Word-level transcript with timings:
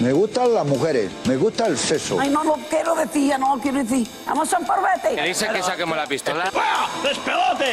Me 0.00 0.12
gustan 0.12 0.54
las 0.54 0.64
mujeres, 0.64 1.10
me 1.26 1.36
gusta 1.36 1.66
el 1.66 1.76
sexo. 1.76 2.20
Ay, 2.20 2.30
no 2.30 2.44
lo 2.44 2.54
quiero 2.70 2.94
decir, 2.94 3.30
ya 3.30 3.36
no 3.38 3.56
lo 3.56 3.60
quiero 3.60 3.78
decir. 3.78 4.06
Vamos 4.26 4.52
a 4.54 4.58
un 4.58 4.66
parvete. 4.66 5.16
Que 5.16 5.22
dice 5.26 5.48
que 5.52 5.60
saquemos 5.60 5.96
la 5.96 6.06
pistola. 6.06 6.52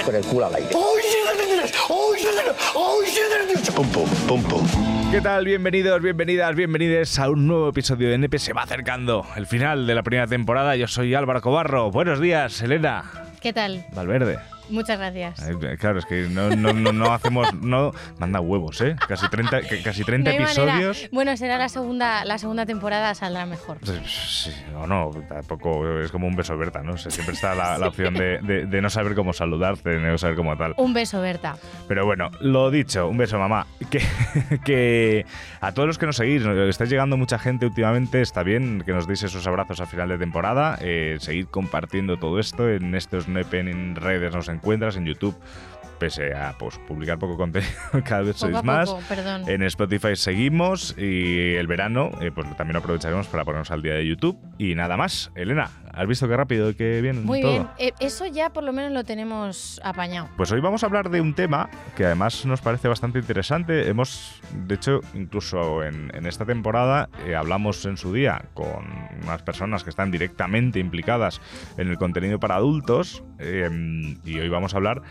Con 0.04 0.16
el 0.16 0.26
culo 0.26 0.48
al 0.48 0.56
aire. 0.56 0.70
Pum, 3.76 3.88
pum, 3.90 4.10
pum, 4.28 4.44
pum. 4.44 4.68
¿Qué 5.12 5.22
tal? 5.22 5.46
Bienvenidos, 5.46 6.02
bienvenidas, 6.02 6.56
bienvenidos 6.56 7.20
a 7.20 7.30
un 7.30 7.46
nuevo 7.46 7.70
episodio 7.70 8.10
de 8.10 8.16
NP. 8.16 8.40
Se 8.40 8.54
va 8.54 8.64
acercando 8.64 9.24
el 9.36 9.46
final 9.46 9.86
de 9.86 9.94
la 9.94 10.02
primera 10.02 10.26
temporada. 10.26 10.76
Yo 10.76 10.88
soy 10.88 11.14
Álvaro 11.14 11.42
Cobarro. 11.42 11.92
Buenos 11.92 12.20
días, 12.20 12.60
Elena. 12.62 13.04
¿Qué 13.40 13.54
tal? 13.54 13.86
Valverde. 13.94 14.40
Muchas 14.70 14.98
gracias. 14.98 15.42
Ay, 15.44 15.56
Claro, 15.78 16.00
es 16.00 16.06
que 16.06 16.28
no, 16.30 16.50
no, 16.56 16.74
no, 16.74 16.92
no 16.92 17.14
hacemos. 17.14 17.54
No, 17.56 17.92
manda 18.20 18.40
huevos, 18.40 18.82
¿eh? 18.82 18.96
Casi 19.08 19.28
30, 19.30 19.62
que- 19.62 19.82
casi 19.84 20.04
30 20.04 20.32
No 20.32 20.38
hay 20.38 20.44
manera. 20.44 20.64
episodios. 20.64 21.10
Bueno, 21.12 21.36
será 21.38 21.58
la 21.58 21.70
segunda, 21.70 22.26
la 22.26 22.38
segunda 22.38 22.66
temporada, 22.66 23.14
saldrá 23.16 23.46
mejor. 23.46 23.78
Sí, 24.06 24.52
o 24.76 24.88
no, 24.88 25.12
tampoco 25.28 26.00
es 26.00 26.12
como 26.12 26.28
un 26.28 26.36
beso 26.36 26.58
Berta, 26.58 26.82
¿no? 26.82 26.94
O 26.94 26.98
sea, 26.98 27.12
siempre 27.12 27.36
está 27.36 27.54
la, 27.56 27.78
la 27.78 27.88
opción 27.90 28.14
de, 28.14 28.40
de- 28.40 28.66
de 28.66 28.82
no 28.82 28.90
saber 28.90 29.16
cómo 29.16 29.34
saludarte, 29.34 29.90
de 29.92 30.00
no 30.00 30.18
saber 30.18 30.36
cómo 30.36 30.56
tal. 30.58 30.74
Un 30.78 30.94
beso, 30.94 31.22
Berta. 31.22 31.56
Pero 31.88 32.06
bueno, 32.06 32.32
lo 32.40 32.72
dicho, 32.72 33.08
un 33.08 33.18
beso 33.18 33.38
mamá. 33.40 33.68
Que, 33.90 34.02
que 34.66 35.26
a 35.62 35.72
todos 35.74 35.88
los 35.88 35.98
que 35.98 36.06
nos 36.06 36.16
seguís, 36.18 36.44
estáis 36.46 36.90
llegando 36.90 37.18
mucha 37.18 37.38
gente 37.40 37.66
últimamente, 37.66 38.22
está 38.22 38.44
bien 38.44 38.84
que 38.86 38.94
nos 38.94 39.08
deis 39.08 39.24
esos 39.24 39.46
abrazos 39.48 39.80
al 39.82 39.88
final 39.88 40.10
de 40.10 40.18
temporada, 40.18 40.78
eh, 40.82 41.18
seguid 41.20 41.48
compartiendo 41.48 42.18
todo 42.18 42.40
esto, 42.40 42.70
en 42.70 42.96
estos 42.96 43.28
Nepen 43.28 43.68
en 43.68 43.96
redes 43.96 44.34
nos 44.34 44.50
encuentras, 44.56 44.98
en 44.98 45.06
YouTube, 45.06 45.36
pese 46.00 46.34
a 46.34 46.56
pues, 46.58 46.78
publicar 46.88 47.18
poco 47.18 47.38
contenido, 47.38 47.72
cada 48.06 48.22
vez 48.22 48.38
sois 48.38 48.64
más. 48.64 48.90
poco, 48.90 49.04
perdón. 49.08 49.44
En 49.48 49.64
Spotify 49.64 50.16
seguimos 50.16 50.96
y 50.98 51.56
el 51.56 51.68
verano 51.68 52.12
eh, 52.22 52.32
pues 52.34 52.48
también 52.58 52.78
aprovecharemos 52.78 53.28
para 53.28 53.46
ponernos 53.46 53.72
al 53.72 53.82
día 53.82 53.94
de 53.94 54.06
YouTube 54.06 54.38
y 54.58 54.76
nada 54.76 54.98
más. 54.98 55.32
Elena, 55.36 55.70
¿has 55.96 56.08
visto 56.08 56.28
qué 56.28 56.36
rápido 56.38 56.70
y 56.70 56.76
qué 56.76 57.02
bien 57.02 57.26
Muy 57.26 57.42
todo? 57.42 57.52
bien. 57.52 57.68
Eh, 57.78 57.92
eso 58.00 58.26
ya 58.26 58.50
por 58.52 58.64
lo 58.64 58.74
menos 58.74 58.92
lo 58.92 59.04
tenemos 59.04 59.80
apañado. 59.84 60.30
Pues 60.38 60.52
hoy 60.52 60.62
vamos 60.62 60.84
a 60.84 60.88
hablar 60.88 61.10
de 61.10 61.22
un 61.22 61.34
tema 61.34 61.70
que 61.96 62.06
además 62.06 62.46
nos 62.46 62.62
parece 62.62 62.88
bastante 62.88 63.20
interesante. 63.20 63.90
Hemos, 63.90 64.42
de 64.68 64.76
hecho, 64.76 65.02
incluso 65.14 65.84
en, 65.84 66.12
en 66.16 66.26
esta 66.26 66.46
temporada 66.46 67.10
eh, 67.26 67.36
hablamos 67.36 67.86
en 67.86 67.98
su 67.98 68.14
día 68.14 68.44
con 68.54 68.86
unas 69.24 69.42
personas 69.42 69.84
que 69.84 69.90
están 69.90 70.12
directamente 70.12 70.80
implicadas 70.80 71.42
en 71.78 71.90
el 71.90 71.98
contenido 71.98 72.40
para 72.40 72.56
adultos 72.56 73.24
eh, 73.40 73.70
y 74.24 74.40
hoy 74.40 74.50
vamos 74.50 74.74
a 74.74 74.78
hablar 74.78 75.02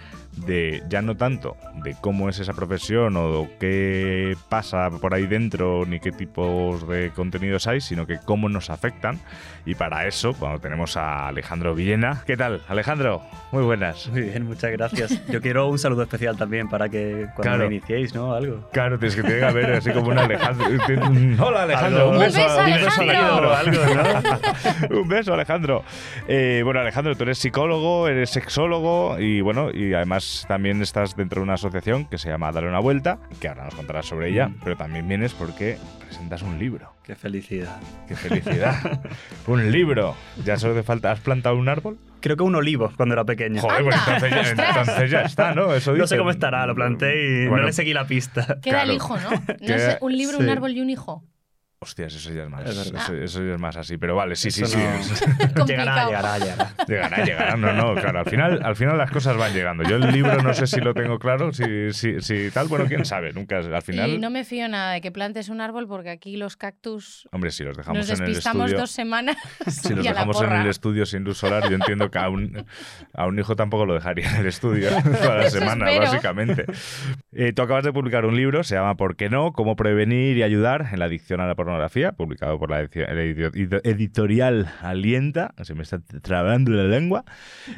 de 0.47 0.83
ya 0.89 1.01
no 1.03 1.17
tanto 1.17 1.57
de 1.83 1.95
cómo 2.01 2.29
es 2.29 2.39
esa 2.41 2.53
profesión 2.53 3.17
o 3.17 3.49
qué 3.61 4.37
pasa 4.49 4.91
por 4.91 5.15
ahí 5.15 5.27
dentro 5.27 5.85
ni 5.87 6.01
qué 6.01 6.11
tipos 6.13 6.87
de 6.89 7.11
contenidos 7.11 7.67
hay, 7.67 7.81
sino 7.81 8.07
que 8.07 8.19
cómo 8.25 8.49
nos 8.49 8.71
afectan. 8.71 9.21
Y 9.65 9.75
para 9.75 10.07
eso, 10.07 10.33
cuando 10.35 10.59
tenemos 10.59 10.74
a 10.97 11.29
Alejandro 11.29 11.75
Villena. 11.75 12.23
¿Qué 12.27 12.37
tal, 12.37 12.61
Alejandro? 12.69 13.23
Muy 13.53 13.63
buenas. 13.63 14.09
Muy 14.09 14.23
bien, 14.23 14.45
muchas 14.47 14.73
gracias. 14.73 15.25
Yo 15.29 15.41
quiero 15.41 15.69
un 15.69 15.79
saludo 15.79 16.03
especial 16.03 16.37
también 16.37 16.69
para 16.69 16.89
que 16.89 17.27
cuando 17.35 17.43
Claro. 17.43 17.59
me 17.69 17.77
iniciéis, 17.77 18.15
¿no? 18.15 18.35
Algo. 18.35 18.69
Claro, 18.73 18.99
tienes 18.99 19.15
que 19.17 19.23
tiene 19.23 19.39
que 19.39 19.45
haber 19.45 19.73
así 19.75 19.91
como 19.93 20.09
un 20.11 20.19
Alejandro. 20.19 20.67
Hola 21.47 21.63
Alejandro, 21.63 22.11
un 22.11 22.19
beso, 22.19 22.41
un 22.45 22.65
beso 22.67 23.01
Alejandro. 23.01 23.53
Un 24.91 25.09
beso 25.09 25.33
Alejandro. 25.35 25.85
Eh, 26.29 26.63
bueno 26.65 26.81
Alejandro, 26.81 27.15
tú 27.17 27.23
eres 27.25 27.39
psicólogo, 27.39 28.09
eres 28.09 28.31
sexólogo 28.31 29.19
y 29.19 29.41
bueno, 29.41 29.71
y 29.73 29.95
además 29.95 30.45
también 30.49 30.83
estás 30.83 31.17
dentro 31.17 31.41
de 31.41 31.45
una 31.45 31.55
asociación 31.55 32.07
que 32.07 32.19
se 32.19 32.29
llama 32.29 32.51
Dale 32.53 32.69
una 32.69 32.81
vuelta, 32.81 33.19
que 33.41 33.49
ahora 33.49 33.65
nos 33.65 33.75
contarás 33.75 34.07
sobre 34.07 34.29
ella, 34.31 34.49
Mm. 34.49 34.55
pero 34.65 34.77
también 34.77 35.07
vienes 35.09 35.33
porque 35.35 35.79
presentas 36.05 36.43
un 36.43 36.59
libro. 36.59 36.93
Qué 37.03 37.15
felicidad. 37.15 37.77
¡Qué 38.09 38.15
felicidad! 38.17 39.01
un 39.47 39.71
libro. 39.71 40.15
Ya 40.45 40.57
solo 40.57 40.75
te 40.75 40.83
falta. 40.83 41.11
¿Has 41.13 41.21
plantado 41.21 41.57
un 41.57 41.69
árbol? 41.69 41.99
Creo 42.21 42.37
que 42.37 42.43
un 42.43 42.55
olivo 42.55 42.91
cuando 42.97 43.15
era 43.15 43.25
pequeño. 43.25 43.61
Joder, 43.61 43.85
pues 43.85 43.97
entonces 43.97 44.31
ya, 44.31 44.41
ostras. 44.41 44.77
entonces 44.79 45.11
ya 45.11 45.21
está, 45.23 45.55
¿no? 45.55 45.75
Eso 45.75 45.93
no 45.95 46.07
sé 46.07 46.17
cómo 46.17 46.31
estará, 46.31 46.67
lo 46.67 46.75
planté 46.75 47.23
y 47.23 47.47
Bueno, 47.47 47.63
no 47.63 47.67
le 47.67 47.73
seguí 47.73 47.93
la 47.93 48.07
pista. 48.07 48.47
Queda 48.63 48.83
Claro. 48.83 48.91
el 48.91 48.97
hijo, 48.97 49.19
¿no? 49.19 49.31
No 49.61 49.79
sé, 49.79 49.99
un 50.01 50.17
libro, 50.17 50.39
un 50.39 50.49
árbol 50.49 50.73
y 50.73 50.81
un 50.81 50.89
hijo. 50.91 51.25
Hostias, 51.85 52.15
eso 52.15 52.33
ya 52.33 52.45
es 52.45 52.49
más. 52.51 52.65
Es 52.67 52.77
eso, 52.93 53.15
eso 53.15 53.45
ya 53.45 53.53
es 53.55 53.61
más 53.61 53.77
así. 53.77 53.97
Pero 53.99 54.17
vale, 54.17 54.35
sí, 54.37 54.51
sí, 54.51 54.63
Eso 54.63 54.79
sí. 54.79 54.85
no- 55.55 55.65
llegará, 55.67 56.07
Complicado. 56.07 56.09
llegará, 56.11 56.39
llegará. 56.39 56.75
Llegará, 56.89 57.25
llegará. 57.25 57.57
No, 57.57 57.73
no, 57.73 57.95
claro. 57.95 58.21
Al 58.21 58.27
final, 58.27 58.61
al 58.63 58.77
final 58.77 58.97
las 58.99 59.11
cosas 59.11 59.37
van 59.37 59.53
llegando. 59.53 59.85
Yo 59.85 59.97
el 59.97 60.11
libro 60.13 60.43
no 60.43 60.53
sé 60.55 60.67
si 60.67 60.81
lo 60.81 60.95
tengo 60.95 61.19
claro, 61.19 61.53
si, 61.53 61.93
si, 61.93 62.21
si 62.21 62.51
tal. 62.51 62.69
Bueno, 62.69 62.87
quién 62.87 63.05
sabe. 63.05 63.33
Nunca. 63.33 63.59
Al 63.59 63.83
final. 63.83 64.11
Y 64.11 64.19
no 64.19 64.31
me 64.31 64.45
fío 64.45 64.67
nada 64.69 64.93
de 64.95 65.01
que 65.01 65.13
plantes 65.13 65.49
un 65.49 65.61
árbol 65.61 65.87
porque 65.87 66.11
aquí 66.11 66.37
los 66.37 66.57
cactus 66.57 67.29
Hombre, 67.33 67.51
si 67.51 67.63
los 67.65 67.77
dejamos 67.77 67.99
nos 67.99 68.09
en 68.11 68.23
el 68.25 68.29
despistamos 68.31 68.65
estudio. 68.67 68.81
dos 68.81 68.91
semanas 68.91 69.37
Si 69.67 69.95
los 69.95 70.05
y 70.05 70.09
a 70.09 70.13
la 70.13 70.21
dejamos 70.21 70.43
en 70.43 70.53
el 70.53 70.67
estudio 70.69 71.07
sin 71.07 71.25
luz 71.25 71.39
solar, 71.39 71.69
yo 71.69 71.75
entiendo 71.75 72.11
que 72.11 72.19
a 72.19 72.29
un, 72.29 72.65
a 73.13 73.27
un 73.27 73.39
hijo 73.39 73.55
tampoco 73.57 73.87
lo 73.87 73.95
dejaría 73.95 74.31
en 74.31 74.37
el 74.37 74.47
estudio 74.47 74.89
toda 75.21 75.37
la 75.37 75.51
semana, 75.51 75.91
espero. 75.91 76.11
básicamente. 76.11 76.65
Eh, 77.33 77.53
tú 77.53 77.63
acabas 77.63 77.85
de 77.85 77.93
publicar 77.93 78.25
un 78.27 78.37
libro, 78.37 78.63
se 78.65 78.75
llama 78.77 78.97
¿Por 78.97 79.17
qué 79.17 79.29
no? 79.29 79.53
Cómo 79.53 79.77
prevenir 79.77 80.37
y 80.37 80.43
ayudar 80.43 80.89
en 80.93 80.99
la 81.01 81.05
adicción 81.07 81.41
a 81.41 81.47
la 81.47 81.55
pornografía, 81.55 81.74
publicado 82.13 82.59
por 82.59 82.71
la 82.71 82.81
editorial 82.83 84.69
Alienta, 84.81 85.55
se 85.63 85.75
me 85.75 85.83
está 85.83 86.01
trabando 86.23 86.71
la 86.73 86.85
lengua, 86.85 87.25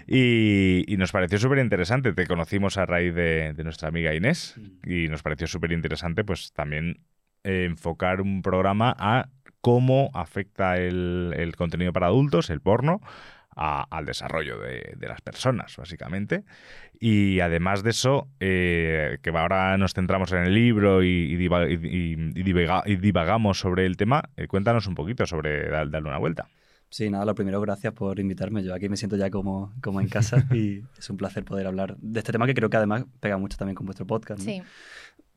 y, 0.07 0.85
y 0.87 0.97
nos 0.97 1.13
pareció 1.13 1.39
súper 1.39 1.59
interesante. 1.59 2.13
Te 2.13 2.27
conocimos 2.27 2.77
a 2.79 2.87
raíz 2.87 3.15
de, 3.15 3.53
de 3.55 3.65
nuestra 3.65 3.89
amiga 3.89 4.15
Inés, 4.15 4.55
y 4.85 5.09
nos 5.09 5.23
pareció 5.23 5.47
súper 5.47 5.73
interesante 5.73 6.25
pues 6.25 6.53
también 6.53 7.01
eh, 7.45 7.65
enfocar 7.65 8.21
un 8.21 8.43
programa 8.43 8.95
a 8.99 9.29
cómo 9.61 10.11
afecta 10.15 10.77
el, 10.77 11.35
el 11.37 11.57
contenido 11.57 11.93
para 11.93 12.07
adultos, 12.07 12.51
el 12.51 12.61
porno, 12.61 13.01
a- 13.57 13.87
al 13.91 14.05
desarrollo 14.05 14.59
de, 14.61 14.95
de 14.97 15.09
las 15.09 15.21
personas, 15.23 15.75
básicamente. 15.77 16.45
Y 17.01 17.41
además 17.41 17.83
de 17.83 17.91
eso, 17.91 18.29
eh, 18.41 19.19
que 19.23 19.31
ahora 19.31 19.77
nos 19.79 19.93
centramos 19.95 20.31
en 20.33 20.45
el 20.45 20.55
libro 20.55 21.03
y, 21.03 21.09
y 21.09 21.37
diva- 21.37 21.69
y- 21.69 21.75
y- 21.75 22.13
y 22.39 22.43
divaga- 22.43 22.83
y 22.87 22.97
divagamos 22.97 23.59
sobre 23.59 23.87
el 23.87 23.97
tema, 23.97 24.23
eh, 24.37 24.47
cuéntanos 24.47 24.87
un 24.87 24.95
poquito 24.95 25.27
sobre 25.27 25.69
dar- 25.69 25.91
darle 25.91 26.09
una 26.09 26.19
vuelta. 26.19 26.49
Sí, 26.89 27.11
nada, 27.11 27.25
lo 27.25 27.35
primero, 27.35 27.61
gracias 27.61 27.93
por 27.93 28.21
invitarme. 28.21 28.63
Yo 28.63 28.73
aquí 28.73 28.89
me 28.89 28.97
siento 28.97 29.17
ya 29.17 29.29
como, 29.29 29.73
como 29.83 30.01
en 30.01 30.09
casa 30.09 30.37
y 30.55 30.85
es 30.97 31.11
un 31.11 31.17
placer 31.17 31.45
poder 31.45 31.67
hablar 31.67 31.97
de 31.99 32.21
este 32.21 32.31
tema 32.33 32.47
que 32.47 32.55
creo 32.55 32.71
que 32.71 32.77
además 32.77 33.05
pega 33.21 33.37
mucho 33.39 33.57
también 33.59 33.75
con 33.75 33.87
vuestro 33.87 34.07
podcast. 34.07 34.39
¿no? 34.41 34.45
Sí. 34.45 34.63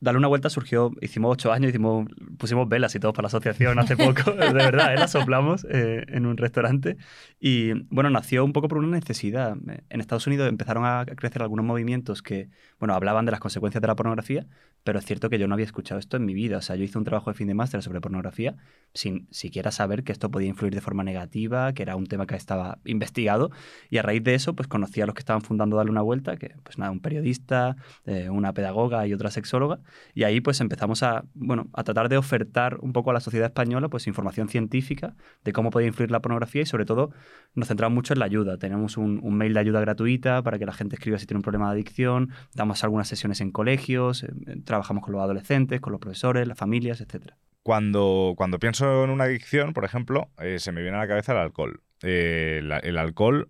Darle 0.00 0.18
una 0.18 0.28
vuelta 0.28 0.48
surgió, 0.48 0.92
hicimos 1.00 1.32
ocho 1.32 1.52
años, 1.52 1.68
hicimos, 1.68 2.08
pusimos 2.38 2.68
velas 2.68 2.94
y 2.94 3.00
todo 3.00 3.12
para 3.12 3.24
la 3.24 3.28
asociación 3.28 3.78
hace 3.78 3.96
poco, 3.96 4.30
de 4.32 4.52
verdad, 4.52 4.94
¿eh? 4.94 4.96
las 4.96 5.12
soplamos 5.12 5.66
eh, 5.70 6.04
en 6.08 6.26
un 6.26 6.36
restaurante. 6.36 6.96
Y 7.38 7.72
bueno, 7.94 8.08
nació 8.08 8.44
un 8.44 8.52
poco 8.52 8.68
por 8.68 8.78
una 8.78 8.96
necesidad. 8.96 9.56
En 9.90 10.00
Estados 10.00 10.26
Unidos 10.26 10.48
empezaron 10.48 10.84
a 10.86 11.04
crecer 11.04 11.42
algunos 11.42 11.66
movimientos 11.66 12.22
que, 12.22 12.48
bueno, 12.78 12.94
hablaban 12.94 13.26
de 13.26 13.32
las 13.32 13.40
consecuencias 13.40 13.82
de 13.82 13.88
la 13.88 13.94
pornografía, 13.94 14.46
pero 14.84 14.98
es 14.98 15.04
cierto 15.04 15.28
que 15.28 15.38
yo 15.38 15.46
no 15.46 15.54
había 15.54 15.66
escuchado 15.66 15.98
esto 15.98 16.16
en 16.16 16.24
mi 16.24 16.34
vida. 16.34 16.58
O 16.58 16.62
sea, 16.62 16.76
yo 16.76 16.84
hice 16.84 16.98
un 16.98 17.04
trabajo 17.04 17.30
de 17.30 17.34
fin 17.34 17.46
de 17.48 17.54
máster 17.54 17.82
sobre 17.82 18.00
pornografía 18.00 18.56
sin 18.94 19.28
siquiera 19.30 19.70
saber 19.70 20.02
que 20.02 20.12
esto 20.12 20.30
podía 20.30 20.48
influir 20.48 20.74
de 20.74 20.80
forma 20.80 21.04
negativa, 21.04 21.72
que 21.72 21.82
era 21.82 21.96
un 21.96 22.06
tema 22.06 22.26
que 22.26 22.34
estaba 22.34 22.78
investigado. 22.84 23.50
Y 23.88 23.98
a 23.98 24.02
raíz 24.02 24.24
de 24.24 24.34
eso, 24.34 24.54
pues 24.54 24.68
conocí 24.68 25.00
a 25.00 25.06
los 25.06 25.14
que 25.14 25.20
estaban 25.20 25.42
fundando 25.42 25.76
Darle 25.76 25.92
una 25.92 26.02
Vuelta, 26.02 26.36
que 26.36 26.56
pues 26.62 26.78
nada, 26.78 26.90
un 26.90 27.00
periodista, 27.00 27.76
eh, 28.04 28.30
una 28.30 28.52
pedagoga 28.52 29.06
y 29.06 29.12
otra 29.12 29.30
sexóloga. 29.30 29.80
Y 30.14 30.24
ahí 30.24 30.40
pues 30.40 30.60
empezamos 30.60 31.02
a, 31.02 31.24
bueno, 31.34 31.68
a 31.72 31.84
tratar 31.84 32.08
de 32.08 32.16
ofertar 32.16 32.78
un 32.80 32.92
poco 32.92 33.10
a 33.10 33.12
la 33.12 33.20
sociedad 33.20 33.46
española 33.46 33.88
pues 33.88 34.06
información 34.06 34.48
científica 34.48 35.14
de 35.44 35.52
cómo 35.52 35.70
puede 35.70 35.86
influir 35.86 36.10
la 36.10 36.20
pornografía 36.20 36.62
y 36.62 36.66
sobre 36.66 36.84
todo 36.84 37.10
nos 37.54 37.68
centramos 37.68 37.94
mucho 37.94 38.12
en 38.12 38.18
la 38.18 38.24
ayuda. 38.24 38.58
Tenemos 38.58 38.96
un, 38.96 39.20
un 39.22 39.36
mail 39.36 39.54
de 39.54 39.60
ayuda 39.60 39.80
gratuita 39.80 40.42
para 40.42 40.58
que 40.58 40.66
la 40.66 40.72
gente 40.72 40.96
escriba 40.96 41.18
si 41.18 41.26
tiene 41.26 41.38
un 41.38 41.42
problema 41.42 41.66
de 41.66 41.72
adicción, 41.72 42.30
damos 42.54 42.82
algunas 42.82 43.08
sesiones 43.08 43.40
en 43.40 43.52
colegios, 43.52 44.24
eh, 44.24 44.30
trabajamos 44.70 45.02
con 45.04 45.12
los 45.12 45.20
adolescentes, 45.22 45.80
con 45.80 45.90
los 45.92 46.00
profesores, 46.00 46.46
las 46.46 46.56
familias, 46.56 47.00
etcétera. 47.00 47.36
Cuando, 47.62 48.34
cuando 48.36 48.58
pienso 48.58 49.04
en 49.04 49.10
una 49.10 49.24
adicción, 49.24 49.74
por 49.74 49.84
ejemplo, 49.84 50.30
eh, 50.38 50.58
se 50.58 50.72
me 50.72 50.80
viene 50.80 50.96
a 50.96 51.00
la 51.00 51.08
cabeza 51.08 51.32
el 51.32 51.38
alcohol. 51.38 51.82
Eh, 52.02 52.62
el 52.82 52.96
alcohol, 52.98 53.48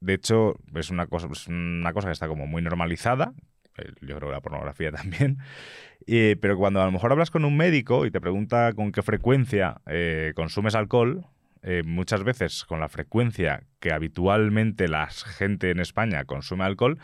de 0.00 0.14
hecho, 0.14 0.56
es 0.74 0.90
una 0.90 1.06
cosa, 1.06 1.28
es 1.30 1.46
una 1.48 1.92
cosa 1.92 2.08
que 2.08 2.12
está 2.12 2.28
como 2.28 2.46
muy 2.46 2.62
normalizada 2.62 3.34
el- 3.76 3.94
yo 4.06 4.16
creo 4.16 4.28
que 4.28 4.34
la 4.34 4.40
pornografía 4.40 4.90
también. 4.92 5.38
Eh, 6.06 6.36
pero 6.40 6.56
cuando 6.56 6.82
a 6.82 6.84
lo 6.84 6.92
mejor 6.92 7.12
hablas 7.12 7.30
con 7.30 7.44
un 7.44 7.56
médico 7.56 8.06
y 8.06 8.10
te 8.10 8.20
pregunta 8.20 8.72
con 8.74 8.92
qué 8.92 9.02
frecuencia 9.02 9.80
eh, 9.86 10.32
consumes 10.34 10.74
alcohol, 10.74 11.26
eh, 11.62 11.82
muchas 11.84 12.24
veces 12.24 12.64
con 12.64 12.80
la 12.80 12.88
frecuencia 12.88 13.62
que 13.78 13.92
habitualmente 13.92 14.88
la 14.88 15.06
gente 15.08 15.70
en 15.70 15.78
España 15.80 16.24
consume 16.24 16.64
alcohol, 16.64 16.98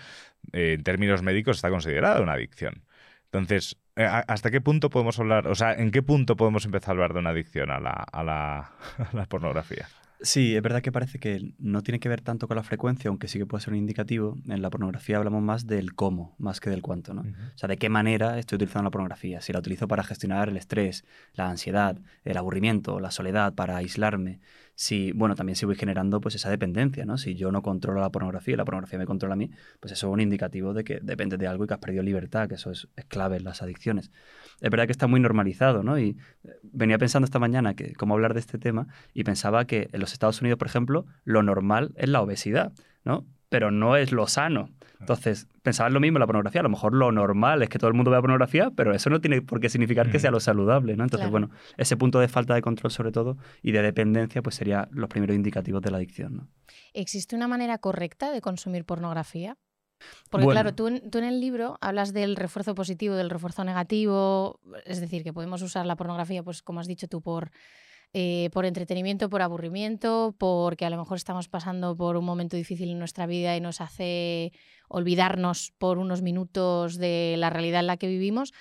eh, 0.52 0.74
en 0.76 0.82
términos 0.82 1.22
médicos 1.22 1.56
está 1.56 1.70
considerada 1.70 2.20
una 2.20 2.32
adicción. 2.32 2.82
Entonces, 3.32 3.76
eh, 3.96 4.04
¿a- 4.04 4.20
¿hasta 4.28 4.50
qué 4.50 4.60
punto 4.60 4.90
podemos 4.90 5.18
hablar, 5.18 5.48
o 5.48 5.54
sea, 5.54 5.74
en 5.74 5.90
qué 5.90 6.02
punto 6.02 6.36
podemos 6.36 6.64
empezar 6.64 6.90
a 6.90 6.92
hablar 6.92 7.12
de 7.12 7.20
una 7.20 7.30
adicción 7.30 7.70
a 7.70 7.78
la, 7.80 7.90
a 7.90 8.24
la, 8.24 8.58
a 9.12 9.16
la 9.16 9.26
pornografía? 9.26 9.88
Sí, 10.20 10.56
es 10.56 10.62
verdad 10.62 10.82
que 10.82 10.90
parece 10.90 11.20
que 11.20 11.52
no 11.60 11.80
tiene 11.84 12.00
que 12.00 12.08
ver 12.08 12.22
tanto 12.22 12.48
con 12.48 12.56
la 12.56 12.64
frecuencia, 12.64 13.08
aunque 13.08 13.28
sí 13.28 13.38
que 13.38 13.46
puede 13.46 13.62
ser 13.62 13.72
un 13.72 13.78
indicativo. 13.78 14.36
En 14.48 14.62
la 14.62 14.68
pornografía 14.70 15.16
hablamos 15.16 15.42
más 15.42 15.68
del 15.68 15.94
cómo, 15.94 16.34
más 16.38 16.58
que 16.58 16.70
del 16.70 16.82
cuánto, 16.82 17.14
¿no? 17.14 17.20
O 17.20 17.56
sea, 17.56 17.68
de 17.68 17.76
qué 17.76 17.88
manera 17.88 18.36
estoy 18.36 18.56
utilizando 18.56 18.82
la 18.84 18.90
pornografía. 18.90 19.40
Si 19.40 19.52
la 19.52 19.60
utilizo 19.60 19.86
para 19.86 20.02
gestionar 20.02 20.48
el 20.48 20.56
estrés, 20.56 21.04
la 21.34 21.48
ansiedad, 21.48 22.00
el 22.24 22.36
aburrimiento, 22.36 22.98
la 22.98 23.12
soledad, 23.12 23.54
para 23.54 23.76
aislarme. 23.76 24.40
Si, 24.80 25.10
bueno, 25.10 25.34
también 25.34 25.56
si 25.56 25.66
voy 25.66 25.74
generando 25.74 26.20
pues 26.20 26.36
esa 26.36 26.50
dependencia, 26.50 27.04
¿no? 27.04 27.18
Si 27.18 27.34
yo 27.34 27.50
no 27.50 27.62
controlo 27.62 28.00
la 28.00 28.10
pornografía 28.10 28.54
y 28.54 28.56
la 28.56 28.64
pornografía 28.64 28.96
me 28.96 29.06
controla 29.06 29.34
a 29.34 29.36
mí, 29.36 29.50
pues 29.80 29.92
eso 29.92 30.06
es 30.06 30.12
un 30.12 30.20
indicativo 30.20 30.72
de 30.72 30.84
que 30.84 31.00
dependes 31.02 31.40
de 31.40 31.48
algo 31.48 31.64
y 31.64 31.66
que 31.66 31.74
has 31.74 31.80
perdido 31.80 32.04
libertad, 32.04 32.48
que 32.48 32.54
eso 32.54 32.70
es, 32.70 32.86
clave 33.08 33.38
en 33.38 33.42
las 33.42 33.60
adicciones. 33.60 34.12
Es 34.60 34.70
verdad 34.70 34.86
que 34.86 34.92
está 34.92 35.08
muy 35.08 35.18
normalizado, 35.18 35.82
¿no? 35.82 35.98
Y 35.98 36.16
eh, 36.44 36.50
venía 36.62 36.96
pensando 36.96 37.24
esta 37.24 37.40
mañana 37.40 37.74
que 37.74 37.92
cómo 37.94 38.14
hablar 38.14 38.34
de 38.34 38.40
este 38.40 38.56
tema 38.56 38.86
y 39.14 39.24
pensaba 39.24 39.64
que 39.64 39.88
en 39.90 39.98
los 39.98 40.12
Estados 40.12 40.40
Unidos, 40.42 40.60
por 40.60 40.68
ejemplo, 40.68 41.06
lo 41.24 41.42
normal 41.42 41.90
es 41.96 42.08
la 42.08 42.22
obesidad, 42.22 42.72
¿no? 43.04 43.26
Pero 43.48 43.70
no 43.70 43.96
es 43.96 44.12
lo 44.12 44.26
sano. 44.26 44.70
Entonces, 45.00 45.46
pensaba 45.62 45.86
en 45.86 45.94
lo 45.94 46.00
mismo 46.00 46.18
en 46.18 46.20
la 46.20 46.26
pornografía. 46.26 46.60
A 46.60 46.64
lo 46.64 46.70
mejor 46.70 46.92
lo 46.92 47.12
normal 47.12 47.62
es 47.62 47.68
que 47.68 47.78
todo 47.78 47.88
el 47.88 47.94
mundo 47.94 48.10
vea 48.10 48.20
pornografía, 48.20 48.70
pero 48.74 48.92
eso 48.92 49.10
no 49.10 49.20
tiene 49.20 49.42
por 49.42 49.60
qué 49.60 49.68
significar 49.68 50.10
que 50.10 50.18
sea 50.18 50.30
lo 50.32 50.40
saludable, 50.40 50.96
¿no? 50.96 51.04
Entonces, 51.04 51.28
Claro. 51.28 51.30
bueno, 51.30 51.50
ese 51.76 51.96
punto 51.96 52.18
de 52.18 52.26
falta 52.28 52.54
de 52.54 52.62
control 52.62 52.90
sobre 52.90 53.12
todo 53.12 53.38
y 53.62 53.70
de 53.72 53.80
dependencia, 53.82 54.42
pues 54.42 54.56
serían 54.56 54.88
los 54.90 55.08
primeros 55.08 55.36
indicativos 55.36 55.80
de 55.82 55.90
la 55.92 55.98
adicción, 55.98 56.36
¿no? 56.36 56.48
¿Existe 56.94 57.36
una 57.36 57.46
manera 57.46 57.78
correcta 57.78 58.32
de 58.32 58.40
consumir 58.40 58.84
pornografía? 58.84 59.56
Porque 60.30 60.46
Bueno. 60.46 60.60
claro, 60.60 60.74
tú 60.74 60.88
en 61.18 61.24
el 61.24 61.40
libro 61.40 61.76
hablas 61.80 62.12
del 62.12 62.36
refuerzo 62.36 62.74
positivo, 62.74 63.14
del 63.14 63.30
refuerzo 63.30 63.64
negativo, 63.64 64.60
es 64.84 65.00
decir, 65.00 65.22
que 65.24 65.32
podemos 65.32 65.62
usar 65.62 65.86
la 65.86 65.96
pornografía, 65.96 66.42
pues 66.42 66.62
como 66.62 66.80
has 66.80 66.86
dicho 66.86 67.08
tú, 67.08 67.20
por, 67.20 67.50
eh, 68.14 68.48
por 68.52 68.64
entretenimiento, 68.64 69.28
por 69.28 69.42
aburrimiento, 69.42 70.34
porque 70.38 70.86
a 70.86 70.90
lo 70.90 70.96
mejor 70.96 71.16
estamos 71.16 71.48
pasando 71.48 71.96
por 71.96 72.16
un 72.16 72.24
momento 72.24 72.56
difícil 72.56 72.90
en 72.90 72.98
nuestra 72.98 73.26
vida 73.26 73.56
y 73.56 73.60
nos 73.60 73.80
hace 73.80 74.52
olvidarnos 74.88 75.72
por 75.78 75.98
unos 75.98 76.22
minutos 76.22 76.96
de 76.96 77.34
la 77.38 77.50
realidad 77.50 77.80
en 77.80 77.86
la 77.88 77.96
que 77.98 78.08
vivimos. 78.08 78.52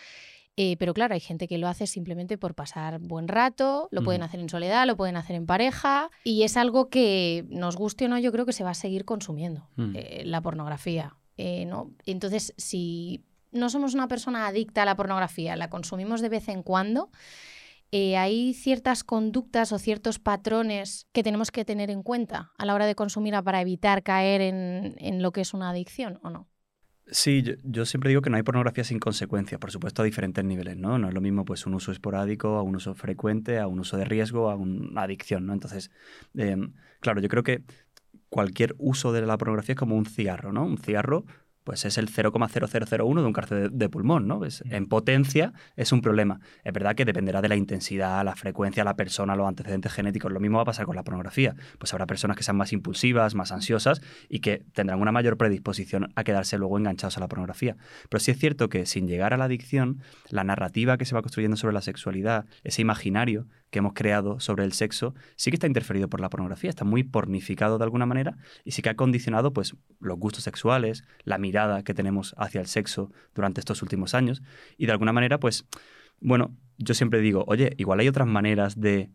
Eh, 0.59 0.75
pero 0.79 0.93
claro, 0.95 1.13
hay 1.13 1.19
gente 1.19 1.47
que 1.47 1.59
lo 1.59 1.67
hace 1.67 1.85
simplemente 1.85 2.37
por 2.39 2.55
pasar 2.55 2.97
buen 2.99 3.27
rato, 3.27 3.87
lo 3.91 4.03
pueden 4.03 4.23
hacer 4.23 4.39
en 4.39 4.49
soledad, 4.49 4.87
lo 4.87 4.97
pueden 4.97 5.15
hacer 5.15 5.35
en 5.35 5.45
pareja, 5.45 6.09
y 6.23 6.41
es 6.43 6.57
algo 6.57 6.89
que, 6.89 7.45
nos 7.49 7.75
guste 7.77 8.05
o 8.05 8.07
no, 8.07 8.17
yo 8.17 8.31
creo 8.31 8.45
que 8.47 8.53
se 8.53 8.63
va 8.63 8.71
a 8.71 8.73
seguir 8.73 9.05
consumiendo, 9.05 9.69
Mm. 9.75 9.93
eh, 9.95 10.21
la 10.25 10.41
pornografía. 10.41 11.15
eh, 11.39 11.65
¿no? 11.67 11.91
Entonces, 12.07 12.55
si 12.57 13.23
no 13.51 13.69
somos 13.69 13.93
una 13.93 14.07
persona 14.07 14.47
adicta 14.47 14.81
a 14.81 14.85
la 14.85 14.95
pornografía, 14.95 15.55
la 15.55 15.69
consumimos 15.69 16.19
de 16.19 16.29
vez 16.29 16.49
en 16.49 16.63
cuando, 16.63 17.11
eh, 17.91 18.17
hay 18.17 18.53
ciertas 18.53 19.03
conductas 19.03 19.71
o 19.71 19.79
ciertos 19.79 20.19
patrones 20.19 21.07
que 21.13 21.23
tenemos 21.23 21.51
que 21.51 21.65
tener 21.65 21.89
en 21.89 22.03
cuenta 22.03 22.51
a 22.57 22.65
la 22.65 22.73
hora 22.73 22.85
de 22.85 22.95
consumirla 22.95 23.41
para 23.41 23.61
evitar 23.61 24.03
caer 24.03 24.41
en, 24.41 24.95
en 24.97 25.21
lo 25.21 25.31
que 25.31 25.41
es 25.41 25.53
una 25.53 25.69
adicción, 25.69 26.19
¿o 26.23 26.29
no? 26.29 26.47
Sí, 27.09 27.41
yo, 27.63 27.85
siempre 27.85 28.09
digo 28.09 28.21
que 28.21 28.29
no 28.29 28.35
hay 28.35 28.43
pornografía 28.43 28.83
sin 28.83 28.99
consecuencias, 28.99 29.59
por 29.59 29.71
supuesto 29.71 30.01
a 30.01 30.05
diferentes 30.05 30.43
niveles, 30.43 30.75
¿no? 30.75 30.99
No 30.99 31.07
es 31.07 31.13
lo 31.13 31.21
mismo 31.21 31.45
pues 31.45 31.65
un 31.65 31.73
uso 31.73 31.93
esporádico, 31.93 32.57
a 32.57 32.63
un 32.63 32.75
uso 32.75 32.95
frecuente, 32.95 33.59
a 33.59 33.67
un 33.67 33.79
uso 33.79 33.95
de 33.95 34.03
riesgo, 34.03 34.49
a 34.49 34.55
una 34.55 35.03
adicción, 35.03 35.45
¿no? 35.45 35.53
Entonces, 35.53 35.89
em, 36.35 36.73
claro, 36.99 37.21
yo 37.21 37.29
creo 37.29 37.43
que 37.43 37.63
cualquier 38.29 38.75
uso 38.77 39.13
de 39.13 39.21
la 39.21 39.37
pornografía 39.37 39.73
es 39.73 39.79
como 39.79 39.95
un 39.95 40.05
cigarro, 40.05 40.51
¿no? 40.51 40.65
Un 40.65 40.77
cigarro 40.77 41.25
pues 41.67 41.83
es 41.83 41.97
el 41.97 42.07
0,0001 42.09 43.19
de 43.21 43.27
un 43.27 43.33
cáncer 43.33 43.69
de, 43.71 43.77
de 43.77 43.89
pulmón, 43.89 44.25
¿no? 44.25 44.45
Es- 44.45 44.63
en 44.69 44.87
potencia 44.87 45.51
es 45.75 45.91
un 45.91 46.01
problema. 46.01 46.39
Es 46.63 46.71
verdad 46.71 46.95
que 46.95 47.03
dependerá 47.03 47.41
de 47.41 47.49
la 47.49 47.57
intensidad, 47.57 48.23
la 48.23 48.37
frecuencia, 48.37 48.85
la 48.85 48.95
persona, 48.95 49.35
los 49.35 49.45
antecedentes 49.45 49.91
genéticos. 49.91 50.31
Lo 50.31 50.39
mismo 50.39 50.57
va 50.59 50.61
a 50.61 50.65
pasar 50.65 50.85
con 50.85 50.95
la 50.95 51.03
pornografía. 51.03 51.55
Pues 51.77 51.93
habrá 51.93 52.05
personas 52.07 52.37
que 52.37 52.43
sean 52.43 52.55
más 52.55 52.71
impulsivas, 52.71 53.35
más 53.35 53.51
ansiosas 53.51 54.01
y 54.29 54.39
que 54.39 54.63
tendrán 54.71 55.01
una 55.01 55.11
mayor 55.11 55.35
predisposición 55.35 56.13
a 56.15 56.23
quedarse 56.23 56.57
luego 56.57 56.77
enganchados 56.77 57.17
a 57.17 57.19
la 57.19 57.27
pornografía. 57.27 57.75
Pero 58.09 58.21
sí 58.21 58.31
es 58.31 58.39
cierto 58.39 58.69
que 58.69 58.85
sin 58.85 59.07
llegar 59.09 59.33
a 59.33 59.37
la 59.37 59.43
adicción, 59.45 59.99
la 60.29 60.45
narrativa 60.45 60.97
que 60.97 61.03
se 61.03 61.15
va 61.15 61.21
construyendo 61.21 61.57
sobre 61.57 61.73
la 61.73 61.81
sexualidad, 61.81 62.45
ese 62.63 62.81
imaginario 62.81 63.47
que 63.69 63.79
hemos 63.79 63.93
creado 63.93 64.39
sobre 64.39 64.63
el 64.63 64.71
sexo, 64.73 65.13
sí 65.35 65.51
que 65.51 65.55
está 65.55 65.67
interferido 65.67 66.09
por 66.09 66.21
la 66.21 66.29
pornografía, 66.29 66.69
está 66.69 66.85
muy 66.85 67.03
pornificado 67.03 67.77
de 67.77 67.83
alguna 67.83 68.05
manera 68.05 68.37
y 68.63 68.71
sí 68.71 68.81
que 68.81 68.89
ha 68.89 68.95
condicionado 68.95 69.51
pues, 69.53 69.75
los 69.99 70.17
gustos 70.17 70.43
sexuales, 70.43 71.03
la 71.23 71.37
mirada 71.37 71.83
que 71.83 71.93
tenemos 71.93 72.33
hacia 72.37 72.61
el 72.61 72.67
sexo 72.67 73.11
durante 73.35 73.59
estos 73.59 73.81
últimos 73.81 74.13
años 74.13 74.41
y 74.77 74.85
de 74.85 74.91
alguna 74.93 75.13
manera, 75.13 75.39
pues, 75.39 75.65
bueno, 76.19 76.55
yo 76.77 76.93
siempre 76.93 77.19
digo, 77.19 77.43
oye, 77.47 77.73
igual 77.77 77.99
hay 77.99 78.07
otras 78.07 78.27
maneras 78.27 78.79
de 78.79 79.09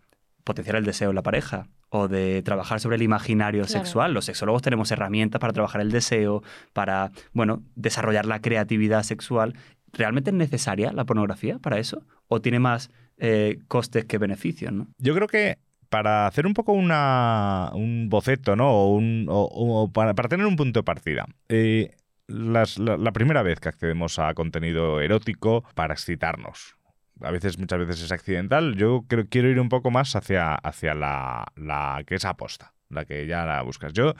potenciar 0.44 0.76
el 0.76 0.84
deseo 0.84 1.10
en 1.10 1.16
la 1.16 1.22
pareja 1.22 1.68
o 1.88 2.08
de 2.08 2.42
trabajar 2.42 2.80
sobre 2.80 2.96
el 2.96 3.02
imaginario 3.02 3.64
Claro. 3.64 3.84
sexual. 3.84 4.14
Los 4.14 4.24
sexólogos 4.24 4.62
tenemos 4.62 4.90
herramientas 4.90 5.40
para 5.40 5.52
trabajar 5.52 5.80
el 5.80 5.90
deseo, 5.92 6.42
para, 6.72 7.12
bueno, 7.32 7.62
desarrollar 7.74 8.26
la 8.26 8.40
creatividad 8.40 9.02
sexual. 9.02 9.54
¿Realmente 9.92 10.30
es 10.30 10.36
necesaria 10.36 10.92
la 10.92 11.04
pornografía 11.04 11.58
para 11.58 11.78
eso? 11.78 12.04
¿O 12.28 12.40
tiene 12.40 12.58
más 12.58 12.90
eh, 13.22 13.58
costes 13.68 14.04
que 14.04 14.18
beneficios, 14.18 14.72
no? 14.72 14.88
Yo 14.98 15.14
creo 15.14 15.28
que 15.28 15.58
para 15.88 16.26
hacer 16.26 16.46
un 16.46 16.54
poco 16.54 16.72
una, 16.72 17.70
un 17.74 18.08
boceto, 18.08 18.56
¿no? 18.56 18.68
O, 18.70 18.94
un- 18.96 19.26
o- 19.28 19.90
para, 19.92 20.14
para 20.14 20.28
tener 20.28 20.46
un 20.46 20.56
punto 20.56 20.80
de 20.80 20.84
partida. 20.84 21.26
eh, 21.48 21.94
la, 22.28 22.64
la 22.76 23.12
primera 23.12 23.42
vez 23.42 23.60
que 23.60 23.68
accedemos 23.68 24.18
a 24.18 24.32
contenido 24.34 25.00
erótico 25.00 25.64
para 25.74 25.92
excitarnos. 25.94 26.76
A 27.20 27.30
veces, 27.30 27.58
muchas 27.58 27.78
veces 27.80 28.02
es 28.02 28.12
accidental. 28.12 28.74
Yo 28.76 29.04
creo, 29.06 29.26
quiero 29.28 29.48
ir 29.48 29.60
un 29.60 29.68
poco 29.68 29.90
más 29.90 30.16
hacia, 30.16 30.54
hacia 30.54 30.94
la, 30.94 31.44
la 31.56 32.02
que 32.06 32.14
es 32.14 32.24
aposta, 32.24 32.72
la 32.88 33.04
que 33.04 33.26
ya 33.26 33.44
la 33.44 33.60
buscas. 33.62 33.92
Yo, 33.92 34.14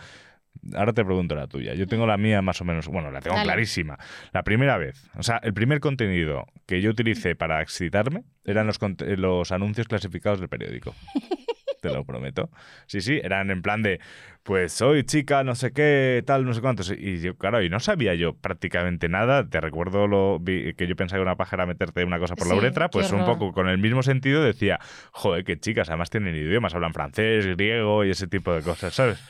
ahora 0.75 0.93
te 0.93 1.05
pregunto 1.05 1.35
la 1.35 1.47
tuya. 1.47 1.75
Yo 1.75 1.87
tengo 1.87 2.07
la 2.07 2.17
mía 2.17 2.43
más 2.43 2.61
o 2.61 2.65
menos, 2.65 2.89
bueno, 2.89 3.11
la 3.11 3.21
tengo 3.21 3.37
Dale. 3.37 3.49
clarísima. 3.49 3.99
La 4.33 4.43
primera 4.43 4.79
vez, 4.79 5.09
o 5.17 5.23
sea, 5.23 5.39
el 5.43 5.55
primer 5.55 5.81
contenido 5.81 6.47
que 6.67 6.81
yo 6.81 6.91
utilicé 6.91 7.35
para 7.35 7.63
excitarme 7.63 8.25
eran 8.45 8.67
los, 8.67 8.79
los 9.19 9.53
anuncios 9.53 9.89
clasificados 9.89 10.41
del 10.41 10.49
periódico. 10.49 10.95
Te 11.83 11.89
lo 11.89 12.05
prometo. 12.05 12.49
Sí, 12.87 13.01
sí, 13.01 13.21
eran 13.23 13.51
en 13.51 13.61
plan 13.61 13.83
de, 13.83 13.99
pues 14.43 14.73
soy 14.73 15.05
chica, 15.05 15.45
no 15.45 15.55
sé 15.55 15.73
qué, 15.73 16.23
tal, 16.27 16.45
no 16.45 16.53
sé 16.53 16.61
cuántos. 16.61 16.91
Y 16.91 17.21
yo, 17.21 17.37
claro, 17.37 17.63
y 17.63 17.69
no 17.69 17.79
sabía 17.81 18.15
yo 18.15 18.35
prácticamente 18.35 19.09
nada. 19.09 19.49
Te 19.49 19.61
recuerdo 19.61 20.07
lo, 20.09 20.39
vi- 20.41 20.75
que 20.75 20.87
yo 20.89 20.97
pensaba 20.97 21.19
que 21.19 21.23
una 21.23 21.37
paja 21.37 21.57
era 21.57 21.67
meterte 21.67 22.05
una 22.05 22.19
cosa 22.19 22.35
por 22.35 22.49
la 22.49 22.55
uretra, 22.57 22.91
pues 22.91 23.13
un 23.13 23.25
poco 23.25 23.53
con 23.53 23.69
el 23.69 23.79
mismo 23.79 24.03
sentido 24.03 24.43
decía, 24.43 24.81
joder, 25.13 25.45
qué 25.45 25.59
chicas, 25.61 25.89
además 25.91 26.11
tienen 26.11 26.35
idiomas, 26.35 26.75
hablan 26.75 26.93
francés, 26.93 27.47
griego 27.47 28.05
y 28.05 28.11
ese 28.11 28.27
tipo 28.27 28.53
de 28.53 28.63
cosas, 28.63 28.95
¿sabes? 28.95 29.19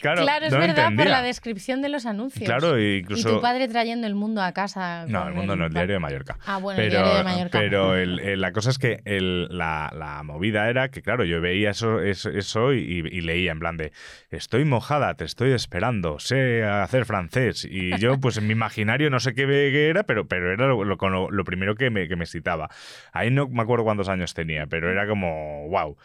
Claro, 0.00 0.22
Claro, 0.22 0.46
es 0.46 0.52
no 0.52 0.58
verdad, 0.58 0.90
por 0.96 1.06
la 1.06 1.20
descripción 1.22 1.82
de 1.82 1.90
los 1.90 2.06
anuncios. 2.06 2.44
Claro, 2.48 2.76
e 2.78 2.96
Y 2.96 2.98
incluso... 3.00 3.34
tu 3.36 3.40
padre 3.42 3.68
trayendo 3.68 4.06
el 4.06 4.14
mundo 4.14 4.40
a 4.42 4.52
casa. 4.52 5.04
No, 5.08 5.28
el 5.28 5.34
mundo 5.34 5.56
no, 5.56 5.66
el 5.66 5.72
diario 5.74 5.94
de 5.94 5.98
Mallorca. 5.98 6.38
Ah, 6.46 6.56
bueno, 6.56 6.80
el 6.80 6.88
pero, 6.88 7.02
diario 7.02 7.18
de 7.18 7.24
Mallorca. 7.24 7.58
pero 7.58 7.96
el- 7.96 8.18
el- 8.20 8.40
la 8.40 8.52
cosa 8.52 8.70
es 8.70 8.78
que 8.78 9.02
el- 9.04 9.48
la, 9.56 9.92
la 9.94 10.22
movida 10.22 10.70
era 10.70 10.88
que, 10.90 11.02
claro, 11.02 11.24
yo 11.24 11.40
veía 11.42 11.70
eso, 11.70 12.00
eso, 12.00 12.30
eso 12.30 12.72
y, 12.72 12.78
y 13.10 13.20
leía 13.20 13.52
en 13.52 13.58
plan 13.58 13.76
de 13.76 13.92
estoy 14.36 14.64
mojada, 14.64 15.14
te 15.14 15.24
estoy 15.24 15.52
esperando, 15.52 16.18
sé 16.18 16.64
hacer 16.64 17.04
francés. 17.04 17.66
Y 17.68 17.96
yo, 17.98 18.16
pues 18.20 18.36
en 18.36 18.46
mi 18.46 18.52
imaginario 18.52 19.10
no 19.10 19.20
sé 19.20 19.34
qué, 19.34 19.42
era, 19.88 20.04
pero, 20.04 20.26
pero 20.26 20.52
era 20.52 20.66
lo 20.66 21.44
primero 21.44 21.74
que 21.74 21.90
me, 21.90 22.08
que 22.08 22.16
me 22.16 22.24
excitaba. 22.24 22.68
Ahí 23.12 23.30
no 23.30 23.48
me 23.48 23.62
acuerdo 23.62 23.84
cuántos 23.84 24.08
años 24.08 24.34
tenía, 24.34 24.66
pero 24.66 24.90
era 24.90 25.06
como, 25.06 25.68
wow. 25.68 25.96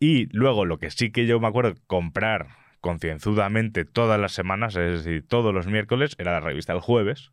Y 0.00 0.26
luego 0.36 0.64
lo 0.64 0.78
que 0.78 0.90
sí 0.90 1.10
que 1.10 1.26
yo 1.26 1.40
me 1.40 1.48
acuerdo 1.48 1.74
comprar 1.86 2.48
concienzudamente 2.80 3.84
todas 3.84 4.20
las 4.20 4.32
semanas, 4.32 4.76
es 4.76 5.04
decir, 5.04 5.26
todos 5.26 5.54
los 5.54 5.66
miércoles, 5.66 6.14
era 6.18 6.32
la 6.32 6.40
revista 6.40 6.72
El 6.72 6.80
Jueves 6.80 7.32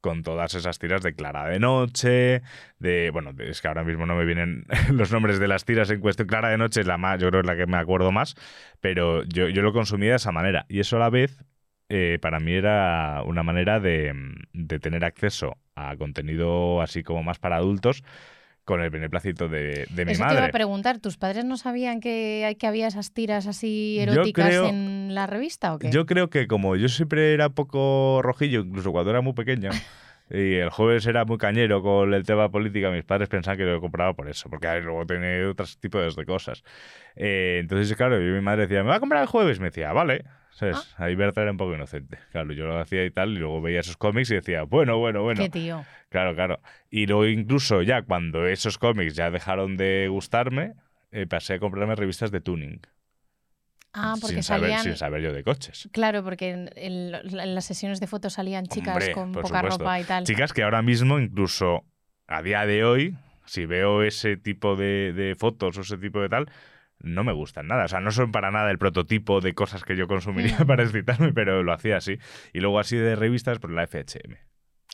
con 0.00 0.22
todas 0.22 0.54
esas 0.54 0.78
tiras 0.78 1.02
de 1.02 1.14
Clara 1.14 1.46
de 1.48 1.58
Noche, 1.58 2.42
de, 2.78 3.10
bueno, 3.10 3.32
es 3.38 3.60
que 3.60 3.68
ahora 3.68 3.84
mismo 3.84 4.06
no 4.06 4.16
me 4.16 4.24
vienen 4.24 4.64
los 4.92 5.12
nombres 5.12 5.38
de 5.38 5.48
las 5.48 5.64
tiras 5.64 5.90
en 5.90 6.00
cuestión. 6.00 6.28
Clara 6.28 6.48
de 6.50 6.58
Noche 6.58 6.80
es 6.80 6.86
la 6.86 6.98
más, 6.98 7.20
yo 7.20 7.28
creo 7.30 7.42
que 7.42 7.50
es 7.50 7.56
la 7.56 7.64
que 7.64 7.70
me 7.70 7.76
acuerdo 7.78 8.12
más, 8.12 8.34
pero 8.80 9.24
yo, 9.24 9.48
yo 9.48 9.62
lo 9.62 9.72
consumía 9.72 10.10
de 10.10 10.16
esa 10.16 10.32
manera. 10.32 10.66
Y 10.68 10.80
eso 10.80 10.96
a 10.96 11.00
la 11.00 11.10
vez, 11.10 11.44
eh, 11.88 12.18
para 12.20 12.40
mí 12.40 12.52
era 12.52 13.22
una 13.24 13.42
manera 13.42 13.80
de, 13.80 14.12
de 14.52 14.78
tener 14.78 15.04
acceso 15.04 15.58
a 15.74 15.96
contenido 15.96 16.80
así 16.82 17.02
como 17.02 17.22
más 17.22 17.38
para 17.38 17.56
adultos 17.56 18.02
con 18.64 18.80
el 18.82 18.90
beneplácito 18.90 19.48
de, 19.48 19.86
de 19.90 20.04
mi 20.04 20.12
Eso 20.12 20.22
te 20.22 20.32
iba 20.32 20.32
a 20.32 20.36
madre. 20.36 20.52
preguntar, 20.52 20.98
¿tus 20.98 21.16
padres 21.16 21.44
no 21.44 21.56
sabían 21.56 22.00
que, 22.00 22.56
que 22.58 22.66
había 22.66 22.86
esas 22.86 23.12
tiras 23.12 23.46
así 23.46 23.98
eróticas 24.00 24.48
creo- 24.48 24.68
en 24.68 25.14
la 25.14 25.26
revista 25.26 25.74
o 25.74 25.78
qué? 25.78 25.90
Yo 25.90 26.06
creo 26.06 26.30
que 26.30 26.46
como 26.46 26.76
yo 26.76 26.88
siempre 26.88 27.32
era 27.34 27.48
poco 27.48 28.20
rojillo, 28.22 28.60
incluso 28.60 28.92
cuando 28.92 29.10
era 29.10 29.20
muy 29.20 29.32
pequeño, 29.32 29.70
Y 30.32 30.54
el 30.54 30.70
jueves 30.70 31.04
era 31.06 31.24
muy 31.24 31.38
cañero 31.38 31.82
con 31.82 32.14
el 32.14 32.22
tema 32.22 32.48
política. 32.52 32.90
Mis 32.92 33.02
padres 33.02 33.28
pensaban 33.28 33.58
que 33.58 33.64
lo 33.64 33.80
compraba 33.80 34.14
por 34.14 34.28
eso, 34.28 34.48
porque 34.48 34.68
ver, 34.68 34.84
luego 34.84 35.04
tenía 35.04 35.48
otros 35.48 35.76
tipos 35.78 36.14
de 36.14 36.24
cosas. 36.24 36.62
Eh, 37.16 37.58
entonces, 37.60 37.96
claro, 37.96 38.20
yo 38.20 38.32
mi 38.32 38.40
madre 38.40 38.68
decía, 38.68 38.84
¿me 38.84 38.90
va 38.90 38.94
a 38.96 39.00
comprar 39.00 39.22
el 39.22 39.26
jueves? 39.28 39.58
Me 39.58 39.66
decía, 39.66 39.92
vale. 39.92 40.22
¿Sabes? 40.52 40.94
Ahí 40.98 41.14
Berta 41.14 41.42
era 41.42 41.50
un 41.52 41.56
poco 41.56 41.74
inocente. 41.74 42.18
Claro, 42.32 42.52
yo 42.52 42.66
lo 42.66 42.78
hacía 42.78 43.04
y 43.04 43.10
tal, 43.10 43.30
y 43.32 43.36
luego 43.38 43.60
veía 43.62 43.80
esos 43.80 43.96
cómics 43.96 44.30
y 44.30 44.34
decía, 44.34 44.62
bueno, 44.64 44.98
bueno, 44.98 45.22
bueno. 45.22 45.42
Qué 45.42 45.48
tío. 45.48 45.84
Claro, 46.10 46.34
claro. 46.34 46.60
Y 46.90 47.06
luego 47.06 47.26
incluso 47.26 47.82
ya 47.82 48.02
cuando 48.02 48.46
esos 48.46 48.76
cómics 48.76 49.14
ya 49.14 49.30
dejaron 49.30 49.76
de 49.76 50.08
gustarme, 50.10 50.74
eh, 51.12 51.26
pasé 51.26 51.54
a 51.54 51.58
comprarme 51.60 51.94
revistas 51.94 52.30
de 52.30 52.40
tuning. 52.40 52.80
Ah, 53.92 54.14
porque 54.20 54.34
sin, 54.34 54.42
saber, 54.44 54.62
salían. 54.70 54.82
sin 54.84 54.96
saber 54.96 55.20
yo 55.22 55.32
de 55.32 55.42
coches. 55.42 55.88
Claro, 55.92 56.22
porque 56.22 56.50
en, 56.50 56.70
en- 56.76 57.14
en 57.14 57.54
las 57.54 57.64
sesiones 57.64 57.98
de 57.98 58.06
fotos 58.06 58.34
salían 58.34 58.66
chicas 58.66 58.94
Hombre, 58.94 59.12
con 59.12 59.32
poca 59.32 59.48
supuesto. 59.48 59.78
ropa 59.78 60.00
y 60.00 60.04
tal. 60.04 60.24
Chicas 60.24 60.52
que 60.52 60.62
ahora 60.62 60.82
mismo, 60.82 61.18
incluso 61.18 61.84
a 62.28 62.42
día 62.42 62.66
de 62.66 62.84
hoy, 62.84 63.16
si 63.46 63.66
veo 63.66 64.02
ese 64.04 64.36
tipo 64.36 64.76
de, 64.76 65.12
de 65.12 65.34
fotos 65.34 65.76
o 65.76 65.80
ese 65.80 65.98
tipo 65.98 66.20
de 66.20 66.28
tal, 66.28 66.48
no 67.00 67.24
me 67.24 67.32
gustan 67.32 67.66
nada. 67.66 67.84
O 67.84 67.88
sea, 67.88 68.00
no 68.00 68.10
son 68.10 68.32
para 68.32 68.50
nada 68.50 68.70
el 68.70 68.78
prototipo 68.78 69.40
de 69.40 69.54
cosas 69.54 69.84
que 69.84 69.96
yo 69.96 70.06
consumiría 70.08 70.58
Mm. 70.60 70.66
para 70.66 70.82
excitarme, 70.82 71.32
pero 71.32 71.62
lo 71.62 71.72
hacía 71.72 71.96
así. 71.96 72.18
Y 72.52 72.60
luego 72.60 72.78
así 72.78 72.96
de 72.96 73.16
revistas, 73.16 73.58
por 73.58 73.70
la 73.70 73.82
FHM. 73.86 74.36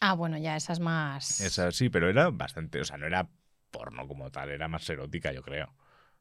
Ah, 0.01 0.15
bueno, 0.15 0.37
ya 0.39 0.57
esas 0.57 0.81
más. 0.81 1.41
Esa 1.41 1.71
sí, 1.73 1.89
pero 1.89 2.09
era 2.09 2.31
bastante, 2.31 2.81
o 2.81 2.85
sea, 2.85 2.97
no 2.99 3.07
era 3.07 3.29
porno 3.71 4.07
como 4.07 4.31
tal, 4.31 4.51
era 4.51 4.69
más 4.69 4.89
erótica, 4.89 5.33
yo 5.33 5.43
creo. 5.43 5.73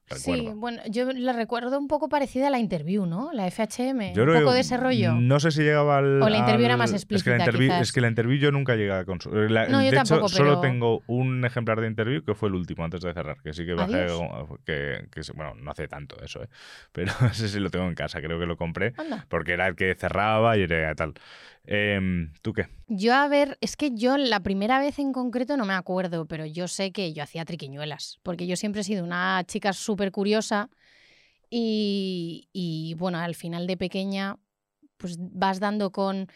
Sí, 0.07 0.31
Recuerdo. 0.31 0.59
bueno, 0.59 0.81
yo 0.87 1.11
la 1.13 1.33
recuerdo 1.33 1.79
un 1.79 1.87
poco 1.87 2.09
parecida 2.09 2.47
a 2.47 2.49
la 2.51 2.59
interview, 2.59 3.07
¿no? 3.07 3.31
La 3.33 3.47
FHM, 3.49 4.13
Yo 4.13 4.23
un 4.23 4.33
poco 4.33 4.53
de 4.53 4.59
ese 4.59 4.77
rollo. 4.77 5.13
No 5.15 5.39
sé 5.39 5.49
si 5.49 5.63
llegaba 5.63 5.97
al. 5.97 6.21
O 6.21 6.29
la 6.29 6.37
interview 6.37 6.65
era 6.65 6.73
al- 6.75 6.77
más 6.79 6.93
Es 6.93 7.05
que 7.05 7.13
la 7.31 7.37
explícita, 7.43 7.79
es 7.79 7.91
que 7.91 8.01
la 8.01 8.07
interview 8.09 8.37
yo 8.37 8.51
nunca 8.51 8.75
llegué 8.75 8.91
a 8.93 9.03
consumir. 9.03 9.49
No, 9.49 9.65
yo 9.71 9.79
de 9.79 9.87
hecho, 9.87 9.95
tampoco, 10.03 10.29
solo 10.29 10.49
pero- 10.49 10.61
tengo 10.61 11.01
un 11.07 11.43
ejemplar 11.43 11.81
de 11.81 11.87
interview 11.87 12.23
que 12.23 12.35
fue 12.35 12.49
el 12.49 12.55
último 12.55 12.83
antes 12.83 13.01
de 13.01 13.13
cerrar. 13.13 13.37
Que 13.41 13.51
sí 13.53 13.65
que 13.65 13.73
bajé. 13.73 14.05
Como- 14.07 14.59
Que, 14.63 15.07
que 15.11 15.21
bueno, 15.33 15.55
no 15.55 15.71
hace 15.71 15.87
tanto 15.87 16.21
eso, 16.23 16.43
¿eh? 16.43 16.49
Pero 16.91 17.11
ese 17.31 17.47
sí 17.49 17.59
lo 17.59 17.71
tengo 17.71 17.87
en 17.87 17.95
casa. 17.95 18.21
Creo 18.21 18.39
que 18.39 18.45
lo 18.45 18.57
compré 18.57 18.93
Anda. 18.97 19.25
porque 19.27 19.53
era 19.53 19.65
el 19.67 19.75
que 19.75 19.95
cerraba 19.95 20.55
y 20.55 20.61
era 20.61 20.93
tal. 20.93 21.15
Em, 21.67 22.31
¿Tú 22.41 22.53
qué? 22.53 22.67
Yo, 22.87 23.13
a 23.13 23.27
ver, 23.27 23.57
es 23.61 23.75
que 23.75 23.91
yo 23.91 24.17
la 24.17 24.41
primera 24.41 24.79
vez 24.79 24.99
en 24.99 25.11
concreto 25.11 25.57
no 25.57 25.65
me 25.65 25.73
acuerdo, 25.73 26.25
pero 26.27 26.45
yo 26.45 26.67
sé 26.67 26.91
que 26.91 27.13
yo 27.13 27.23
hacía 27.23 27.45
triquiñuelas, 27.45 28.19
porque 28.23 28.47
yo 28.47 28.55
siempre 28.55 28.81
he 28.81 28.83
sido 28.83 29.03
una 29.03 29.43
chica 29.47 29.73
súper 29.73 30.11
curiosa 30.11 30.69
y, 31.49 32.49
y, 32.53 32.93
bueno, 32.95 33.17
al 33.17 33.35
final 33.35 33.67
de 33.67 33.77
pequeña, 33.77 34.37
pues 34.97 35.17
vas 35.19 35.59
dando 35.59 35.91
con, 35.91 36.27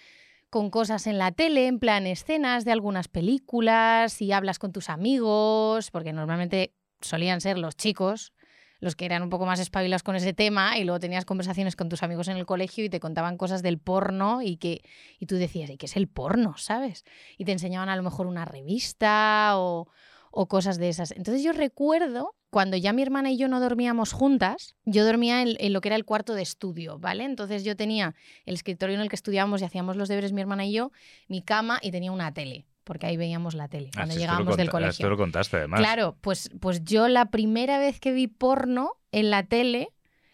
con 0.50 0.70
cosas 0.70 1.06
en 1.08 1.18
la 1.18 1.32
tele, 1.32 1.68
en 1.68 1.80
plan 1.80 2.08
escenas 2.08 2.66
de 2.66 2.72
algunas 2.72 3.08
películas 3.08 4.22
y 4.22 4.32
hablas 4.32 4.60
con 4.60 4.72
tus 4.72 4.90
amigos, 4.90 5.92
porque 5.92 6.14
normalmente 6.14 6.74
solían 7.02 7.42
ser 7.42 7.58
los 7.58 7.76
chicos 7.76 8.34
los 8.80 8.96
que 8.96 9.06
eran 9.06 9.24
un 9.24 9.30
poco 9.30 9.46
más 9.46 9.60
espabilados 9.60 10.04
con 10.04 10.16
ese 10.16 10.34
tema 10.34 10.78
y 10.78 10.84
luego 10.84 11.00
tenías 11.00 11.26
conversaciones 11.26 11.76
con 11.76 11.90
tus 11.90 12.04
amigos 12.04 12.28
en 12.28 12.38
el 12.38 12.46
colegio 12.46 12.84
y 12.84 12.90
te 12.90 13.00
contaban 13.00 13.38
cosas 13.38 13.62
del 13.62 13.78
porno 13.78 14.42
y 14.42 14.58
que 14.58 14.82
y 15.20 15.26
tú 15.26 15.36
decías, 15.36 15.70
¿y 15.70 15.78
qué 15.78 15.86
es 15.86 15.98
el 15.98 16.08
porno? 16.08 16.56
¿Sabes? 16.58 17.06
Y 17.38 17.46
te 17.46 17.52
enseñaban 17.52 17.90
a 17.90 17.96
lo 17.96 18.04
mejor 18.04 18.28
una 18.28 18.46
revista 18.46 19.54
o, 19.56 19.88
o 20.32 20.48
cosas 20.48 20.78
de 20.78 20.90
esas. 20.90 21.12
Entonces 21.12 21.44
yo 21.44 21.52
recuerdo 21.52 22.36
cuando 22.50 22.78
ya 22.78 22.94
mi 22.94 23.02
hermana 23.02 23.32
y 23.32 23.38
yo 23.38 23.48
no 23.48 23.60
dormíamos 23.60 24.12
juntas, 24.12 24.76
yo 24.86 25.06
dormía 25.06 25.42
en, 25.42 25.74
lo 25.74 25.82
que 25.82 25.90
era 25.90 25.96
el 25.96 26.06
cuarto 26.06 26.34
de 26.34 26.42
estudio, 26.42 26.98
¿vale? 26.98 27.24
Entonces 27.24 27.64
yo 27.64 27.76
tenía 27.76 28.16
el 28.46 28.56
escritorio 28.56 28.96
en 28.96 29.02
el 29.02 29.10
que 29.10 29.16
estudiábamos 29.16 29.62
y 29.62 29.66
hacíamos 29.66 29.96
los 29.96 30.10
deberes 30.10 30.34
mi 30.34 30.42
hermana 30.42 30.66
y 30.66 30.74
yo, 30.74 30.92
mi 31.28 31.42
cama 31.42 31.80
y 31.82 31.92
tenía 31.92 32.12
una 32.12 32.34
tele, 32.34 32.66
porque 32.90 33.06
ahí 33.06 33.18
veíamos 33.18 33.54
la 33.54 33.68
tele 33.68 33.92
cuando 33.94 34.16
llegábamos 34.16 34.58
del 34.58 34.72
colegio. 34.72 34.90
Esto 34.90 35.10
lo 35.10 35.16
contaste 35.16 35.58
además. 35.58 35.80
Claro, 35.80 36.18
pues, 36.22 36.50
pues 36.60 36.84
yo 36.84 37.08
la 37.08 37.30
primera 37.30 37.78
vez 37.78 38.00
que 38.00 38.12
vi 38.12 38.26
porno 38.26 38.94
en 39.12 39.30
la 39.30 39.44
tele 39.44 39.90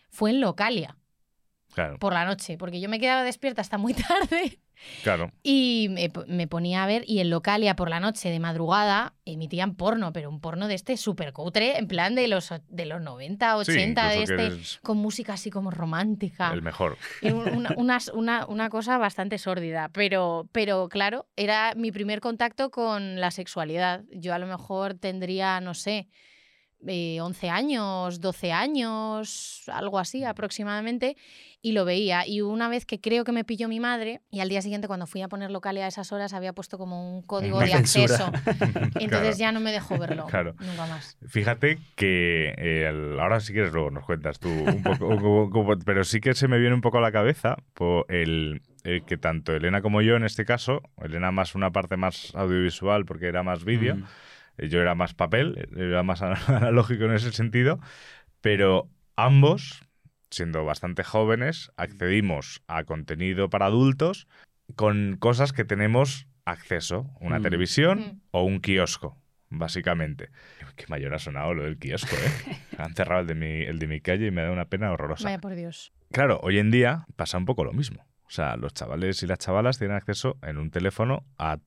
fue 0.09 0.29
en 0.29 0.39
Localia, 0.39 0.95
Claro, 1.73 1.99
por 1.99 2.13
la 2.13 2.23
noche, 2.23 2.57
porque 2.57 2.79
yo 2.79 2.87
me 2.87 2.97
quedaba 2.97 3.23
despierta 3.25 3.59
hasta 3.59 3.77
muy 3.77 3.93
tarde 4.29 4.61
claro. 5.03 5.31
y 5.43 5.87
me, 5.91 6.11
me 6.27 6.47
ponía 6.47 6.83
a 6.83 6.87
ver 6.87 7.03
y 7.07 7.19
en 7.19 7.29
Localia 7.29 7.75
por 7.75 7.89
la 7.89 7.99
noche 7.99 8.29
de 8.29 8.39
madrugada 8.39 9.13
emitían 9.25 9.75
porno, 9.75 10.13
pero 10.13 10.29
un 10.29 10.39
porno 10.41 10.67
de 10.67 10.75
este 10.75 10.97
súper 10.97 11.33
cutre, 11.33 11.77
en 11.77 11.87
plan 11.87 12.15
de 12.15 12.27
los, 12.27 12.53
de 12.67 12.85
los 12.85 13.01
90, 13.01 13.63
Sí, 13.65 13.71
80, 13.71 14.09
de 14.09 14.23
este, 14.23 14.47
es 14.47 14.79
con 14.83 14.97
música 14.97 15.33
así 15.33 15.49
como 15.49 15.71
romántica. 15.71 16.51
el 16.53 16.61
mejor. 16.61 16.97
Una, 17.77 17.99
una- 18.13 18.45
una 18.47 18.69
cosa 18.69 18.97
bastante 18.97 19.37
sórdida, 19.37 19.89
pero, 19.93 20.47
pero 20.51 20.89
claro, 20.89 21.27
era 21.35 21.73
mi 21.75 21.91
primer 21.91 22.21
contacto 22.21 22.69
con 22.71 23.19
la 23.19 23.31
sexualidad. 23.31 24.03
Yo 24.11 24.33
a 24.33 24.39
lo 24.39 24.47
mejor 24.47 24.93
tendría, 24.95 25.59
no 25.61 25.73
sé, 25.73 26.07
eh, 26.87 27.19
11 27.21 27.49
años, 27.49 28.21
12 28.21 28.51
años, 28.51 29.63
algo 29.67 29.99
así 29.99 30.23
aproximadamente, 30.23 31.15
y 31.61 31.71
lo 31.71 31.83
veía. 31.85 32.27
Y 32.27 32.41
una 32.41 32.67
vez 32.69 32.85
que 32.85 33.01
creo 33.01 33.23
que 33.23 33.31
me 33.31 33.43
pilló 33.43 33.67
mi 33.67 33.79
madre, 33.79 34.21
y 34.29 34.39
al 34.39 34.49
día 34.49 34.61
siguiente 34.61 34.87
cuando 34.87 35.07
fui 35.07 35.21
a 35.21 35.27
poner 35.27 35.49
local 35.51 35.77
a 35.77 35.87
esas 35.87 36.11
horas 36.11 36.33
había 36.33 36.53
puesto 36.53 36.77
como 36.77 37.15
un 37.17 37.21
código 37.23 37.57
Una 37.57 37.65
de 37.65 37.71
censura. 37.85 38.03
acceso. 38.05 38.31
Entonces 38.99 39.09
Claro. 39.09 39.37
ya 39.37 39.51
no 39.51 39.59
me 39.59 39.71
dejó 39.71 39.97
verlo 39.97 40.25
Claro. 40.29 40.55
nunca 40.59 40.85
más. 40.85 41.17
Fíjate 41.27 41.79
que 41.95 42.49
eh, 42.57 42.87
el- 42.89 43.19
ahora 43.19 43.39
si 43.39 43.53
quieres 43.53 43.73
luego 43.73 43.89
nos 43.91 44.05
cuentas 44.05 44.39
tú 44.39 44.49
un 44.49 44.83
poco, 44.83 45.07
un 45.07 45.49
poco- 45.51 45.75
pero 45.85 46.03
sí 46.03 46.19
que 46.19 46.33
se 46.35 46.47
me 46.47 46.59
viene 46.59 46.75
un 46.75 46.81
poco 46.81 46.99
a 46.99 47.01
la 47.01 47.11
cabeza 47.11 47.55
por 47.73 48.05
el, 48.09 48.61
el 48.83 49.03
que 49.05 49.17
tanto 49.17 49.53
Elena 49.55 49.81
como 49.81 50.01
yo 50.01 50.15
en 50.15 50.23
este 50.23 50.45
caso, 50.45 50.81
Elena 51.01 51.31
más 51.31 51.55
una 51.55 51.71
parte 51.71 51.97
más 51.97 52.31
audiovisual 52.35 53.05
porque 53.05 53.27
era 53.27 53.41
más 53.43 53.63
vídeo, 53.65 53.95
Mm. 53.95 54.03
Yo 54.57 54.81
era 54.81 54.95
más 54.95 55.13
papel, 55.13 55.67
era 55.75 56.03
más 56.03 56.21
analógico 56.49 57.05
en 57.05 57.13
ese 57.13 57.31
sentido, 57.31 57.79
pero 58.41 58.89
ambos, 59.15 59.81
siendo 60.29 60.65
bastante 60.65 61.03
jóvenes, 61.03 61.71
accedimos 61.77 62.61
a 62.67 62.83
contenido 62.83 63.49
para 63.49 63.67
adultos 63.67 64.27
con 64.75 65.17
cosas 65.17 65.53
que 65.53 65.65
tenemos 65.65 66.27
acceso, 66.45 67.09
una 67.19 67.39
Mm. 67.39 67.43
televisión 67.43 67.99
Mm. 67.99 68.21
o 68.31 68.43
un 68.43 68.59
kiosco, 68.59 69.17
básicamente. 69.49 70.29
Qué 70.75 70.85
mayor 70.89 71.13
ha 71.13 71.19
sonado 71.19 71.53
lo 71.53 71.63
del 71.63 71.77
kiosco, 71.77 72.15
¿eh? 72.15 72.57
Han 72.77 72.93
cerrado 72.95 73.21
el 73.21 73.27
de 73.27 73.35
mi, 73.35 73.61
el 73.63 73.79
de 73.79 73.87
mi 73.87 74.01
calle 74.01 74.27
y 74.27 74.31
me 74.31 74.41
da 74.43 74.51
una 74.51 74.65
pena 74.65 74.91
horrorosa. 74.91 75.23
Vaya 75.25 75.39
por 75.39 75.55
Dios. 75.55 75.93
Claro, 76.11 76.39
hoy 76.43 76.59
en 76.59 76.71
día 76.71 77.05
pasa 77.15 77.37
un 77.37 77.45
poco 77.45 77.63
lo 77.63 77.73
mismo. 77.73 78.05
O 78.27 78.29
sea, 78.29 78.57
los 78.57 78.73
chavales 78.73 79.21
y 79.23 79.27
las 79.27 79.37
chavalas 79.39 79.77
tienen 79.77 79.95
acceso 79.97 80.37
en 80.41 80.57
un 80.57 80.71
teléfono 80.71 81.25
a, 81.37 81.59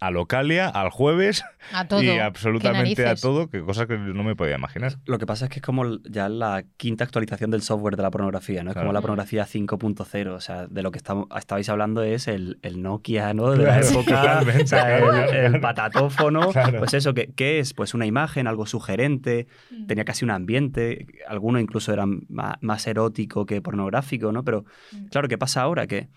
a 0.00 0.10
Localia, 0.10 0.68
al 0.68 0.90
jueves 0.90 1.44
A 1.72 1.86
todo. 1.88 2.02
y 2.02 2.10
absolutamente 2.18 3.06
a 3.06 3.14
todo, 3.16 3.48
que 3.50 3.60
cosas 3.62 3.86
que 3.86 3.98
no 3.98 4.22
me 4.24 4.36
podía 4.36 4.56
imaginar. 4.56 4.94
Lo 5.06 5.18
que 5.18 5.26
pasa 5.26 5.46
es 5.46 5.50
que 5.50 5.56
es 5.58 5.62
como 5.62 5.98
ya 6.08 6.28
la 6.28 6.64
quinta 6.76 7.04
actualización 7.04 7.50
del 7.50 7.62
software 7.62 7.96
de 7.96 8.02
la 8.02 8.10
pornografía, 8.10 8.62
¿no? 8.62 8.70
Es 8.70 8.74
Claro. 8.74 8.86
como 8.86 8.92
la 8.92 9.00
pornografía 9.00 9.44
5.0. 9.46 10.34
O 10.34 10.40
sea, 10.40 10.66
de 10.66 10.82
lo 10.82 10.90
que 10.90 10.98
estamos, 10.98 11.26
estabais 11.36 11.68
hablando 11.68 12.02
es 12.02 12.28
el, 12.28 12.58
el 12.62 12.82
Nokia, 12.82 13.34
¿no? 13.34 13.50
De 13.50 13.64
la 13.64 13.80
época. 13.80 14.22
totalmente, 14.40 14.62
o 14.64 14.66
sea, 14.66 14.98
el, 14.98 15.54
el 15.54 15.60
patatófono. 15.60 16.50
Claro. 16.52 16.78
Pues 16.78 16.94
eso, 16.94 17.14
¿qué, 17.14 17.32
¿qué 17.34 17.58
es? 17.58 17.74
Pues 17.74 17.94
una 17.94 18.06
imagen, 18.06 18.46
algo 18.46 18.66
sugerente, 18.66 19.46
tenía 19.86 20.04
casi 20.04 20.24
un 20.24 20.30
ambiente. 20.30 21.06
Algunos 21.26 21.60
incluso 21.62 21.92
eran 21.92 22.20
ma- 22.28 22.58
más, 22.60 22.86
erótico 22.86 23.46
que 23.46 23.60
pornográfico, 23.60 24.32
¿no? 24.32 24.44
Pero, 24.44 24.64
Mm. 24.92 25.06
claro, 25.08 25.28
¿qué 25.28 25.38
pasa 25.38 25.62
ahora? 25.62 25.86
Que 25.86 26.08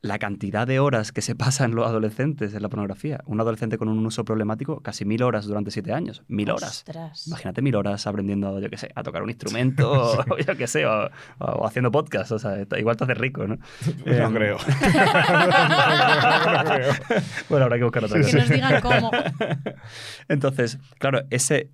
la 0.00 0.18
cantidad 0.20 0.64
de 0.66 0.78
horas 0.78 1.10
que 1.10 1.22
se 1.22 1.34
pasan 1.34 1.74
los 1.74 1.84
adolescentes 1.86 2.54
en 2.54 2.62
la 2.62 2.68
pornografía. 2.68 3.20
Un 3.26 3.40
adolescente 3.40 3.78
con 3.78 3.88
un 3.88 4.06
uso 4.06 4.24
problemático, 4.24 4.80
casi 4.80 5.04
mil 5.04 5.22
horas 5.24 5.46
durante 5.46 5.72
siete 5.72 5.92
años. 5.92 6.22
Mil 6.28 6.50
horas. 6.50 6.70
Ostras. 6.86 7.26
Imagínate 7.26 7.62
mil 7.62 7.74
horas 7.74 8.06
aprendiendo, 8.06 8.60
yo 8.60 8.70
qué 8.70 8.76
sé, 8.76 8.90
a 8.94 9.02
tocar 9.02 9.22
un 9.24 9.30
instrumento, 9.30 9.90
o 10.30 10.38
yo 10.38 10.56
qué 10.56 10.66
sé, 10.68 10.86
o, 10.86 11.10
o 11.40 11.66
haciendo 11.66 11.90
podcast. 11.90 12.30
O 12.32 12.38
sea, 12.38 12.58
igual 12.78 12.96
te 12.96 13.04
haces 13.04 13.18
rico, 13.18 13.46
¿no? 13.46 13.56
No 14.06 14.12
Em, 14.12 14.34
creo. 14.34 14.56
No 14.68 16.64
creo. 16.64 16.92
Bueno, 17.48 17.64
habrá 17.64 17.78
que 17.78 17.84
buscar 17.84 18.04
otra 18.04 18.18
Que 18.18 18.24
cosa. 18.24 18.38
nos 18.38 18.48
digan 18.48 18.80
cómo. 18.80 19.10
Entonces, 20.28 20.78
claro, 20.98 21.22
ese 21.30 21.70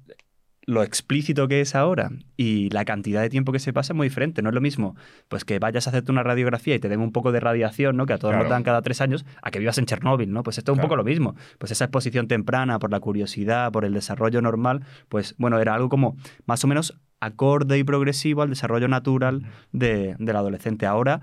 lo 0.67 0.83
explícito 0.83 1.47
que 1.49 1.61
es 1.61 1.75
ahora 1.75 2.11
y 2.37 2.71
la 2.71 2.85
cantidad 2.85 3.21
de 3.21 3.29
tiempo 3.29 3.53
que 3.53 3.59
se 3.59 3.73
pasa 3.73 3.93
es 3.93 3.97
muy 3.97 4.09
diferente. 4.09 4.41
No 4.43 4.49
es 4.49 4.55
lo 4.55 4.61
mismo 4.61 4.97
pues 5.29 5.45
que 5.45 5.59
vayas 5.59 5.87
a 5.87 5.91
hacerte 5.91 6.11
una 6.11 6.23
radiografía 6.23 6.75
y 6.75 6.79
te 6.79 6.89
den 6.89 7.01
un 7.01 7.13
poco 7.13 7.33
de 7.33 7.41
radiación, 7.41 7.97
¿no? 7.97 8.07
Que 8.07 8.15
a 8.15 8.19
todos 8.19 8.33
Claro. 8.33 8.45
nos 8.45 8.51
dan 8.51 8.63
cada 8.63 8.81
tres 8.83 9.01
años, 9.01 9.25
a 9.43 9.51
que 9.51 9.59
vivas 9.59 9.79
en 9.79 9.87
Chernóbil, 9.87 10.33
¿no? 10.33 10.43
Pues 10.43 10.59
esto 10.59 10.73
es 10.73 10.79
un 10.79 10.83
poco 10.83 10.97
lo 10.97 11.05
mismo. 11.05 11.35
Pues 11.59 11.71
esa 11.73 11.85
exposición 11.85 12.29
temprana 12.29 12.79
por 12.79 12.91
la 12.91 13.01
curiosidad, 13.01 13.71
por 13.73 13.85
el 13.85 13.93
desarrollo 13.95 14.41
normal, 14.43 14.85
pues 15.09 15.35
bueno, 15.39 15.59
era 15.59 15.75
algo 15.75 15.89
como 15.89 16.17
más 16.47 16.65
o 16.65 16.67
menos 16.67 16.99
acorde 17.21 17.79
y 17.79 17.85
progresivo 17.85 18.43
al 18.43 18.51
desarrollo 18.51 18.89
natural 18.89 19.43
de, 19.73 20.17
del 20.19 20.37
adolescente. 20.37 20.87
Ahora 20.87 21.21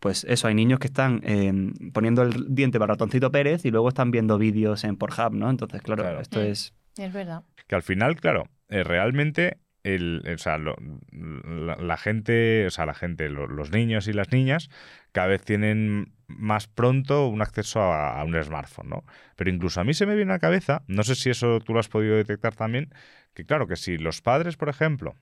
pues 0.00 0.24
eso, 0.28 0.48
hay 0.48 0.54
niños 0.56 0.80
que 0.80 0.88
están 0.88 1.20
eh, 1.22 1.52
poniendo 1.92 2.22
el 2.22 2.52
diente 2.52 2.80
para 2.80 2.94
ratoncito 2.94 3.30
Pérez 3.30 3.64
y 3.64 3.70
luego 3.70 3.88
están 3.88 4.10
viendo 4.10 4.36
vídeos 4.36 4.82
en 4.82 4.96
Pornhub, 4.96 5.32
¿no? 5.32 5.48
Entonces, 5.48 5.80
claro, 5.80 6.02
Claro. 6.02 6.20
esto 6.20 6.40
Mm. 6.40 6.42
es... 6.42 6.74
Es 6.98 7.12
verdad. 7.12 7.44
Que 7.68 7.76
al 7.76 7.82
final, 7.82 8.16
claro, 8.16 8.48
eh, 8.72 8.84
realmente 8.84 9.58
el, 9.84 10.22
o 10.32 10.38
sea, 10.38 10.58
lo- 10.58 10.76
la, 11.12 11.96
gente, 11.96 12.66
o 12.66 12.70
sea, 12.70 12.86
la 12.86 12.94
gente, 12.94 13.28
lo- 13.28 13.46
los 13.48 13.70
niños 13.72 14.06
y 14.08 14.12
las 14.12 14.30
niñas, 14.32 14.70
cada 15.12 15.26
vez 15.28 15.42
tienen 15.42 16.12
más 16.28 16.68
pronto 16.68 17.26
un 17.28 17.42
acceso 17.42 17.80
a, 17.82 18.20
a 18.20 18.24
un 18.24 18.40
smartphone, 18.42 18.88
¿no? 18.90 19.04
Pero 19.36 19.50
incluso 19.50 19.80
a 19.80 19.84
mí 19.84 19.94
se 19.94 20.06
me 20.06 20.14
viene 20.16 20.32
a 20.32 20.36
la 20.36 20.40
cabeza, 20.40 20.82
no 20.86 21.02
sé 21.02 21.14
si 21.14 21.30
eso 21.30 21.60
tú 21.60 21.74
lo 21.74 21.80
has 21.80 21.88
podido 21.88 22.16
detectar 22.16 22.54
también, 22.54 22.90
que 23.34 23.44
claro, 23.44 23.66
que 23.66 23.76
si 23.76 23.98
los 23.98 24.22
padres, 24.22 24.56
por 24.56 24.68
ejemplo, 24.68 25.14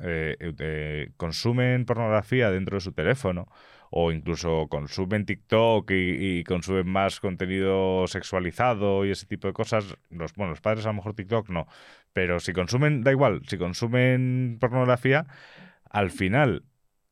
eh, 0.00 0.36
eh, 0.58 1.10
consumen 1.16 1.84
pornografía 1.86 2.50
dentro 2.50 2.76
de 2.76 2.80
su 2.80 2.92
teléfono 2.92 3.46
o 3.96 4.10
incluso 4.10 4.66
consumen 4.68 5.24
TikTok 5.24 5.88
y, 5.92 6.38
y 6.40 6.44
consumen 6.44 6.88
más 6.88 7.20
contenido 7.20 8.08
sexualizado 8.08 9.04
y 9.06 9.12
ese 9.12 9.24
tipo 9.26 9.46
de 9.46 9.52
cosas, 9.52 9.96
los, 10.10 10.32
bueno, 10.34 10.50
los 10.50 10.60
padres 10.60 10.84
a 10.84 10.88
lo 10.88 10.94
mejor 10.94 11.14
TikTok 11.14 11.48
no, 11.48 11.68
pero 12.12 12.40
si 12.40 12.52
consumen, 12.52 13.02
da 13.04 13.12
igual, 13.12 13.42
si 13.46 13.56
consumen 13.56 14.56
pornografía, 14.58 15.26
al 15.90 16.10
final, 16.10 16.64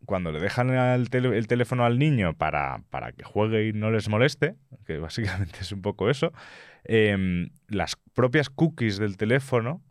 cuando 0.06 0.32
le 0.32 0.40
dejan 0.40 0.70
el, 0.70 1.08
tele- 1.08 1.36
el 1.38 1.46
teléfono 1.46 1.84
al 1.84 2.00
niño 2.00 2.34
para, 2.34 2.82
para 2.90 3.12
que 3.12 3.22
juegue 3.22 3.68
y 3.68 3.72
no 3.72 3.92
les 3.92 4.08
moleste, 4.08 4.56
que 4.84 4.98
básicamente 4.98 5.60
es 5.60 5.70
un 5.70 5.82
poco 5.82 6.10
eso, 6.10 6.32
em, 6.82 7.50
las 7.68 7.94
propias 8.12 8.50
cookies 8.50 8.98
del 8.98 9.16
teléfono 9.16 9.82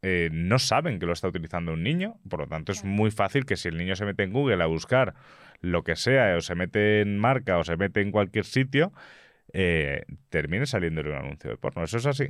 eh, 0.00 0.30
no 0.32 0.58
saben 0.58 0.98
que 0.98 1.04
lo 1.04 1.12
está 1.12 1.28
utilizando 1.28 1.74
un 1.74 1.82
niño, 1.82 2.14
por 2.30 2.40
lo 2.40 2.46
tanto 2.46 2.72
es 2.72 2.84
muy 2.84 3.10
fácil 3.10 3.44
que 3.44 3.56
si 3.56 3.68
el 3.68 3.76
niño 3.76 3.96
se 3.96 4.06
mete 4.06 4.22
en 4.22 4.32
Google 4.32 4.62
a 4.62 4.66
buscar 4.66 5.14
lo 5.60 5.82
que 5.82 5.96
sea, 5.96 6.36
o 6.36 6.40
se 6.40 6.54
mete 6.54 7.00
en 7.00 7.18
marca, 7.18 7.58
o 7.58 7.64
se 7.64 7.76
mete 7.76 8.00
en 8.00 8.10
cualquier 8.10 8.44
sitio, 8.44 8.92
eh, 9.52 10.04
termine 10.28 10.66
saliéndole 10.66 11.10
un 11.10 11.16
anuncio 11.16 11.50
de 11.50 11.56
porno. 11.56 11.82
¿Eso 11.82 11.96
es 11.96 12.06
así? 12.06 12.28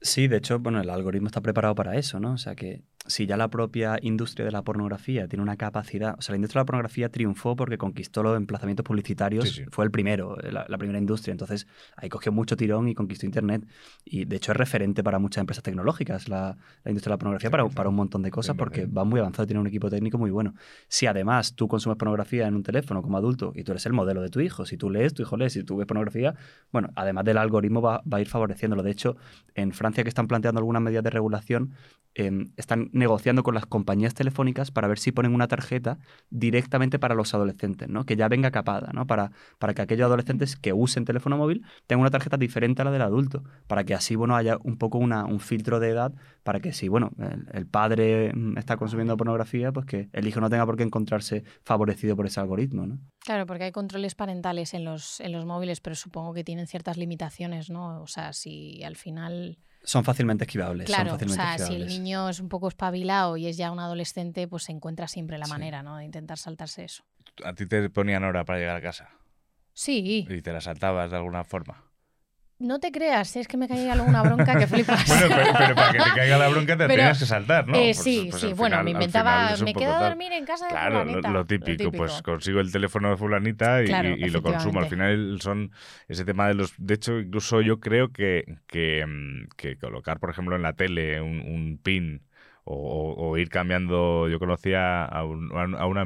Sí, 0.00 0.28
de 0.28 0.38
hecho, 0.38 0.58
bueno, 0.58 0.80
el 0.80 0.90
algoritmo 0.90 1.28
está 1.28 1.40
preparado 1.40 1.74
para 1.74 1.96
eso, 1.96 2.20
¿no? 2.20 2.32
O 2.32 2.38
sea 2.38 2.54
que 2.54 2.82
si 3.08 3.26
ya 3.26 3.36
la 3.36 3.48
propia 3.48 3.98
industria 4.02 4.44
de 4.44 4.50
la 4.52 4.62
pornografía 4.62 5.28
tiene 5.28 5.42
una 5.42 5.56
capacidad, 5.56 6.16
o 6.18 6.22
sea, 6.22 6.32
la 6.32 6.36
industria 6.36 6.60
de 6.60 6.62
la 6.62 6.66
pornografía 6.66 7.08
triunfó 7.08 7.56
porque 7.56 7.78
conquistó 7.78 8.22
los 8.22 8.36
emplazamientos 8.36 8.84
publicitarios, 8.84 9.48
Sí, 9.48 9.62
sí. 9.62 9.64
fue 9.70 9.84
el 9.84 9.90
primero, 9.90 10.38
eh, 10.42 10.52
la, 10.52 10.66
la 10.68 10.78
primera 10.78 10.98
industria, 10.98 11.32
entonces 11.32 11.66
ahí 11.96 12.08
cogió 12.08 12.32
mucho 12.32 12.56
tirón 12.56 12.88
y 12.88 12.94
conquistó 12.94 13.26
Internet 13.26 13.66
y 14.04 14.24
de 14.24 14.36
hecho 14.36 14.52
es 14.52 14.56
referente 14.58 15.02
para 15.02 15.18
muchas 15.18 15.40
empresas 15.42 15.62
tecnológicas 15.62 16.28
la, 16.28 16.56
la 16.84 16.90
industria 16.90 17.10
de 17.10 17.14
la 17.14 17.18
pornografía 17.18 17.50
para, 17.50 17.68
para 17.68 17.88
un 17.88 17.94
montón 17.96 18.22
de 18.22 18.30
cosas 18.30 18.56
porque 18.56 18.86
100%. 18.88 18.96
va 18.98 19.04
muy 19.04 19.20
avanzado, 19.20 19.46
tiene 19.46 19.60
un 19.60 19.66
equipo 19.66 19.88
técnico 19.90 20.18
muy 20.18 20.30
bueno. 20.30 20.54
Si 20.88 21.06
además 21.06 21.54
tú 21.54 21.68
consumes 21.68 21.96
pornografía 21.98 22.46
en 22.46 22.54
un 22.54 22.62
teléfono 22.62 23.02
como 23.02 23.16
adulto 23.16 23.52
y 23.54 23.64
tú 23.64 23.72
eres 23.72 23.86
el 23.86 23.92
modelo 23.92 24.20
de 24.22 24.28
tu 24.30 24.40
hijo, 24.40 24.66
si 24.66 24.76
tú 24.76 24.90
lees, 24.90 25.14
tu 25.14 25.22
hijo 25.22 25.36
lee, 25.36 25.50
si 25.50 25.62
tú 25.64 25.76
ves 25.76 25.86
pornografía, 25.86 26.34
bueno, 26.72 26.90
además 26.96 27.24
del 27.24 27.38
algoritmo 27.38 27.80
va, 27.82 28.02
va 28.10 28.18
a 28.18 28.20
ir 28.20 28.28
favoreciéndolo. 28.28 28.82
De 28.82 28.90
hecho, 28.90 29.16
en 29.54 29.72
Francia 29.72 30.02
que 30.02 30.08
están 30.08 30.26
planteando 30.28 30.58
algunas 30.58 30.82
medidas 30.82 31.04
de 31.04 31.10
regulación, 31.10 31.72
em, 32.14 32.50
están 32.56 32.88
negociando 32.96 33.42
con 33.42 33.54
las 33.54 33.66
compañías 33.66 34.14
telefónicas 34.14 34.70
para 34.70 34.88
ver 34.88 34.98
si 34.98 35.12
ponen 35.12 35.34
una 35.34 35.48
tarjeta 35.48 35.98
directamente 36.30 36.98
para 36.98 37.14
los 37.14 37.34
adolescentes, 37.34 37.88
¿no? 37.88 38.04
Que 38.04 38.16
ya 38.16 38.28
venga 38.28 38.50
capada, 38.50 38.90
¿no? 38.92 39.06
Para, 39.06 39.32
para 39.58 39.74
que 39.74 39.82
aquellos 39.82 40.06
adolescentes 40.06 40.56
que 40.56 40.72
usen 40.72 41.04
teléfono 41.04 41.36
móvil 41.36 41.64
tengan 41.86 42.00
una 42.00 42.10
tarjeta 42.10 42.36
diferente 42.36 42.82
a 42.82 42.86
la 42.86 42.90
del 42.90 43.02
adulto, 43.02 43.44
para 43.66 43.84
que 43.84 43.94
así, 43.94 44.16
bueno, 44.16 44.34
haya 44.34 44.56
un 44.62 44.78
poco 44.78 44.98
una, 44.98 45.26
un 45.26 45.40
filtro 45.40 45.78
de 45.78 45.90
edad, 45.90 46.12
para 46.42 46.60
que 46.60 46.72
si, 46.72 46.88
bueno, 46.88 47.10
el, 47.18 47.46
el 47.52 47.66
padre 47.66 48.32
mm, 48.34 48.58
está 48.58 48.76
consumiendo 48.76 49.16
pornografía, 49.16 49.72
pues 49.72 49.86
que 49.86 50.08
el 50.12 50.26
hijo 50.26 50.40
no 50.40 50.48
tenga 50.48 50.64
por 50.64 50.76
qué 50.76 50.82
encontrarse 50.82 51.44
favorecido 51.64 52.16
por 52.16 52.26
ese 52.26 52.40
algoritmo, 52.40 52.86
¿no? 52.86 52.98
Claro, 53.20 53.46
porque 53.46 53.64
hay 53.64 53.72
controles 53.72 54.14
parentales 54.14 54.72
en 54.72 54.84
los, 54.84 55.20
en 55.20 55.32
los 55.32 55.44
móviles, 55.44 55.80
pero 55.80 55.96
supongo 55.96 56.32
que 56.32 56.44
tienen 56.44 56.66
ciertas 56.66 56.96
limitaciones, 56.96 57.70
¿no? 57.70 58.00
O 58.00 58.06
sea, 58.06 58.32
si 58.32 58.82
al 58.82 58.96
final... 58.96 59.58
Son 59.86 60.02
fácilmente 60.04 60.44
esquivables. 60.44 60.88
son 60.90 60.94
Claro, 60.94 61.10
o 61.10 61.18
fácilmente 61.18 61.58
sea, 61.58 61.66
si 61.68 61.74
el 61.76 61.86
niño 61.86 62.28
es 62.28 62.40
un 62.40 62.48
poco 62.48 62.66
espabilado 62.68 63.36
y 63.36 63.46
es 63.46 63.56
ya 63.56 63.70
un 63.70 63.78
adolescente, 63.78 64.48
pues 64.48 64.64
se 64.64 64.72
encuentra 64.72 65.06
siempre 65.06 65.38
la 65.38 65.46
Sí. 65.46 65.52
manera, 65.52 65.82
¿no? 65.84 65.96
De 65.96 66.04
intentar 66.04 66.38
saltarse 66.38 66.84
eso. 66.84 67.04
¿A 67.44 67.54
ti 67.54 67.66
te 67.66 67.88
ponían 67.88 68.24
hora 68.24 68.44
para 68.44 68.58
llegar 68.58 68.76
a 68.76 68.82
casa? 68.82 69.10
Sí, 69.72 70.26
Y 70.28 70.42
te 70.42 70.52
la 70.52 70.60
saltabas 70.60 71.10
de 71.10 71.16
alguna 71.18 71.44
forma. 71.44 71.84
No 72.58 72.78
te 72.80 72.90
creas, 72.90 73.36
es 73.36 73.48
que 73.48 73.56
me 73.56 73.68
caía 73.68 73.92
alguna 73.92 74.22
bronca 74.22 74.58
que 74.58 74.66
flipas. 74.66 75.04
Bueno, 75.08 75.26
pero, 75.36 75.52
pero 75.58 75.74
para 75.74 75.92
que 75.92 75.98
te 75.98 76.10
caiga 76.14 76.38
la 76.38 76.48
bronca 76.48 76.76
te 76.76 76.86
tenías 76.86 77.18
que 77.18 77.26
saltar, 77.26 77.66
¿no? 77.68 77.74
Eh, 77.76 77.92
Pues- 77.94 78.02
sí, 78.02 78.28
pues 78.30 78.40
sí, 78.42 78.52
bueno, 78.54 78.76
final- 78.76 78.84
me 78.84 78.90
inventaba, 78.92 79.56
me 79.62 79.74
quedo 79.74 79.94
a 79.94 80.08
dormir 80.08 80.32
en 80.32 80.44
casa 80.46 80.66
de 80.66 80.70
Claro, 80.72 80.94
lo, 80.94 81.04
fulanita, 81.04 81.30
lo 81.30 81.44
típico, 81.46 81.92
pues 81.92 82.22
consigo 82.22 82.60
el 82.60 82.72
teléfono 82.72 83.10
de 83.10 83.16
fulanita 83.16 83.82
y, 83.82 83.86
Claro, 83.86 84.08
y- 84.10 84.24
y 84.24 84.30
lo 84.30 84.42
consumo. 84.42 84.80
Al 84.80 84.86
final 84.86 85.38
son 85.40 85.70
ese 86.08 86.24
tema 86.24 86.48
de 86.48 86.54
los... 86.54 86.72
De 86.78 86.94
hecho, 86.94 87.18
incluso 87.18 87.60
yo 87.60 87.78
creo 87.80 88.12
que, 88.12 88.44
que, 88.66 89.04
mm, 89.06 89.48
que 89.56 89.76
colocar, 89.76 90.18
por 90.18 90.30
ejemplo, 90.30 90.56
en 90.56 90.62
la 90.62 90.72
tele 90.72 91.20
un, 91.20 91.40
un 91.40 91.78
pin 91.82 92.22
o, 92.64 93.14
o- 93.18 93.36
ir 93.38 93.48
cambiando... 93.48 94.28
Yo 94.28 94.38
conocía 94.38 95.04
a 95.04 95.24
un, 95.24 95.50
a 95.78 95.86
un- 95.86 95.98
a 95.98 96.04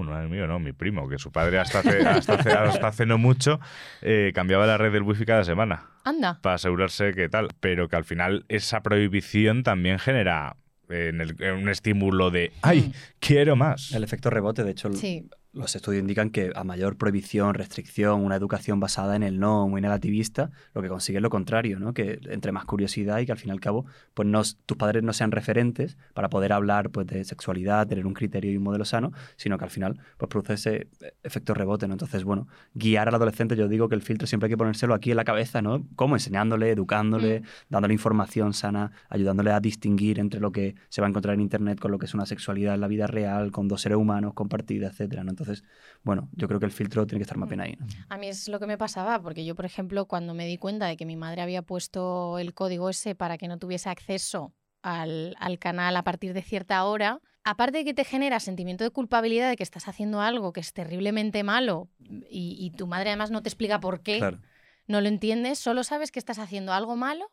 un 0.00 0.12
amigo... 0.12 0.30
Amigo 0.30 0.46
no, 0.46 0.58
mi 0.60 0.72
primo, 0.72 1.08
que 1.08 1.18
su 1.18 1.32
padre 1.32 1.58
hasta 1.58 1.80
hace, 1.80 2.06
hasta 2.06 2.34
hace, 2.34 2.50
hasta 2.52 2.86
hace 2.88 3.06
no 3.06 3.18
mucho 3.18 3.58
eh, 4.02 4.30
cambiaba 4.34 4.66
la 4.66 4.76
red 4.78 4.92
del 4.92 5.02
wifi 5.02 5.24
cada 5.24 5.44
semana 5.44 5.86
Anda, 6.04 6.38
para 6.40 6.54
asegurarse 6.54 7.12
que 7.14 7.28
tal, 7.28 7.48
pero 7.60 7.88
que 7.88 7.96
al 7.96 8.04
final 8.04 8.44
esa 8.48 8.82
prohibición 8.82 9.62
también 9.62 9.98
genera 9.98 10.56
eh, 10.88 11.08
en 11.08 11.20
el- 11.20 11.36
en 11.42 11.54
un 11.54 11.68
estímulo 11.68 12.30
de 12.30 12.52
¡ay, 12.62 12.80
Mm. 12.88 12.92
quiero 13.20 13.56
más! 13.56 13.92
El 13.92 14.04
efecto 14.04 14.30
rebote, 14.30 14.62
de 14.64 14.70
hecho, 14.72 14.92
sí. 14.92 15.28
Los 15.52 15.74
estudios 15.74 16.00
indican 16.00 16.30
que 16.30 16.52
a 16.54 16.62
mayor 16.64 16.96
prohibición, 16.96 17.54
restricción, 17.54 18.24
una 18.24 18.36
educación 18.36 18.78
basada 18.78 19.16
en 19.16 19.22
el 19.22 19.40
no, 19.40 19.66
muy 19.68 19.80
negativista, 19.80 20.50
lo 20.74 20.82
que 20.82 20.88
consigue 20.88 21.18
es 21.18 21.22
lo 21.22 21.30
contrario, 21.30 21.80
¿no? 21.80 21.92
Que 21.92 22.20
entre 22.28 22.52
más 22.52 22.64
curiosidad 22.64 23.18
y 23.18 23.26
que 23.26 23.32
al 23.32 23.38
fin 23.38 23.48
y 23.48 23.52
al 23.52 23.60
cabo, 23.60 23.84
pues 24.14 24.28
no, 24.28 24.42
tus 24.66 24.76
padres 24.76 25.02
no 25.02 25.12
sean 25.12 25.32
referentes 25.32 25.96
para 26.14 26.28
poder 26.30 26.52
hablar 26.52 26.90
pues, 26.90 27.06
de 27.08 27.24
sexualidad, 27.24 27.86
tener 27.88 28.06
un 28.06 28.14
criterio 28.14 28.52
y 28.52 28.56
un 28.56 28.62
modelo 28.62 28.84
sano, 28.84 29.12
sino 29.36 29.58
que 29.58 29.64
al 29.64 29.70
final 29.70 29.98
pues 30.18 30.28
produce 30.28 30.54
ese 30.54 30.88
efecto 31.24 31.52
rebote, 31.54 31.88
¿no? 31.88 31.94
Entonces, 31.94 32.22
bueno, 32.22 32.46
guiar 32.74 33.08
al 33.08 33.14
adolescente, 33.16 33.56
yo 33.56 33.66
digo 33.66 33.88
que 33.88 33.96
el 33.96 34.02
filtro 34.02 34.28
siempre 34.28 34.46
hay 34.46 34.50
que 34.50 34.56
ponérselo 34.56 34.94
aquí 34.94 35.10
en 35.10 35.16
la 35.16 35.24
cabeza, 35.24 35.62
¿no? 35.62 35.84
¿Cómo? 35.96 36.14
Enseñándole, 36.16 36.70
educándole, 36.70 37.40
Mm. 37.40 37.44
dándole 37.70 37.94
información 37.94 38.52
sana, 38.52 38.92
ayudándole 39.08 39.50
a 39.50 39.60
distinguir 39.60 40.18
entre 40.20 40.40
lo 40.40 40.52
que 40.52 40.74
se 40.88 41.00
va 41.00 41.06
a 41.06 41.10
encontrar 41.10 41.34
en 41.34 41.40
Internet 41.40 41.80
con 41.80 41.90
lo 41.90 41.98
que 41.98 42.06
es 42.06 42.14
una 42.14 42.26
sexualidad 42.26 42.74
en 42.74 42.80
la 42.80 42.88
vida 42.88 43.06
real, 43.06 43.50
con 43.50 43.68
dos 43.68 43.82
seres 43.82 43.98
humanos, 43.98 44.34
compartida, 44.34 44.88
etcétera, 44.88 45.24
¿no? 45.24 45.30
Entonces, 45.40 45.64
bueno, 46.02 46.28
yo 46.32 46.46
creo 46.48 46.60
que 46.60 46.66
el 46.66 46.72
filtro 46.72 47.06
tiene 47.06 47.20
que 47.20 47.22
estar 47.24 47.38
más 47.38 47.48
bien 47.48 47.60
ahí, 47.60 47.76
¿no? 47.78 47.86
A 48.10 48.18
mí 48.18 48.28
es 48.28 48.46
lo 48.48 48.60
que 48.60 48.66
me 48.66 48.76
pasaba, 48.76 49.20
porque 49.22 49.44
yo, 49.44 49.54
por 49.54 49.64
ejemplo, 49.64 50.04
cuando 50.06 50.34
me 50.34 50.46
di 50.46 50.58
cuenta 50.58 50.86
de 50.86 50.96
que 50.96 51.06
mi 51.06 51.16
madre 51.16 51.40
había 51.42 51.62
puesto 51.62 52.38
el 52.38 52.52
código 52.54 52.90
ese 52.90 53.14
para 53.14 53.38
que 53.38 53.48
no 53.48 53.58
tuviese 53.58 53.88
acceso 53.88 54.52
al, 54.82 55.34
al 55.38 55.58
canal 55.58 55.96
a 55.96 56.04
partir 56.04 56.34
de 56.34 56.42
cierta 56.42 56.84
hora, 56.84 57.20
aparte 57.42 57.78
de 57.78 57.84
que 57.84 57.94
te 57.94 58.04
genera 58.04 58.38
sentimiento 58.40 58.84
de 58.84 58.90
culpabilidad 58.90 59.48
de 59.48 59.56
que 59.56 59.62
estás 59.62 59.88
haciendo 59.88 60.20
algo 60.20 60.52
que 60.52 60.60
es 60.60 60.72
terriblemente 60.72 61.42
malo 61.42 61.88
y, 61.98 62.56
y 62.58 62.70
tu 62.76 62.86
madre 62.86 63.10
además 63.10 63.30
no 63.30 63.42
te 63.42 63.48
explica 63.48 63.80
por 63.80 64.02
qué, 64.02 64.18
Claro. 64.18 64.40
no 64.86 65.00
lo 65.00 65.08
entiendes, 65.08 65.58
solo 65.58 65.84
sabes 65.84 66.10
que 66.12 66.18
estás 66.18 66.38
haciendo 66.38 66.72
algo 66.72 66.96
malo 66.96 67.26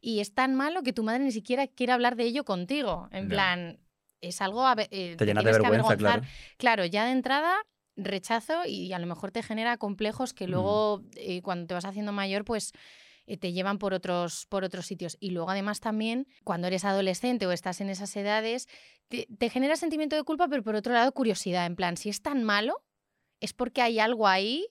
y 0.00 0.20
es 0.20 0.34
tan 0.34 0.54
malo 0.54 0.82
que 0.82 0.92
tu 0.92 1.02
madre 1.02 1.24
ni 1.24 1.32
siquiera 1.32 1.66
quiere 1.66 1.92
hablar 1.92 2.16
de 2.16 2.24
ello 2.24 2.44
contigo. 2.44 3.08
En 3.10 3.28
plan, 3.28 3.78
es 4.20 4.40
algo... 4.40 4.64
eh, 4.90 5.16
Te 5.16 5.24
de 5.24 5.34
vergüenza, 5.34 5.96
claro. 5.96 6.22
Claro, 6.56 6.84
ya 6.84 7.04
de 7.04 7.12
entrada 7.12 7.56
rechazo 7.96 8.64
y 8.66 8.92
a 8.92 8.98
lo 8.98 9.06
mejor 9.06 9.30
te 9.30 9.42
genera 9.42 9.76
complejos 9.76 10.34
que 10.34 10.48
luego 10.48 11.02
eh, 11.16 11.42
cuando 11.42 11.66
te 11.66 11.74
vas 11.74 11.84
haciendo 11.84 12.12
mayor 12.12 12.44
pues 12.44 12.72
eh, 13.26 13.36
te 13.36 13.52
llevan 13.52 13.78
por 13.78 13.94
otros, 13.94 14.46
por 14.48 14.64
otros 14.64 14.86
sitios. 14.86 15.16
Y 15.20 15.30
luego 15.30 15.50
además 15.50 15.80
también 15.80 16.26
cuando 16.42 16.66
eres 16.66 16.84
adolescente 16.84 17.46
o 17.46 17.52
estás 17.52 17.80
en 17.80 17.90
esas 17.90 18.14
edades 18.16 18.66
te, 19.08 19.28
te 19.38 19.48
genera 19.50 19.76
sentimiento 19.76 20.16
de 20.16 20.24
culpa 20.24 20.48
pero 20.48 20.62
por 20.62 20.74
otro 20.74 20.92
lado 20.92 21.12
curiosidad. 21.12 21.66
En 21.66 21.76
plan, 21.76 21.96
si 21.96 22.08
es 22.08 22.20
tan 22.20 22.42
malo 22.42 22.82
es 23.40 23.52
porque 23.52 23.82
hay 23.82 24.00
algo 24.00 24.26
ahí 24.26 24.66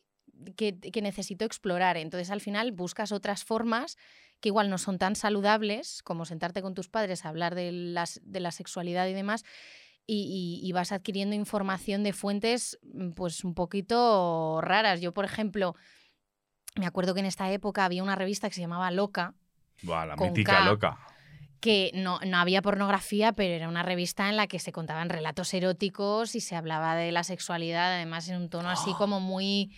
que, 0.57 0.77
que 0.79 1.01
necesito 1.01 1.45
explorar. 1.45 1.95
Entonces 1.95 2.29
al 2.29 2.41
final 2.41 2.71
buscas 2.71 3.11
otras 3.11 3.43
formas 3.43 3.97
que 4.43 4.49
igual 4.49 4.69
no 4.69 4.77
son 4.77 4.99
tan 4.99 5.15
saludables 5.15 6.03
como 6.03 6.25
sentarte 6.25 6.61
con 6.61 6.73
tus 6.73 6.89
padres 6.89 7.23
a 7.23 7.29
hablar 7.29 7.55
de, 7.55 7.71
las, 7.71 8.19
de 8.25 8.41
la 8.41 8.51
sexualidad 8.51 9.07
y 9.07 9.13
demás, 9.13 9.45
y, 10.05 10.59
y- 10.61 10.67
y 10.67 10.71
vas 10.73 10.91
adquiriendo 10.91 11.33
información 11.33 12.03
de 12.03 12.11
fuentes 12.11 12.77
mm, 12.83 13.11
pues 13.11 13.45
un 13.45 13.53
poquito 13.53 14.59
raras. 14.61 14.99
Yo, 14.99 15.13
por 15.13 15.23
ejemplo, 15.23 15.75
me 16.75 16.85
acuerdo 16.85 17.13
que 17.13 17.21
en 17.21 17.25
esta 17.25 17.49
época 17.53 17.85
había 17.85 18.03
una 18.03 18.15
revista 18.17 18.49
que 18.49 18.55
se 18.55 18.59
llamaba 18.59 18.91
Loca, 18.91 19.33
Buah, 19.81 20.07
la 20.07 20.15
mítica 20.17 20.57
K. 20.59 20.65
loca. 20.65 20.99
que 21.61 21.91
no, 21.93 22.19
no 22.25 22.37
había 22.37 22.61
pornografía, 22.61 23.31
pero 23.31 23.53
era 23.53 23.69
una 23.69 23.83
revista 23.83 24.27
en 24.27 24.35
la 24.35 24.47
que 24.47 24.59
se 24.59 24.73
contaban 24.73 25.07
relatos 25.09 25.53
eróticos 25.53 26.35
y 26.35 26.41
se 26.41 26.57
hablaba 26.57 26.97
de 26.97 27.13
la 27.13 27.23
sexualidad, 27.23 27.93
además 27.95 28.27
en 28.27 28.35
un 28.41 28.49
tono 28.49 28.69
así 28.69 28.93
como 28.97 29.21
muy 29.21 29.71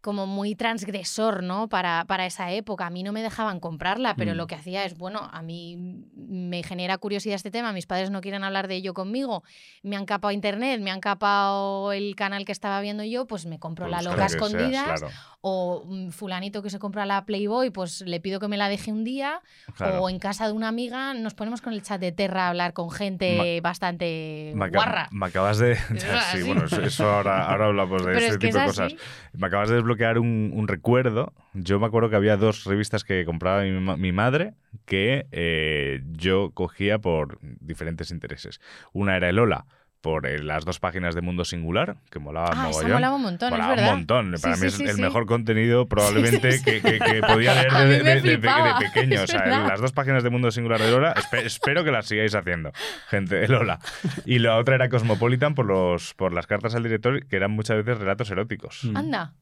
como 0.00 0.26
muy 0.26 0.54
transgresor, 0.54 1.42
¿no? 1.42 1.68
Para, 1.68 2.04
para 2.06 2.26
esa 2.26 2.50
época. 2.52 2.86
A 2.86 2.90
mí 2.90 3.02
no 3.02 3.12
me 3.12 3.22
dejaban 3.22 3.60
comprarla, 3.60 4.14
pero 4.16 4.32
Mm. 4.32 4.36
lo 4.36 4.46
que 4.46 4.54
hacía 4.54 4.84
es, 4.84 4.96
bueno, 4.96 5.28
a 5.32 5.42
mí 5.42 5.76
me 6.16 6.62
genera 6.62 6.96
curiosidad 6.98 7.34
este 7.36 7.50
tema, 7.50 7.72
mis 7.72 7.86
padres 7.86 8.10
no 8.10 8.20
quieren 8.20 8.44
hablar 8.44 8.68
de 8.68 8.76
ello 8.76 8.94
conmigo, 8.94 9.42
me 9.82 9.96
han 9.96 10.06
capado 10.06 10.32
internet, 10.32 10.80
me 10.80 10.90
han 10.90 11.00
capado 11.00 11.92
el 11.92 12.14
canal 12.16 12.44
que 12.44 12.52
estaba 12.52 12.80
viendo 12.80 13.04
yo, 13.04 13.26
pues 13.26 13.46
me 13.46 13.58
compro 13.58 13.84
Por 13.86 13.90
la 13.90 14.02
loca 14.02 14.26
escondidas, 14.26 15.00
claro, 15.00 15.08
o 15.42 15.84
mm, 15.86 16.10
fulanito 16.10 16.62
que 16.62 16.70
se 16.70 16.78
compra 16.78 17.04
la 17.06 17.24
Playboy, 17.24 17.70
pues 17.70 18.00
le 18.02 18.20
pido 18.20 18.40
que 18.40 18.48
me 18.48 18.56
la 18.56 18.68
deje 18.68 18.92
un 18.92 19.04
día, 19.04 19.40
claro. 19.74 20.02
o 20.02 20.08
en 20.10 20.18
casa 20.18 20.46
de 20.46 20.52
una 20.52 20.68
amiga 20.68 21.14
nos 21.14 21.34
ponemos 21.34 21.60
con 21.60 21.72
el 21.72 21.82
chat 21.82 22.00
de 22.00 22.12
Terra 22.12 22.46
a 22.46 22.48
hablar 22.50 22.72
con 22.72 22.90
gente 22.90 23.60
bastante 23.62 24.52
Me, 24.54 24.68
guarra. 24.70 25.08
me 25.10 25.26
acabas 25.26 25.58
de. 25.58 25.76
Sí, 26.32 26.42
bueno, 26.42 26.64
eso, 26.64 27.10
ahora, 27.10 27.44
ahora 27.50 27.66
hablamos 27.66 28.02
de 28.04 28.12
Pero 28.12 28.18
ese 28.18 28.28
es 28.28 28.38
tipo 28.38 28.56
de 28.58 28.64
es 28.64 28.70
cosas. 28.70 28.86
así. 28.86 28.98
Me 29.32 29.46
acabas 29.46 29.68
de 29.70 29.82
desbloquear 29.90 30.18
un, 30.18 30.52
un 30.54 30.68
recuerdo. 30.68 31.32
Yo 31.54 31.78
me 31.80 31.86
acuerdo 31.86 32.10
que 32.10 32.16
había 32.16 32.36
dos 32.36 32.64
revistas 32.64 33.04
que 33.04 33.24
compraba 33.24 33.62
mi, 33.62 33.70
mi 33.96 34.12
madre 34.12 34.54
que 34.86 35.26
eh, 35.32 36.00
yo 36.12 36.50
cogía 36.52 36.98
por 36.98 37.38
diferentes 37.60 38.10
intereses. 38.10 38.60
Una 38.92 39.16
era 39.16 39.28
el 39.28 39.38
Hola, 39.38 39.66
por 40.00 40.26
eh, 40.26 40.38
las 40.42 40.64
dos 40.64 40.80
páginas 40.80 41.14
de 41.14 41.20
Mundo 41.20 41.44
Singular, 41.44 41.96
que 42.10 42.18
molaba 42.18 42.46
Ah, 42.48 42.52
esa 42.52 42.62
mogollón. 42.68 42.92
molaba 42.92 43.16
un 43.16 43.22
montón, 43.22 43.50
Molaba 43.50 43.72
es 43.74 43.76
verdad. 43.76 43.92
un 43.92 43.98
montón. 43.98 44.34
Para 44.40 44.54
sí, 44.56 44.60
mí 44.62 44.66
es 44.68 44.74
sí, 44.74 44.84
el 44.84 44.96
mejor 44.98 45.26
contenido 45.26 45.86
probablemente. 45.88 46.60
Que, 46.64 46.80
que- 46.80 46.98
que 46.98 47.20
podía 47.20 47.52
leer 47.62 47.70
de, 47.72 47.86
de- 47.86 48.02
de- 48.20 48.20
de- 48.22 48.36
de 48.38 48.74
pequeño. 48.80 49.14
es 49.16 49.22
O 49.24 49.26
sea, 49.26 49.42
verdad. 49.42 49.68
las 49.68 49.80
dos 49.80 49.92
páginas 49.92 50.22
de 50.22 50.30
Mundo 50.30 50.50
Singular 50.50 50.80
de 50.80 50.90
Lola, 50.90 51.14
espe- 51.16 51.44
espero 51.44 51.84
que 51.84 51.90
las 51.90 52.06
sigáis 52.06 52.34
haciendo, 52.34 52.72
gente, 53.08 53.44
el 53.44 53.52
Hola. 53.54 53.78
Y 54.24 54.38
la 54.38 54.56
otra 54.56 54.76
era 54.76 54.88
Cosmopolitan 54.88 55.54
por, 55.54 55.66
los, 55.66 56.14
por 56.14 56.32
las 56.32 56.46
cartas 56.46 56.74
al 56.74 56.82
director, 56.82 57.26
que 57.26 57.36
eran 57.36 57.50
muchas 57.50 57.76
veces 57.84 57.98
relatos 57.98 58.30
eróticos. 58.30 58.88
Anda, 58.94 59.34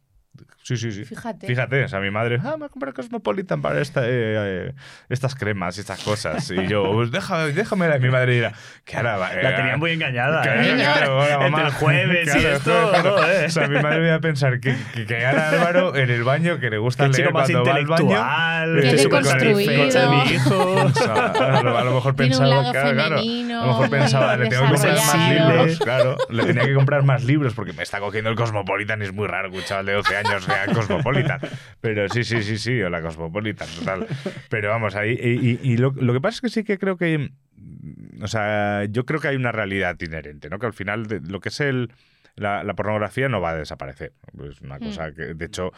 Sí, 0.62 0.76
sí, 0.76 0.92
sí. 0.92 1.04
Fíjate. 1.04 1.46
Fíjate, 1.46 1.84
o 1.84 1.88
sea, 1.88 2.00
mi 2.00 2.10
madre, 2.10 2.38
ah, 2.42 2.50
me 2.52 2.56
voy 2.58 2.66
a 2.66 2.68
comprar 2.68 2.92
Cosmopolitan 2.94 3.62
para 3.62 3.80
esta, 3.80 4.02
eh, 4.04 4.08
eh, 4.10 4.72
estas 5.08 5.34
cremas 5.34 5.76
y 5.78 5.80
estas 5.80 6.02
cosas. 6.02 6.50
Y 6.50 6.66
yo, 6.66 6.92
pues 6.92 7.10
déjame, 7.10 7.52
déjame. 7.52 7.88
Y 7.96 8.00
mi 8.00 8.10
madre 8.10 8.34
dirá, 8.34 8.52
que 8.84 8.96
ahora 8.96 9.16
va, 9.16 9.32
La 9.34 9.50
eh, 9.50 9.54
tenían 9.56 9.78
muy 9.78 9.92
engañada. 9.92 10.42
Claro, 10.42 10.62
¿eh? 10.62 10.74
claro, 10.76 11.16
bueno, 11.16 11.46
Entre 11.46 11.64
el 11.64 11.70
jueves 11.72 12.36
y 12.36 12.38
esto. 12.46 12.90
claro. 12.90 13.10
joder. 13.16 13.46
O 13.46 13.50
sea, 13.50 13.68
mi 13.68 13.80
madre 13.80 14.00
me 14.00 14.06
iba 14.08 14.16
a 14.16 14.20
pensar 14.20 14.60
que, 14.60 14.76
que, 14.94 15.06
que 15.06 15.24
ahora 15.26 15.50
Álvaro 15.50 15.96
en 15.96 16.10
el 16.10 16.22
baño, 16.24 16.58
que 16.60 16.68
le 16.70 16.78
gusta 16.78 17.04
Qué 17.04 17.10
leer 17.12 17.26
chico 17.28 17.38
más 17.38 17.50
cuando 17.50 17.64
va 17.70 17.76
al 17.76 17.86
baño. 17.86 18.02
intelectual. 18.04 18.78
eh, 18.78 18.80
Qué 18.82 18.86
estoy 18.88 18.98
súper 19.04 19.22
deconstruido. 19.22 19.58
satisfecho 19.60 20.00
de 20.00 20.16
mi 20.16 20.32
hijo. 20.34 20.72
O 20.84 20.90
sea, 20.90 21.14
a, 21.26 21.62
lo, 21.62 21.78
a 21.78 21.84
lo 21.84 21.94
mejor 21.94 22.14
Tiene 22.14 22.36
un 22.36 22.40
pensaba, 22.42 22.48
lado 22.48 22.72
claro, 22.72 22.92
claro. 22.94 23.16
femenino, 23.16 23.58
a 23.62 23.66
lo 23.66 23.72
mejor 23.72 23.90
pensaba, 23.90 24.36
le 24.36 24.48
tengo 24.48 24.62
que 24.64 24.68
comprar 24.74 24.96
más 24.96 25.30
libros, 25.30 25.78
claro. 25.78 26.16
Le 26.28 26.44
tenía 26.44 26.64
que 26.64 26.74
comprar 26.74 27.02
más 27.04 27.24
libros 27.24 27.54
porque 27.54 27.72
me 27.72 27.82
está 27.82 28.00
cogiendo 28.00 28.30
el 28.30 28.36
Cosmopolitan 28.36 29.00
y 29.00 29.04
es 29.04 29.12
muy 29.12 29.26
raro 29.26 29.50
que 29.50 29.56
un 29.58 29.64
chaval 29.64 29.86
de 29.86 29.92
12 29.94 30.16
años 30.16 30.27
lea 30.48 30.66
Cosmopolitan. 30.74 31.40
Pero 31.80 32.08
sí, 32.08 32.24
sí, 32.24 32.42
sí, 32.42 32.58
sí, 32.58 32.80
o 32.82 32.90
la 32.90 33.00
Cosmopolitan, 33.02 33.68
total. 33.78 34.06
Pero 34.48 34.70
vamos, 34.70 34.94
ahí. 34.96 35.12
Y, 35.20 35.50
y- 35.50 35.72
y 35.72 35.76
lo, 35.76 35.90
lo 35.92 36.12
que 36.12 36.20
pasa 36.20 36.36
es 36.36 36.40
que 36.40 36.48
sí 36.48 36.64
que 36.64 36.78
creo 36.78 36.96
que. 36.96 37.18
mm, 37.18 38.22
O 38.22 38.28
sea, 38.28 38.84
yo 38.86 39.04
creo 39.06 39.20
que 39.20 39.28
hay 39.28 39.36
una 39.36 39.52
realidad 39.52 39.96
inherente, 40.00 40.48
¿no? 40.50 40.58
Que 40.58 40.66
al 40.66 40.72
final 40.72 41.06
de- 41.06 41.20
lo 41.20 41.40
que 41.40 41.48
es 41.50 41.60
el. 41.60 41.90
La, 42.36 42.62
la 42.62 42.74
pornografía 42.74 43.28
no 43.28 43.40
va 43.40 43.50
a 43.50 43.56
desaparecer. 43.56 44.12
Es 44.48 44.60
una 44.60 44.78
cosa 44.78 45.10
que, 45.12 45.34
de 45.34 45.44
hecho, 45.44 45.72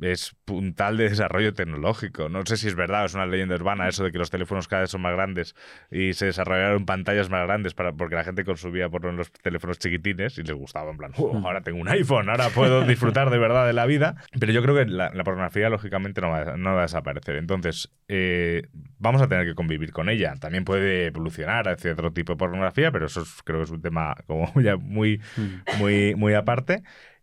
es 0.00 0.36
puntal 0.44 0.96
de 0.96 1.08
desarrollo 1.08 1.54
tecnológico. 1.54 2.28
No 2.28 2.44
sé 2.44 2.56
si 2.56 2.68
es 2.68 2.74
verdad, 2.74 3.04
es 3.06 3.14
una 3.14 3.26
leyenda 3.26 3.54
urbana 3.54 3.88
eso 3.88 4.04
de 4.04 4.12
que 4.12 4.18
los 4.18 4.30
teléfonos 4.30 4.68
cada 4.68 4.82
vez 4.82 4.90
son 4.90 5.02
más 5.02 5.12
grandes 5.14 5.54
y 5.90 6.12
se 6.12 6.26
desarrollaron 6.26 6.84
pantallas 6.86 7.30
más 7.30 7.46
grandes 7.46 7.74
para, 7.74 7.92
porque 7.92 8.14
la 8.14 8.24
gente 8.24 8.44
consumía 8.44 8.86
en 8.92 9.16
los 9.16 9.32
teléfonos 9.32 9.78
chiquitines 9.78 10.38
y 10.38 10.42
les 10.42 10.54
gustaba, 10.54 10.90
en 10.90 10.96
plan, 10.96 11.12
"Uh, 11.16 11.38
ahora 11.46 11.60
tengo 11.62 11.78
un 11.80 11.88
iPhone, 11.88 12.28
ahora 12.28 12.48
puedo 12.50 12.84
disfrutar 12.84 13.30
de 13.30 13.38
verdad 13.38 13.66
de 13.66 13.72
la 13.72 13.86
vida. 13.86 14.16
Pero 14.38 14.52
yo 14.52 14.62
creo 14.62 14.74
que 14.74 14.84
la, 14.86 15.10
la 15.14 15.24
pornografía, 15.24 15.68
lógicamente, 15.70 16.20
no 16.20 16.30
va, 16.30 16.56
no 16.56 16.74
va 16.74 16.80
a 16.80 16.82
desaparecer. 16.82 17.36
Entonces, 17.36 17.90
eh, 18.08 18.62
vamos 18.98 19.22
a 19.22 19.28
tener 19.28 19.46
que 19.46 19.54
convivir 19.54 19.92
con 19.92 20.08
ella. 20.08 20.34
También 20.40 20.64
puede 20.64 21.06
evolucionar 21.06 21.68
hacia 21.68 21.92
otro 21.92 22.12
tipo 22.12 22.32
de 22.32 22.36
pornografía, 22.36 22.90
pero 22.92 23.06
eso 23.06 23.22
es- 23.22 23.42
creo 23.44 23.58
que 23.60 23.64
es 23.64 23.70
un 23.70 23.82
tema 23.82 24.14
como 24.26 24.52
ya 24.62 24.76
muy, 24.76 25.20
muy, 25.78 26.14
muy 26.14 26.34
aparte. 26.34 26.82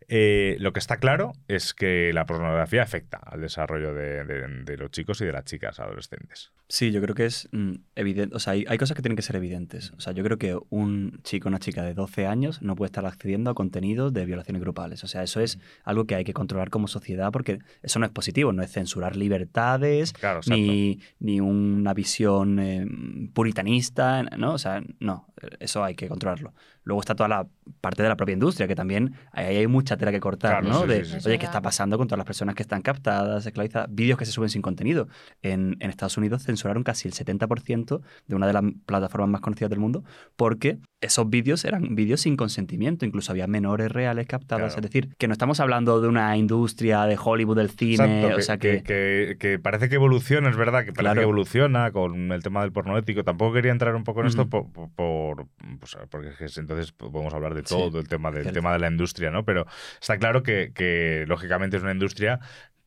Eh, 0.09 0.57
lo 0.59 0.73
que 0.73 0.79
está 0.79 0.97
claro 0.97 1.33
es 1.47 1.73
que 1.73 2.11
la 2.13 2.25
pornografía 2.25 2.83
afecta 2.83 3.17
al 3.17 3.41
desarrollo 3.41 3.93
de, 3.93 4.23
de- 4.25 4.47
de 4.63 4.77
los 4.77 4.91
chicos 4.91 5.21
y 5.21 5.25
de 5.25 5.31
las 5.31 5.45
chicas 5.45 5.79
adolescentes. 5.79 6.51
Sí, 6.73 6.91
yo 6.91 7.03
creo 7.03 7.13
que 7.13 7.25
es 7.27 7.47
evidente. 7.93 8.35
O 8.35 8.39
sea, 8.39 8.53
hay, 8.53 8.65
hay 8.67 8.79
cosas 8.79 8.95
que 8.95 9.03
tienen 9.03 9.15
que 9.15 9.21
ser 9.21 9.35
evidentes. 9.35 9.93
O 9.95 10.01
sea, 10.01 10.11
yo 10.11 10.23
creo 10.23 10.39
que 10.39 10.57
un 10.71 11.19
chico 11.21 11.47
o 11.47 11.49
una 11.49 11.59
chica 11.59 11.83
de 11.83 11.93
12 11.93 12.25
años 12.25 12.63
no 12.63 12.75
puede 12.75 12.87
estar 12.87 13.05
accediendo 13.05 13.51
a 13.51 13.53
contenidos 13.53 14.11
de 14.11 14.25
violaciones 14.25 14.59
grupales. 14.59 15.03
O 15.03 15.07
sea, 15.07 15.21
eso 15.21 15.39
es 15.39 15.59
algo 15.83 16.05
que 16.05 16.15
hay 16.15 16.23
que 16.23 16.33
controlar 16.33 16.71
como 16.71 16.87
sociedad 16.87 17.31
porque 17.31 17.59
eso 17.83 17.99
no 17.99 18.07
es 18.07 18.11
positivo, 18.11 18.53
no 18.53 18.63
es 18.63 18.71
censurar 18.71 19.15
libertades, 19.15 20.13
Claro, 20.13 20.39
ni, 20.47 20.99
ni 21.19 21.39
una 21.39 21.93
visión 21.93 22.57
eh, 22.57 22.87
puritanista, 23.35 24.23
¿no? 24.23 24.53
O 24.53 24.57
sea, 24.57 24.81
no, 24.99 25.27
eso 25.59 25.83
hay 25.83 25.93
que 25.93 26.07
controlarlo. 26.07 26.53
Luego 26.85 26.99
está 26.99 27.15
toda 27.15 27.29
la 27.29 27.47
parte 27.79 28.03
de 28.03 28.09
la 28.09 28.17
propia 28.17 28.33
industria, 28.33 28.67
que 28.67 28.75
también 28.75 29.15
ahí 29.31 29.57
hay 29.57 29.67
mucha 29.67 29.95
tela 29.95 30.11
que 30.11 30.19
cortar, 30.19 30.61
Claro, 30.61 30.67
¿no? 30.67 30.81
sí, 30.81 30.87
de, 30.87 31.05
sí, 31.05 31.19
sí. 31.19 31.29
Oye, 31.29 31.39
¿qué 31.39 31.45
está 31.45 31.61
pasando 31.61 31.97
con 31.97 32.07
todas 32.07 32.17
las 32.17 32.25
personas 32.25 32.55
que 32.55 32.63
están 32.63 32.81
captadas, 32.81 33.45
esclavizadas? 33.45 33.87
Vídeos 33.89 34.17
que 34.17 34.25
se 34.25 34.31
suben 34.33 34.49
sin 34.49 34.61
contenido. 34.61 35.07
En, 35.41 35.77
en 35.79 35.89
Estados 35.89 36.17
Unidos 36.17 36.43
censuraron 36.63 36.83
casi 36.83 37.07
el 37.07 37.13
70% 37.13 38.01
de 38.27 38.35
una 38.35 38.47
de 38.47 38.53
las 38.53 38.63
plataformas 38.85 39.29
más 39.29 39.41
conocidas 39.41 39.69
del 39.69 39.79
mundo 39.79 40.03
porque 40.35 40.77
esos 41.01 41.29
vídeos 41.29 41.65
eran 41.65 41.95
vídeos 41.95 42.21
sin 42.21 42.37
consentimiento, 42.37 43.05
incluso 43.05 43.31
había 43.33 43.45
menores 43.45 43.91
reales 43.91 44.25
captados. 44.25 44.73
Claro. 44.73 44.75
Es 44.79 44.81
decir, 44.81 45.13
que 45.17 45.27
no 45.27 45.33
estamos 45.33 45.59
hablando 45.59 45.99
de 45.99 46.07
una 46.07 46.37
industria 46.37 47.03
de 47.05 47.17
Hollywood 47.21 47.57
del 47.57 47.69
cine, 47.69 48.21
Exacto, 48.21 48.37
o 48.37 48.41
sea 48.41 48.57
que... 48.57 48.83
que, 48.83 49.35
que 49.37 49.59
parece 49.59 49.89
que 49.89 49.95
evoluciona, 49.95 50.49
es 50.49 50.55
verdad, 50.55 50.85
que 50.85 50.93
parece 50.93 51.01
Claro. 51.01 51.19
que 51.19 51.23
evoluciona 51.23 51.91
con 51.91 52.31
el 52.31 52.41
tema 52.41 52.61
del 52.61 52.71
porno 52.71 52.97
ético. 52.97 53.23
Tampoco 53.25 53.53
quería 53.53 53.71
entrar 53.73 53.93
un 53.95 54.05
poco 54.05 54.21
en 54.21 54.27
esto 54.27 54.47
por, 54.47 54.67
pues, 54.71 55.97
porque 56.09 56.29
es 56.29 56.53
que 56.53 56.59
entonces 56.61 56.93
podemos 56.93 57.33
hablar 57.33 57.53
de 57.53 57.61
Sí, 57.65 57.75
todo 57.75 57.99
el 57.99 58.07
tema 58.07 58.31
del 58.31 58.51
tema 58.53 58.71
de 58.71 58.79
la 58.79 58.87
industria, 58.87 59.29
¿no? 59.29 59.43
Pero 59.43 59.65
está 60.01 60.17
claro 60.17 60.41
que, 60.43 60.71
que, 60.73 61.25
lógicamente 61.27 61.75
es 61.77 61.83
una 61.83 61.91
industria 61.91 62.39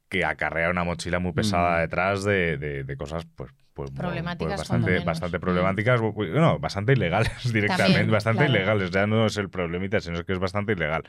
que 0.08 0.24
acarrea 0.24 0.70
una 0.70 0.84
mochila 0.84 1.18
muy 1.18 1.32
pesada 1.32 1.76
Mm. 1.78 1.80
detrás 1.82 2.24
de, 2.24 2.56
de- 2.56 2.84
de 2.84 2.96
cosas 2.96 3.26
pues, 3.34 3.50
pues, 3.76 3.90
Problemáticas, 3.90 4.68
pues, 4.68 5.04
bastante, 5.04 5.38
Mm. 5.38 5.40
problemáticas, 5.40 6.00
no, 6.00 6.58
bastante 6.58 6.94
ilegales 6.94 7.30
directamente, 7.52 7.92
También, 7.92 8.10
bastante 8.10 8.38
claro. 8.46 8.56
ilegales. 8.56 8.90
Ya 8.90 9.06
no 9.06 9.26
es 9.26 9.36
el 9.36 9.50
problemita, 9.50 10.00
sino 10.00 10.24
que 10.24 10.32
es 10.32 10.38
bastante 10.38 10.72
ilegal. 10.72 11.04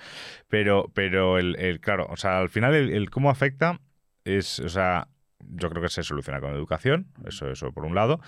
Pero, 0.49 0.91
pero 0.93 1.37
el, 1.39 1.55
el- 1.59 1.79
claro, 1.79 2.05
o 2.09 2.17
sea, 2.17 2.39
al 2.39 2.49
final 2.49 2.75
el, 2.75 2.91
el 2.91 3.09
cómo 3.09 3.29
afecta 3.29 3.79
es, 4.25 4.59
o 4.59 4.67
sea, 4.69 5.07
yo 5.39 5.69
creo 5.69 5.81
que 5.81 5.89
se 5.89 6.03
soluciona 6.03 6.41
con 6.41 6.53
educación, 6.53 7.07
eso, 7.25 7.49
eso 7.49 7.71
por 7.71 7.85
un 7.85 7.95
lado. 7.95 8.19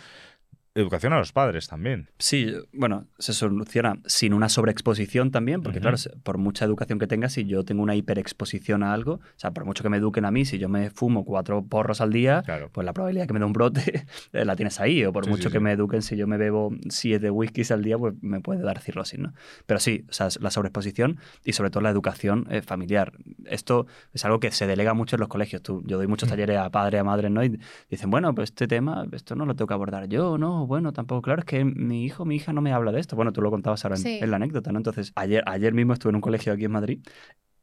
Educación 0.82 1.14
a 1.14 1.18
los 1.20 1.32
padres 1.32 1.68
también. 1.68 2.10
Sí, 2.20 2.54
bueno, 2.74 3.06
se 3.18 3.34
soluciona 3.34 4.00
sin 4.06 4.34
una 4.34 4.50
sobreexposición 4.50 5.32
también, 5.32 5.62
porque 5.62 5.80
Ujú. 5.80 5.84
claro, 5.84 5.98
se- 5.98 6.10
por 6.24 6.38
mucha 6.38 6.66
educación 6.66 7.00
que 7.00 7.08
tenga, 7.08 7.30
si 7.30 7.46
yo 7.46 7.64
tengo 7.66 7.84
una 7.84 7.96
hiperexposición 7.96 8.84
a 8.84 8.94
algo, 8.94 9.14
o 9.16 9.20
sea, 9.36 9.52
por 9.52 9.66
mucho 9.66 9.84
que 9.84 9.90
me 9.90 9.98
eduquen 9.98 10.26
a 10.26 10.32
mí, 10.32 10.46
si 10.46 10.58
yo 10.60 10.70
me 10.70 10.90
fumo 10.90 11.26
cuatro 11.26 11.64
porros 11.66 12.02
al 12.02 12.12
día, 12.12 12.42
Claro. 12.44 12.70
pues 12.72 12.86
la 12.86 12.94
probabilidad 12.94 13.28
que 13.28 13.34
me 13.34 13.40
dé 13.40 13.46
un 13.46 13.54
brote 13.54 14.06
eh, 14.34 14.46
la 14.46 14.56
tienes 14.56 14.80
ahí, 14.80 15.04
o 15.06 15.12
por 15.14 15.26
Sí, 15.26 15.30
mucho 15.32 15.50
sí, 15.50 15.54
que 15.54 15.60
sí. 15.60 15.64
me 15.64 15.72
eduquen, 15.74 16.02
si 16.02 16.16
yo 16.16 16.28
me 16.28 16.38
bebo 16.38 16.72
siete 16.90 17.30
whiskies 17.30 17.72
al 17.72 17.84
día, 17.84 17.98
pues 17.98 18.14
me 18.22 18.40
puede 18.42 18.62
dar 18.62 18.80
cirrosis, 18.80 19.20
¿no? 19.20 19.34
Pero 19.66 19.80
sí, 19.80 20.06
o 20.10 20.14
sea, 20.14 20.30
la 20.40 20.52
sobreexposición 20.52 21.18
y 21.44 21.54
sobre 21.54 21.70
todo 21.72 21.82
la 21.82 21.90
educación 21.90 22.48
eh, 22.50 22.62
familiar. 22.62 23.14
Esto 23.46 23.86
es 24.14 24.24
algo 24.26 24.40
que 24.40 24.52
se 24.52 24.68
delega 24.68 24.94
mucho 24.94 25.16
en 25.16 25.20
los 25.22 25.30
colegios. 25.30 25.62
Tú, 25.62 25.84
yo 25.86 25.98
doy 25.98 26.08
muchos 26.08 26.30
Mm. 26.30 26.32
talleres 26.32 26.58
a 26.58 26.70
padres, 26.70 27.02
a 27.02 27.04
madres, 27.04 27.32
¿no? 27.32 27.44
Y 27.44 27.60
dicen, 27.90 28.10
bueno, 28.10 28.34
pues 28.34 28.50
este 28.50 28.68
tema, 28.68 29.06
esto 29.12 29.36
no 29.36 29.46
lo 29.46 29.56
tengo 29.56 29.68
que 29.68 29.74
abordar 29.74 30.08
yo, 30.08 30.38
¿no? 30.38 30.68
Bueno, 30.70 30.94
tampoco, 30.94 31.24
claro, 31.24 31.40
es 31.40 31.46
que 31.46 31.66
mi 31.66 32.06
hijo, 32.06 32.26
mi 32.26 32.36
hija 32.36 32.54
no 32.54 32.62
me 32.62 32.72
habla 32.72 32.92
de 32.92 33.00
esto. 33.00 33.16
Bueno, 33.16 33.34
tú 33.34 33.42
lo 33.42 33.50
contabas 33.50 33.84
ahora 33.86 33.98
en, 33.98 34.30
la 34.30 34.36
anécdota, 34.36 34.72
¿no? 34.72 34.78
Entonces, 34.78 35.12
ayer, 35.16 35.42
ayer 35.48 35.74
mismo 35.74 35.94
estuve 35.94 36.12
en 36.12 36.18
un 36.18 36.22
colegio 36.22 36.54
aquí 36.54 36.66
en 36.66 36.72
Madrid 36.72 37.00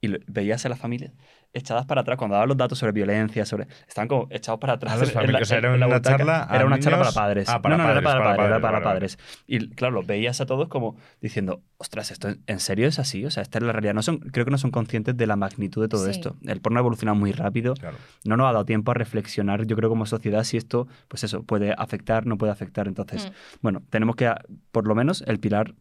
y 0.00 0.09
lo- 0.09 0.18
veías 0.26 0.64
a 0.66 0.68
las 0.68 0.78
familias 0.78 1.12
echadas 1.52 1.87
para 1.87 2.02
atrás 2.02 2.18
cuando 2.18 2.35
daban 2.35 2.48
los 2.50 2.56
datos 2.59 2.78
sobre 2.78 2.92
violencia, 2.92 3.46
sobre 3.46 3.66
estaban 3.88 4.09
como 4.09 4.26
echados 4.30 4.61
para 4.61 4.74
atrás. 4.74 4.92
En 4.94 5.00
la- 5.00 5.06
familias, 5.06 5.42
o 5.42 5.44
sea, 5.46 5.56
era 5.59 5.68
en 5.70 5.74
una 5.76 5.87
butaca. 5.87 6.16
charla 6.18 6.48
Era 6.52 6.66
una 6.66 6.78
charla 6.78 6.98
para 6.98 7.12
padres. 7.12 7.48
Ah, 7.48 7.62
para 7.62 7.76
no, 7.78 7.82
no, 7.82 7.88
padres, 7.88 8.02
era 8.02 8.11
para, 8.11 8.18
para 8.24 8.37
padres, 8.37 8.50
era 8.50 8.61
para. 8.82 9.06
Y 9.46 9.68
claro, 9.70 9.94
los 9.94 10.06
veías 10.06 10.38
a 10.42 10.46
todos 10.46 10.68
como 10.68 10.96
diciendo, 11.22 11.62
ostras, 11.78 12.11
esto 12.11 12.28
en- 12.46 12.61
serio 12.61 12.87
es 12.87 12.98
así, 12.98 13.24
o 13.24 13.30
sea, 13.30 13.42
esta 13.42 13.56
es 13.59 13.64
la 13.64 13.72
realidad. 13.72 13.94
No 13.94 14.02
son, 14.02 14.18
creo 14.18 14.44
que 14.44 14.50
no 14.50 14.59
son 14.59 14.70
conscientes 14.70 15.16
de 15.16 15.26
la 15.26 15.37
magnitud 15.37 15.80
de 15.80 15.88
todo 15.88 16.04
Sí. 16.04 16.11
esto. 16.11 16.37
El 16.44 16.61
porno 16.61 16.78
ha 16.78 16.82
evolucionado 16.82 17.16
muy 17.16 17.32
rápido 17.32 17.72
Claro. 17.74 17.96
no 18.26 18.37
nos 18.37 18.48
ha 18.48 18.52
dado 18.52 18.66
tiempo 18.66 18.90
a 18.90 18.94
reflexionar, 18.94 19.64
yo 19.66 19.76
creo, 19.76 19.88
como 19.88 20.04
sociedad, 20.04 20.44
si 20.44 20.59
esto, 20.59 20.88
pues 21.09 21.24
eso, 21.24 21.42
puede 21.42 21.72
afectar, 21.78 22.26
no 22.26 22.37
puede 22.37 22.52
afectar. 22.52 22.87
Entonces, 22.87 23.26
Mm. 23.30 23.56
bueno, 23.62 23.82
tenemos 23.88 24.14
que, 24.16 24.30
por 24.72 24.87
lo 24.87 24.94
menos, 24.94 25.22
el 25.26 25.40
pilar 25.40 25.74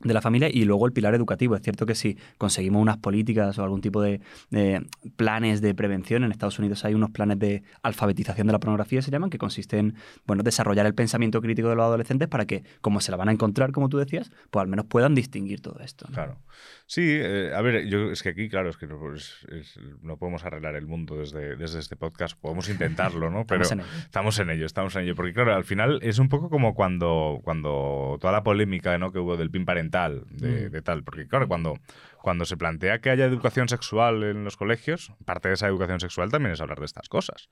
de 0.00 0.14
la 0.14 0.20
familia 0.20 0.48
y 0.52 0.64
luego 0.64 0.86
el 0.86 0.92
pilar 0.92 1.14
educativo. 1.14 1.56
Es 1.56 1.62
cierto 1.62 1.84
que 1.86 1.94
si 1.94 2.16
conseguimos 2.38 2.80
unas 2.80 2.98
políticas 2.98 3.58
o 3.58 3.64
algún 3.64 3.80
tipo 3.80 4.00
de, 4.00 4.20
de 4.50 4.86
planes 5.16 5.60
de 5.60 5.74
prevención, 5.74 6.24
en 6.24 6.30
Estados 6.32 6.58
Unidos 6.58 6.84
hay 6.84 6.94
unos 6.94 7.10
planes 7.10 7.38
de 7.38 7.62
alfabetización 7.82 8.46
de 8.46 8.52
la 8.52 8.60
pornografía, 8.60 9.02
se 9.02 9.10
llaman, 9.10 9.30
que 9.30 9.38
consiste 9.38 9.78
en 9.78 9.94
bueno, 10.26 10.42
desarrollar 10.42 10.86
el 10.86 10.94
pensamiento 10.94 11.40
crítico 11.40 11.68
de 11.68 11.74
los 11.76 11.84
adolescentes 11.84 12.28
para 12.28 12.46
que, 12.46 12.62
como 12.80 13.00
se 13.00 13.10
la 13.10 13.16
van 13.16 13.28
a 13.28 13.32
encontrar, 13.32 13.72
como 13.72 13.88
tú 13.88 13.98
decías, 13.98 14.30
pues 14.50 14.60
al 14.62 14.68
menos 14.68 14.86
puedan 14.86 15.14
distinguir 15.14 15.60
todo 15.60 15.80
esto. 15.80 16.06
¿no? 16.08 16.14
Claro. 16.14 16.38
Sí, 16.86 17.02
eh, 17.06 17.52
a 17.54 17.60
ver, 17.60 17.86
yo 17.86 18.10
es 18.10 18.22
que 18.22 18.30
aquí, 18.30 18.48
claro, 18.48 18.70
es 18.70 18.76
que 18.76 18.86
no, 18.86 19.14
es- 19.14 19.46
es- 19.50 19.78
no 20.02 20.16
podemos 20.16 20.44
arreglar 20.44 20.74
el 20.74 20.86
mundo 20.86 21.16
desde, 21.18 21.56
desde 21.56 21.78
este 21.80 21.96
podcast. 21.96 22.38
Podemos 22.40 22.68
intentarlo, 22.68 23.30
¿no? 23.30 23.44
Pero 23.46 23.62
Estamos 23.62 23.72
en 23.72 23.80
ello. 23.90 23.98
estamos 24.06 24.38
en 24.38 24.50
ello, 24.50 24.66
estamos 24.66 24.96
en 24.96 25.02
ello. 25.02 25.14
Porque, 25.14 25.34
claro, 25.34 25.54
al 25.54 25.64
final 25.64 25.98
es 26.02 26.18
un 26.18 26.28
poco 26.28 26.48
como 26.50 26.74
cuando, 26.74 27.40
cuando 27.44 28.16
toda 28.20 28.32
la 28.32 28.42
polémica 28.42 28.96
¿no? 28.98 29.12
que 29.12 29.18
hubo 29.18 29.36
del 29.36 29.50
PIN 29.50 29.64
parental, 29.66 29.87
de, 29.90 30.68
Mm. 30.68 30.70
de 30.70 30.82
tal. 30.82 31.02
Porque, 31.04 31.26
claro, 31.26 31.48
cuando, 31.48 31.78
cuando 32.22 32.44
se 32.44 32.56
plantea 32.56 33.00
que 33.00 33.10
haya 33.10 33.24
educación 33.24 33.68
sexual 33.68 34.22
en 34.22 34.44
los 34.44 34.56
colegios, 34.56 35.12
parte 35.24 35.48
de 35.48 35.54
esa 35.54 35.66
educación 35.68 36.00
sexual 36.00 36.30
también 36.30 36.52
es 36.52 36.60
hablar 36.60 36.78
de 36.78 36.86
estas 36.86 37.08
cosas. 37.08 37.48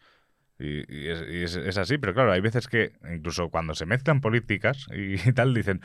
Y, 0.59 0.91
y 0.93 1.09
es, 1.09 1.25
y 1.29 1.43
es- 1.43 1.57
es 1.57 1.77
así, 1.79 1.99
pero 1.99 2.15
claro, 2.15 2.33
hay 2.33 2.41
veces 2.41 2.67
que 2.69 2.93
incluso 3.15 3.51
cuando 3.51 3.75
se 3.75 3.85
mezclan 3.87 4.21
políticas 4.21 4.87
y, 4.95 5.17
tal, 5.35 5.53
dicen, 5.55 5.81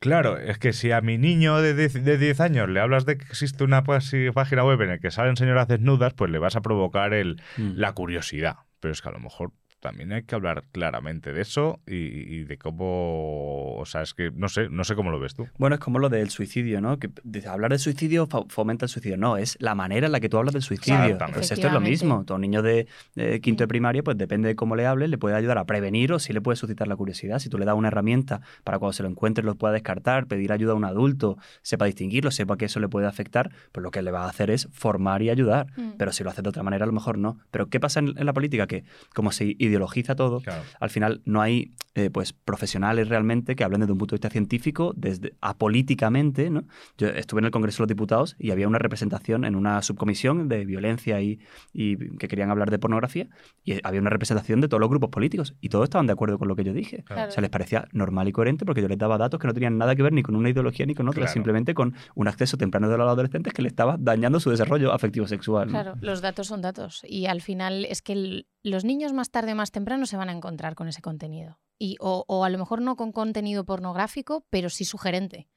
Claro, 0.00 0.38
es 0.38 0.58
que 0.58 0.72
si 0.72 0.92
a 0.92 1.00
mi 1.00 1.18
niño 1.18 1.60
de 1.60 1.74
10, 1.74 2.04
de 2.04 2.18
10 2.18 2.38
años 2.40 2.68
le 2.68 2.78
hablas 2.78 3.04
de 3.04 3.18
que 3.18 3.24
existe 3.24 3.64
una 3.64 3.82
página 3.82 4.62
web 4.64 4.80
en 4.82 4.88
la 4.90 4.98
que 4.98 5.10
salen 5.10 5.36
señoras 5.36 5.66
desnudas, 5.66 6.14
pues 6.14 6.30
le 6.30 6.38
vas 6.38 6.54
a 6.54 6.60
provocar 6.60 7.12
el, 7.14 7.42
Mm. 7.56 7.72
la 7.74 7.92
curiosidad. 7.94 8.58
Pero 8.78 8.92
es 8.92 9.02
que 9.02 9.08
a 9.08 9.12
lo 9.12 9.18
mejor 9.18 9.50
también 9.80 10.12
hay 10.12 10.22
que 10.24 10.34
hablar 10.34 10.64
claramente 10.72 11.32
de 11.32 11.40
eso 11.42 11.80
y, 11.86 11.94
y 11.94 12.44
de 12.44 12.58
cómo... 12.58 13.74
O 13.76 13.84
sea, 13.86 14.02
es 14.02 14.14
que 14.14 14.30
no 14.30 14.48
sé, 14.48 14.68
no 14.70 14.84
sé 14.84 14.94
cómo 14.94 15.10
lo 15.10 15.20
ves 15.20 15.34
tú. 15.34 15.46
Bueno, 15.58 15.74
es 15.74 15.80
como 15.80 15.98
lo 15.98 16.08
del 16.08 16.30
suicidio, 16.30 16.80
¿no? 16.80 16.98
Que 16.98 17.10
dice, 17.24 17.48
hablar 17.48 17.70
de 17.72 17.78
suicidio 17.78 18.26
fo- 18.28 18.46
fomenta 18.48 18.84
el 18.86 18.88
suicidio. 18.88 19.16
No, 19.16 19.36
es 19.36 19.56
la 19.60 19.74
manera 19.74 20.06
en 20.06 20.12
la 20.12 20.20
que 20.20 20.28
tú 20.28 20.38
hablas 20.38 20.52
del 20.54 20.62
suicidio. 20.62 20.98
Exactamente. 21.04 21.38
Pues 21.38 21.50
esto 21.52 21.66
es 21.66 21.72
lo 21.72 21.80
mismo. 21.80 22.24
Un 22.28 22.40
niño 22.40 22.62
de, 22.62 22.86
de 23.14 23.40
quinto 23.40 23.64
de 23.64 23.68
primaria, 23.68 24.02
pues 24.02 24.16
depende 24.18 24.48
de 24.48 24.56
cómo 24.56 24.76
le 24.76 24.86
hables, 24.86 25.10
le 25.10 25.18
puede 25.18 25.36
ayudar 25.36 25.58
a 25.58 25.64
prevenir 25.64 26.12
o 26.12 26.18
si 26.18 26.32
le 26.32 26.40
puede 26.40 26.56
suscitar 26.56 26.88
la 26.88 26.96
curiosidad. 26.96 27.38
Si 27.38 27.48
tú 27.48 27.58
le 27.58 27.64
das 27.64 27.74
una 27.76 27.88
herramienta 27.88 28.40
para 28.64 28.78
cuando 28.78 28.92
se 28.92 29.02
lo 29.02 29.08
encuentre 29.08 29.44
lo 29.44 29.54
pueda 29.54 29.72
descartar, 29.72 30.26
pedir 30.26 30.52
ayuda 30.52 30.72
a 30.72 30.76
un 30.76 30.84
adulto, 30.84 31.38
sepa 31.62 31.84
distinguirlo, 31.86 32.30
sepa 32.30 32.56
que 32.56 32.64
eso 32.66 32.80
le 32.80 32.88
puede 32.88 33.06
afectar, 33.06 33.50
pues 33.72 33.82
lo 33.82 33.90
que 33.90 34.02
le 34.02 34.10
va 34.10 34.24
a 34.24 34.28
hacer 34.28 34.50
es 34.50 34.68
formar 34.72 35.22
y 35.22 35.30
ayudar. 35.30 35.66
Mm. 35.76 35.92
Pero 35.98 36.12
si 36.12 36.24
lo 36.24 36.30
hace 36.30 36.42
de 36.42 36.48
otra 36.48 36.62
manera, 36.62 36.84
a 36.84 36.86
lo 36.86 36.92
mejor 36.92 37.18
no. 37.18 37.38
Pero 37.50 37.66
¿qué 37.66 37.80
pasa 37.80 38.00
en, 38.00 38.14
en 38.18 38.26
la 38.26 38.32
política? 38.32 38.66
Que 38.66 38.84
como 39.14 39.30
se 39.32 39.54
ideologiza 39.68 40.14
todo, 40.16 40.40
Claro. 40.40 40.62
al 40.80 40.90
final 40.90 41.22
no 41.24 41.40
hay 41.40 41.72
eh, 41.94 42.10
pues 42.10 42.32
profesionales 42.32 43.08
realmente 43.08 43.56
que 43.56 43.64
hablen 43.64 43.80
desde 43.80 43.92
un 43.92 43.98
punto 43.98 44.14
de 44.14 44.18
vista 44.18 44.30
científico, 44.30 44.92
desde 44.96 45.34
apolíticamente. 45.72 46.50
¿no? 46.50 46.64
Yo 46.96 47.08
estuve 47.08 47.40
en 47.40 47.46
el 47.46 47.50
Congreso 47.50 47.78
de 47.78 47.82
los 47.84 47.88
Diputados 47.88 48.36
y 48.38 48.50
había 48.50 48.66
una 48.68 48.78
representación 48.78 49.44
en 49.44 49.54
una 49.56 49.82
subcomisión 49.82 50.48
de 50.48 50.64
violencia 50.64 51.20
y, 51.20 51.40
y 51.72 51.96
que 52.16 52.28
querían 52.28 52.50
hablar 52.50 52.70
de 52.70 52.78
pornografía 52.78 53.28
y 53.64 53.78
había 53.84 54.00
una 54.00 54.10
representación 54.10 54.60
de 54.60 54.68
todos 54.68 54.80
los 54.80 54.88
grupos 54.88 55.10
políticos 55.10 55.54
y 55.60 55.68
todos 55.68 55.84
estaban 55.84 56.06
de 56.06 56.12
acuerdo 56.12 56.38
con 56.38 56.48
lo 56.48 56.56
que 56.56 56.64
yo 56.64 56.72
dije. 56.72 57.04
Claro. 57.04 57.28
O 57.28 57.30
sea, 57.30 57.40
les 57.40 57.50
parecía 57.50 57.86
normal 57.92 58.28
y 58.28 58.32
coherente 58.32 58.64
porque 58.64 58.80
yo 58.82 58.88
les 58.88 58.98
daba 58.98 59.18
datos 59.18 59.40
que 59.40 59.46
no 59.46 59.54
tenían 59.54 59.76
nada 59.78 59.94
que 59.96 60.02
ver 60.02 60.12
ni 60.12 60.22
con 60.22 60.36
una 60.36 60.50
ideología 60.50 60.86
ni 60.86 60.94
con 60.94 61.08
otra, 61.08 61.22
Claro. 61.22 61.32
simplemente 61.32 61.74
con 61.74 61.94
un 62.14 62.28
acceso 62.28 62.56
temprano 62.56 62.88
de 62.88 62.96
los 62.96 63.08
adolescentes 63.08 63.52
que 63.52 63.62
le 63.62 63.68
estaba 63.68 63.96
dañando 63.98 64.40
su 64.40 64.50
desarrollo 64.50 64.92
afectivo 64.92 65.26
sexual. 65.26 65.66
¿no? 65.66 65.72
Claro, 65.72 65.94
los 66.00 66.20
datos 66.22 66.46
son 66.46 66.62
datos. 66.62 67.02
Y 67.06 67.26
al 67.26 67.40
final 67.40 67.84
es 67.86 68.02
que 68.02 68.12
el- 68.12 68.46
los 68.64 68.84
niños 68.84 69.12
más 69.12 69.30
tarde 69.30 69.52
o 69.52 69.54
más 69.58 69.70
temprano 69.72 70.06
se 70.06 70.16
van 70.16 70.30
a 70.30 70.32
encontrar 70.32 70.74
con 70.74 70.88
ese 70.88 71.02
contenido. 71.02 71.58
Y, 71.78 71.96
o, 72.00 72.24
o 72.26 72.44
a 72.44 72.48
lo 72.50 72.58
mejor 72.58 72.80
no 72.80 72.96
con 72.96 73.12
contenido 73.12 73.64
pornográfico, 73.64 74.46
pero 74.50 74.70
sí 74.70 74.84
sugerente 74.84 75.48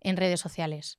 en 0.00 0.16
redes 0.16 0.40
sociales. 0.40 0.98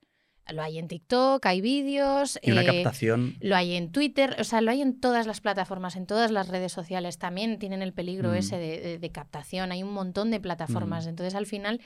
Lo 0.50 0.62
hay 0.64 0.80
en 0.80 0.88
TikTok, 0.88 1.46
hay 1.46 1.62
vídeos. 1.62 2.40
Y 2.42 2.52
una 2.52 2.64
eh, 2.64 2.66
captación 2.66 3.36
Lo 3.42 3.56
hay 3.56 3.74
en 3.76 3.92
Twitter, 3.92 4.36
o 4.40 4.44
sea, 4.44 4.60
lo 4.62 4.72
hay 4.72 4.82
en 4.82 5.00
todas 5.00 5.28
las 5.28 5.40
plataformas, 5.40 5.96
en 5.96 6.06
todas 6.08 6.32
las 6.32 6.48
redes 6.50 6.72
sociales. 6.72 7.18
También 7.18 7.58
tienen 7.60 7.82
el 7.82 7.94
peligro 7.94 8.32
Mm. 8.32 8.36
ese 8.36 8.58
de, 8.58 8.80
de- 8.82 8.98
de 9.00 9.12
captación. 9.12 9.72
Hay 9.72 9.84
un 9.84 9.94
montón 9.94 10.30
de 10.32 10.40
plataformas. 10.40 11.06
Mm. 11.06 11.10
Entonces, 11.10 11.36
al 11.36 11.46
final, 11.46 11.80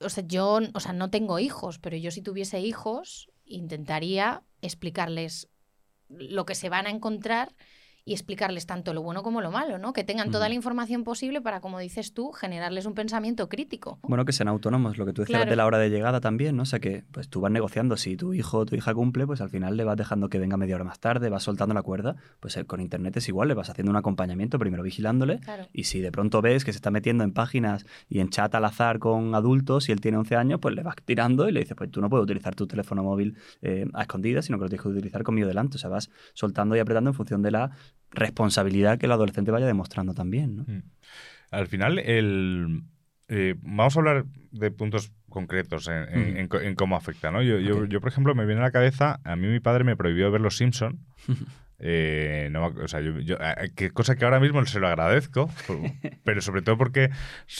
o 0.00 0.08
sea, 0.08 0.24
yo 0.26 0.60
o 0.74 0.80
sea, 0.80 0.92
no 0.92 1.10
tengo 1.10 1.38
hijos, 1.38 1.78
pero 1.78 1.96
yo 1.96 2.10
si 2.10 2.22
tuviese 2.22 2.60
hijos, 2.60 3.30
intentaría 3.44 4.42
explicarles 4.60 5.48
lo 6.08 6.44
que 6.44 6.54
se 6.54 6.68
van 6.68 6.86
a 6.86 6.90
encontrar 6.90 7.54
y 8.04 8.12
explicarles 8.12 8.66
tanto 8.66 8.94
lo 8.94 9.02
bueno 9.02 9.22
como 9.22 9.40
lo 9.40 9.50
malo, 9.50 9.78
¿no? 9.78 9.92
Que 9.92 10.02
tengan 10.04 10.30
toda 10.30 10.48
la 10.48 10.54
información 10.54 11.04
posible 11.04 11.40
para, 11.40 11.60
como 11.60 11.78
dices 11.78 12.12
tú, 12.14 12.32
generarles 12.32 12.84
un 12.86 12.94
pensamiento 12.94 13.48
crítico. 13.48 13.98
Bueno, 14.02 14.24
que 14.24 14.32
sean 14.32 14.48
autónomos, 14.48 14.98
lo 14.98 15.06
que 15.06 15.12
tú 15.12 15.22
decías 15.22 15.38
Claro. 15.38 15.50
de 15.50 15.56
la 15.56 15.66
hora 15.66 15.78
de 15.78 15.88
llegada 15.90 16.20
también, 16.20 16.56
¿no? 16.56 16.62
O 16.62 16.66
sea, 16.66 16.80
que 16.80 17.04
pues 17.12 17.28
tú 17.28 17.40
vas 17.40 17.52
negociando. 17.52 17.96
Si 17.96 18.16
tu 18.16 18.34
hijo 18.34 18.58
o 18.58 18.66
tu 18.66 18.74
hija 18.74 18.92
cumple, 18.94 19.26
pues 19.26 19.40
al 19.40 19.50
final 19.50 19.76
le 19.76 19.84
vas 19.84 19.96
dejando 19.96 20.28
que 20.28 20.38
venga 20.38 20.56
media 20.56 20.74
hora 20.74 20.84
más 20.84 20.98
tarde, 21.00 21.28
vas 21.28 21.42
soltando 21.44 21.74
la 21.74 21.82
cuerda. 21.82 22.16
Pues 22.40 22.56
eh, 22.56 22.64
con 22.64 22.80
internet 22.80 23.16
es 23.16 23.28
igual, 23.28 23.48
le 23.48 23.54
vas 23.54 23.70
haciendo 23.70 23.90
un 23.90 23.96
acompañamiento, 23.96 24.58
primero 24.58 24.82
vigilándole. 24.82 25.38
Claro. 25.40 25.68
Y 25.72 25.84
si 25.84 26.00
de 26.00 26.10
pronto 26.10 26.42
ves 26.42 26.64
que 26.64 26.72
se 26.72 26.76
está 26.78 26.90
metiendo 26.90 27.22
en 27.24 27.32
páginas 27.32 27.86
y 28.08 28.18
en 28.20 28.30
chat 28.30 28.54
al 28.54 28.64
azar 28.64 28.98
con 28.98 29.34
adultos 29.34 29.88
y 29.88 29.92
él 29.92 30.00
tiene 30.00 30.18
11 30.18 30.36
años, 30.36 30.60
pues 30.60 30.74
le 30.74 30.82
vas 30.82 30.96
tirando 31.04 31.48
y 31.48 31.52
le 31.52 31.60
dices, 31.60 31.76
pues 31.76 31.90
tú 31.90 32.00
no 32.00 32.10
puedes 32.10 32.24
utilizar 32.24 32.54
tu 32.54 32.66
teléfono 32.66 33.02
móvil 33.02 33.36
eh, 33.62 33.86
a 33.94 34.02
escondidas, 34.02 34.46
sino 34.46 34.58
que 34.58 34.64
lo 34.64 34.68
tienes 34.68 34.82
que 34.82 34.88
utilizar 34.88 35.22
conmigo 35.22 35.46
delante. 35.46 35.76
O 35.76 35.78
sea, 35.78 35.88
vas 35.88 36.10
soltando 36.34 36.74
y 36.76 36.80
apretando 36.80 37.10
en 37.10 37.14
función 37.14 37.42
de 37.42 37.50
la 37.52 37.70
responsabilidad 38.12 38.98
que 38.98 39.06
el 39.06 39.12
adolescente 39.12 39.50
vaya 39.50 39.66
demostrando 39.66 40.14
también, 40.14 40.56
¿no? 40.56 40.62
Mm. 40.66 40.82
Al 41.50 41.66
final, 41.66 41.98
el, 41.98 42.82
eh, 43.28 43.54
vamos 43.62 43.96
a 43.96 44.00
hablar 44.00 44.24
de 44.52 44.70
puntos 44.70 45.12
concretos 45.28 45.88
en, 45.88 46.08
en- 46.14 46.36
en 46.36 46.48
co- 46.48 46.60
en 46.60 46.74
cómo 46.74 46.96
afecta, 46.96 47.30
¿no? 47.30 47.42
Yo, 47.42 47.58
yo, 47.58 48.00
por 48.00 48.08
ejemplo, 48.10 48.34
me 48.34 48.44
viene 48.46 48.60
a 48.60 48.64
la 48.64 48.70
cabeza, 48.70 49.20
a 49.24 49.36
mí 49.36 49.46
mi 49.48 49.60
padre 49.60 49.84
me 49.84 49.96
prohibió 49.96 50.30
ver 50.30 50.40
Los 50.40 50.56
Simpson. 50.56 50.98
Eh, 51.84 52.48
no, 52.52 52.66
o 52.66 52.86
sea, 52.86 53.00
yo, 53.00 53.18
yo- 53.18 53.36
que 53.74 53.90
cosa 53.90 54.14
que 54.14 54.24
ahora 54.24 54.38
mismo 54.38 54.64
se 54.66 54.78
lo 54.78 54.86
agradezco, 54.86 55.50
pero 56.24 56.40
sobre 56.40 56.62
todo 56.62 56.78
porque 56.78 57.10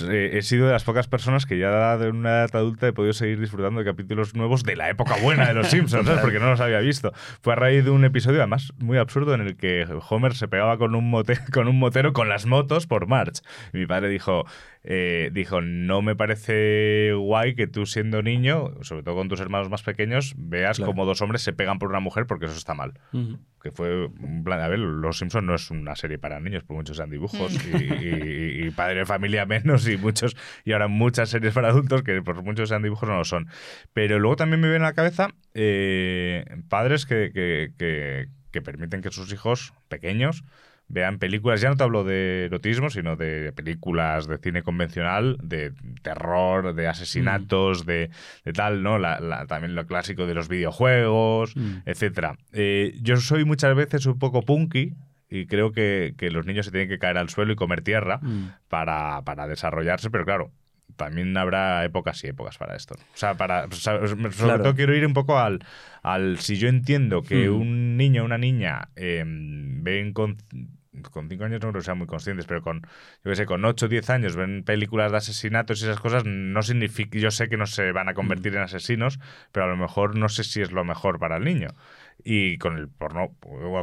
eh, 0.08 0.30
he 0.34 0.42
sido 0.42 0.66
de 0.66 0.72
las 0.72 0.84
pocas 0.84 1.08
personas 1.08 1.44
que 1.44 1.58
ya 1.58 1.96
de 1.98 2.08
una 2.10 2.30
edad 2.44 2.54
adulta 2.56 2.86
he 2.86 2.92
podido 2.92 3.12
seguir 3.14 3.40
disfrutando 3.40 3.80
de 3.80 3.84
capítulos 3.86 4.34
nuevos 4.36 4.62
de 4.62 4.76
la 4.76 4.88
época 4.90 5.16
buena 5.20 5.48
de 5.48 5.54
los 5.54 5.66
Simpsons, 5.70 6.06
¿sabes? 6.06 6.20
porque 6.20 6.38
no 6.38 6.48
los 6.50 6.60
había 6.60 6.78
visto. 6.78 7.12
Fue 7.40 7.54
a 7.54 7.56
raíz 7.56 7.84
de 7.84 7.90
un 7.90 8.04
episodio, 8.04 8.38
además, 8.38 8.72
muy 8.78 8.96
absurdo, 8.98 9.34
en 9.34 9.40
el 9.40 9.56
que 9.56 9.86
Homer 10.08 10.34
se 10.34 10.46
pegaba 10.46 10.78
con 10.78 10.94
un, 10.94 11.10
mote- 11.10 11.40
con 11.52 11.66
un 11.66 11.78
motero 11.80 12.12
con 12.12 12.28
las 12.28 12.46
motos 12.46 12.86
por 12.86 13.08
March. 13.08 13.40
Y 13.72 13.78
mi 13.78 13.86
padre 13.86 14.08
dijo, 14.08 14.44
eh, 14.84 15.30
dijo, 15.32 15.60
no 15.60 16.00
me 16.00 16.14
parece 16.14 17.12
guay 17.16 17.54
que 17.56 17.66
tú 17.66 17.86
siendo 17.86 18.22
niño, 18.22 18.72
sobre 18.82 19.02
todo 19.02 19.16
con 19.16 19.28
tus 19.28 19.40
hermanos 19.40 19.68
más 19.68 19.82
pequeños, 19.82 20.34
veas 20.36 20.76
Claro. 20.76 20.92
como 20.92 21.06
dos 21.06 21.20
hombres 21.22 21.42
se 21.42 21.52
pegan 21.52 21.78
por 21.80 21.88
una 21.90 22.00
mujer 22.00 22.26
porque 22.26 22.46
eso 22.46 22.56
está 22.56 22.74
mal. 22.74 22.94
Que 23.62 23.70
fue 23.70 24.06
un 24.06 24.42
plan. 24.44 24.60
A 24.60 24.68
ver, 24.68 24.78
Los 24.80 25.18
Simpsons 25.18 25.44
no 25.46 25.54
es 25.54 25.70
una 25.70 25.94
serie 25.96 26.18
para 26.18 26.40
niños, 26.40 26.64
por 26.64 26.76
muchos 26.76 26.96
sean 26.96 27.10
dibujos, 27.10 27.52
y, 27.66 27.76
y- 27.76 28.66
y 28.66 28.70
Padre 28.70 29.00
de 29.00 29.06
Familia 29.06 29.46
menos, 29.46 29.86
y 29.88 29.96
muchos, 29.96 30.36
y 30.64 30.72
ahora 30.72 30.88
muchas 30.88 31.28
series 31.30 31.54
para 31.54 31.68
adultos 31.68 32.02
que 32.02 32.20
por 32.22 32.42
muchos 32.42 32.68
sean 32.68 32.82
dibujos 32.82 33.08
no 33.08 33.16
lo 33.16 33.24
son. 33.24 33.48
Pero 33.92 34.18
luego 34.18 34.36
también 34.36 34.60
me 34.60 34.68
viene 34.68 34.84
a 34.84 34.88
la 34.88 34.94
cabeza 34.94 35.28
eh, 35.54 36.44
padres 36.68 37.06
que, 37.06 37.30
que- 37.32 37.72
que- 37.78 38.26
que 38.50 38.60
permiten 38.62 39.00
que 39.00 39.10
sus 39.10 39.32
hijos 39.32 39.72
pequeños 39.88 40.44
vean 40.92 41.18
películas, 41.18 41.60
ya 41.62 41.70
no 41.70 41.76
te 41.76 41.82
hablo 41.84 42.04
de 42.04 42.44
erotismo, 42.44 42.90
sino 42.90 43.16
de 43.16 43.50
películas 43.52 44.26
de 44.28 44.36
cine 44.36 44.62
convencional, 44.62 45.38
de 45.42 45.72
terror, 46.02 46.74
de 46.74 46.86
asesinatos, 46.86 47.86
de, 47.86 48.10
de 48.44 48.52
tal, 48.52 48.82
¿no? 48.82 48.98
La- 48.98 49.18
la- 49.18 49.46
también 49.46 49.74
lo 49.74 49.86
clásico 49.86 50.26
de 50.26 50.34
los 50.34 50.48
videojuegos, 50.48 51.56
Mm. 51.56 51.76
etcétera. 51.86 52.36
Eh, 52.52 52.94
yo 53.00 53.16
soy 53.16 53.44
muchas 53.46 53.74
veces 53.74 54.04
un 54.06 54.18
poco 54.18 54.42
punky 54.42 54.92
y 55.30 55.46
creo 55.46 55.72
que, 55.72 56.12
que 56.18 56.30
los 56.30 56.44
niños 56.44 56.66
se 56.66 56.72
tienen 56.72 56.90
que 56.90 56.98
caer 56.98 57.16
al 57.16 57.30
suelo 57.30 57.52
y 57.54 57.56
comer 57.56 57.80
tierra 57.80 58.18
Mm. 58.20 58.48
para, 58.68 59.22
para 59.22 59.46
desarrollarse, 59.48 60.10
pero 60.10 60.26
claro, 60.26 60.50
también 60.96 61.34
habrá 61.38 61.82
épocas 61.86 62.22
y 62.22 62.26
épocas 62.26 62.58
para 62.58 62.76
esto. 62.76 62.94
O 62.96 63.16
sea, 63.16 63.32
para, 63.34 63.64
o 63.64 63.70
sea, 63.72 64.06
sobre 64.06 64.28
Claro. 64.30 64.62
todo 64.62 64.74
quiero 64.74 64.94
ir 64.94 65.06
un 65.06 65.14
poco 65.14 65.38
al, 65.38 65.64
al 66.02 66.36
si 66.38 66.56
yo 66.56 66.68
entiendo 66.68 67.22
que 67.22 67.48
Hmm. 67.48 67.54
un 67.62 67.96
niño 67.96 68.22
o 68.22 68.24
una 68.26 68.36
niña 68.36 68.90
eh, 68.94 69.24
ven 69.26 70.12
con 70.12 70.36
con 71.10 71.28
cinco 71.28 71.44
años 71.44 71.60
no 71.60 71.70
creo 71.70 71.80
que 71.80 71.84
sean 71.84 71.98
muy 71.98 72.06
conscientes, 72.06 72.46
pero 72.46 72.62
con, 72.62 72.82
yo 72.82 73.30
qué 73.30 73.36
sé, 73.36 73.46
con 73.46 73.64
8 73.64 73.86
o 73.86 73.88
10 73.88 74.10
años 74.10 74.36
ven 74.36 74.62
películas 74.64 75.10
de 75.10 75.18
asesinatos 75.18 75.80
y 75.80 75.84
esas 75.84 76.00
cosas, 76.00 76.24
no 76.24 76.62
significa, 76.62 77.18
yo 77.18 77.30
sé 77.30 77.48
que 77.48 77.56
no 77.56 77.66
se 77.66 77.92
van 77.92 78.08
a 78.08 78.14
convertir 78.14 78.54
en 78.54 78.62
asesinos, 78.62 79.18
pero 79.52 79.66
a 79.66 79.68
lo 79.68 79.76
mejor 79.76 80.16
no 80.16 80.28
sé 80.28 80.44
si 80.44 80.60
es 80.60 80.72
lo 80.72 80.84
mejor 80.84 81.18
para 81.18 81.36
el 81.36 81.44
niño. 81.44 81.68
Y 82.24 82.56
con 82.58 82.76
el 82.76 82.88
porno, 82.88 83.30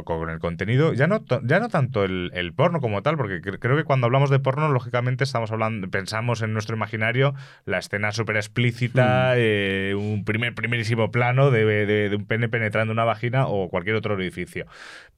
con 0.04 0.30
el 0.30 0.38
contenido, 0.38 0.94
ya 0.94 1.06
no, 1.06 1.22
ya 1.44 1.60
no 1.60 1.68
tanto 1.68 2.04
el, 2.04 2.30
el 2.32 2.54
porno 2.54 2.80
como 2.80 3.02
tal, 3.02 3.16
porque 3.18 3.42
cre- 3.42 3.58
creo 3.58 3.76
que 3.76 3.84
cuando 3.84 4.06
hablamos 4.06 4.30
de 4.30 4.38
porno, 4.38 4.68
lógicamente 4.70 5.24
estamos 5.24 5.50
hablando, 5.52 5.88
pensamos 5.90 6.40
en 6.40 6.54
nuestro 6.54 6.74
imaginario 6.74 7.34
la 7.66 7.78
escena 7.78 8.12
súper 8.12 8.36
explícita, 8.36 9.34
eh, 9.36 9.94
un 9.94 10.24
primer, 10.24 10.54
primerísimo 10.54 11.10
plano 11.10 11.50
de, 11.50 11.64
de- 11.66 12.08
de 12.08 12.16
un 12.16 12.24
pene 12.26 12.48
penetrando 12.48 12.92
una 12.94 13.04
vagina 13.04 13.46
o 13.46 13.68
cualquier 13.68 13.96
otro 13.96 14.14
orificio. 14.14 14.66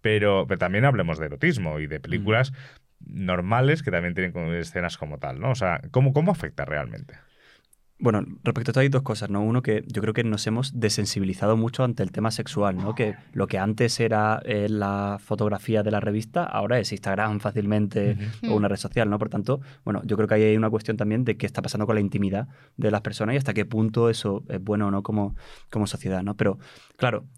Pero, 0.01 0.47
pero 0.49 0.59
también 0.59 0.85
hablemos 0.85 1.19
de 1.19 1.27
erotismo 1.27 1.79
y 1.79 1.87
de 1.87 2.01
películas 2.01 2.53
normales 3.07 3.83
que 3.83 3.91
también 3.91 4.15
tienen 4.15 4.35
escenas 4.55 4.97
como 4.99 5.19
tal, 5.19 5.39
¿no? 5.41 5.51
O 5.51 5.55
sea, 5.55 5.81
¿cómo, 5.91 6.13
cómo 6.13 6.33
afecta 6.33 6.65
realmente? 6.65 7.15
Bueno, 8.03 8.25
respecto 8.43 8.71
a 8.71 8.73
esto 8.73 8.81
hay 8.81 8.88
dos 8.88 9.03
cosas, 9.03 9.31
¿no? 9.31 9.43
Uno 9.43 9.62
que 9.62 9.85
yo 9.87 10.03
creo 10.03 10.12
que 10.12 10.25
nos 10.25 10.45
hemos 10.49 10.81
desensibilizado 10.81 11.57
mucho 11.57 11.85
ante 11.85 12.03
el 12.03 12.11
tema 12.11 12.33
sexual, 12.33 12.77
¿no? 12.77 12.97
Que 12.97 13.15
lo 13.33 13.47
que 13.47 13.59
antes 13.59 14.01
era 14.01 14.43
eh, 14.45 14.67
la 14.69 15.19
fotografía 15.25 15.85
de 15.85 15.93
la 15.93 16.01
revista, 16.01 16.43
ahora 16.43 16.81
es 16.81 16.91
Instagram 16.91 17.38
fácilmente 17.38 18.19
o 18.49 18.57
una 18.57 18.67
red 18.67 18.77
social, 18.77 19.09
¿no? 19.09 19.21
Por 19.21 19.29
tanto, 19.29 19.61
bueno, 19.85 20.03
yo 20.05 20.17
creo 20.17 20.27
que 20.27 20.35
ahí 20.35 20.43
hay 20.43 20.57
una 20.57 20.69
cuestión 20.69 20.97
también 20.97 21.25
de 21.25 21.37
qué 21.37 21.47
está 21.47 21.62
pasando 21.62 21.87
con 21.87 21.95
la 21.95 22.01
intimidad 22.01 22.49
de 22.77 22.91
las 22.91 23.03
personas 23.03 23.35
y 23.35 23.38
hasta 23.38 23.55
qué 23.55 23.67
punto 23.67 24.11
eso 24.11 24.43
es 24.49 24.61
bueno 24.61 24.88
o 24.88 24.91
no 24.91 25.05
como, 25.05 25.37
como 25.71 25.87
sociedad, 25.87 26.25
¿no? 26.25 26.37
Pero, 26.37 26.59
claro, 26.97 27.29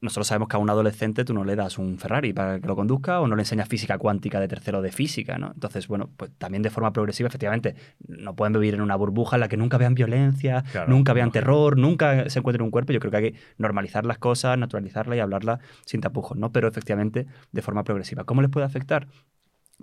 nosotros 0.00 0.26
sabemos 0.26 0.48
que 0.48 0.56
a 0.56 0.58
un 0.58 0.70
adolescente 0.70 1.24
tú 1.24 1.34
no 1.34 1.44
le 1.44 1.56
das 1.56 1.78
un 1.78 1.98
Ferrari 1.98 2.32
para 2.32 2.58
que 2.58 2.66
lo 2.66 2.74
conduzca 2.74 3.20
o 3.20 3.26
no 3.26 3.36
le 3.36 3.42
enseñas 3.42 3.68
física 3.68 3.98
cuántica 3.98 4.40
de 4.40 4.48
tercero 4.48 4.80
de 4.80 4.90
física, 4.92 5.38
¿no? 5.38 5.52
Entonces, 5.52 5.88
bueno, 5.88 6.10
pues 6.16 6.30
también 6.38 6.62
de 6.62 6.70
forma 6.70 6.92
progresiva, 6.92 7.28
efectivamente, 7.28 7.74
no 8.08 8.34
pueden 8.34 8.54
vivir 8.54 8.74
en 8.74 8.80
una 8.80 8.96
burbuja 8.96 9.36
en 9.36 9.40
la 9.40 9.48
que 9.48 9.56
nunca 9.56 9.76
vean 9.76 9.94
violencia, 9.94 10.64
Claro, 10.72 10.90
nunca 10.90 11.12
vean 11.12 11.30
terror, 11.30 11.76
nunca 11.76 12.30
se 12.30 12.38
encuentren 12.38 12.64
un 12.64 12.70
cuerpo. 12.70 12.92
Yo 12.92 13.00
creo 13.00 13.10
que 13.10 13.16
hay 13.16 13.32
que 13.32 13.38
normalizar 13.58 14.06
las 14.06 14.18
cosas, 14.18 14.56
naturalizarlas 14.56 15.16
y 15.16 15.20
hablarlas 15.20 15.60
sin 15.84 16.00
tapujos, 16.00 16.38
¿no? 16.38 16.50
Pero 16.50 16.68
efectivamente 16.68 17.26
de 17.52 17.62
forma 17.62 17.84
progresiva. 17.84 18.24
¿Cómo 18.24 18.40
les 18.42 18.50
puede 18.50 18.66
afectar? 18.66 19.06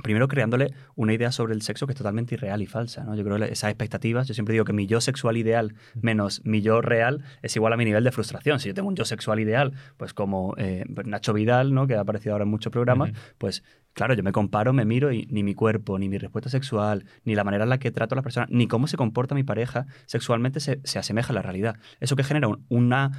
Primero 0.03 0.27
creándole 0.27 0.73
una 0.95 1.13
idea 1.13 1.31
sobre 1.31 1.53
el 1.53 1.62
sexo 1.62 1.86
que 1.88 1.93
es 1.93 1.97
totalmente 1.97 2.36
irreal 2.36 2.62
y 2.62 2.65
falsa, 2.65 3.03
¿no? 3.03 3.15
Yo 3.15 3.23
creo 3.23 3.38
que 3.38 3.45
esas 3.45 3.69
expectativas, 3.71 4.27
yo 4.27 4.33
siempre 4.33 4.53
digo 4.53 4.65
que 4.65 4.73
mi 4.73 4.88
yo 4.88 5.01
sexual 5.01 5.38
ideal 5.38 5.73
menos 6.01 6.41
mi 6.45 6.62
yo 6.62 6.81
real 6.81 7.23
es 7.41 7.55
igual 7.55 7.73
a 7.73 7.77
mi 7.77 7.86
nivel 7.86 8.03
de 8.03 8.12
frustración. 8.12 8.60
Si 8.60 8.67
yo 8.67 8.73
tengo 8.73 8.88
un 8.89 8.95
yo 8.95 9.05
sexual 9.05 9.39
ideal, 9.39 9.73
pues 9.97 10.13
como 10.13 10.53
eh, 10.57 10.86
Nacho 11.05 11.33
Vidal, 11.33 11.73
¿no? 11.73 11.88
Que 11.88 11.95
ha 11.95 12.01
aparecido 12.01 12.33
ahora 12.33 12.43
en 12.43 12.49
muchos 12.49 12.71
programas, 12.71 13.12
pues 13.38 13.63
claro, 13.93 14.13
yo 14.13 14.21
me 14.23 14.31
comparo, 14.31 14.73
me 14.73 14.86
miro 14.86 15.12
y 15.12 15.25
ni 15.31 15.41
mi 15.43 15.55
cuerpo, 15.55 15.97
ni 15.97 16.07
mi 16.07 16.17
respuesta 16.19 16.49
sexual, 16.51 17.05
ni 17.23 17.33
la 17.33 17.43
manera 17.43 17.63
en 17.63 17.69
la 17.71 17.79
que 17.79 17.89
trato 17.91 18.13
a 18.13 18.17
las 18.17 18.23
personas, 18.23 18.49
ni 18.51 18.67
cómo 18.67 18.86
se 18.88 18.95
comporta 18.95 19.33
mi 19.33 19.43
pareja 19.43 19.88
sexualmente 20.05 20.60
se, 20.60 20.79
se 20.83 20.99
asemeja 20.99 21.33
a 21.33 21.36
la 21.36 21.41
realidad. 21.41 21.77
Eso 21.99 22.15
que 22.15 22.23
genera 22.23 22.47
un- 22.47 22.63
una 22.69 23.12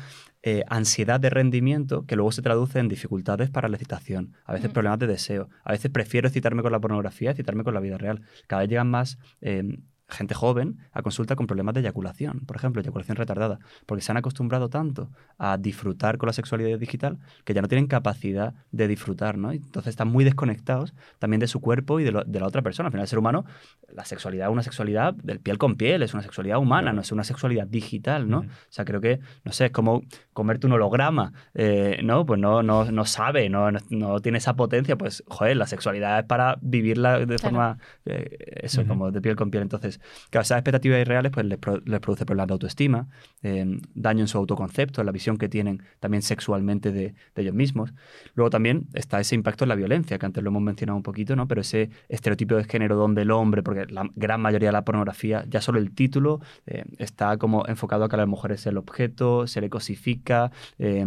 eh, 0.42 0.62
ansiedad 0.68 1.18
de 1.20 1.31
rendimiento 1.31 2.07
que 2.07 2.14
luego 2.16 2.31
se 2.33 2.42
traduce 2.42 2.79
en 2.79 2.88
dificultades 2.88 3.51
para 3.51 3.68
la 3.68 3.77
excitación, 3.77 4.35
a 4.44 4.53
veces 4.53 4.70
Mm. 4.70 4.72
problemas 4.72 4.98
de 5.01 5.07
deseo, 5.09 5.48
a 5.64 5.72
veces 5.72 5.90
prefiero 5.90 6.29
excitarme 6.29 6.62
con 6.62 6.72
la 6.72 6.79
pornografía, 6.81 7.31
excitarme 7.31 7.64
con 7.64 7.74
la 7.74 7.81
vida 7.81 7.98
real. 7.98 8.22
Cada 8.46 8.62
vez 8.62 8.68
llegan 8.70 8.88
más 8.90 9.18
eh, 9.40 9.79
gente 10.08 10.34
joven 10.34 10.78
a 10.92 11.02
consulta 11.02 11.36
con 11.36 11.46
problemas 11.46 11.74
de 11.74 11.80
eyaculación, 11.80 12.40
por 12.46 12.56
ejemplo, 12.56 12.80
eyaculación 12.80 13.16
retardada, 13.16 13.58
porque 13.86 14.02
se 14.02 14.10
han 14.10 14.16
acostumbrado 14.16 14.68
tanto 14.70 15.10
a 15.36 15.58
disfrutar 15.58 16.16
con 16.16 16.28
la 16.28 16.32
sexualidad 16.32 16.78
digital 16.78 17.18
que 17.44 17.52
ya 17.54 17.60
no 17.62 17.68
tienen 17.68 17.86
capacidad 17.86 18.54
de 18.72 18.88
disfrutar, 18.88 19.36
¿no? 19.36 19.52
Entonces 19.52 19.90
están 19.90 20.08
muy 20.08 20.24
desconectados 20.24 20.94
también 21.18 21.40
de 21.40 21.46
su 21.46 21.60
cuerpo 21.60 22.00
y 22.00 22.04
de, 22.04 22.12
lo- 22.12 22.24
de 22.24 22.40
la 22.40 22.46
otra 22.46 22.62
persona. 22.62 22.86
Al 22.86 22.92
final, 22.92 23.02
el 23.02 23.08
ser 23.08 23.18
humano, 23.18 23.44
la 23.92 24.04
sexualidad 24.04 24.48
es 24.48 24.52
una 24.52 24.62
sexualidad 24.62 25.14
del 25.14 25.40
piel 25.40 25.58
con 25.58 25.76
piel, 25.76 26.02
es 26.02 26.14
una 26.14 26.22
sexualidad 26.22 26.58
humana, 26.58 26.92
no 26.92 27.02
es 27.02 27.12
una 27.12 27.24
sexualidad 27.24 27.66
digital, 27.66 28.28
¿no? 28.28 28.38
O 28.40 28.44
sea, 28.70 28.84
creo 28.84 29.00
que, 29.00 29.20
no 29.44 29.52
sé, 29.52 29.66
es 29.66 29.72
como 29.72 30.02
comerte 30.32 30.66
un 30.66 30.72
holograma, 30.72 31.32
eh, 31.54 32.00
¿no? 32.02 32.24
Pues 32.24 32.40
no, 32.40 32.62
no, 32.62 32.90
no 32.90 33.04
sabe, 33.04 33.48
no, 33.50 33.70
no, 33.70 33.78
no 33.90 34.20
tiene 34.20 34.38
esa 34.38 34.56
potencia, 34.56 34.96
pues, 34.96 35.22
joder, 35.28 35.56
la 35.56 35.66
sexualidad 35.66 36.20
es 36.20 36.24
para 36.24 36.56
vivirla 36.62 37.18
de 37.26 37.38
forma, 37.38 37.78
eh, 38.06 38.38
eso, 38.62 38.86
como 38.86 39.10
de 39.10 39.20
piel 39.20 39.36
con 39.36 39.50
piel. 39.50 39.62
Entonces, 39.62 39.97
claro, 40.30 40.42
esas 40.42 40.58
expectativas 40.58 41.00
irreales, 41.00 41.32
pues 41.32 41.46
les, 41.46 41.58
pro- 41.58 41.80
les 41.84 42.00
produce 42.00 42.24
problemas 42.26 42.48
de 42.48 42.52
autoestima, 42.52 43.08
eh, 43.42 43.80
daño 43.94 44.20
en 44.20 44.28
su 44.28 44.38
autoconcepto, 44.38 45.00
en 45.00 45.06
la 45.06 45.12
visión 45.12 45.38
que 45.38 45.48
tienen 45.48 45.82
también 46.00 46.22
sexualmente 46.22 46.92
de, 46.92 47.14
de 47.34 47.42
ellos 47.42 47.54
mismos. 47.54 47.92
Luego 48.34 48.50
también 48.50 48.87
está 48.94 49.20
ese 49.20 49.34
impacto 49.34 49.64
en 49.64 49.68
la 49.68 49.74
violencia, 49.74 50.18
que 50.18 50.26
antes 50.26 50.42
lo 50.42 50.50
hemos 50.50 50.62
mencionado 50.62 50.96
un 50.96 51.02
poquito, 51.02 51.37
¿no? 51.37 51.46
Pero 51.48 51.61
ese 51.61 51.90
estereotipo 52.08 52.54
de 52.56 52.64
género 52.64 52.96
donde 52.96 53.22
el 53.22 53.30
hombre, 53.30 53.62
porque 53.62 53.87
la 53.87 54.08
gran 54.16 54.40
mayoría 54.40 54.68
de 54.68 54.72
la 54.72 54.84
pornografía, 54.84 55.44
ya 55.48 55.61
solo 55.61 55.78
el 55.78 55.92
título 55.92 56.40
eh, 56.66 56.84
está 56.98 57.37
como 57.37 57.66
enfocado 57.66 58.04
a 58.04 58.08
que 58.08 58.16
la 58.16 58.26
mujer 58.26 58.52
es 58.52 58.66
el 58.66 58.76
objeto, 58.76 59.46
se 59.46 59.61
le 59.61 59.68
cosifica. 59.68 60.50
eh, 60.78 61.04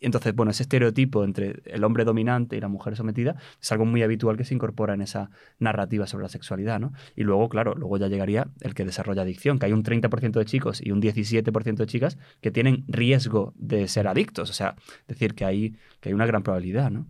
entonces, 0.00 0.34
bueno, 0.34 0.50
ese 0.50 0.64
estereotipo 0.64 1.24
entre 1.24 1.62
el 1.64 1.82
hombre 1.82 2.04
dominante 2.04 2.56
y 2.56 2.60
la 2.60 2.68
mujer 2.68 2.94
sometida 2.94 3.36
es 3.60 3.72
algo 3.72 3.86
muy 3.86 4.02
habitual 4.02 4.36
que 4.36 4.44
se 4.44 4.52
incorpora 4.52 4.92
en 4.92 5.00
esa 5.00 5.30
narrativa 5.58 6.06
sobre 6.06 6.24
la 6.24 6.28
sexualidad, 6.28 6.78
¿no? 6.78 6.92
Y 7.16 7.22
luego, 7.22 7.48
claro, 7.48 7.74
luego 7.74 7.96
ya 7.96 8.08
llegaría 8.08 8.33
el 8.60 8.74
que 8.74 8.84
desarrolla 8.84 9.22
adicción, 9.22 9.58
que 9.58 9.66
hay 9.66 9.72
un 9.72 9.82
30% 9.82 10.32
de 10.32 10.44
chicos 10.44 10.80
y 10.82 10.90
un 10.90 11.00
17% 11.00 11.76
de 11.76 11.86
chicas 11.86 12.18
que 12.40 12.50
tienen 12.50 12.84
riesgo 12.88 13.52
de 13.56 13.88
ser 13.88 14.08
adictos. 14.08 14.50
O 14.50 14.52
sea, 14.52 14.76
decir 15.08 15.34
que 15.34 15.44
hay, 15.44 15.76
que 16.00 16.08
hay 16.08 16.14
una 16.14 16.26
gran 16.26 16.42
probabilidad, 16.42 16.90
¿no? 16.90 17.06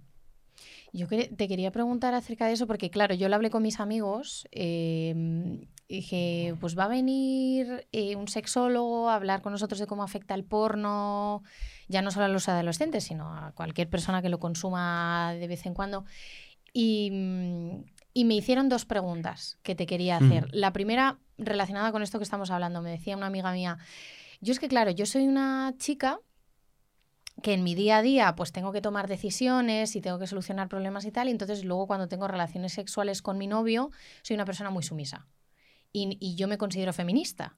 Yo 0.92 1.08
te 1.08 1.48
quería 1.48 1.72
preguntar 1.72 2.14
acerca 2.14 2.46
de 2.46 2.52
eso, 2.52 2.68
porque 2.68 2.88
claro, 2.88 3.16
yo 3.16 3.28
lo 3.28 3.34
hablé 3.34 3.50
con 3.50 3.64
mis 3.64 3.80
amigos 3.80 4.46
eh, 4.52 5.58
dije, 5.88 6.54
pues 6.60 6.78
va 6.78 6.84
a 6.84 6.88
venir 6.88 7.86
eh, 7.92 8.16
un 8.16 8.28
sexólogo 8.28 9.10
a 9.10 9.14
hablar 9.14 9.42
con 9.42 9.52
nosotros 9.52 9.78
de 9.78 9.86
cómo 9.86 10.02
afecta 10.02 10.34
el 10.34 10.44
porno, 10.44 11.42
ya 11.88 12.02
no 12.02 12.10
solo 12.10 12.26
a 12.26 12.28
los 12.28 12.48
adolescentes, 12.48 13.04
sino 13.04 13.32
a 13.34 13.52
cualquier 13.52 13.88
persona 13.88 14.22
que 14.22 14.28
lo 14.28 14.38
consuma 14.38 15.34
de 15.34 15.46
vez 15.46 15.66
en 15.66 15.74
cuando. 15.74 16.04
Y, 16.72 17.10
mm, 17.12 17.84
y 18.14 18.24
me 18.24 18.34
hicieron 18.34 18.68
dos 18.68 18.86
preguntas 18.86 19.58
que 19.64 19.74
te 19.74 19.86
quería 19.86 20.16
hacer. 20.16 20.48
La 20.52 20.72
primera, 20.72 21.18
relacionada 21.36 21.90
con 21.90 22.02
esto 22.02 22.18
que 22.18 22.24
estamos 22.24 22.50
hablando, 22.52 22.80
me 22.80 22.90
decía 22.90 23.16
una 23.16 23.26
amiga 23.26 23.52
mía, 23.52 23.78
yo 24.40 24.52
es 24.52 24.60
que 24.60 24.68
claro, 24.68 24.92
yo 24.92 25.04
soy 25.04 25.26
una 25.26 25.74
chica 25.78 26.20
que 27.42 27.52
en 27.52 27.64
mi 27.64 27.74
día 27.74 27.98
a 27.98 28.02
día 28.02 28.36
pues 28.36 28.52
tengo 28.52 28.72
que 28.72 28.80
tomar 28.80 29.08
decisiones 29.08 29.96
y 29.96 30.00
tengo 30.00 30.20
que 30.20 30.28
solucionar 30.28 30.68
problemas 30.68 31.04
y 31.04 31.10
tal, 31.10 31.26
y 31.26 31.32
entonces 31.32 31.64
luego 31.64 31.88
cuando 31.88 32.06
tengo 32.06 32.28
relaciones 32.28 32.72
sexuales 32.72 33.20
con 33.20 33.36
mi 33.36 33.48
novio 33.48 33.90
soy 34.22 34.34
una 34.34 34.44
persona 34.44 34.70
muy 34.70 34.84
sumisa. 34.84 35.26
Y, 35.92 36.16
y 36.20 36.36
yo 36.36 36.48
me 36.48 36.58
considero 36.58 36.92
feminista. 36.92 37.56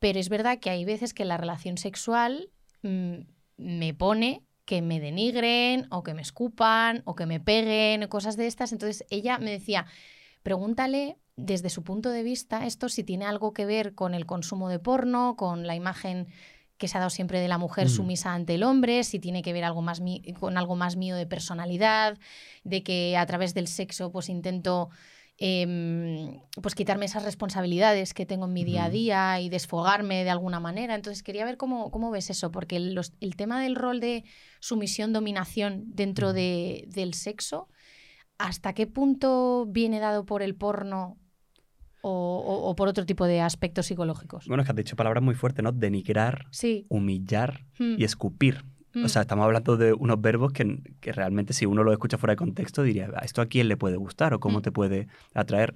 Pero 0.00 0.18
es 0.18 0.28
verdad 0.28 0.58
que 0.58 0.70
hay 0.70 0.84
veces 0.84 1.14
que 1.14 1.24
la 1.24 1.36
relación 1.36 1.78
sexual 1.78 2.50
mm, 2.82 3.18
me 3.56 3.94
pone 3.94 4.42
que 4.72 4.80
me 4.80 5.00
denigren 5.00 5.86
o 5.90 6.02
que 6.02 6.14
me 6.14 6.22
escupan 6.22 7.02
o 7.04 7.14
que 7.14 7.26
me 7.26 7.40
peguen, 7.40 8.08
cosas 8.08 8.38
de 8.38 8.46
estas. 8.46 8.72
Entonces 8.72 9.04
ella 9.10 9.36
me 9.36 9.50
decía, 9.50 9.84
pregúntale 10.42 11.18
desde 11.36 11.68
su 11.68 11.82
punto 11.82 12.08
de 12.08 12.22
vista 12.22 12.64
esto 12.64 12.88
si 12.88 13.04
tiene 13.04 13.26
algo 13.26 13.52
que 13.52 13.66
ver 13.66 13.94
con 13.94 14.14
el 14.14 14.24
consumo 14.24 14.70
de 14.70 14.78
porno, 14.78 15.36
con 15.36 15.66
la 15.66 15.74
imagen 15.74 16.26
que 16.78 16.88
se 16.88 16.96
ha 16.96 17.00
dado 17.00 17.10
siempre 17.10 17.38
de 17.38 17.48
la 17.48 17.58
mujer 17.58 17.88
Mm. 17.88 17.90
sumisa 17.90 18.32
ante 18.32 18.54
el 18.54 18.62
hombre, 18.62 19.04
si 19.04 19.18
tiene 19.18 19.42
que 19.42 19.52
ver 19.52 19.64
algo 19.64 19.82
más 19.82 20.00
con 20.40 20.56
algo 20.56 20.74
más 20.74 20.96
mío 20.96 21.16
de 21.16 21.26
personalidad, 21.26 22.16
de 22.64 22.82
que 22.82 23.18
a 23.18 23.26
través 23.26 23.52
del 23.52 23.68
sexo 23.68 24.10
pues 24.10 24.30
intento 24.30 24.88
em, 25.44 26.38
pues 26.62 26.76
quitarme 26.76 27.06
esas 27.06 27.24
responsabilidades 27.24 28.14
que 28.14 28.26
tengo 28.26 28.44
en 28.46 28.52
mi 28.52 28.62
día 28.62 28.84
a 28.84 28.90
día 28.90 29.40
y 29.40 29.48
desfogarme 29.48 30.22
de 30.22 30.30
alguna 30.30 30.60
manera. 30.60 30.94
Entonces 30.94 31.24
quería 31.24 31.44
ver 31.44 31.56
cómo, 31.56 31.90
cómo 31.90 32.12
ves 32.12 32.30
eso, 32.30 32.52
porque 32.52 32.78
los- 32.78 33.12
el 33.20 33.34
tema 33.34 33.60
del 33.60 33.74
rol 33.74 33.98
de 33.98 34.22
sumisión-dominación 34.60 35.84
dentro 35.86 36.32
de- 36.32 36.84
del 36.88 37.14
sexo, 37.14 37.68
¿hasta 38.38 38.72
qué 38.72 38.86
punto 38.86 39.66
viene 39.68 39.98
dado 39.98 40.24
por 40.24 40.42
el 40.42 40.54
porno 40.54 41.18
o, 42.02 42.10
o- 42.10 42.68
o 42.70 42.74
por 42.76 42.86
otro 42.88 43.04
tipo 43.06 43.26
de 43.26 43.40
aspectos 43.40 43.86
psicológicos? 43.86 44.46
Bueno, 44.46 44.62
es 44.62 44.66
que 44.66 44.72
has 44.72 44.76
dicho 44.76 44.96
palabras 44.96 45.22
muy 45.24 45.34
fuertes, 45.34 45.62
¿no? 45.64 45.72
Denigrar, 45.72 46.46
Sí. 46.50 46.86
humillar 46.88 47.64
Mm, 47.80 47.96
y 47.98 48.04
escupir. 48.04 48.64
Mm, 48.94 49.04
O 49.04 49.08
sea, 49.08 49.22
estamos 49.22 49.44
hablando 49.44 49.76
de 49.76 49.92
unos 49.92 50.20
verbos 50.20 50.52
que, 50.52 50.80
que 51.00 51.12
realmente 51.12 51.52
si 51.52 51.66
uno 51.66 51.82
lo 51.84 51.92
escucha 51.92 52.18
fuera 52.18 52.32
de 52.32 52.36
contexto 52.36 52.82
diría, 52.82 53.10
"¿A 53.16 53.24
¿esto 53.24 53.40
a 53.42 53.46
quién 53.46 53.68
le 53.68 53.76
puede 53.76 53.96
gustar 53.96 54.34
o 54.34 54.40
cómo 54.40 54.58
Mm. 54.58 54.62
te 54.62 54.72
puede 54.72 55.08
atraer? 55.34 55.74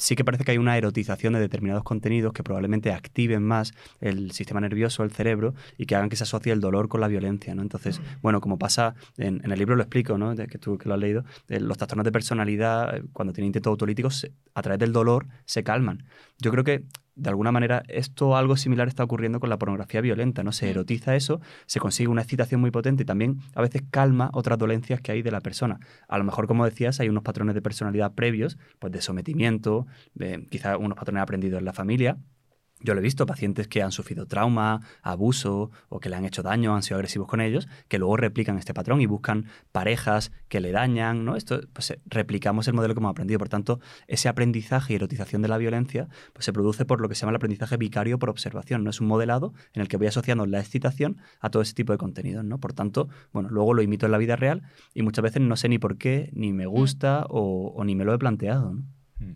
Sí 0.00 0.14
que 0.14 0.24
parece 0.24 0.44
que 0.44 0.52
hay 0.52 0.58
una 0.58 0.76
erotización 0.78 1.32
de 1.32 1.40
determinados 1.40 1.82
contenidos 1.82 2.32
que 2.32 2.44
probablemente 2.44 2.92
activen 2.92 3.42
más 3.42 3.72
el 4.00 4.30
sistema 4.30 4.60
nervioso, 4.60 5.02
el 5.02 5.10
cerebro, 5.10 5.54
y 5.76 5.86
que 5.86 5.96
hagan 5.96 6.08
que 6.08 6.14
se 6.14 6.22
asocie 6.22 6.52
el 6.52 6.60
dolor 6.60 6.86
con 6.88 7.00
la 7.00 7.08
violencia, 7.08 7.52
¿no? 7.56 7.62
Entonces, 7.62 8.00
bueno, 8.22 8.40
como 8.40 8.60
pasa, 8.60 8.94
en, 9.16 9.40
en 9.44 9.50
el 9.50 9.58
libro 9.58 9.74
lo 9.74 9.82
explico, 9.82 10.16
¿no? 10.16 10.36
De 10.36 10.46
que 10.46 10.56
tú 10.58 10.78
que 10.78 10.88
lo 10.88 10.94
has 10.94 11.00
leído, 11.00 11.24
eh, 11.48 11.58
los 11.58 11.78
trastornos 11.78 12.04
de 12.04 12.12
personalidad, 12.12 12.96
eh, 12.96 13.02
cuando 13.12 13.32
tienen 13.32 13.48
intentos 13.48 13.72
autolíticos, 13.72 14.28
a 14.54 14.62
través 14.62 14.78
del 14.78 14.92
dolor 14.92 15.26
se 15.46 15.64
calman. 15.64 16.04
Yo 16.38 16.52
creo 16.52 16.62
que 16.62 16.84
de 17.18 17.28
alguna 17.30 17.52
manera 17.52 17.82
esto 17.88 18.36
algo 18.36 18.56
similar 18.56 18.88
está 18.88 19.04
ocurriendo 19.04 19.40
con 19.40 19.50
la 19.50 19.58
pornografía 19.58 20.00
violenta, 20.00 20.42
¿no? 20.42 20.52
Se 20.52 20.66
Mm. 20.66 20.70
erotiza 20.70 21.16
eso, 21.16 21.40
se 21.66 21.80
consigue 21.80 22.08
una 22.08 22.22
excitación 22.22 22.60
muy 22.60 22.70
potente 22.70 23.02
y 23.02 23.06
también 23.06 23.38
a 23.54 23.60
veces 23.62 23.82
calma 23.90 24.30
otras 24.32 24.58
dolencias 24.58 25.00
que 25.00 25.12
hay 25.12 25.22
de 25.22 25.30
la 25.30 25.40
persona. 25.40 25.80
A 26.08 26.18
lo 26.18 26.24
mejor, 26.24 26.46
como 26.46 26.64
decías, 26.64 27.00
hay 27.00 27.08
unos 27.08 27.22
patrones 27.22 27.54
de 27.54 27.62
personalidad 27.62 28.14
previos, 28.14 28.58
pues 28.78 28.92
de 28.92 29.00
sometimiento, 29.02 29.86
de, 30.14 30.46
quizá 30.50 30.76
unos 30.78 30.96
patrones 30.96 31.22
aprendidos 31.22 31.58
en 31.58 31.64
la 31.64 31.72
familia. 31.72 32.16
Yo 32.80 32.94
lo 32.94 33.00
he 33.00 33.02
visto, 33.02 33.26
pacientes 33.26 33.66
que 33.66 33.82
han 33.82 33.90
sufrido 33.90 34.26
trauma, 34.26 34.80
abuso 35.02 35.70
o 35.88 35.98
que 35.98 36.08
le 36.08 36.16
han 36.16 36.24
hecho 36.24 36.42
daño, 36.42 36.76
han 36.76 36.82
sido 36.82 36.96
agresivos 36.96 37.26
con 37.26 37.40
ellos, 37.40 37.68
que 37.88 37.98
luego 37.98 38.16
replican 38.16 38.56
este 38.56 38.72
patrón 38.72 39.00
y 39.00 39.06
buscan 39.06 39.46
parejas 39.72 40.30
que 40.48 40.60
le 40.60 40.70
dañan, 40.70 41.24
¿no? 41.24 41.34
Esto, 41.34 41.60
pues 41.72 41.90
eh, 41.90 42.00
replicamos 42.06 42.68
el 42.68 42.74
modelo 42.74 42.94
que 42.94 43.00
hemos 43.00 43.10
aprendido. 43.10 43.38
Por 43.38 43.48
tanto, 43.48 43.80
ese 44.06 44.28
aprendizaje 44.28 44.92
y 44.92 44.96
erotización 44.96 45.42
de 45.42 45.48
la 45.48 45.58
violencia 45.58 46.08
pues, 46.32 46.44
se 46.44 46.52
produce 46.52 46.84
por 46.84 47.00
lo 47.00 47.08
que 47.08 47.14
se 47.14 47.22
llama 47.22 47.30
el 47.30 47.36
aprendizaje 47.36 47.76
vicario 47.76 48.18
por 48.18 48.30
observación. 48.30 48.84
No 48.84 48.90
es 48.90 49.00
un 49.00 49.08
modelado 49.08 49.54
en 49.72 49.82
el 49.82 49.88
que 49.88 49.96
voy 49.96 50.06
asociando 50.06 50.46
la 50.46 50.60
excitación 50.60 51.18
a 51.40 51.50
todo 51.50 51.62
ese 51.62 51.74
tipo 51.74 51.92
de 51.92 51.98
contenidos, 51.98 52.44
¿no? 52.44 52.58
Por 52.58 52.74
tanto, 52.74 53.08
bueno, 53.32 53.48
luego 53.50 53.74
lo 53.74 53.82
imito 53.82 54.06
en 54.06 54.12
la 54.12 54.18
vida 54.18 54.36
real 54.36 54.62
y 54.94 55.02
muchas 55.02 55.22
veces 55.22 55.42
no 55.42 55.56
sé 55.56 55.68
ni 55.68 55.78
por 55.78 55.98
qué, 55.98 56.30
ni 56.32 56.52
me 56.52 56.66
gusta 56.66 57.26
o, 57.28 57.72
o 57.74 57.84
ni 57.84 57.96
me 57.96 58.04
lo 58.04 58.14
he 58.14 58.18
planteado, 58.18 58.74
¿no? 58.74 58.84
Mm. 59.18 59.34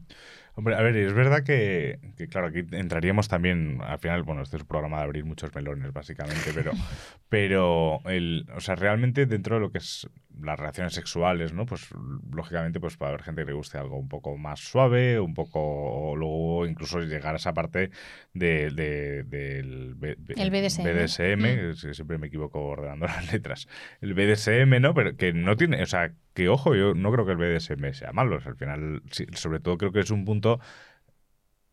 Hombre, 0.55 0.75
a 0.75 0.83
ver, 0.83 0.97
es 0.97 1.15
verdad 1.15 1.45
que, 1.45 1.99
que, 2.17 2.29
claro, 2.29 2.49
aquí 2.49 2.62
entraríamos 2.73 3.27
también, 3.27 3.81
al 3.83 3.99
final, 3.99 4.23
bueno, 4.23 4.43
este 4.43 4.57
es 4.57 4.62
un 4.62 4.69
programa 4.69 4.99
de 4.99 5.05
abrir 5.05 5.25
muchos 5.25 5.55
melones, 5.55 5.93
básicamente, 5.95 6.53
pero, 6.55 6.73
pero 7.31 8.01
el, 8.05 8.47
o 8.55 8.61
sea, 8.61 8.75
realmente 8.75 9.25
dentro 9.25 9.55
de 9.55 9.62
lo 9.62 9.71
que 9.71 9.79
es 9.79 10.09
las 10.40 10.59
relaciones 10.59 10.95
sexuales, 10.95 11.53
¿no? 11.53 11.66
Pues 11.66 11.88
lógicamente, 12.33 12.81
pues 12.81 12.97
puede 12.97 13.11
haber 13.11 13.23
gente 13.23 13.42
que 13.42 13.47
le 13.47 13.53
guste 13.53 13.79
algo 13.79 13.96
un 13.98 14.09
poco 14.09 14.37
más 14.37 14.61
suave, 14.61 15.21
un 15.21 15.35
poco, 15.35 15.61
o 15.61 16.17
luego 16.17 16.67
incluso 16.67 17.00
llegar 17.00 17.35
a 17.35 17.37
esa 17.37 17.52
parte 17.54 17.90
de, 18.33 18.71
de- 18.71 19.23
del 19.25 19.94
B- 19.94 20.17
B- 20.19 20.35
El 20.37 20.50
BDSM. 20.50 20.85
BDSM, 20.85 21.71
Mm. 21.73 21.94
siempre 21.94 22.19
me 22.19 22.27
equivoco 22.29 22.61
ordenando 22.65 23.06
las 23.27 23.33
letras. 23.33 23.69
El 24.00 24.15
BDSM, 24.15 24.81
¿no? 24.81 24.94
Pero 24.94 25.17
que 25.17 25.33
no 25.33 25.56
tiene, 25.56 25.83
o 25.83 25.87
sea, 25.87 26.13
que 26.35 26.48
ojo, 26.48 26.75
yo 26.75 26.94
no 26.94 27.13
creo 27.13 27.27
que 27.27 27.33
el 27.33 27.38
BDSM 27.38 27.92
sea 27.92 28.13
malo. 28.13 28.37
o 28.37 28.40
sea, 28.40 28.52
al 28.52 28.56
final, 28.56 29.02
sí, 29.11 29.27
sobre 29.35 29.61
todo 29.61 29.77
creo 29.79 29.92
que 29.92 30.00
es 30.00 30.11
un 30.11 30.25
punto 30.25 30.61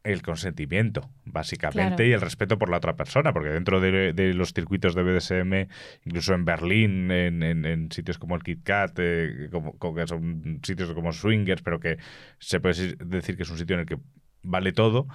el 0.04 0.22
consentimiento, 0.22 1.10
básicamente, 1.26 1.96
Claro. 1.96 2.06
y 2.06 2.14
el 2.14 2.22
respeto 2.22 2.58
por 2.58 2.70
la 2.70 2.78
otra 2.78 2.96
persona, 2.96 3.34
porque 3.34 3.50
dentro 3.50 3.82
de, 3.82 4.14
de 4.14 4.34
los 4.34 4.54
circuitos 4.54 4.96
de 4.96 5.04
BDSM, 5.04 5.68
incluso 6.06 6.34
en 6.34 6.46
Berlín, 6.46 7.12
en, 7.12 7.44
en- 7.44 7.66
en 7.66 7.92
sitios 7.92 8.18
como 8.18 8.36
el 8.36 8.44
Kit 8.44 8.64
Kat, 8.64 8.98
eh, 8.98 9.50
como, 9.52 9.78
como 9.78 9.96
que 9.96 10.08
son 10.08 10.60
sitios 10.64 10.94
como 10.94 11.12
swingers, 11.12 11.62
pero 11.62 11.80
que 11.80 11.98
se 12.40 12.60
puede 12.62 12.76
decir- 12.76 12.98
decir 12.98 13.36
que 13.36 13.44
es 13.44 13.50
un 13.50 13.58
sitio 13.58 13.74
en 13.76 13.82
el 13.82 13.86
que 13.86 13.98
vale 14.42 14.72
todo, 14.72 15.08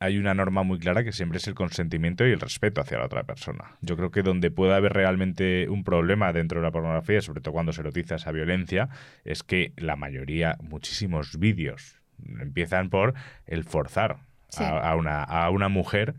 hay 0.00 0.18
una 0.18 0.34
norma 0.34 0.64
muy 0.64 0.78
clara 0.78 1.02
que 1.02 1.12
siempre 1.12 1.38
es 1.38 1.46
el 1.48 1.54
consentimiento 1.54 2.26
y 2.26 2.32
el 2.32 2.40
respeto 2.40 2.82
hacia 2.82 2.98
la 2.98 3.06
otra 3.06 3.22
persona. 3.24 3.76
Yo 3.80 3.96
creo 3.96 4.10
que 4.10 4.22
donde 4.22 4.50
puede 4.50 4.74
haber 4.74 4.92
realmente 4.92 5.66
un 5.70 5.82
problema 5.82 6.32
dentro 6.34 6.60
de 6.60 6.64
la 6.66 6.72
pornografía, 6.72 7.22
sobre 7.22 7.40
todo 7.40 7.54
cuando 7.54 7.72
se 7.72 7.80
erotiza 7.80 8.16
esa 8.16 8.32
violencia, 8.32 8.90
es 9.24 9.42
que 9.42 9.72
la 9.78 9.96
mayoría, 9.96 10.58
muchísimos 10.60 11.38
vídeos, 11.38 12.02
empiezan 12.40 12.90
por 12.90 13.14
el 13.46 13.64
forzar 13.64 14.18
Sí. 14.48 14.62
a, 14.62 14.90
a 14.90 14.94
una, 14.96 15.22
a 15.24 15.50
una 15.50 15.68
mujer, 15.68 16.14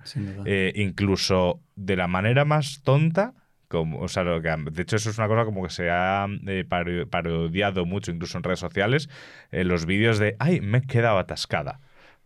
eh, 0.45 0.73
incluso 0.75 1.61
de 1.77 1.95
la 1.95 2.07
manera 2.07 2.43
más 2.43 2.81
tonta. 2.83 3.33
Como, 3.69 3.99
o 3.99 4.07
sea, 4.09 4.23
lo 4.23 4.41
que, 4.41 4.53
de 4.71 4.81
hecho, 4.83 4.97
eso 4.97 5.09
es 5.09 5.17
una 5.17 5.27
cosa 5.27 5.43
como 5.45 5.63
que 5.63 5.69
se 5.69 5.89
ha 5.89 6.27
eh, 6.47 6.63
paro- 6.69 7.07
parodiado 7.09 7.85
mucho, 7.85 8.11
incluso 8.11 8.37
en 8.37 8.43
redes 8.43 8.59
sociales, 8.59 9.09
en 9.51 9.67
los 9.69 9.85
vídeos 9.85 10.19
de, 10.19 10.35
ay, 10.39 10.59
me 10.61 10.79
he 10.79 10.81
quedado 10.81 11.17
atascada. 11.17 11.79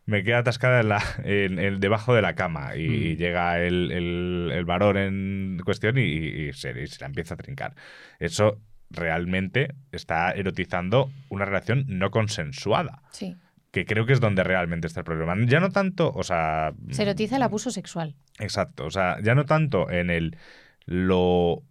Me 0.05 0.24
queda 0.24 0.39
atascada 0.39 0.82
en 0.82 0.89
la, 0.89 1.01
en- 1.24 1.59
en- 1.59 1.80
debajo 1.80 2.13
de 2.15 2.22
la 2.24 2.34
cama 2.36 2.76
y, 2.76 2.82
y 2.82 3.15
llega 3.15 3.59
el, 3.61 3.91
el- 3.91 4.51
el 4.51 4.65
varón 4.65 4.97
en 4.97 5.61
cuestión 5.63 5.97
y, 5.97 6.01
y 6.01 6.53
se, 6.53 6.72
y 6.82 6.88
se 6.88 6.99
la 7.01 7.05
empieza 7.07 7.36
a 7.36 7.38
trincar. 7.38 7.76
Eso 8.20 8.59
realmente 8.89 9.76
está 9.91 10.32
erotizando 10.32 11.11
una 11.30 11.45
relación 11.45 11.86
no 11.88 12.09
consensuada, 12.11 13.03
Sí. 13.11 13.38
Que 13.72 13.86
creo 13.86 14.05
que 14.05 14.13
es 14.13 14.20
donde 14.20 14.43
realmente 14.43 14.88
está 14.88 15.01
el 15.01 15.05
problema. 15.05 15.36
Ya 15.45 15.59
no 15.59 15.70
tanto, 15.70 16.11
o 16.13 16.24
sea... 16.24 16.74
Se 16.89 17.03
erotiza 17.03 17.36
el 17.36 17.43
abuso 17.43 17.72
sexual. 17.72 18.15
Exacto, 18.39 18.86
o 18.86 18.91
sea, 18.91 19.17
ya 19.22 19.36
no 19.36 19.45
tanto 19.45 19.89
en 19.89 20.09
el 20.09 20.38
lo 20.86 21.63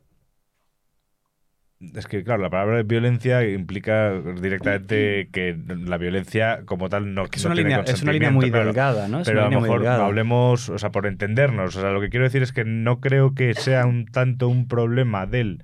es 1.80 2.06
que 2.06 2.24
claro, 2.24 2.42
la 2.42 2.50
palabra 2.50 2.82
violencia 2.82 3.48
implica 3.48 4.12
directamente 4.40 5.28
que 5.32 5.56
la 5.68 5.96
violencia 5.96 6.62
como 6.64 6.88
tal 6.88 7.14
no, 7.14 7.26
Es 7.32 7.44
no 7.44 7.50
una, 7.50 7.54
tiene 7.54 7.70
línea, 7.70 7.84
es 7.86 8.02
una 8.02 8.12
línea 8.12 8.30
muy 8.32 8.50
delgada, 8.50 9.06
¿no? 9.06 9.20
Es 9.20 9.28
Pero 9.28 9.46
una 9.46 9.48
a 9.48 9.50
lo 9.50 9.60
mejor 9.60 9.86
hablemos, 9.86 10.68
o 10.70 10.78
sea, 10.78 10.90
por 10.90 11.06
entendernos, 11.06 11.76
o 11.76 11.80
sea, 11.80 11.90
lo 11.90 12.00
que 12.00 12.08
quiero 12.08 12.24
decir 12.24 12.42
es 12.42 12.52
que 12.52 12.64
no 12.64 13.00
creo 13.00 13.34
que 13.34 13.54
sea 13.54 13.86
un 13.86 14.06
tanto 14.06 14.48
un 14.48 14.66
problema 14.66 15.26
del 15.26 15.62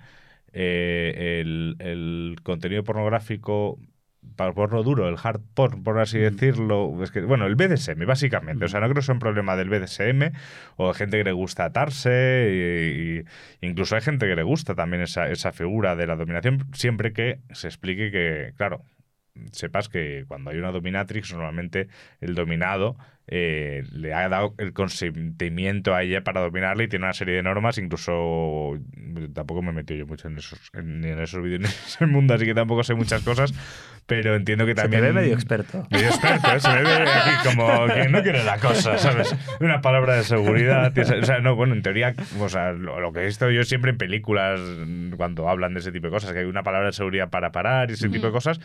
eh, 0.53 1.41
el, 1.41 1.77
el 1.81 2.37
contenido 2.45 2.85
pornográfico 2.85 3.81
porno 4.37 4.83
duro, 4.83 5.09
el 5.09 5.17
hard 5.23 5.41
porn, 5.55 5.83
por 5.83 5.99
así 6.01 6.19
decirlo, 6.19 7.03
es 7.03 7.11
que, 7.11 7.21
bueno, 7.21 7.47
el 7.47 7.55
BDSM, 7.55 8.05
básicamente. 8.07 8.65
O 8.65 8.69
sea, 8.69 8.81
no 8.81 8.87
creo 8.87 8.97
que 8.97 9.03
sea 9.03 9.15
un 9.15 9.21
problema 9.21 9.57
del 9.57 9.69
BDSM 9.69 10.33
o 10.77 10.89
de 10.89 10.95
gente 10.95 11.19
que 11.19 11.25
le 11.25 11.33
gusta 11.33 11.65
atarse, 11.65 13.25
y, 13.61 13.67
y 13.67 13.69
incluso 13.69 13.95
hay 13.95 14.03
gente 14.03 14.27
que 14.27 14.37
le 14.37 14.43
gusta 14.43 14.75
también 14.75 15.03
esa, 15.03 15.29
esa 15.29 15.53
figura 15.53 15.97
de 15.97 16.07
la 16.07 16.17
dominación, 16.17 16.67
siempre 16.73 17.13
que 17.13 17.41
se 17.53 17.69
explique 17.69 18.11
que, 18.11 18.53
claro, 18.57 18.85
sepas 19.53 19.89
que 19.89 20.25
cuando 20.29 20.51
hay 20.51 20.59
una 20.59 20.71
dominatrix, 20.71 21.33
normalmente 21.33 21.89
el 22.21 22.35
dominado 22.35 22.97
eh, 23.27 23.85
le 23.91 24.13
ha 24.13 24.29
dado 24.29 24.55
el 24.59 24.75
consentimiento 24.75 25.95
a 25.95 26.03
ella 26.03 26.23
para 26.23 26.43
dominarle 26.43 26.85
y 26.85 26.89
tiene 26.89 27.07
una 27.07 27.15
serie 27.15 27.35
de 27.35 27.43
normas, 27.43 27.79
incluso 27.79 28.79
tampoco 29.33 29.63
me 29.63 29.71
he 29.71 29.73
metido 29.73 30.01
yo 30.01 30.07
mucho 30.07 30.29
en 30.29 30.37
esos, 30.37 30.61
en, 30.75 31.03
esos 31.05 31.43
vídeos, 31.43 31.61
en 31.65 31.67
ese 31.67 32.07
mundo, 32.07 32.35
así 32.35 32.45
que 32.45 32.55
tampoco 32.55 32.85
sé 32.85 32.95
muchas 32.95 33.23
cosas, 33.23 33.55
pero 34.07 34.37
entiendo 34.37 34.67
que 34.67 34.73
Se 34.73 34.83
también... 34.83 35.03
ve 35.03 35.13
medio 35.15 35.33
experto. 35.33 35.87
Medio 35.91 36.09
experto, 36.09 36.55
¿eh? 36.55 36.61
se 36.61 36.69
me 36.69 36.83
ve 36.83 36.93
aquí 36.93 37.49
como 37.49 37.87
que 37.87 38.09
no 38.11 38.23
quiere 38.23 38.45
la 38.45 38.59
cosa, 38.59 38.99
¿sabes? 38.99 39.35
Una 39.59 39.81
palabra 39.81 40.17
de 40.17 40.25
seguridad. 40.25 40.93
O 40.97 41.25
sea, 41.25 41.41
no, 41.41 41.57
bueno, 41.57 41.73
en 41.73 41.81
teoría, 41.81 42.15
o 42.39 42.49
sea, 42.51 42.73
lo, 42.73 43.01
lo 43.01 43.13
que 43.15 43.21
he 43.21 43.25
visto 43.25 43.51
yo 43.51 43.65
siempre 43.65 43.93
en 43.93 43.97
películas, 43.97 44.61
cuando 45.17 45.49
hablan 45.49 45.73
de 45.73 45.81
ese 45.81 45.93
tipo 45.93 46.09
de 46.09 46.13
cosas, 46.13 46.33
que 46.33 46.41
hay 46.41 46.45
una 46.45 46.63
palabra 46.63 46.89
de 46.89 46.93
seguridad 46.93 47.31
para 47.31 47.53
parar 47.53 47.91
y 47.91 47.95
ese 47.95 48.11
tipo 48.11 48.27
de 48.27 48.33
cosas. 48.33 48.61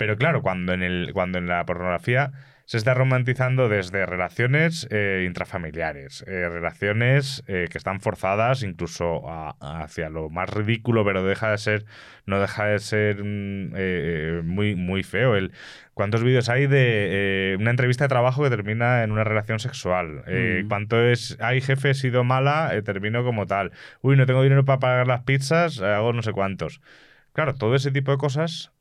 Pero 0.00 0.16
claro, 0.16 0.40
cuando 0.40 0.72
en, 0.72 0.82
el, 0.82 1.10
cuando 1.12 1.36
en 1.36 1.46
la 1.46 1.66
pornografía 1.66 2.32
se 2.64 2.78
está 2.78 2.94
romantizando 2.94 3.68
desde 3.68 4.06
relaciones 4.06 4.88
eh, 4.90 5.24
intrafamiliares, 5.26 6.24
eh, 6.26 6.48
relaciones 6.48 7.44
eh, 7.48 7.66
que 7.70 7.76
están 7.76 8.00
forzadas 8.00 8.62
incluso 8.62 9.28
a- 9.28 9.82
hacia 9.82 10.08
lo 10.08 10.30
más 10.30 10.48
ridículo, 10.48 11.04
pero 11.04 11.22
deja 11.22 11.50
de 11.50 11.58
ser, 11.58 11.84
no 12.24 12.40
deja 12.40 12.64
de 12.64 12.78
ser 12.78 13.22
mm, 13.22 14.46
muy, 14.46 14.74
muy 14.74 15.02
feo. 15.02 15.36
El, 15.36 15.52
¿Cuántos 15.92 16.24
vídeos 16.24 16.48
hay 16.48 16.66
de 16.66 17.58
una 17.60 17.68
entrevista 17.70 18.04
de 18.04 18.08
trabajo 18.08 18.42
que 18.42 18.48
termina 18.48 19.04
en 19.04 19.12
una 19.12 19.24
relación 19.24 19.58
sexual? 19.58 20.22
Mm. 20.26 20.66
¿Cuánto 20.68 20.98
es, 21.04 21.36
ay 21.42 21.60
jefe, 21.60 21.90
he 21.90 21.94
sido 21.94 22.24
mala, 22.24 22.72
termino 22.86 23.22
como 23.22 23.44
tal? 23.44 23.72
Uy, 24.00 24.16
no 24.16 24.24
tengo 24.24 24.42
dinero 24.42 24.64
para 24.64 24.78
pagar 24.78 25.06
las 25.06 25.24
pizzas, 25.24 25.82
hago 25.82 26.14
no 26.14 26.22
sé 26.22 26.32
cuántos. 26.32 26.80
Claro, 27.34 27.54
todo 27.54 27.74
ese 27.74 27.90
tipo 27.90 28.12
de 28.12 28.16
cosas 28.16 28.72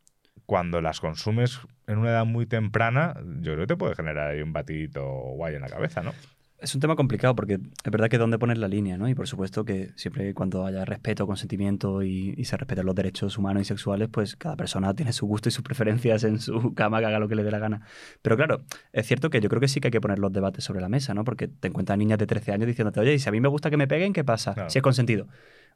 cuando 0.50 0.82
las 0.82 1.00
consumes 1.00 1.60
en 1.86 2.00
una 2.00 2.10
edad 2.10 2.26
muy 2.26 2.48
temprana, 2.48 3.14
yo 3.40 3.54
creo 3.54 3.60
que 3.60 3.68
te 3.68 3.78
puede 3.78 3.94
generar 3.94 4.32
ahí 4.32 4.42
un 4.42 4.52
batidito 4.52 5.06
guay 5.08 5.54
en 5.54 5.62
la 5.62 5.68
cabeza, 5.68 6.02
¿no? 6.02 6.12
Es 6.58 6.74
un 6.74 6.82
tema 6.82 6.96
complicado 6.96 7.36
porque 7.36 7.54
es 7.54 7.92
verdad 7.92 8.10
que 8.10 8.18
dónde 8.18 8.40
poner 8.40 8.58
la 8.58 8.68
línea, 8.68 8.98
¿no? 8.98 9.08
Y 9.08 9.14
por 9.14 9.28
supuesto 9.28 9.64
que 9.64 9.92
siempre 9.96 10.34
cuando 10.34 10.66
haya 10.66 10.86
respeto, 10.86 11.28
consentimiento 11.28 12.02
y, 12.02 12.34
y 12.36 12.46
se 12.46 12.58
respeten 12.58 12.84
los 12.88 12.96
derechos 12.96 13.38
humanos 13.38 13.62
y 13.62 13.66
sexuales, 13.66 14.10
pues 14.12 14.36
cada 14.38 14.56
persona 14.56 14.92
tiene 14.96 15.14
su 15.14 15.28
gusto 15.28 15.50
y 15.50 15.52
sus 15.52 15.64
preferencias 15.64 16.24
en 16.24 16.40
su 16.40 16.74
cama, 16.74 17.00
que 17.00 17.06
haga 17.06 17.20
lo 17.20 17.28
que 17.28 17.36
le 17.36 17.44
dé 17.44 17.52
la 17.52 17.60
gana. 17.60 17.82
Pero 18.24 18.36
claro, 18.36 18.64
es 18.92 19.06
cierto 19.06 19.30
que 19.30 19.42
yo 19.42 19.50
creo 19.50 19.62
que 19.62 19.68
sí 19.68 19.80
que 19.80 19.90
hay 19.90 19.92
que 19.92 20.02
poner 20.02 20.18
los 20.18 20.34
debates 20.34 20.64
sobre 20.64 20.82
la 20.82 20.90
mesa, 20.90 21.14
¿no? 21.14 21.24
Porque 21.26 21.48
te 21.48 21.68
encuentran 21.68 22.00
niñas 22.00 22.18
de 22.18 22.26
13 22.26 22.54
años 22.54 22.66
diciéndote, 22.66 23.00
oye, 23.02 23.14
y 23.14 23.20
si 23.20 23.30
a 23.30 23.32
mí 23.32 23.40
me 23.40 23.50
gusta 23.50 23.70
que 23.70 23.78
me 23.78 23.88
peguen, 23.88 24.14
¿qué 24.14 24.24
pasa? 24.24 24.56
Claro. 24.56 24.72
Si 24.72 24.80
es 24.80 24.82
consentido. 24.82 25.28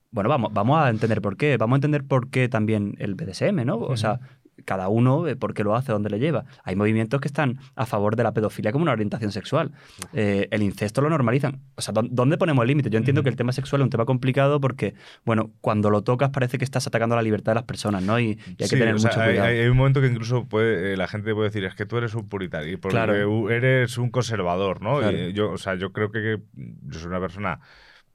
Bueno, 0.10 0.30
vamos, 0.30 0.52
vamos 0.52 0.80
a 0.80 0.90
entender 0.90 1.22
por 1.22 1.38
qué. 1.38 1.58
Vamos 1.58 1.76
a 1.76 1.78
entender 1.78 2.04
por 2.04 2.30
qué 2.32 2.50
también 2.50 2.96
el 3.00 3.16
BDSM, 3.16 3.66
¿no? 3.66 3.78
O 3.78 3.98
sea, 3.98 4.20
cada 4.66 4.88
uno 4.88 5.28
eh, 5.28 5.36
por 5.36 5.54
qué 5.54 5.64
lo 5.64 5.76
hace, 5.76 5.92
dónde 5.92 6.10
le 6.10 6.20
lleva. 6.20 6.46
Hay 6.64 6.76
movimientos 6.76 7.20
que 7.22 7.28
están 7.28 7.60
a 7.76 7.86
favor 7.86 8.16
de 8.16 8.24
la 8.24 8.34
pedofilia 8.34 8.72
como 8.72 8.84
una 8.84 8.92
orientación 8.92 9.32
sexual. 9.32 9.72
Eh, 10.14 10.48
el 10.52 10.62
incesto 10.64 11.02
lo 11.02 11.10
normalizan. 11.10 11.60
O 11.76 11.82
sea, 11.82 11.94
¿dó- 11.94 12.08
¿dónde 12.10 12.38
ponemos 12.38 12.62
el 12.64 12.68
límite? 12.68 12.90
Yo 12.90 12.98
entiendo 12.98 13.24
que 13.24 13.30
el 13.30 13.36
tema 13.36 13.52
sexual 13.52 13.82
es 13.82 13.84
un 13.86 13.90
tema 13.90 14.06
complicado 14.06 14.62
porque, 14.62 14.94
bueno, 15.26 15.52
cuando 15.62 15.90
lo 15.90 16.04
tocas 16.04 16.30
parece 16.30 16.58
que 16.58 16.66
estás 16.66 16.86
atacando 16.88 17.16
la 17.16 17.22
libertad 17.22 17.52
de 17.52 17.56
las 17.56 17.64
personas, 17.64 18.04
¿no? 18.04 18.20
Y, 18.20 18.24
y 18.26 18.30
hay 18.32 18.56
que 18.56 18.68
Sí, 18.68 18.78
tener 18.78 18.96
o 18.96 19.00
sea, 19.00 19.12
mucho 19.12 19.22
cuidado. 19.24 19.48
hay- 19.48 19.60
hay 19.60 19.68
un 19.68 19.78
momento 19.78 20.02
que 20.02 20.08
incluso 20.08 20.46
puede, 20.48 20.94
eh, 20.94 20.98
la 20.98 21.08
gente 21.08 21.34
puede 21.34 21.50
decir, 21.50 21.64
es 21.66 21.76
que 21.76 21.86
tú 21.86 21.98
eres 21.98 22.14
un 22.16 22.30
puritario, 22.30 22.80
porque 22.80 22.94
Claro. 22.96 23.50
eres 23.50 23.98
un 23.98 24.10
conservador, 24.12 24.82
¿no? 24.82 25.00
Claro. 25.00 25.18
Y 25.18 25.34
yo, 25.34 25.52
o 25.52 25.58
sea, 25.58 25.76
yo 25.76 25.92
creo 25.92 26.12
que 26.12 26.40
yo 26.56 27.00
soy 27.00 27.08
una 27.10 27.20
persona 27.20 27.60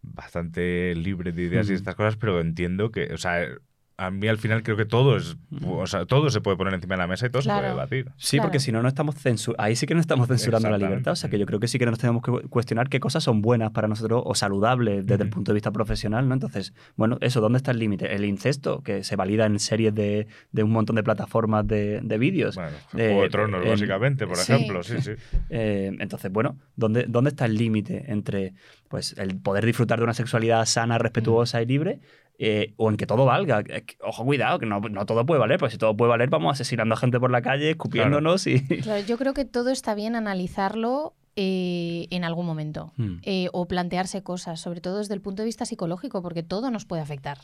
bastante 0.03 0.95
libre 0.95 1.33
de 1.33 1.43
ideas 1.43 1.69
y 1.71 1.75
estas 1.75 1.95
cosas, 1.95 2.17
pero 2.17 2.41
entiendo 2.41 2.91
que, 2.91 3.13
o 3.13 3.19
sea, 3.19 3.47
a 4.01 4.13
mí 4.13 4.29
al 4.29 4.39
final 4.39 4.63
creo 4.63 4.77
que 4.77 4.85
todo 4.85 5.17
es, 5.17 5.37
o 5.67 5.85
sea, 5.89 6.07
todo 6.07 6.31
se 6.31 6.41
puede 6.41 6.57
poner 6.57 6.73
encima 6.73 6.95
de 6.95 6.99
la 7.01 7.09
mesa 7.09 7.27
y 7.27 7.31
todo 7.31 7.43
se 7.43 7.49
puede 7.51 7.67
debatir. 7.69 8.07
Sí, 8.17 8.37
Claro. 8.37 8.47
porque 8.49 8.61
si 8.61 8.71
no, 8.71 8.81
no 8.81 8.87
estamos 8.87 9.17
censurando. 9.17 9.61
Ahí 9.61 9.75
sí 9.75 9.87
que 9.87 9.95
no 9.95 10.01
estamos 10.01 10.29
censurando 10.29 10.71
la 10.71 10.79
libertad. 10.79 11.13
O 11.13 11.17
sea, 11.17 11.29
que 11.29 11.37
yo 11.37 11.47
creo 11.47 11.59
que 11.59 11.67
sí 11.67 11.81
que 11.81 11.87
nos 11.87 11.99
tenemos 11.99 12.23
que 12.23 12.31
cuestionar 12.49 12.89
qué 12.89 13.01
cosas 13.01 13.25
son 13.25 13.43
buenas 13.43 13.73
para 13.73 13.89
nosotros 13.89 14.23
o 14.25 14.37
saludables 14.37 15.05
desde 15.05 15.25
el 15.25 15.31
punto 15.31 15.51
de 15.51 15.55
vista 15.55 15.73
profesional, 15.73 16.29
¿no? 16.29 16.35
Entonces, 16.35 16.75
bueno, 16.95 17.19
eso, 17.21 17.41
¿dónde 17.41 17.57
está 17.57 17.73
el 17.73 17.81
límite? 17.81 18.15
El 18.15 18.25
incesto, 18.25 18.83
que 18.85 19.03
se 19.03 19.17
valida 19.17 19.47
en 19.47 19.59
series 19.59 19.93
de, 19.93 20.29
de 20.53 20.63
un 20.63 20.71
montón 20.71 20.95
de 20.95 21.03
plataformas 21.03 21.67
de, 21.67 22.01
de 22.01 22.19
vídeos. 22.19 22.55
Bueno, 22.55 22.71
Eh, 22.97 23.09
Juego 23.09 23.23
de 23.23 23.29
Tronos, 23.31 23.65
en- 23.65 23.71
básicamente, 23.71 24.27
por 24.29 24.37
sí. 24.37 24.53
ejemplo, 24.53 24.83
sí, 24.85 25.01
sí. 25.01 25.11
Eh, 25.51 25.91
entonces, 25.99 26.31
bueno, 26.31 26.57
¿dónde, 26.77 27.07
¿dónde 27.09 27.31
está 27.31 27.47
el 27.47 27.57
límite 27.57 28.05
entre 28.13 28.55
pues, 28.87 29.17
el 29.19 29.37
poder 29.41 29.67
disfrutar 29.67 29.99
de 29.99 30.05
una 30.05 30.15
sexualidad 30.15 30.65
sana, 30.67 30.99
respetuosa 30.99 31.61
y 31.61 31.67
libre? 31.67 31.99
Eh, 32.39 32.73
o 32.77 32.89
en 32.89 32.97
que 32.97 33.07
todo 33.07 33.25
valga. 33.25 33.61
Eh, 33.69 33.83
que- 33.85 33.97
Ojo, 34.01 34.25
cuidado, 34.25 34.59
que 34.59 34.67
no, 34.67 34.81
no 34.81 35.05
todo 35.07 35.27
puede 35.27 35.41
valer, 35.41 35.59
pues 35.59 35.73
si 35.73 35.79
todo 35.79 35.97
puede 35.97 36.11
valer, 36.11 36.31
vamos 36.31 36.53
asesinando 36.53 36.95
a 36.95 36.99
gente 36.99 37.19
por 37.19 37.31
la 37.31 37.43
calle, 37.43 37.71
escupiéndonos 37.71 38.47
y... 38.47 38.61
Claro, 38.83 39.05
yo 39.05 39.19
creo 39.19 39.35
que 39.35 39.45
todo 39.45 39.71
está 39.71 39.95
bien 39.95 40.15
analizarlo 40.17 41.15
eh, 41.37 42.07
en 42.11 42.25
algún 42.25 42.47
momento 42.47 42.93
Hmm. 42.97 43.19
eh, 43.23 43.49
o 43.53 43.69
plantearse 43.69 44.23
cosas, 44.23 44.61
sobre 44.61 44.81
todo 44.81 44.99
desde 44.99 45.15
el 45.15 45.21
punto 45.21 45.43
de 45.43 45.47
vista 45.47 45.65
psicológico, 45.67 46.23
porque 46.23 46.43
todo 46.43 46.71
nos 46.71 46.85
puede 46.85 47.03
afectar 47.03 47.39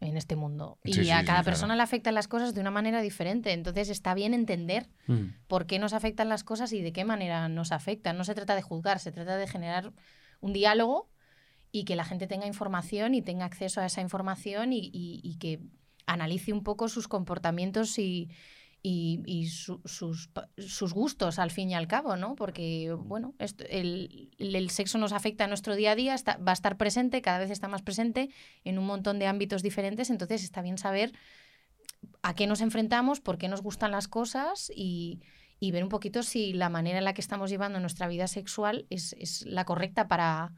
en 0.00 0.16
este 0.18 0.36
mundo. 0.36 0.78
Y 0.84 0.92
Sí, 0.92 1.00
a 1.00 1.04
sí, 1.04 1.08
cada 1.10 1.24
claro. 1.24 1.44
persona 1.44 1.76
le 1.76 1.82
afectan 1.82 2.14
las 2.14 2.28
cosas 2.28 2.52
de 2.54 2.60
una 2.60 2.70
manera 2.70 3.00
diferente. 3.00 3.52
Entonces 3.52 3.88
está 3.88 4.12
bien 4.14 4.34
entender 4.34 4.88
Hmm. 5.06 5.28
por 5.46 5.66
qué 5.66 5.78
nos 5.78 5.92
afectan 5.94 6.28
las 6.28 6.44
cosas 6.44 6.72
y 6.72 6.82
de 6.82 6.92
qué 6.92 7.04
manera 7.06 7.48
nos 7.48 7.72
afectan. 7.72 8.16
No 8.18 8.24
se 8.24 8.34
trata 8.34 8.54
de 8.54 8.62
juzgar, 8.62 8.98
se 8.98 9.12
trata 9.12 9.36
de 9.38 9.46
generar 9.46 9.92
un 10.40 10.52
diálogo 10.52 11.08
y 11.74 11.84
que 11.84 11.96
la 11.96 12.04
gente 12.04 12.28
tenga 12.28 12.46
información 12.46 13.14
y 13.14 13.20
tenga 13.20 13.46
acceso 13.46 13.80
a 13.80 13.86
esa 13.86 14.00
información 14.00 14.72
y, 14.72 15.36
que 15.40 15.58
analice 16.06 16.52
un 16.52 16.62
poco 16.62 16.88
sus 16.88 17.08
comportamientos 17.08 17.98
y, 17.98 18.30
y- 18.80 19.22
y 19.26 19.48
su- 19.48 19.80
sus, 19.84 20.94
gustos 20.94 21.40
al 21.40 21.50
fin 21.50 21.70
y 21.70 21.74
al 21.74 21.88
cabo, 21.88 22.14
¿no? 22.14 22.36
Porque, 22.36 22.92
bueno, 22.96 23.34
el, 23.40 24.70
sexo 24.70 24.98
nos 24.98 25.12
afecta 25.12 25.44
a 25.44 25.48
nuestro 25.48 25.74
día 25.74 25.90
a 25.90 25.96
día, 25.96 26.14
va 26.46 26.52
a 26.52 26.54
estar 26.54 26.76
presente, 26.76 27.20
cada 27.22 27.40
vez 27.40 27.50
está 27.50 27.66
más 27.66 27.82
presente 27.82 28.30
en 28.62 28.78
un 28.78 28.86
montón 28.86 29.18
de 29.18 29.26
ámbitos 29.26 29.64
diferentes, 29.64 30.10
entonces 30.10 30.44
está 30.44 30.62
bien 30.62 30.78
saber 30.78 31.12
a 32.22 32.36
qué 32.36 32.46
nos 32.46 32.60
enfrentamos, 32.60 33.20
por 33.20 33.36
qué 33.36 33.48
nos 33.48 33.62
gustan 33.62 33.90
las 33.90 34.06
cosas 34.06 34.70
y, 34.76 35.22
ver 35.72 35.82
un 35.82 35.88
poquito 35.88 36.22
si 36.22 36.52
la 36.52 36.68
manera 36.68 36.98
en 36.98 37.04
la 37.04 37.14
que 37.14 37.22
estamos 37.22 37.50
llevando 37.50 37.80
nuestra 37.80 38.06
vida 38.06 38.28
sexual 38.28 38.86
es 38.90 39.44
la 39.44 39.64
correcta 39.64 40.06
para, 40.06 40.52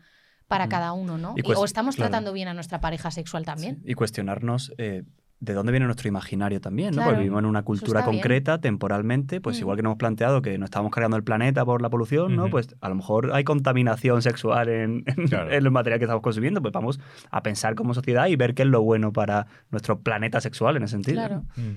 para 0.49 0.69
cada 0.69 0.93
uno, 0.93 1.19
¿no? 1.19 1.35
Y 1.37 1.41
Y- 1.41 1.43
cuest- 1.43 1.59
o 1.59 1.65
estamos 1.65 1.97
claro. 1.97 2.11
tratando 2.11 2.33
bien 2.33 2.49
a 2.49 2.55
nuestra 2.55 2.81
pareja 2.81 3.11
sexual 3.11 3.45
también. 3.45 3.81
Y 3.85 3.95
cuestionarnos 3.95 4.73
eh, 4.79 5.03
de 5.39 5.53
dónde 5.53 5.71
viene 5.71 5.85
nuestro 5.85 6.09
imaginario 6.09 6.63
también, 6.63 6.91
¿no? 6.93 6.95
Claro, 6.97 7.11
Porque 7.11 7.21
vivimos 7.25 7.41
en 7.41 7.45
una 7.47 7.63
cultura 7.63 8.01
bien. 8.01 8.15
concreta, 8.15 8.59
temporalmente, 8.59 9.41
pues 9.43 9.59
Mm. 9.59 9.61
igual 9.61 9.77
que 9.77 9.83
nos 9.83 9.91
hemos 9.91 9.99
planteado 9.99 10.41
que 10.41 10.57
nos 10.57 10.69
estamos 10.69 10.91
cargando 10.91 11.19
el 11.19 11.25
planeta 11.25 11.63
por 11.65 11.83
la 11.83 11.91
polución, 11.91 12.37
¿no? 12.37 12.49
Pues 12.49 12.75
a 12.81 12.89
lo 12.89 12.95
mejor 12.95 13.33
hay 13.35 13.45
contaminación 13.45 14.23
sexual 14.23 14.69
en, 14.71 15.05
en- 15.07 15.29
Claro. 15.29 15.51
en 15.51 15.55
el 15.67 15.71
material 15.71 15.99
que 15.99 16.07
estamos 16.07 16.23
consumiendo, 16.23 16.63
pues 16.63 16.73
vamos 16.73 17.01
a 17.31 17.43
pensar 17.43 17.75
como 17.75 17.93
sociedad 17.93 18.29
y 18.29 18.37
ver 18.37 18.55
qué 18.55 18.63
es 18.63 18.69
lo 18.69 18.81
bueno 18.83 19.13
para 19.13 19.47
nuestro 19.71 20.01
planeta 20.01 20.41
sexual 20.41 20.77
en 20.79 20.85
ese 20.85 20.93
sentido. 20.93 21.17
Claro. 21.19 21.43
¿no? 21.57 21.75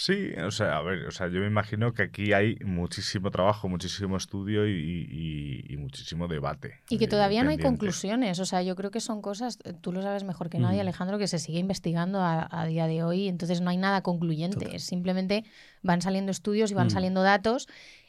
Sí, 0.00 0.30
o 0.46 0.52
sea, 0.52 0.76
a 0.76 0.82
ver, 0.82 1.06
o 1.06 1.10
sea, 1.10 1.26
yo 1.26 1.40
me 1.40 1.48
imagino 1.48 1.92
que 1.92 2.02
aquí 2.04 2.32
hay 2.32 2.54
muchísimo 2.64 3.32
trabajo, 3.32 3.68
muchísimo 3.68 4.16
estudio 4.16 4.64
y, 4.68 4.70
y- 5.10 5.64
y 5.74 5.76
muchísimo 5.76 6.28
debate. 6.28 6.74
Y 6.88 6.98
que 6.98 7.08
todavía 7.08 7.42
no 7.42 7.50
hay 7.50 7.58
conclusiones. 7.58 8.38
O 8.38 8.44
sea, 8.44 8.62
yo 8.62 8.76
creo 8.76 8.92
que 8.92 9.00
son 9.00 9.20
cosas, 9.20 9.58
eh, 9.64 9.72
tú 9.72 9.90
lo 9.90 10.00
sabes 10.00 10.22
mejor 10.22 10.50
que 10.50 10.60
nadie, 10.60 10.78
Mm. 10.78 10.82
Alejandro, 10.82 11.18
que 11.18 11.26
se 11.26 11.40
sigue 11.40 11.58
investigando 11.58 12.20
a, 12.20 12.46
a 12.48 12.64
día 12.66 12.86
de 12.86 13.02
hoy. 13.02 13.26
Entonces 13.26 13.60
no 13.60 13.70
hay 13.70 13.76
nada 13.76 14.02
concluyente. 14.02 14.58
Total. 14.60 14.76
Es 14.76 14.84
Simplemente 14.84 15.42
van 15.82 16.00
saliendo 16.00 16.30
estudios 16.30 16.70
y 16.70 16.74
van 16.74 16.86
Mm. 16.86 16.90
saliendo 16.90 17.22
datos 17.24 17.66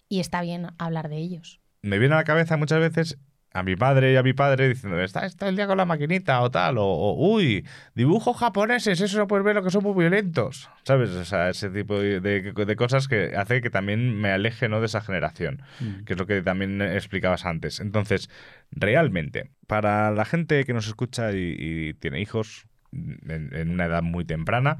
y 0.07 0.19
está 0.19 0.43
bien 0.43 0.67
hablar 0.77 1.09
de 1.09 1.17
ellos. 1.17 1.59
Me 1.81 1.97
viene 1.97 2.13
a 2.13 2.17
la 2.17 2.23
cabeza 2.23 2.55
muchas 2.55 2.81
veces 2.81 3.17
a 3.52 3.64
mi 3.64 3.76
padre 3.76 4.14
y 4.14 4.16
a 4.16 4.22
mi 4.24 4.34
padre 4.34 4.70
diciendo, 4.70 5.02
está, 5.02 5.26
está 5.26 5.50
el 5.50 5.56
día 5.56 5.66
con 5.66 5.78
la 5.78 5.86
maquinita 5.86 6.39
o 6.41 6.52
tal, 6.52 6.78
o, 6.78 6.84
o, 6.86 7.34
uy, 7.34 7.66
dibujos 7.95 8.38
japoneses, 8.38 9.02
eso 9.02 9.18
no 9.18 9.28
puedes 9.28 9.43
ver 9.43 9.56
lo 9.56 9.64
que 9.64 9.72
son 9.72 9.84
muy 9.84 9.93
violentos. 9.95 10.70
¿Sabes? 10.84 11.10
O 11.10 11.26
sea, 11.26 11.50
ese 11.50 11.70
tipo 11.72 12.00
de, 12.00 12.20
de- 12.20 12.54
de 12.54 12.76
cosas 12.76 13.08
que 13.08 13.34
hace 13.36 13.62
que 13.62 13.70
también 13.72 14.20
me 14.22 14.30
aleje 14.32 14.70
¿no? 14.70 14.80
de 14.80 14.86
esa 14.86 15.02
generación. 15.02 15.64
Mm. 15.80 16.04
que 16.06 16.14
es 16.14 16.20
lo 16.20 16.28
que 16.28 16.41
también 16.43 16.82
explicabas 16.82 17.45
antes. 17.45 17.80
Entonces, 17.80 18.30
realmente, 18.72 19.50
para 19.68 20.12
la 20.12 20.26
gente 20.26 20.64
que 20.64 20.74
nos 20.74 20.88
escucha 20.88 21.32
y, 21.34 21.56
y 21.58 21.93
tiene 21.95 22.22
hijos 22.22 22.68
en, 22.91 23.50
en 23.54 23.70
una 23.72 23.86
edad 23.86 24.04
muy 24.04 24.26
temprana, 24.26 24.78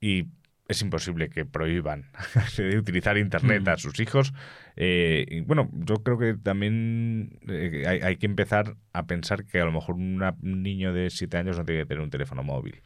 y 0.00 0.28
es 0.70 0.80
imposible 0.82 1.28
que 1.28 1.44
prohíban 1.44 2.06
de 2.56 2.78
utilizar 2.78 3.18
Internet 3.18 3.66
a 3.68 3.74
Mm. 3.74 3.78
sus 3.78 4.00
hijos, 4.00 4.32
eh, 4.76 5.26
y 5.28 5.40
bueno, 5.40 5.68
yo 5.72 5.96
creo 6.02 6.16
que 6.18 6.34
también 6.34 7.38
eh, 7.48 7.84
hay, 7.86 8.00
hay 8.00 8.16
que 8.16 8.26
empezar 8.26 8.76
a 8.92 9.06
pensar 9.06 9.44
que 9.44 9.60
a 9.60 9.64
lo 9.64 9.72
mejor 9.72 9.96
una- 9.96 10.36
un 10.42 10.62
niño 10.62 10.92
de 10.94 11.10
7 11.10 11.36
años 11.38 11.58
no 11.58 11.64
tiene 11.64 11.82
que 11.82 11.86
tener 11.86 12.02
un 12.02 12.10
teléfono 12.10 12.42
móvil. 12.42 12.80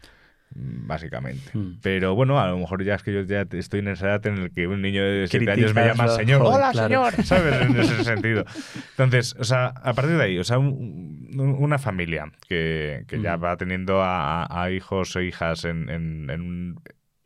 mm, 0.54 0.86
Básicamente. 0.86 1.50
Mm. 1.52 1.80
Pero 1.82 2.14
bueno, 2.14 2.38
a 2.40 2.46
lo 2.48 2.58
mejor 2.58 2.84
ya 2.84 2.94
es 2.94 3.02
que 3.02 3.12
yo 3.12 3.22
ya 3.22 3.46
estoy 3.52 3.80
en 3.80 3.88
esa 3.88 4.06
edad 4.06 4.26
en 4.26 4.38
el 4.38 4.50
que 4.52 4.66
un 4.68 4.82
niño 4.82 5.02
de 5.04 5.26
7 5.26 5.50
años 5.50 5.74
me 5.74 5.84
llama 5.86 6.08
señor. 6.08 6.42
¡Hola, 6.44 6.70
claro. 6.72 7.10
señor! 7.10 7.12
¿Sabes? 7.26 7.60
En 7.62 7.76
ese 7.76 8.04
sentido. 8.04 8.44
Entonces, 8.90 9.34
o 9.38 9.44
sea, 9.44 9.66
a 9.68 9.92
partir 9.94 10.16
de 10.16 10.22
ahí, 10.24 10.38
o 10.38 10.44
sea, 10.44 10.58
un- 10.58 11.28
un- 11.36 11.56
una 11.58 11.78
familia 11.78 12.30
que, 12.48 13.04
que 13.08 13.20
ya 13.20 13.36
va 13.36 13.56
teniendo 13.56 14.00
a, 14.02 14.46
a 14.62 14.70
hijos 14.70 15.16
e 15.16 15.24
hijas 15.24 15.64
en, 15.64 15.88
en- 15.90 16.30
en 16.30 16.40
un 16.40 16.80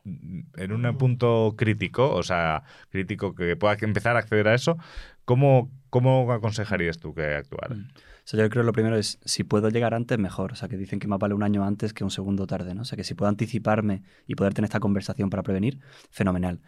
en 0.05 0.73
un 0.73 0.97
punto 0.97 1.55
crítico, 1.57 2.15
o 2.15 2.23
sea, 2.23 2.63
crítico 2.91 3.35
que 3.35 3.57
pueda 3.57 3.77
empezar 3.81 4.17
a 4.17 4.21
acceder 4.21 4.49
a 4.49 4.55
eso, 4.55 4.79
¿cómo, 5.25 5.71
cómo 5.91 6.33
aconsejarías 6.33 6.99
tú 6.99 7.15
que 7.15 7.35
actuara? 7.35 7.75
Mm. 7.75 7.89
O 8.29 8.31
sea, 8.31 8.41
yo 8.41 8.51
creo 8.51 8.63
que 8.63 8.67
lo 8.67 8.73
primero 8.73 8.99
es, 8.99 9.19
si 9.25 9.43
puedo 9.43 9.71
llegar 9.71 9.95
antes, 9.95 10.19
mejor. 10.19 10.53
O 10.53 10.55
sea, 10.55 10.69
que 10.69 10.77
dicen 10.77 10.99
que 10.99 11.09
más 11.09 11.19
vale 11.19 11.33
un 11.33 11.43
año 11.43 11.65
antes 11.65 11.95
que 11.95 12.05
un 12.05 12.11
segundo 12.11 12.47
tarde, 12.47 12.75
¿no? 12.75 12.83
O 12.83 12.85
sea, 12.85 12.95
que 12.95 13.03
si 13.03 13.15
puedo 13.15 13.31
anticiparme 13.31 14.03
y 14.27 14.35
poder 14.35 14.53
tener 14.53 14.67
esta 14.67 14.81
conversación 14.81 15.31
para 15.31 15.43
prevenir, 15.43 15.79
fenomenal. 16.11 16.61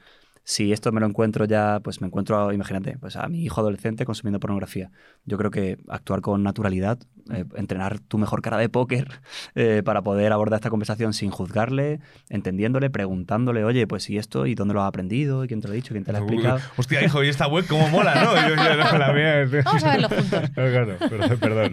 Si 0.42 0.72
esto 0.72 0.90
me 0.90 1.00
lo 1.00 1.06
encuentro 1.06 1.44
ya, 1.44 1.80
pues 1.84 2.00
me 2.00 2.06
encuentro, 2.06 2.50
imagínate, 2.50 2.96
pues 2.98 3.16
a 3.16 3.28
mi 3.28 3.44
hijo 3.44 3.60
adolescente 3.60 4.06
consumiendo 4.06 4.40
pornografía. 4.40 4.90
Yo 5.26 5.36
creo 5.36 5.50
que 5.50 5.76
actuar 5.88 6.22
con 6.22 6.42
naturalidad, 6.42 6.98
eh, 7.32 7.44
entrenar 7.56 7.98
tu 8.00 8.18
mejor 8.18 8.42
cara 8.42 8.56
de 8.58 8.68
póker 8.68 9.20
eh, 9.54 9.82
para 9.84 10.02
poder 10.02 10.32
abordar 10.32 10.58
esta 10.58 10.70
conversación 10.70 11.12
sin 11.12 11.30
juzgarle, 11.30 12.00
entendiéndole, 12.28 12.90
preguntándole, 12.90 13.64
oye, 13.64 13.86
pues 13.86 14.08
¿y 14.10 14.18
esto? 14.18 14.46
¿Y 14.46 14.54
dónde 14.54 14.74
lo 14.74 14.82
has 14.82 14.88
aprendido? 14.88 15.44
¿Y 15.44 15.48
quién 15.48 15.60
te 15.60 15.68
lo 15.68 15.72
ha 15.72 15.76
dicho? 15.76 15.92
¿Quién 15.94 16.04
te 16.04 16.12
lo 16.12 16.18
ha 16.18 16.20
explicado? 16.22 16.56
Uy, 16.56 16.62
Hostia, 16.76 17.02
hijo, 17.04 17.22
y 17.24 17.28
esta 17.28 17.46
web 17.46 17.64
cómo 17.68 17.88
mola, 17.88 18.14
¿no? 18.14 18.34
Yo, 18.48 18.54
yo, 18.56 18.76
no, 18.76 18.98
la 18.98 19.12
mía 19.12 19.42
es- 19.42 19.64
Vamos 19.64 19.84
a 19.84 19.90
verlo 19.92 20.08
juntos. 20.08 20.50
Claro, 20.54 21.38
perdón, 21.38 21.72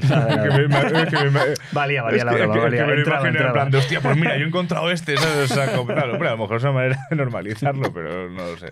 Valía, 1.72 2.03
valía 2.03 2.26
la 2.26 2.34
broma, 2.34 2.58
valía. 2.58 2.80
que 2.80 2.86
me 2.86 2.93
Entraba, 2.97 3.20
imagino 3.22 3.28
en 3.28 3.28
entraba. 3.36 3.53
plan 3.53 3.72
de, 3.72 3.78
hostia, 3.78 4.01
pues 4.01 4.16
mira, 4.18 4.38
yo 4.38 4.43
he 4.45 4.47
encontrado 4.47 4.91
este, 4.91 5.18
¿sabes? 5.18 5.51
O 5.51 5.53
sea, 5.53 5.72
como- 5.74 5.88
claro, 5.93 6.14
hombre, 6.14 6.28
a 6.30 6.32
lo 6.32 6.38
mejor 6.38 6.58
es 6.58 6.64
una 6.64 6.72
manera 6.74 6.97
de 7.10 7.16
normalizarlo, 7.16 7.93
pero 7.93 8.30
no 8.30 8.45
lo 8.51 8.58
sé. 8.58 8.68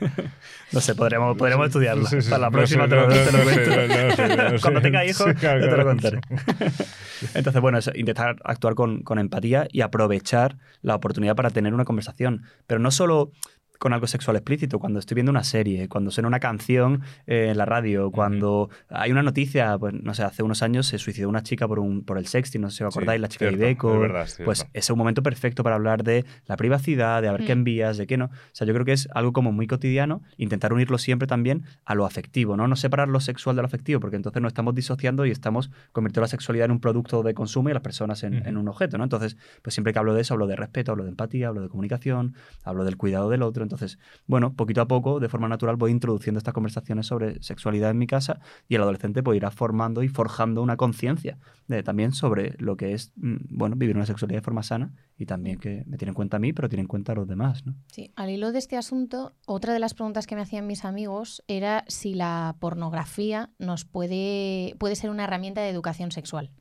No 0.72 0.82
sé, 0.82 0.96
podremos, 0.96 1.38
podremos 1.38 1.68
estudiarlo. 1.68 2.06
Sí, 2.08 2.22
sí, 2.22 2.30
Para 2.30 2.42
la 2.42 2.48
no 2.48 2.52
próxima 2.52 2.84
sé, 2.84 2.90
te 2.90 2.96
lo, 2.96 3.06
cuento. 3.06 3.32
sé, 3.32 3.38
no 3.38 4.16
sé, 4.16 4.36
no 4.38 4.50
sé. 4.50 4.62
Cuando 4.62 4.82
tenga 4.82 5.06
hijos, 5.06 5.36
te 5.36 5.60
lo 5.60 5.84
contaré. 5.86 6.20
Entonces, 7.34 7.62
bueno, 7.62 7.78
es 7.78 7.90
intentar 7.96 8.38
actuar 8.44 8.76
con, 8.76 9.04
con 9.04 9.20
empatía 9.20 9.68
y 9.72 9.82
aprovechar 9.82 10.58
la 10.82 10.96
oportunidad 10.96 11.36
para 11.36 11.50
tener 11.50 11.74
una 11.74 11.86
conversación. 11.86 12.44
Pero 12.68 12.80
no 12.80 12.92
solo 12.92 13.32
con 13.80 13.94
algo 13.94 14.08
sexual 14.08 14.36
explícito, 14.38 14.80
cuando 14.80 15.00
estoy 15.00 15.16
viendo 15.16 15.32
una 15.32 15.44
serie, 15.44 15.88
cuando 15.90 16.12
suena 16.12 16.28
una 16.28 16.40
canción 16.40 17.02
eh, 17.28 17.50
en 17.52 17.58
la 17.58 17.66
radio, 17.66 18.12
cuando 18.12 18.70
hay 18.90 19.12
una 19.12 19.24
noticia, 19.24 19.78
pues 19.78 19.94
no 19.94 20.14
sé, 20.14 20.24
hace 20.24 20.44
unos 20.44 20.62
años 20.64 20.88
se 20.88 20.98
suicidó 20.98 21.30
una 21.30 21.44
chica 21.44 21.68
por, 21.68 21.80
un, 21.80 22.04
por 22.04 22.18
el 22.18 22.26
sexting, 22.28 22.62
no 22.62 22.70
sé 22.70 22.78
si 22.78 22.84
os 22.84 22.94
Sí, 22.94 23.00
acordáis, 23.00 23.22
la 23.22 23.28
chica 23.28 23.50
cierto, 23.50 24.00
de 24.00 24.22
es 24.22 24.42
pues 24.44 24.58
cierto. 24.60 24.72
es 24.74 24.90
un 24.90 24.98
momento 24.98 25.24
perfecto 25.24 25.64
para 25.64 25.76
hablar 25.76 26.04
de 26.04 26.26
la 26.46 26.56
privacidad, 26.58 27.22
de 27.22 27.28
a 27.28 27.32
ver 27.34 27.46
qué 27.46 27.56
Mm. 27.56 27.60
envías, 27.60 27.98
de 27.98 28.08
qué 28.08 28.18
no. 28.18 28.26
O 28.26 28.30
sea, 28.54 28.66
yo 28.68 28.74
creo 28.74 28.86
que 28.86 28.94
es 28.94 29.08
algo 29.14 29.34
como 29.34 29.52
muy 29.52 29.68
cotidiano, 29.68 30.22
intentar 30.38 30.72
unirlo 30.74 30.98
siempre 30.98 31.28
también 31.28 31.64
a 31.86 31.96
lo 31.96 32.06
afectivo, 32.06 32.56
¿no? 32.58 32.68
No 32.68 32.76
separar 32.76 33.08
lo 33.10 33.20
sexual 33.20 33.56
de 33.56 33.62
lo 33.62 33.66
afectivo, 33.68 34.00
porque 34.00 34.16
entonces 34.16 34.42
nos 34.42 34.50
estamos 34.52 34.74
disociando 34.76 35.26
y 35.26 35.32
estamos 35.32 35.70
convirtiendo 35.92 36.22
la 36.22 36.28
sexualidad 36.28 36.66
en 36.66 36.72
un 36.72 36.80
producto 36.80 37.24
de 37.24 37.34
consumo 37.34 37.70
y 37.70 37.72
a 37.72 37.76
las 37.76 37.84
personas 37.84 38.24
en, 38.24 38.46
en 38.48 38.58
un 38.58 38.68
objeto, 38.68 38.98
¿no? 38.98 39.04
Entonces, 39.04 39.38
pues 39.62 39.74
siempre 39.74 39.92
que 39.94 40.00
hablo 40.00 40.14
de 40.14 40.22
eso, 40.22 40.34
hablo 40.34 40.48
de 40.48 40.56
respeto, 40.56 40.92
hablo 40.92 41.04
de 41.04 41.10
empatía, 41.10 41.48
hablo 41.50 41.62
de 41.62 41.70
comunicación, 41.70 42.36
hablo 42.64 42.84
del 42.86 42.98
cuidado 42.98 43.30
del 43.30 43.42
otro. 43.42 43.65
Entonces, 43.66 44.00
bueno, 44.28 44.54
poquito 44.54 44.82
a 44.82 44.88
poco, 44.88 45.20
de 45.20 45.30
forma 45.30 45.48
natural, 45.48 45.76
voy 45.76 45.92
introduciendo 45.92 46.38
estas 46.38 46.54
conversaciones 46.54 47.08
sobre 47.08 47.42
sexualidad 47.44 47.92
en 47.92 47.98
mi 47.98 48.08
casa 48.08 48.40
y 48.70 48.76
el 48.76 48.82
adolescente 48.82 49.22
pues 49.24 49.36
irá 49.38 49.52
formando 49.52 50.04
y 50.04 50.08
forjando 50.08 50.62
una 50.62 50.78
conciencia 50.78 51.38
de- 51.68 51.84
también 51.84 52.14
sobre 52.14 52.56
lo 52.60 52.78
que 52.78 52.94
es, 52.94 53.12
mm, 53.18 53.36
bueno, 53.50 53.76
vivir 53.76 53.96
una 53.96 54.06
sexualidad 54.06 54.40
de 54.40 54.44
forma 54.44 54.64
sana 54.64 54.94
y 55.18 55.26
también 55.26 55.60
que 55.60 55.84
me 55.88 55.98
tiene 55.98 56.10
en 56.10 56.16
cuenta 56.16 56.38
a 56.38 56.40
mí, 56.40 56.54
pero 56.54 56.70
tiene 56.70 56.82
en 56.82 56.88
cuenta 56.88 57.12
a 57.12 57.16
los 57.16 57.28
demás, 57.28 57.66
¿no? 57.66 57.76
Sí, 57.92 58.12
al 58.16 58.30
hilo 58.30 58.52
de 58.52 58.60
este 58.60 58.78
asunto, 58.78 59.34
otra 59.46 59.74
de 59.74 59.80
las 59.80 59.94
preguntas 59.94 60.28
que 60.28 60.36
me 60.36 60.42
hacían 60.42 60.68
mis 60.68 60.86
amigos 60.86 61.44
era 61.48 61.84
si 61.88 62.14
la 62.14 62.56
pornografía 62.60 63.50
nos 63.60 63.86
puede, 63.86 64.76
puede 64.80 64.96
ser 64.96 65.10
una 65.10 65.24
herramienta 65.26 65.62
de 65.62 65.70
educación 65.70 66.12
sexual. 66.12 66.52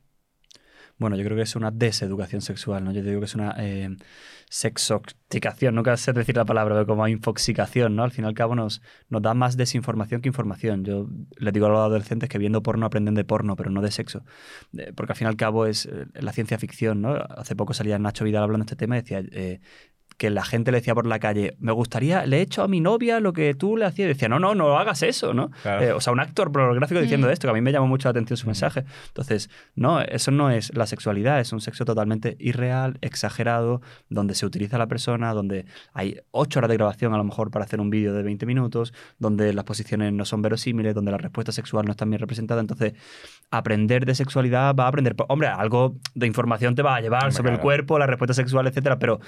Bueno, 0.97 1.17
yo 1.17 1.25
creo 1.25 1.35
que 1.35 1.43
es 1.43 1.55
una 1.57 1.71
deseducación 1.71 2.41
sexual, 2.41 2.85
¿no? 2.85 2.91
Yo 2.91 3.03
digo 3.03 3.19
que 3.19 3.25
es 3.25 3.35
una 3.35 3.53
eh, 3.57 3.89
nunca 5.75 5.97
sé 5.97 6.13
decir 6.13 6.37
la 6.37 6.45
palabra, 6.45 6.75
pero 6.75 6.87
como 6.87 7.05
infoxicación, 7.07 7.95
¿no? 7.95 8.03
Al 8.03 8.11
fin 8.11 8.23
y 8.23 8.27
al 8.27 8.33
cabo 8.33 8.55
nos, 8.55 8.81
nos 9.09 9.21
da 9.21 9.33
más 9.33 9.57
desinformación 9.57 10.21
que 10.21 10.29
información. 10.29 10.85
Yo 10.85 11.07
les 11.37 11.53
digo 11.53 11.65
a 11.65 11.69
los 11.69 11.79
adolescentes 11.79 12.29
que 12.29 12.37
viendo 12.37 12.63
porno 12.63 12.85
aprenden 12.85 13.15
de 13.15 13.25
porno, 13.25 13.57
pero 13.57 13.71
no 13.71 13.81
de 13.81 13.91
sexo. 13.91 14.23
Eh, 14.77 14.93
porque 14.95 15.11
al 15.11 15.17
fin 15.17 15.25
y 15.27 15.29
al 15.29 15.35
cabo 15.35 15.65
es 15.65 15.85
eh, 15.85 16.05
la 16.13 16.31
ciencia 16.31 16.57
ficción, 16.57 17.01
¿no? 17.01 17.15
Hace 17.15 17.55
poco 17.55 17.73
salía 17.73 17.99
Nacho 17.99 18.23
Vidal 18.23 18.43
hablando 18.43 18.63
de 18.63 18.69
este 18.71 18.77
tema 18.77 18.97
y 18.97 19.01
decía... 19.01 19.21
que 20.17 20.29
la 20.29 20.43
gente 20.45 20.71
le 20.71 20.77
decía 20.79 20.95
por 20.95 21.05
la 21.05 21.19
calle, 21.19 21.55
me 21.59 21.71
gustaría, 21.71 22.25
le 22.25 22.37
he 22.37 22.41
hecho 22.41 22.63
a 22.63 22.67
mi 22.67 22.79
novia 22.79 23.19
lo 23.19 23.33
que 23.33 23.53
tú 23.53 23.75
le 23.77 23.85
hacías. 23.85 24.05
Y 24.05 24.09
decía, 24.09 24.29
no, 24.29 24.39
no, 24.39 24.55
no 24.55 24.77
hagas 24.77 25.03
eso, 25.03 25.33
¿no? 25.33 25.51
Claro. 25.61 25.83
Eh, 25.83 25.91
o 25.91 25.99
sea, 25.99 26.13
un 26.13 26.19
actor 26.19 26.51
pornográfico 26.51 27.01
diciendo 27.01 27.27
Mm. 27.27 27.31
esto, 27.31 27.47
que 27.47 27.51
a 27.51 27.53
mí 27.53 27.61
me 27.61 27.71
llamó 27.71 27.87
mucho 27.87 28.07
la 28.07 28.11
atención 28.11 28.37
su 28.37 28.45
mensaje. 28.45 28.85
Entonces, 29.07 29.49
no, 29.75 30.01
eso 30.01 30.31
no 30.31 30.49
es 30.51 30.73
la 30.75 30.85
sexualidad, 30.87 31.39
es 31.39 31.51
un 31.51 31.61
sexo 31.61 31.85
totalmente 31.85 32.35
irreal, 32.39 32.97
exagerado, 33.01 33.81
donde 34.09 34.35
se 34.35 34.45
utiliza 34.45 34.75
a 34.77 34.79
la 34.79 34.87
persona, 34.87 35.33
donde 35.33 35.65
hay 35.93 36.19
ocho 36.31 36.59
horas 36.59 36.69
de 36.69 36.75
grabación 36.77 37.13
a 37.13 37.17
lo 37.17 37.23
mejor 37.23 37.51
para 37.51 37.65
hacer 37.65 37.81
un 37.81 37.89
vídeo 37.89 38.13
de 38.13 38.23
20 38.23 38.45
minutos, 38.45 38.93
donde 39.19 39.53
las 39.53 39.65
posiciones 39.65 40.13
no 40.13 40.25
son 40.25 40.41
verosímiles, 40.41 40.93
donde 40.95 41.11
la 41.11 41.17
respuesta 41.17 41.51
sexual 41.51 41.85
no 41.85 41.91
está 41.91 42.05
bien 42.05 42.19
representada. 42.19 42.61
Entonces, 42.61 42.93
aprender 43.51 44.05
de 44.05 44.15
sexualidad 44.15 44.75
va 44.75 44.85
a 44.85 44.87
aprender, 44.87 45.15
hombre, 45.27 45.47
algo 45.47 45.95
de 46.13 46.27
información 46.27 46.75
te 46.75 46.81
va 46.81 46.95
a 46.95 47.01
llevar 47.01 47.23
Hombre, 47.23 47.35
sobre 47.35 47.53
el 47.53 47.59
cuerpo, 47.59 47.99
la 47.99 48.07
respuesta 48.07 48.33
sexual, 48.33 48.67
etcétera, 48.67 48.99
pero 48.99 49.19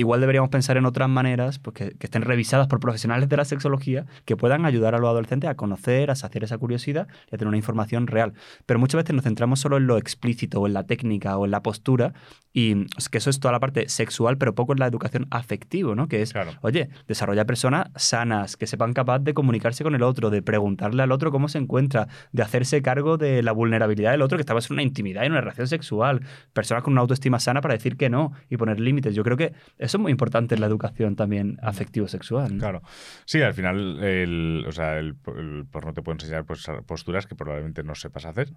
igual 0.00 0.20
deberíamos 0.20 0.50
pensar 0.50 0.76
en 0.76 0.86
otras 0.86 1.08
maneras 1.08 1.58
pues, 1.58 1.74
que, 1.74 1.90
que 1.96 2.06
estén 2.06 2.22
revisadas 2.22 2.66
por 2.66 2.80
profesionales 2.80 3.28
de 3.28 3.36
la 3.36 3.44
sexología 3.44 4.06
que 4.24 4.36
puedan 4.36 4.64
ayudar 4.64 4.94
a 4.94 4.98
los 4.98 5.08
adolescentes 5.08 5.48
a 5.48 5.54
conocer, 5.54 6.10
a 6.10 6.14
saciar 6.14 6.44
esa 6.44 6.58
curiosidad 6.58 7.06
y 7.30 7.34
a 7.34 7.38
tener 7.38 7.48
una 7.48 7.56
información 7.56 8.06
real. 8.06 8.32
Pero 8.66 8.80
muchas 8.80 9.02
veces 9.02 9.14
nos 9.14 9.24
centramos 9.24 9.60
solo 9.60 9.76
en 9.76 9.86
lo 9.86 9.96
explícito 9.96 10.60
o 10.60 10.66
en 10.66 10.72
la 10.72 10.84
técnica 10.84 11.36
o 11.36 11.44
en 11.44 11.50
la 11.50 11.62
postura 11.62 12.12
y 12.52 12.86
es 12.98 13.08
que 13.08 13.18
eso 13.18 13.30
es 13.30 13.38
toda 13.38 13.52
la 13.52 13.60
parte 13.60 13.88
sexual, 13.88 14.36
pero 14.36 14.54
poco 14.54 14.72
en 14.72 14.80
la 14.80 14.86
educación 14.86 15.26
afectiva, 15.30 15.94
¿no? 15.94 16.08
Que 16.08 16.22
es, 16.22 16.32
Claro. 16.32 16.52
oye, 16.62 16.88
desarrolla 17.06 17.44
personas 17.44 17.88
sanas, 17.94 18.56
que 18.56 18.66
sepan 18.66 18.92
capaz 18.92 19.20
de 19.20 19.34
comunicarse 19.34 19.84
con 19.84 19.94
el 19.94 20.02
otro, 20.02 20.30
de 20.30 20.42
preguntarle 20.42 21.02
al 21.02 21.12
otro 21.12 21.30
cómo 21.30 21.48
se 21.48 21.58
encuentra, 21.58 22.08
de 22.32 22.42
hacerse 22.42 22.82
cargo 22.82 23.18
de 23.18 23.42
la 23.42 23.52
vulnerabilidad 23.52 24.10
del 24.10 24.22
otro, 24.22 24.36
que 24.36 24.42
estamos 24.42 24.68
en 24.68 24.74
una 24.74 24.82
intimidad 24.82 25.22
y 25.22 25.26
en 25.26 25.32
una 25.32 25.42
relación 25.42 25.68
sexual, 25.68 26.22
personas 26.52 26.82
con 26.82 26.92
una 26.92 27.02
autoestima 27.02 27.38
sana 27.38 27.60
para 27.60 27.74
decir 27.74 27.96
que 27.96 28.10
no 28.10 28.32
y 28.48 28.56
poner 28.56 28.80
límites. 28.80 29.14
Yo 29.14 29.22
creo 29.22 29.36
que 29.36 29.52
eso 29.78 29.89
Eso 29.90 29.96
es 29.96 30.02
muy 30.02 30.12
importante 30.12 30.54
en 30.54 30.60
la 30.60 30.68
educación 30.68 31.16
también 31.16 31.58
afectivo-sexual. 31.62 32.54
¿no? 32.54 32.60
Claro. 32.60 32.82
Sí, 33.24 33.42
al 33.42 33.54
final 33.54 33.98
el, 34.04 34.64
o 34.68 34.70
sea, 34.70 34.98
el, 34.98 35.16
el 35.36 35.66
porno 35.68 35.92
te 35.92 36.00
puede 36.00 36.14
enseñar 36.22 36.44
pues, 36.44 36.64
posturas 36.86 37.26
que 37.26 37.34
probablemente 37.34 37.82
no 37.82 37.96
sepas 37.96 38.24
hacer. 38.24 38.50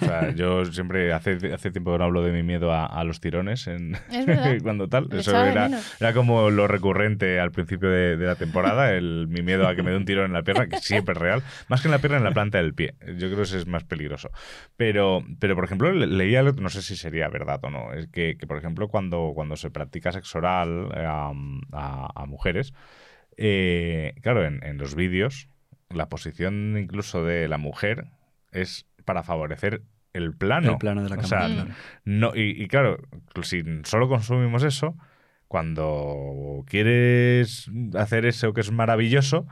O 0.00 0.04
sea, 0.06 0.30
yo 0.34 0.64
siempre 0.64 1.12
hace, 1.12 1.52
hace 1.52 1.70
tiempo 1.70 1.92
que 1.92 1.98
no 1.98 2.04
hablo 2.04 2.22
de 2.22 2.32
mi 2.32 2.42
miedo 2.42 2.72
a, 2.72 2.86
a 2.86 3.04
los 3.04 3.20
tirones 3.20 3.66
en, 3.66 3.98
cuando 4.62 4.88
tal. 4.88 5.08
Lo 5.10 5.18
Eso 5.18 5.32
era, 5.44 5.68
era 6.00 6.14
como 6.14 6.48
lo 6.48 6.66
recurrente 6.68 7.38
al 7.38 7.50
principio 7.52 7.90
de, 7.90 8.16
de 8.16 8.26
la 8.26 8.36
temporada, 8.36 8.94
el, 8.94 9.26
mi 9.28 9.42
miedo 9.42 9.68
a 9.68 9.74
que 9.76 9.82
me 9.82 9.90
dé 9.90 9.98
un 9.98 10.06
tirón 10.06 10.24
en 10.24 10.32
la 10.32 10.42
pierna, 10.42 10.68
que 10.68 10.78
siempre 10.78 11.12
es 11.12 11.18
real. 11.18 11.42
Más 11.68 11.82
que 11.82 11.88
en 11.88 11.92
la 11.92 11.98
pierna, 11.98 12.16
en 12.16 12.24
la 12.24 12.32
planta 12.32 12.56
del 12.56 12.72
pie. 12.72 12.94
Yo 13.18 13.26
creo 13.26 13.36
que 13.36 13.42
ese 13.42 13.58
es 13.58 13.66
más 13.66 13.84
peligroso. 13.84 14.30
Pero, 14.78 15.22
pero 15.38 15.54
por 15.54 15.64
ejemplo, 15.64 15.92
le- 15.92 16.06
leía, 16.06 16.42
no 16.42 16.70
sé 16.70 16.80
si 16.80 16.96
sería 16.96 17.28
verdad 17.28 17.60
o 17.62 17.70
no, 17.70 17.92
es 17.92 18.06
que, 18.06 18.36
que, 18.38 18.46
por 18.46 18.56
ejemplo, 18.56 18.88
cuando, 18.88 19.32
cuando 19.34 19.54
se 19.56 19.70
practica 19.70 20.12
sexo 20.12 20.38
oral 20.38 20.77
a, 20.94 21.32
a- 21.72 22.10
a 22.14 22.26
mujeres, 22.26 22.72
eh, 23.36 24.14
claro, 24.22 24.44
en, 24.44 24.62
en 24.64 24.78
los 24.78 24.94
vídeos, 24.94 25.48
la 25.90 26.08
posición 26.08 26.76
incluso 26.78 27.24
de 27.24 27.48
la 27.48 27.58
mujer 27.58 28.06
es 28.52 28.86
para 29.04 29.22
favorecer 29.22 29.82
el 30.12 30.34
plano. 30.34 30.72
El 30.72 30.78
plano 30.78 31.02
de 31.02 31.10
la 31.10 31.16
O 31.16 31.20
cámara. 31.22 31.46
sea, 31.46 31.54
claro. 31.54 31.70
no, 32.04 32.32
y, 32.34 32.62
y 32.62 32.66
claro, 32.68 32.98
si 33.42 33.62
solo 33.84 34.08
consumimos 34.08 34.62
eso, 34.64 34.96
cuando 35.48 36.64
quieres 36.66 37.70
hacer 37.94 38.26
eso 38.26 38.52
que 38.52 38.60
es 38.60 38.70
maravilloso, 38.70 39.46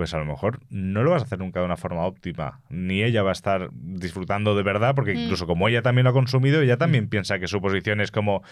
pues 0.00 0.14
a 0.14 0.18
lo 0.18 0.24
mejor 0.24 0.60
no 0.70 1.02
lo 1.02 1.10
vas 1.10 1.20
a 1.20 1.26
hacer 1.26 1.38
nunca 1.40 1.60
de 1.60 1.66
una 1.66 1.76
forma 1.76 2.06
óptima. 2.06 2.60
Ni 2.70 3.02
ella 3.02 3.22
va 3.22 3.28
a 3.28 3.32
estar 3.32 3.68
disfrutando 3.72 4.54
de 4.54 4.62
verdad, 4.62 4.94
porque 4.94 5.12
Mm. 5.12 5.18
incluso 5.18 5.46
como 5.46 5.68
ella 5.68 5.82
también 5.82 6.04
lo 6.04 6.10
ha 6.10 6.12
consumido, 6.14 6.62
ella 6.62 6.78
también 6.78 7.10
piensa 7.10 7.38
que 7.38 7.46
su 7.48 7.60
posición 7.60 8.00
es 8.00 8.10
como 8.10 8.42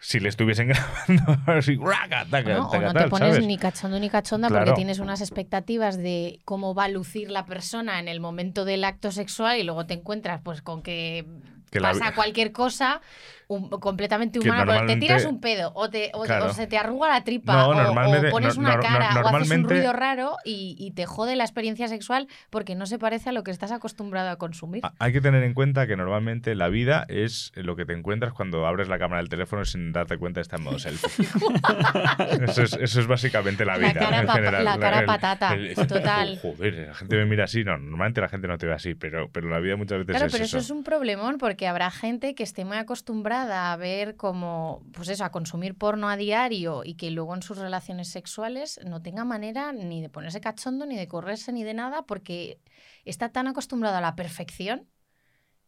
si 0.00 0.18
le 0.18 0.28
estuviesen 0.28 0.68
grabando 1.06 1.38
así, 1.52 1.76
¡raca! 1.76 2.26
taca, 2.28 2.52
¿no? 2.54 2.68
O 2.68 2.80
no 2.80 2.92
te 2.92 3.06
pones 3.06 3.34
¿sabes? 3.34 3.46
ni 3.46 3.58
cachondo 3.58 4.00
ni 4.00 4.10
cachonda 4.10 4.48
Claro. 4.48 4.64
porque 4.64 4.76
tienes 4.76 4.98
unas 4.98 5.20
expectativas 5.20 5.96
de 5.96 6.40
cómo 6.44 6.74
va 6.74 6.84
a 6.84 6.88
lucir 6.88 7.30
la 7.30 7.46
persona 7.46 8.00
en 8.00 8.08
el 8.08 8.18
momento 8.18 8.64
del 8.64 8.82
acto 8.82 9.12
sexual 9.12 9.58
y 9.60 9.62
luego 9.62 9.86
te 9.86 9.94
encuentras 9.94 10.40
pues 10.42 10.62
con 10.62 10.82
que, 10.82 11.24
Que 11.70 11.78
la- 11.78 11.92
pasa 11.92 12.12
cualquier 12.14 12.50
cosa 12.50 13.00
un- 13.48 13.68
completamente 13.70 14.38
humana, 14.38 14.86
te 14.86 14.96
tiras 14.96 15.24
un 15.24 15.40
pedo 15.40 15.72
o, 15.74 15.88
te, 15.90 16.10
o, 16.14 16.22
Claro. 16.24 16.46
o 16.46 16.52
se 16.52 16.66
te 16.66 16.76
arruga 16.78 17.08
la 17.08 17.24
tripa 17.24 17.54
No, 17.54 17.68
o- 17.70 18.30
pones 18.30 18.56
no- 18.56 18.60
una 18.60 18.76
no- 18.76 18.82
cara 18.82 19.22
o 19.24 19.28
haces 19.28 19.50
un 19.50 19.64
ruido 19.68 19.92
raro 19.92 20.36
y, 20.44 20.76
y 20.78 20.90
te 20.92 21.06
jode 21.06 21.34
la 21.34 21.44
experiencia 21.44 21.88
sexual 21.88 22.28
porque 22.50 22.74
no 22.74 22.86
se 22.86 22.98
parece 22.98 23.30
a 23.30 23.32
lo 23.32 23.42
que 23.44 23.50
estás 23.50 23.72
acostumbrado 23.72 24.30
a 24.30 24.36
consumir. 24.36 24.82
Hay 24.98 25.12
que 25.12 25.20
tener 25.20 25.42
en 25.44 25.54
cuenta 25.54 25.86
que 25.86 25.96
normalmente 25.96 26.54
la 26.54 26.68
vida 26.68 27.04
es 27.08 27.52
lo 27.56 27.74
que 27.74 27.84
te 27.86 27.94
encuentras 27.94 28.32
cuando 28.34 28.66
abres 28.66 28.88
la 28.88 28.98
cámara 28.98 29.22
del 29.22 29.28
teléfono 29.30 29.64
sin 29.64 29.92
darte 29.92 30.18
cuenta 30.18 30.40
está 30.40 30.56
en 30.56 30.62
modo 30.64 30.78
selfie. 30.78 31.08
eso, 32.48 32.62
es, 32.62 32.72
eso 32.74 33.00
es 33.00 33.06
básicamente 33.06 33.64
la 33.64 33.76
La 33.78 33.88
vida. 33.88 34.00
cara 34.00 34.20
en 34.20 34.28
general. 34.28 34.64
la 34.64 34.78
cara 34.78 35.06
patata, 35.06 35.56
total. 35.88 36.38
Joder, 36.42 36.88
la 36.88 36.94
gente 36.94 37.16
me 37.16 37.24
mira 37.26 37.44
así. 37.44 37.64
No, 37.64 37.78
normalmente 37.78 38.20
la 38.20 38.28
gente 38.28 38.46
no 38.48 38.58
te 38.58 38.66
ve 38.66 38.74
así, 38.74 38.94
pero, 38.94 39.30
pero 39.32 39.48
la 39.48 39.58
vida 39.58 39.76
muchas 39.76 39.98
veces 39.98 40.10
Claro, 40.12 40.26
es 40.26 40.32
pero 40.32 40.44
eso. 40.44 40.58
eso 40.58 40.64
es 40.66 40.70
un 40.70 40.84
problemón 40.84 41.38
porque 41.38 41.66
habrá 41.66 41.90
gente 41.90 42.34
que 42.34 42.42
esté 42.42 42.64
muy 42.64 42.76
acostumbrada 42.76 43.37
a 43.46 43.76
ver 43.76 44.16
como, 44.16 44.84
pues 44.92 45.08
eso, 45.08 45.24
a 45.24 45.30
consumir 45.30 45.76
porno 45.76 46.08
a 46.08 46.16
diario 46.16 46.82
y 46.84 46.94
que 46.94 47.10
luego 47.10 47.34
en 47.34 47.42
sus 47.42 47.58
relaciones 47.58 48.08
sexuales 48.08 48.80
no 48.84 49.00
tenga 49.02 49.24
manera 49.24 49.72
ni 49.72 50.00
de 50.02 50.08
ponerse 50.08 50.40
cachondo, 50.40 50.86
ni 50.86 50.96
de 50.96 51.08
correrse, 51.08 51.52
ni 51.52 51.64
de 51.64 51.74
nada, 51.74 52.02
porque 52.06 52.60
está 53.04 53.30
tan 53.30 53.46
acostumbrado 53.46 53.96
a 53.96 54.00
la 54.00 54.16
perfección 54.16 54.88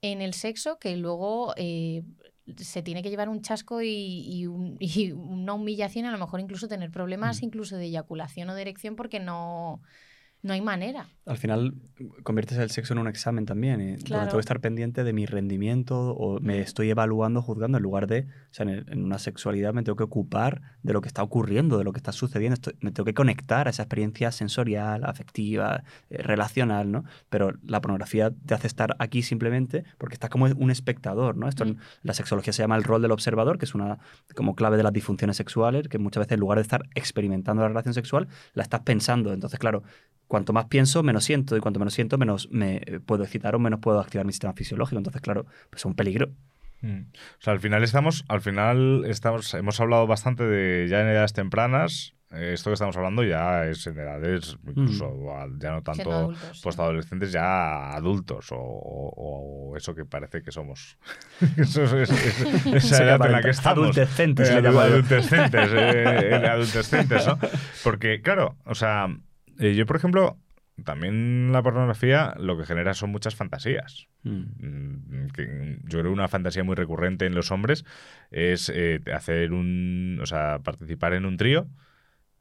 en 0.02 0.22
el 0.22 0.32
sexo 0.34 0.78
que 0.78 0.96
luego 0.96 1.52
eh, 1.56 2.02
se 2.56 2.82
tiene 2.82 3.02
que 3.02 3.10
llevar 3.10 3.28
un 3.28 3.42
chasco 3.42 3.82
y, 3.82 4.24
y 4.26 4.46
un- 4.46 4.76
y 4.80 5.12
una 5.12 5.52
humillación, 5.54 6.06
a 6.06 6.10
lo 6.12 6.18
mejor 6.18 6.40
incluso 6.40 6.68
tener 6.68 6.90
problemas 6.90 7.42
Mm. 7.42 7.44
incluso 7.44 7.76
de 7.76 7.84
eyaculación 7.86 8.48
o 8.50 8.54
de 8.54 8.62
erección 8.62 8.96
porque 8.96 9.20
no, 9.20 9.82
no 10.42 10.52
hay 10.54 10.60
manera. 10.60 11.06
Al 11.26 11.36
final 11.36 11.74
conviertes 12.22 12.58
el 12.58 12.70
sexo 12.70 12.94
en 12.94 12.98
un 12.98 13.06
examen 13.08 13.44
también, 13.46 13.78
donde 13.98 14.04
tengo 14.26 14.32
que 14.32 14.40
estar 14.40 14.60
pendiente 14.60 15.04
de 15.04 15.12
mi 15.12 15.26
rendimiento 15.26 16.12
o 16.14 16.40
me 16.40 16.60
estoy 16.60 16.90
evaluando, 16.90 17.42
juzgando, 17.42 17.76
en 17.78 17.82
lugar 17.82 18.06
de, 18.06 18.20
o 18.22 18.26
sea, 18.54 18.64
en, 18.64 18.70
el- 18.70 18.86
en 18.90 19.04
una 19.04 19.18
sexualidad 19.18 19.72
me 19.74 19.82
tengo 19.82 19.96
que 19.96 20.02
ocupar 20.04 20.62
de 20.82 20.92
lo 20.92 21.00
que 21.02 21.08
está 21.08 21.22
ocurriendo, 21.22 21.76
de 21.78 21.84
lo 21.84 21.92
que 21.92 21.98
está 21.98 22.12
sucediendo, 22.12 22.54
estoy- 22.54 22.74
me 22.80 22.90
tengo 22.90 23.04
que 23.04 23.14
conectar 23.14 23.66
a 23.66 23.70
esa 23.70 23.82
experiencia 23.82 24.32
sensorial, 24.32 25.04
afectiva, 25.04 25.84
eh, 26.08 26.22
relacional, 26.22 26.90
¿no? 26.90 27.04
Pero 27.28 27.52
la 27.66 27.80
pornografía 27.80 28.32
te 28.46 28.54
hace 28.54 28.66
estar 28.66 28.96
aquí 28.98 29.22
simplemente 29.22 29.84
porque 29.98 30.14
estás 30.14 30.30
como 30.30 30.46
un 30.46 30.70
espectador, 30.70 31.36
¿no? 31.36 31.48
Esto 31.48 31.64
en 31.64 31.70
Mm. 31.74 31.78
la 32.02 32.14
sexología 32.14 32.52
se 32.52 32.62
llama 32.62 32.76
el 32.76 32.84
rol 32.84 33.02
del 33.02 33.12
observador, 33.12 33.58
que 33.58 33.66
es 33.66 33.74
una 33.74 33.98
como 34.34 34.54
clave 34.54 34.76
de 34.78 34.82
las 34.82 34.92
disfunciones 34.92 35.36
sexuales, 35.36 35.86
que 35.88 35.98
muchas 35.98 36.22
veces 36.22 36.32
en 36.32 36.40
lugar 36.40 36.58
de 36.58 36.62
estar 36.62 36.82
experimentando 36.94 37.62
la 37.62 37.68
relación 37.68 37.94
sexual, 37.94 38.26
la 38.54 38.62
estás 38.62 38.80
pensando. 38.80 39.32
Entonces, 39.32 39.58
claro, 39.58 39.82
cuanto 40.30 40.52
más 40.52 40.66
pienso, 40.66 41.02
menos 41.02 41.24
siento, 41.24 41.56
y 41.56 41.60
cuanto 41.60 41.80
menos 41.80 41.92
siento, 41.92 42.16
menos 42.16 42.48
me 42.52 42.76
eh, 42.86 43.00
puedo 43.04 43.24
excitar 43.24 43.56
o 43.56 43.58
menos 43.58 43.80
puedo 43.80 43.98
activar 43.98 44.24
mi 44.24 44.32
sistema 44.32 44.52
fisiológico. 44.54 44.96
Entonces, 44.98 45.20
claro, 45.20 45.44
pues 45.70 45.80
es 45.82 45.84
un 45.84 45.94
peligro. 45.96 46.30
Mm. 46.82 47.00
O 47.10 47.40
sea, 47.40 47.52
al 47.52 47.58
final 47.60 47.82
estamos, 47.82 48.24
al 48.28 48.40
final 48.40 49.04
estamos, 49.06 49.52
hemos 49.54 49.80
hablado 49.80 50.06
bastante 50.06 50.44
de 50.44 50.86
ya 50.88 51.00
en 51.00 51.08
edades 51.08 51.32
tempranas. 51.32 52.14
eh, 52.32 52.52
Esto 52.54 52.70
que 52.70 52.74
estamos 52.74 52.96
hablando 52.96 53.24
ya 53.24 53.66
es 53.66 53.84
en 53.88 53.98
edades, 53.98 54.56
incluso 54.66 55.06
a- 55.36 55.48
ya 55.58 55.72
no 55.72 55.82
tanto 55.82 56.32
postadolescentes, 56.62 57.32
ya 57.32 57.90
adultos 57.90 58.52
o, 58.52 58.56
o- 58.56 59.70
o 59.72 59.76
eso 59.76 59.94
que 59.96 60.04
parece 60.04 60.42
que 60.44 60.52
somos. 60.52 60.96
Eso 61.58 61.82
es- 61.82 61.92
es- 61.92 62.10
es- 62.10 62.66
esa 62.84 63.02
edad 63.04 63.26
en 63.26 63.32
la 63.32 63.42
que 63.42 63.50
estamos. 63.50 63.78
adultescentes, 63.98 64.48
Eh, 64.48 64.62
le 64.62 64.68
adultescentes, 64.68 65.70
eh, 65.72 66.30
eh, 66.30 66.46
adultescentes, 66.46 67.26
¿no? 67.26 67.36
Porque, 67.82 68.20
claro, 68.22 68.54
o 68.64 68.74
sea, 68.76 69.08
eh, 69.60 69.74
yo, 69.74 69.86
por 69.86 69.96
ejemplo, 69.96 70.38
también 70.84 71.52
la 71.52 71.62
pornografía 71.62 72.34
lo 72.38 72.56
que 72.56 72.64
genera 72.64 72.94
son 72.94 73.10
muchas 73.10 73.34
fantasías. 73.34 74.08
Mm. 74.22 74.42
Mm, 74.58 75.28
que 75.34 75.78
yo 75.84 75.98
creo 76.00 76.04
que 76.04 76.08
una 76.08 76.28
fantasía 76.28 76.64
muy 76.64 76.74
recurrente 76.74 77.26
en 77.26 77.34
los 77.34 77.50
hombres 77.50 77.84
es 78.30 78.70
eh, 78.74 79.00
hacer 79.14 79.52
un, 79.52 80.18
o 80.20 80.26
sea, 80.26 80.58
participar 80.60 81.14
en 81.14 81.26
un 81.26 81.36
trío 81.36 81.68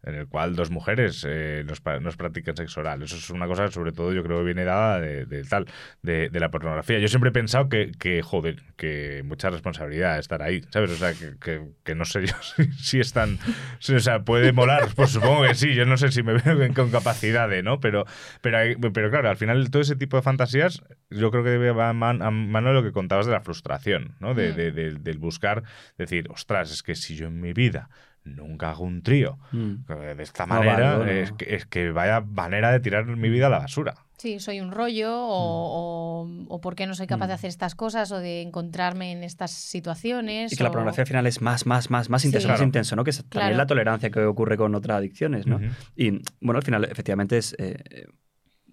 en 0.04 0.16
el 0.16 0.28
cual 0.28 0.56
dos 0.56 0.70
mujeres 0.72 1.26
eh, 1.28 1.64
nos, 1.66 1.82
practican 2.16 2.56
sexo 2.56 2.80
oral. 2.80 3.02
Eso 3.04 3.16
es 3.18 3.30
una 3.30 3.48
cosa 3.48 3.70
sobre 3.70 3.92
todo 3.92 4.14
yo 4.14 4.24
creo 4.24 4.38
que 4.40 4.46
viene 4.46 4.64
dada 4.64 5.00
de, 5.00 5.26
de 5.26 5.44
tal, 5.44 5.66
de, 6.02 6.30
de 6.30 6.40
la 6.40 6.50
pornografía. 6.52 7.00
Yo 7.00 7.08
siempre 7.08 7.30
he 7.30 7.34
pensado 7.34 7.68
que, 7.70 7.92
que, 8.00 8.22
joder, 8.22 8.64
que 8.78 9.22
mucha 9.26 9.50
responsabilidad 9.50 10.18
estar 10.20 10.42
ahí, 10.42 10.62
¿sabes? 10.70 10.92
O 10.92 10.96
sea, 10.96 11.14
que, 11.14 11.38
que, 11.40 11.62
que 11.84 11.96
no 11.96 12.06
sé 12.06 12.26
yo 12.26 12.34
si, 12.56 12.72
si 12.74 13.00
es 13.00 13.12
tan... 13.14 13.38
si, 13.80 13.94
o 13.96 14.00
sea, 14.00 14.24
puede 14.24 14.52
molar, 14.54 14.88
pues 14.96 15.12
supongo 15.12 15.44
que 15.44 15.56
sí, 15.56 15.74
yo 15.76 15.86
no 15.86 15.98
sé 15.98 16.12
si 16.12 16.24
me 16.24 16.34
veo 16.34 16.74
con 16.74 16.90
capacidad 16.92 17.50
de, 17.50 17.62
¿no? 17.64 17.80
Pero, 17.80 18.06
pero, 18.42 18.58
hay- 18.58 18.76
pero 18.76 19.10
claro, 19.10 19.30
al 19.30 19.38
final 19.38 19.70
todo 19.70 19.82
ese 19.82 19.96
tipo 19.96 20.16
de 20.18 20.24
fantasías 20.24 20.82
yo 21.10 21.32
creo 21.32 21.44
que 21.44 21.58
va 21.72 21.90
a 21.90 21.94
man- 21.94 22.22
a 22.22 22.32
mano 22.32 22.70
de 22.70 22.74
lo 22.76 22.84
que 22.84 22.92
contabas 22.92 23.26
de 23.26 23.32
la 23.34 23.42
frustración, 23.42 24.16
¿no? 24.20 24.34
De, 24.34 24.52
Mm. 24.52 24.56
de- 24.56 24.72
de- 24.72 24.94
del 24.94 25.18
buscar, 25.18 25.64
decir, 25.98 26.28
ostras, 26.30 26.72
es 26.72 26.84
que 26.84 26.96
si 26.96 27.16
yo 27.16 27.28
en 27.28 27.42
mi 27.42 27.52
vida 27.54 27.90
nunca 28.30 28.72
hago 28.72 28.84
un 28.84 29.02
trío 29.02 29.38
Mm. 29.52 29.86
de 30.16 30.24
esta 30.24 30.46
No 30.46 30.56
manera, 30.56 30.98
no. 30.98 31.06
es, 31.06 31.32
que, 31.34 31.56
es 31.56 31.66
que 31.66 31.92
vaya 31.92 32.22
manera 32.22 32.72
de 32.72 32.80
tirar 32.80 33.06
mi 33.06 33.30
vida 33.30 33.48
a 33.48 33.50
la 33.50 33.60
basura. 33.60 33.96
Sí, 34.18 34.40
soy 34.40 34.60
un 34.60 34.72
rollo 34.72 35.16
o, 35.16 36.24
o, 36.26 36.30
o 36.50 36.62
por 36.62 36.76
qué 36.76 36.86
no 36.88 36.94
soy 36.94 37.08
capaz 37.08 37.28
de 37.28 37.34
Mm. 37.34 37.36
hacer 37.36 37.48
estas 37.50 37.74
cosas 37.76 38.12
o 38.12 38.20
de 38.20 38.42
encontrarme 38.42 39.14
en 39.14 39.24
estas 39.24 39.52
situaciones. 39.52 40.52
Y 40.52 40.58
que 40.58 40.64
la 40.64 40.72
pornografía 40.72 41.04
al 41.04 41.08
final 41.08 41.26
es 41.28 41.42
más, 41.42 41.66
más, 41.66 41.90
más, 41.90 42.10
más 42.10 42.22
Sí. 42.22 42.28
intenso, 42.28 42.48
más 42.50 42.58
Claro. 42.58 42.66
intenso, 42.68 42.96
¿no? 42.98 43.04
Que 43.06 43.12
es 43.12 43.18
también 43.18 43.32
Claro. 43.52 43.58
la 43.58 43.66
tolerancia 43.66 44.10
que 44.10 44.20
ocurre 44.26 44.58
con 44.58 44.76
otras 44.76 44.98
adicciones, 44.98 45.48
¿no? 45.48 45.60
Y 45.96 46.22
bueno, 46.42 46.58
al 46.58 46.64
final, 46.64 46.84
efectivamente, 46.86 47.38
es 47.38 47.56
eh, 47.60 48.06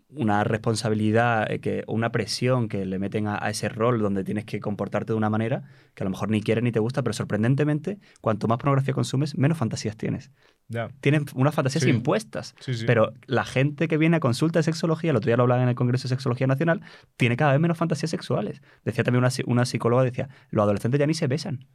una 0.09 0.45
responsabilidad 0.45 1.51
eh, 1.51 1.59
que, 1.61 1.83
o 1.87 1.93
una 1.93 2.13
presión 2.13 2.69
que 2.69 2.87
le 2.87 2.99
meten 2.99 3.27
a, 3.27 3.39
a 3.45 3.51
ese 3.51 3.69
rol 3.69 3.99
donde 3.99 4.23
tienes 4.23 4.45
que 4.45 4.61
comportarte 4.61 5.13
de 5.13 5.17
una 5.17 5.31
manera 5.31 5.65
que 5.95 6.03
a 6.03 6.05
lo 6.05 6.11
mejor 6.11 6.31
ni 6.31 6.41
quieres 6.43 6.63
ni 6.63 6.71
te 6.71 6.79
gusta, 6.79 7.03
pero 7.03 7.13
sorprendentemente, 7.13 7.99
cuanto 8.21 8.47
más 8.47 8.59
pornografía 8.59 8.95
consumes, 8.95 9.37
menos 9.37 9.59
fantasías 9.59 9.97
tienes. 9.97 10.31
Ya. 10.69 10.89
Tienes 11.01 11.23
unas 11.35 11.55
fantasías 11.55 11.83
Sí. 11.85 11.91
impuestas. 11.91 12.55
Sí, 12.61 12.75
sí. 12.75 12.85
Pero 12.87 13.13
la 13.27 13.45
gente 13.45 13.89
que 13.89 13.99
viene 13.99 14.17
a 14.17 14.21
consulta 14.21 14.59
de 14.61 14.63
sexología, 14.63 15.11
el 15.11 15.17
otro 15.17 15.27
día 15.29 15.37
lo 15.37 15.43
hablaba 15.43 15.63
en 15.63 15.69
el 15.69 15.75
Congreso 15.75 16.05
de 16.05 16.11
Sexología 16.11 16.47
Nacional, 16.47 16.83
tiene 17.17 17.37
cada 17.37 17.53
vez 17.53 17.61
menos 17.61 17.77
fantasías 17.77 18.11
sexuales. 18.11 18.63
Decía 18.85 19.03
también 19.03 19.25
una, 19.25 19.33
una 19.47 19.65
psicóloga, 19.65 20.05
decía, 20.05 20.29
los 20.51 20.63
adolescentes 20.63 21.01
ya 21.01 21.07
ni 21.07 21.15
se 21.15 21.27
besan. 21.27 21.67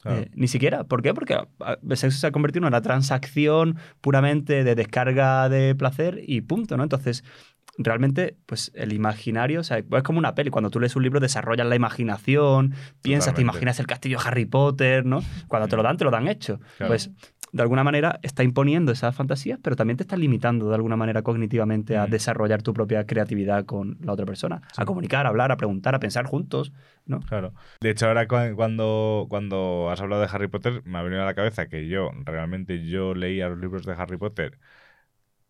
Claro. 0.00 0.20
Eh, 0.20 0.30
ni 0.34 0.46
siquiera. 0.46 0.84
¿Por 0.84 1.02
qué? 1.02 1.12
Porque 1.12 1.34
ah, 1.34 1.76
el 1.88 1.96
sexo 1.96 2.18
se 2.18 2.26
ha 2.28 2.30
convertido 2.30 2.64
en 2.64 2.68
una 2.68 2.80
transacción 2.82 3.76
puramente 4.00 4.62
de 4.62 4.74
descarga 4.76 5.48
de 5.48 5.74
placer 5.74 6.22
y 6.24 6.40
punto, 6.42 6.76
¿no? 6.76 6.84
Entonces, 6.84 7.24
realmente, 7.78 8.36
pues 8.46 8.70
el 8.74 8.92
imaginario, 8.92 9.60
o 9.60 9.64
sea, 9.64 9.78
es 9.78 10.02
como 10.02 10.18
una 10.18 10.34
peli. 10.34 10.50
Cuando 10.50 10.68
tú 10.70 10.80
lees 10.80 10.94
un 10.96 11.02
libro, 11.04 11.20
desarrollas 11.20 11.66
la 11.66 11.76
imaginación, 11.76 12.74
piensas, 13.02 13.34
te 13.34 13.40
imaginas 13.42 13.78
el 13.80 13.86
castillo 13.86 14.18
de 14.18 14.28
Harry 14.28 14.44
Potter, 14.44 15.06
¿no? 15.06 15.20
Cuando 15.46 15.68
te 15.68 15.76
lo 15.76 15.82
dan, 15.82 15.96
te 15.96 16.04
lo 16.04 16.10
dan 16.10 16.28
hecho. 16.28 16.58
Claro. 16.76 16.90
Pues 16.90 17.10
de 17.50 17.62
alguna 17.62 17.82
manera 17.82 18.18
está 18.22 18.42
imponiendo 18.42 18.92
esas 18.92 19.14
fantasías, 19.16 19.58
pero 19.62 19.74
también 19.74 19.96
te 19.96 20.02
está 20.02 20.18
limitando 20.18 20.68
de 20.68 20.74
alguna 20.74 20.96
manera 20.96 21.22
cognitivamente 21.22 21.96
a 21.96 22.06
Mm. 22.06 22.10
desarrollar 22.10 22.62
tu 22.62 22.74
propia 22.74 23.06
creatividad 23.06 23.64
con 23.64 23.96
la 24.02 24.12
otra 24.12 24.26
persona, 24.26 24.60
a 24.76 24.84
comunicar, 24.84 25.24
a 25.24 25.30
hablar, 25.30 25.50
a 25.50 25.56
preguntar, 25.56 25.94
a 25.94 25.98
pensar 25.98 26.26
juntos, 26.26 26.72
¿no? 27.06 27.20
Claro. 27.20 27.54
De 27.80 27.88
hecho, 27.90 28.06
ahora 28.06 28.28
cu- 28.28 28.54
cuando, 28.54 29.26
cuando 29.30 29.88
has 29.90 29.98
hablado 30.02 30.20
de 30.20 30.28
Harry 30.30 30.48
Potter, 30.48 30.82
me 30.84 30.98
ha 30.98 31.02
venido 31.02 31.22
a 31.22 31.24
la 31.24 31.32
cabeza 31.34 31.68
que 31.68 31.88
yo, 31.88 32.10
realmente, 32.26 32.84
yo 32.86 33.14
leía 33.14 33.48
los 33.48 33.58
libros 33.58 33.86
de 33.86 33.92
Harry 33.94 34.18
Potter. 34.18 34.58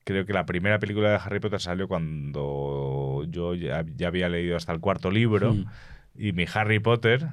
Creo 0.09 0.25
que 0.25 0.33
la 0.33 0.47
primera 0.47 0.79
película 0.79 1.11
de 1.11 1.17
Harry 1.17 1.39
Potter 1.39 1.61
salió 1.61 1.87
cuando 1.87 3.27
yo 3.29 3.55
ya, 3.55 3.85
ya 3.95 4.07
había 4.09 4.31
leído 4.31 4.57
hasta 4.57 4.73
el 4.73 4.81
cuarto 4.81 5.11
libro. 5.11 5.53
Mm. 5.53 5.67
Y 6.17 6.33
mi 6.33 6.47
Harry 6.55 6.79
Potter 6.79 7.29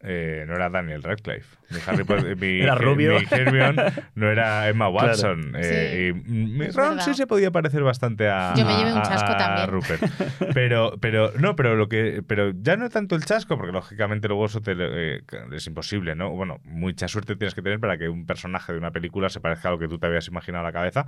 eh, 0.00 0.44
no 0.46 0.54
era 0.54 0.70
Daniel 0.70 1.02
Radcliffe. 1.02 1.56
Mi 1.70 1.78
Harry 1.86 2.04
Potter, 2.04 2.36
mi, 2.40 2.60
Era 2.60 2.74
rubio. 2.76 3.18
Mi 3.18 3.26
Hermione 3.30 3.82
no 4.14 4.30
era 4.30 4.68
Emma 4.68 4.88
Watson. 4.88 5.52
eh, 5.56 6.12
y 6.14 6.30
mi 6.30 6.66
es 6.66 6.74
Ron 6.74 7.00
sí 7.00 7.14
se 7.14 7.26
podía 7.26 7.50
parecer 7.50 7.82
bastante 7.82 8.28
a, 8.28 8.54
Yo 8.56 8.64
me 8.64 8.72
a- 8.72 8.78
llevé 8.78 8.92
un 8.94 9.02
chasco 9.02 9.32
a. 9.32 9.66
Rupert. 9.66 10.00
Pero, 10.54 10.94
pero, 11.00 11.32
no, 11.38 11.54
pero 11.56 11.76
lo 11.76 11.88
que, 11.88 12.22
pero 12.26 12.52
ya 12.54 12.76
no 12.76 12.88
tanto 12.88 13.14
el 13.16 13.24
chasco, 13.24 13.56
porque 13.56 13.72
lógicamente 13.72 14.28
luego 14.28 14.46
eso 14.46 14.60
te, 14.60 14.74
eh, 14.78 15.20
es 15.52 15.66
imposible, 15.66 16.14
¿no? 16.14 16.30
Bueno, 16.30 16.58
mucha 16.64 17.06
suerte 17.08 17.36
tienes 17.36 17.54
que 17.54 17.62
tener 17.62 17.78
para 17.80 17.98
que 17.98 18.08
un 18.08 18.24
personaje 18.26 18.72
de 18.72 18.78
una 18.78 18.90
película 18.90 19.28
se 19.28 19.40
parezca 19.40 19.68
a 19.68 19.72
lo 19.72 19.78
que 19.78 19.88
tú 19.88 19.98
te 19.98 20.06
habías 20.06 20.26
imaginado 20.28 20.64
a 20.64 20.68
la 20.68 20.72
cabeza. 20.72 21.06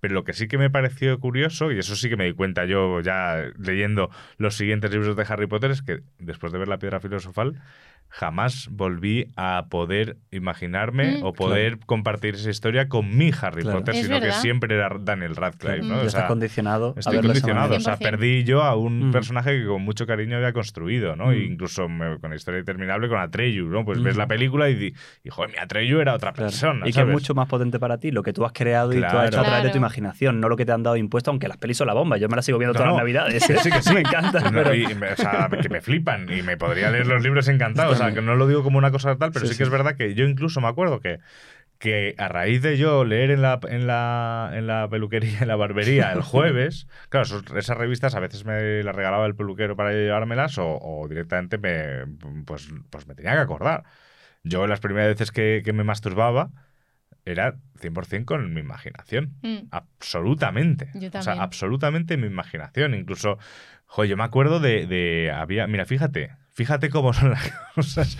Pero 0.00 0.14
lo 0.14 0.24
que 0.24 0.32
sí 0.34 0.46
que 0.48 0.58
me 0.58 0.68
pareció 0.70 1.18
curioso, 1.20 1.72
y 1.72 1.78
eso 1.78 1.96
sí 1.96 2.08
que 2.08 2.16
me 2.16 2.24
di 2.24 2.32
cuenta 2.34 2.64
yo 2.64 3.00
ya 3.00 3.42
leyendo 3.58 4.10
los 4.36 4.56
siguientes 4.56 4.90
libros 4.90 5.16
de 5.16 5.24
Harry 5.28 5.46
Potter, 5.46 5.70
es 5.70 5.82
que 5.82 6.00
después 6.18 6.52
de 6.52 6.58
ver 6.58 6.68
la 6.68 6.78
piedra 6.78 7.00
filosofal, 7.00 7.60
jamás 8.14 8.68
volví 8.70 9.32
a 9.36 9.66
poder 9.70 10.18
imaginarme 10.30 11.18
Mm. 11.18 11.24
o 11.24 11.32
poder 11.32 11.78
compartir 11.86 12.34
esa 12.34 12.50
historia 12.50 12.86
con 12.88 13.16
mi 13.16 13.30
Harry 13.40 13.62
Claro. 13.62 13.78
Potter, 13.78 13.94
Es 13.94 14.04
sino 14.06 14.20
que 14.20 14.30
siempre 14.32 14.74
era 14.74 14.90
Daniel 15.00 15.34
Radcliffe, 15.34 15.80
¿no? 15.82 16.00
O 16.02 16.08
sea, 16.10 16.26
condicionado 16.26 16.94
Estoy 16.96 17.20
condicionado, 17.22 17.74
o 17.76 17.80
sea, 17.80 17.96
100%. 17.96 18.10
perdí 18.10 18.44
yo 18.44 18.62
a 18.62 18.76
un 18.76 19.08
Mm. 19.08 19.12
personaje 19.12 19.58
que 19.60 19.66
con 19.66 19.80
mucho 19.82 20.06
cariño 20.06 20.36
había 20.36 20.52
construido, 20.52 21.16
¿no? 21.16 21.28
Mm. 21.28 21.32
E 21.32 21.38
incluso 21.44 21.88
me- 21.88 22.18
con 22.18 22.30
la 22.30 22.36
historia 22.36 22.60
interminable 22.60 23.08
con 23.08 23.18
Atreyu, 23.18 23.66
¿no? 23.68 23.84
Pues 23.84 24.02
ves 24.02 24.16
la 24.18 24.26
película 24.26 24.68
y, 24.68 24.74
di- 24.74 24.94
y 25.24 25.30
joder, 25.30 25.50
mi 25.50 25.56
Atreyu 25.58 25.98
era 26.00 26.12
otra 26.14 26.32
Claro. 26.32 26.50
persona, 26.50 26.86
y 26.86 26.92
que 26.92 27.00
es 27.00 27.06
mucho 27.06 27.34
más 27.34 27.48
potente 27.48 27.78
para 27.78 27.96
ti 27.98 28.10
lo 28.10 28.22
que 28.22 28.34
tú 28.34 28.44
has 28.44 28.52
creado 28.52 28.92
y 28.92 28.98
tú 28.98 29.04
has 29.06 29.10
Claro. 29.12 29.28
hecho 29.28 29.40
a 29.40 29.44
través 29.44 29.64
de 29.64 29.70
tu 29.70 29.78
imaginación, 29.78 30.38
no 30.38 30.50
lo 30.50 30.56
que 30.58 30.66
te 30.66 30.72
han 30.72 30.82
dado 30.82 30.96
impuesto, 30.96 31.30
aunque 31.30 31.48
las 31.48 31.56
pelis 31.56 31.78
son 31.78 31.86
la 31.86 31.94
bomba. 31.94 32.18
Yo 32.18 32.28
me 32.28 32.36
las 32.36 32.44
sigo 32.44 32.58
viendo 32.58 32.74
No, 32.74 32.78
todas 32.78 32.88
no. 32.90 32.96
las 32.96 33.00
navidades. 33.02 33.48
¿eh? 33.48 33.56
Sí, 33.62 33.70
que 33.70 33.80
sí. 33.82 33.94
me 33.94 34.00
encanta. 34.00 34.40
No, 34.52 34.62
pero- 34.62 34.74
y- 34.74 34.84
o 34.84 35.16
sea, 35.16 35.48
que 35.62 35.68
me 35.70 35.80
flipan 35.80 36.26
y 36.30 36.42
me 36.42 36.56
podría 36.58 36.90
leer 36.90 37.06
los 37.06 37.22
libros 37.22 37.48
encantado. 37.48 37.94
Sea, 38.06 38.14
que 38.14 38.22
no 38.22 38.34
lo 38.36 38.46
digo 38.46 38.62
como 38.62 38.78
una 38.78 38.90
cosa 38.90 39.16
tal, 39.16 39.32
pero 39.32 39.46
sí, 39.46 39.52
Sí, 39.52 39.58
que 39.58 39.64
sí. 39.64 39.68
es 39.68 39.70
verdad 39.70 39.96
que 39.96 40.14
yo 40.14 40.24
incluso 40.26 40.60
me 40.60 40.68
acuerdo 40.68 41.00
que, 41.00 41.18
que 41.78 42.14
a 42.18 42.28
raíz 42.28 42.62
de 42.62 42.78
yo 42.78 43.04
leer 43.04 43.30
en 43.30 43.42
la, 43.42 43.58
en 43.68 43.86
la, 43.86 44.50
en 44.54 44.66
la 44.66 44.88
peluquería, 44.88 45.40
en 45.40 45.48
la 45.48 45.56
barbería, 45.56 46.12
el 46.12 46.22
jueves, 46.22 46.86
claro, 47.08 47.26
esas 47.56 47.76
revistas 47.76 48.14
a 48.14 48.20
veces 48.20 48.44
me 48.44 48.82
las 48.82 48.94
regalaba 48.94 49.26
el 49.26 49.34
peluquero 49.34 49.76
para 49.76 49.92
llevármelas 49.92 50.58
o, 50.58 50.78
o 50.80 51.08
directamente 51.08 51.58
me, 51.58 52.06
pues, 52.44 52.68
pues 52.90 53.06
me 53.06 53.14
tenía 53.14 53.32
que 53.32 53.38
acordar. 53.38 53.82
Yo 54.44 54.66
las 54.66 54.80
primeras 54.80 55.08
veces 55.08 55.30
que, 55.32 55.62
que 55.64 55.72
me 55.72 55.84
masturbaba 55.84 56.50
era 57.24 57.54
100% 57.80 58.26
con 58.26 58.52
mi 58.52 58.60
imaginación. 58.60 59.34
Mm. 59.42 59.68
Absolutamente. 59.70 60.90
Yo 60.94 61.08
O 61.08 61.10
sea, 61.12 61.22
también. 61.24 61.40
absolutamente 61.42 62.16
mi 62.16 62.26
imaginación. 62.26 62.94
Incluso, 62.94 63.38
joder, 63.86 64.10
yo 64.10 64.16
me 64.16 64.24
acuerdo 64.24 64.58
de, 64.60 64.86
de- 64.86 65.30
había, 65.32 65.66
mira, 65.68 65.84
fíjate, 65.86 66.30
fíjate 66.54 66.90
cómo 66.90 67.12
son 67.12 67.30
las 67.30 67.50
cosas. 67.74 68.18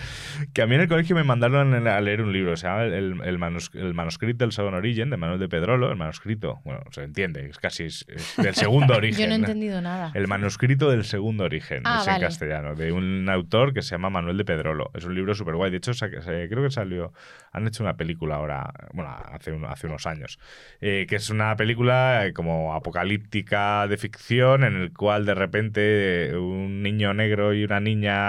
Que 0.53 0.61
a 0.61 0.67
mí 0.67 0.75
en 0.75 0.81
el 0.81 0.87
colegio 0.87 1.15
me 1.15 1.23
mandaron 1.23 1.87
a 1.87 2.01
leer 2.01 2.21
un 2.21 2.33
libro, 2.33 2.55
se 2.57 2.67
llama 2.67 2.83
el, 2.85 3.21
el, 3.23 3.37
manus- 3.39 3.69
el 3.75 3.93
manuscrito 3.93 4.43
del 4.45 4.51
segundo 4.51 4.77
origen, 4.77 5.09
de 5.09 5.17
Manuel 5.17 5.39
de 5.39 5.47
Pedrolo, 5.49 5.91
el 5.91 5.97
manuscrito, 5.97 6.59
bueno, 6.65 6.81
se 6.91 7.03
entiende, 7.03 7.45
es 7.47 7.57
casi 7.59 7.83
es- 7.83 8.05
es 8.09 8.35
del 8.37 8.55
segundo 8.55 8.93
origen. 8.97 9.19
Yo 9.21 9.27
no 9.27 9.33
he 9.33 9.37
entendido 9.37 9.81
nada. 9.81 10.11
El 10.15 10.27
manuscrito 10.27 10.89
del 10.89 11.03
segundo 11.03 11.43
origen, 11.43 11.83
Ah, 11.85 11.99
es 12.01 12.07
en 12.07 12.13
vale. 12.13 12.25
castellano, 12.25 12.75
de 12.75 12.91
un 12.91 13.29
autor 13.29 13.73
que 13.73 13.81
se 13.81 13.91
llama 13.91 14.09
Manuel 14.09 14.37
de 14.37 14.45
Pedrolo. 14.45 14.89
Es 14.95 15.05
un 15.05 15.13
libro 15.15 15.35
súper 15.35 15.55
guay. 15.55 15.69
De 15.71 15.77
hecho, 15.77 15.93
se- 15.93 16.09
creo 16.09 16.63
que 16.63 16.71
salió. 16.71 17.13
Han 17.51 17.67
hecho 17.67 17.83
una 17.83 17.95
película 17.97 18.35
ahora, 18.35 18.73
bueno, 18.93 19.11
hace, 19.31 19.51
un- 19.51 19.65
hace 19.65 19.85
unos 19.87 20.07
años, 20.07 20.39
eh, 20.81 21.05
que 21.07 21.17
es 21.17 21.29
una 21.29 21.55
película 21.55 22.25
eh, 22.25 22.33
como 22.33 22.73
apocalíptica 22.73 23.87
de 23.87 23.97
ficción, 23.97 24.63
en 24.63 24.75
el 24.75 24.91
cual 24.91 25.25
de 25.25 25.35
repente 25.35 26.29
eh, 26.31 26.35
un 26.37 26.81
niño 26.81 27.13
negro 27.13 27.53
y 27.53 27.63
una 27.63 27.79
niña 27.79 28.22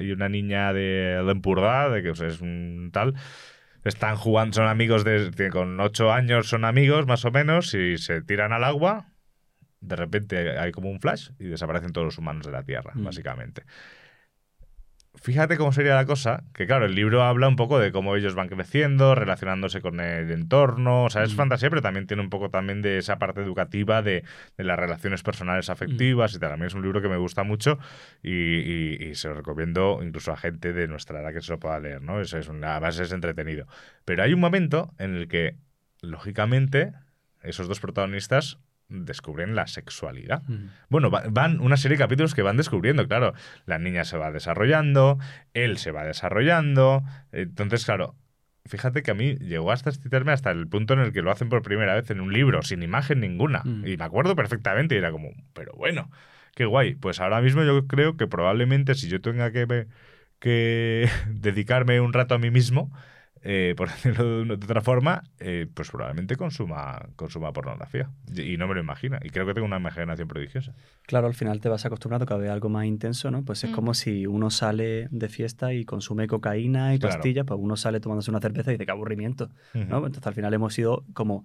y 0.00 0.12
una 0.12 0.28
niña 0.28 0.72
de, 0.72 1.24
Empurdá, 1.28 1.90
de 1.90 2.02
que 2.02 2.10
o 2.10 2.14
sea, 2.14 2.28
es 2.28 2.40
un 2.40 2.90
tal. 2.92 3.14
Están 3.84 4.16
jugando, 4.16 4.54
son 4.54 4.66
amigos 4.66 5.04
de, 5.04 5.50
con 5.50 5.78
ocho 5.80 6.12
años, 6.12 6.48
son 6.48 6.64
amigos 6.64 7.06
más 7.06 7.24
o 7.24 7.30
menos, 7.30 7.72
y 7.74 7.98
se 7.98 8.20
tiran 8.22 8.52
al 8.52 8.64
agua 8.64 9.12
de 9.80 9.96
repente 9.96 10.58
hay 10.58 10.72
como 10.72 10.90
un 10.90 11.00
flash 11.00 11.30
y 11.38 11.44
desaparecen 11.44 11.92
todos 11.92 12.06
los 12.06 12.18
humanos 12.18 12.46
de 12.46 12.52
la 12.52 12.62
Tierra, 12.62 12.92
Mm. 12.94 13.04
básicamente. 13.04 13.64
Fíjate 15.26 15.56
cómo 15.56 15.72
sería 15.72 15.96
la 15.96 16.06
cosa, 16.06 16.44
que 16.54 16.66
claro, 16.68 16.86
el 16.86 16.94
libro 16.94 17.24
habla 17.24 17.48
un 17.48 17.56
poco 17.56 17.80
de 17.80 17.90
cómo 17.90 18.14
ellos 18.14 18.36
van 18.36 18.46
creciendo, 18.48 19.16
relacionándose 19.16 19.80
con 19.80 19.98
el 19.98 20.30
entorno, 20.30 21.02
o 21.06 21.10
sea, 21.10 21.24
es 21.24 21.32
Mm. 21.34 21.36
fantasía, 21.36 21.68
pero 21.68 21.82
también 21.82 22.06
tiene 22.06 22.22
un 22.22 22.30
poco 22.30 22.48
también 22.48 22.80
de 22.80 22.98
esa 22.98 23.18
parte 23.18 23.40
educativa 23.42 24.02
de, 24.02 24.22
de 24.56 24.62
las 24.64 24.78
relaciones 24.78 25.24
personales 25.24 25.68
afectivas 25.68 26.32
y 26.32 26.38
tal. 26.38 26.52
A 26.52 26.56
mí 26.56 26.64
es 26.66 26.74
un 26.74 26.82
libro 26.82 27.02
que 27.02 27.08
me 27.08 27.16
gusta 27.16 27.42
mucho 27.42 27.76
y, 28.22 28.30
y- 28.30 28.98
y 29.04 29.14
se 29.16 29.26
lo 29.26 29.34
recomiendo 29.34 29.98
incluso 30.00 30.30
a 30.30 30.36
gente 30.36 30.72
de 30.72 30.86
nuestra 30.86 31.20
edad 31.20 31.32
que 31.32 31.40
se 31.40 31.50
lo 31.50 31.58
pueda 31.58 31.80
leer, 31.80 32.02
¿no? 32.02 32.20
Eso 32.20 32.38
es 32.38 32.46
una, 32.46 32.76
además 32.76 32.96
es 33.00 33.10
entretenido. 33.10 33.66
Pero 34.04 34.22
hay 34.22 34.32
un 34.32 34.38
momento 34.38 34.94
en 34.98 35.16
el 35.16 35.26
que, 35.26 35.56
lógicamente, 36.02 36.92
esos 37.42 37.66
dos 37.66 37.80
protagonistas 37.80 38.58
descubren 38.88 39.54
la 39.54 39.66
sexualidad. 39.66 40.42
Mm. 40.46 40.68
Bueno, 40.88 41.10
va- 41.10 41.24
van 41.30 41.60
una 41.60 41.76
serie 41.76 41.96
de 41.96 42.04
capítulos 42.04 42.34
que 42.34 42.42
van 42.42 42.56
descubriendo, 42.56 43.06
claro. 43.08 43.32
La 43.64 43.78
niña 43.78 44.04
se 44.04 44.16
va 44.16 44.30
desarrollando, 44.30 45.18
él 45.54 45.78
se 45.78 45.90
va 45.90 46.04
desarrollando. 46.04 47.02
Entonces, 47.32 47.84
claro, 47.84 48.14
fíjate 48.64 49.02
que 49.02 49.10
a 49.10 49.14
mí 49.14 49.36
llegó 49.36 49.72
hasta 49.72 49.90
excitarme 49.90 50.32
hasta 50.32 50.50
el 50.50 50.68
punto 50.68 50.94
en 50.94 51.00
el 51.00 51.12
que 51.12 51.22
lo 51.22 51.30
hacen 51.30 51.48
por 51.48 51.62
primera 51.62 51.94
vez 51.94 52.10
en 52.10 52.20
un 52.20 52.32
libro, 52.32 52.62
sin 52.62 52.82
imagen 52.82 53.20
ninguna. 53.20 53.62
Mm. 53.64 53.86
Y 53.86 53.96
me 53.96 54.04
acuerdo 54.04 54.36
perfectamente 54.36 54.94
y 54.94 54.98
era 54.98 55.10
como, 55.10 55.30
pero 55.52 55.72
bueno, 55.74 56.10
qué 56.54 56.64
guay. 56.64 56.94
Pues 56.94 57.20
ahora 57.20 57.40
mismo 57.40 57.64
yo 57.64 57.86
creo 57.86 58.16
que 58.16 58.26
probablemente 58.28 58.94
si 58.94 59.08
yo 59.08 59.20
tenga 59.20 59.50
que 60.38 61.08
dedicarme 61.28 62.00
un 62.00 62.12
rato 62.12 62.34
a 62.34 62.38
mí 62.38 62.50
mismo, 62.50 62.92
eh, 63.42 63.74
por 63.76 63.88
decirlo 63.90 64.44
de, 64.44 64.54
otra 64.54 64.80
forma, 64.80 65.22
eh, 65.38 65.66
pues 65.72 65.90
probablemente 65.90 66.36
consuma, 66.36 67.08
consuma 67.16 67.52
pornografía. 67.52 68.10
Y, 68.34 68.54
y 68.54 68.56
no 68.56 68.66
me 68.68 68.74
lo 68.74 68.80
imagina. 68.80 69.18
Y 69.22 69.30
creo 69.30 69.46
que 69.46 69.54
tengo 69.54 69.66
una 69.66 69.76
imaginación 69.78 70.28
prodigiosa. 70.28 70.74
Claro, 71.06 71.26
al 71.26 71.34
final 71.34 71.60
te 71.60 71.68
vas 71.68 71.84
acostumbrando 71.86 72.26
cada 72.26 72.40
vez 72.40 72.50
a 72.50 72.52
algo 72.52 72.68
más 72.68 72.86
intenso, 72.86 73.30
¿no? 73.30 73.44
Pues 73.44 73.62
es 73.64 73.70
Mm. 73.70 73.74
como 73.74 73.94
si 73.94 74.26
uno 74.26 74.50
sale 74.50 75.08
de 75.10 75.28
fiesta 75.28 75.72
y 75.72 75.84
consume 75.84 76.26
cocaína 76.26 76.94
y 76.94 76.98
Claro. 76.98 77.14
pastillas, 77.16 77.44
pues 77.46 77.60
uno 77.62 77.76
sale 77.76 78.00
tomándose 78.00 78.30
una 78.30 78.40
cerveza 78.40 78.70
y 78.70 78.74
dice, 78.74 78.86
qué 78.86 78.92
aburrimiento, 78.92 79.50
¿no? 79.74 79.98
Entonces 79.98 80.26
al 80.26 80.34
final 80.34 80.52
hemos 80.54 80.74
sido 80.74 81.04
como... 81.14 81.44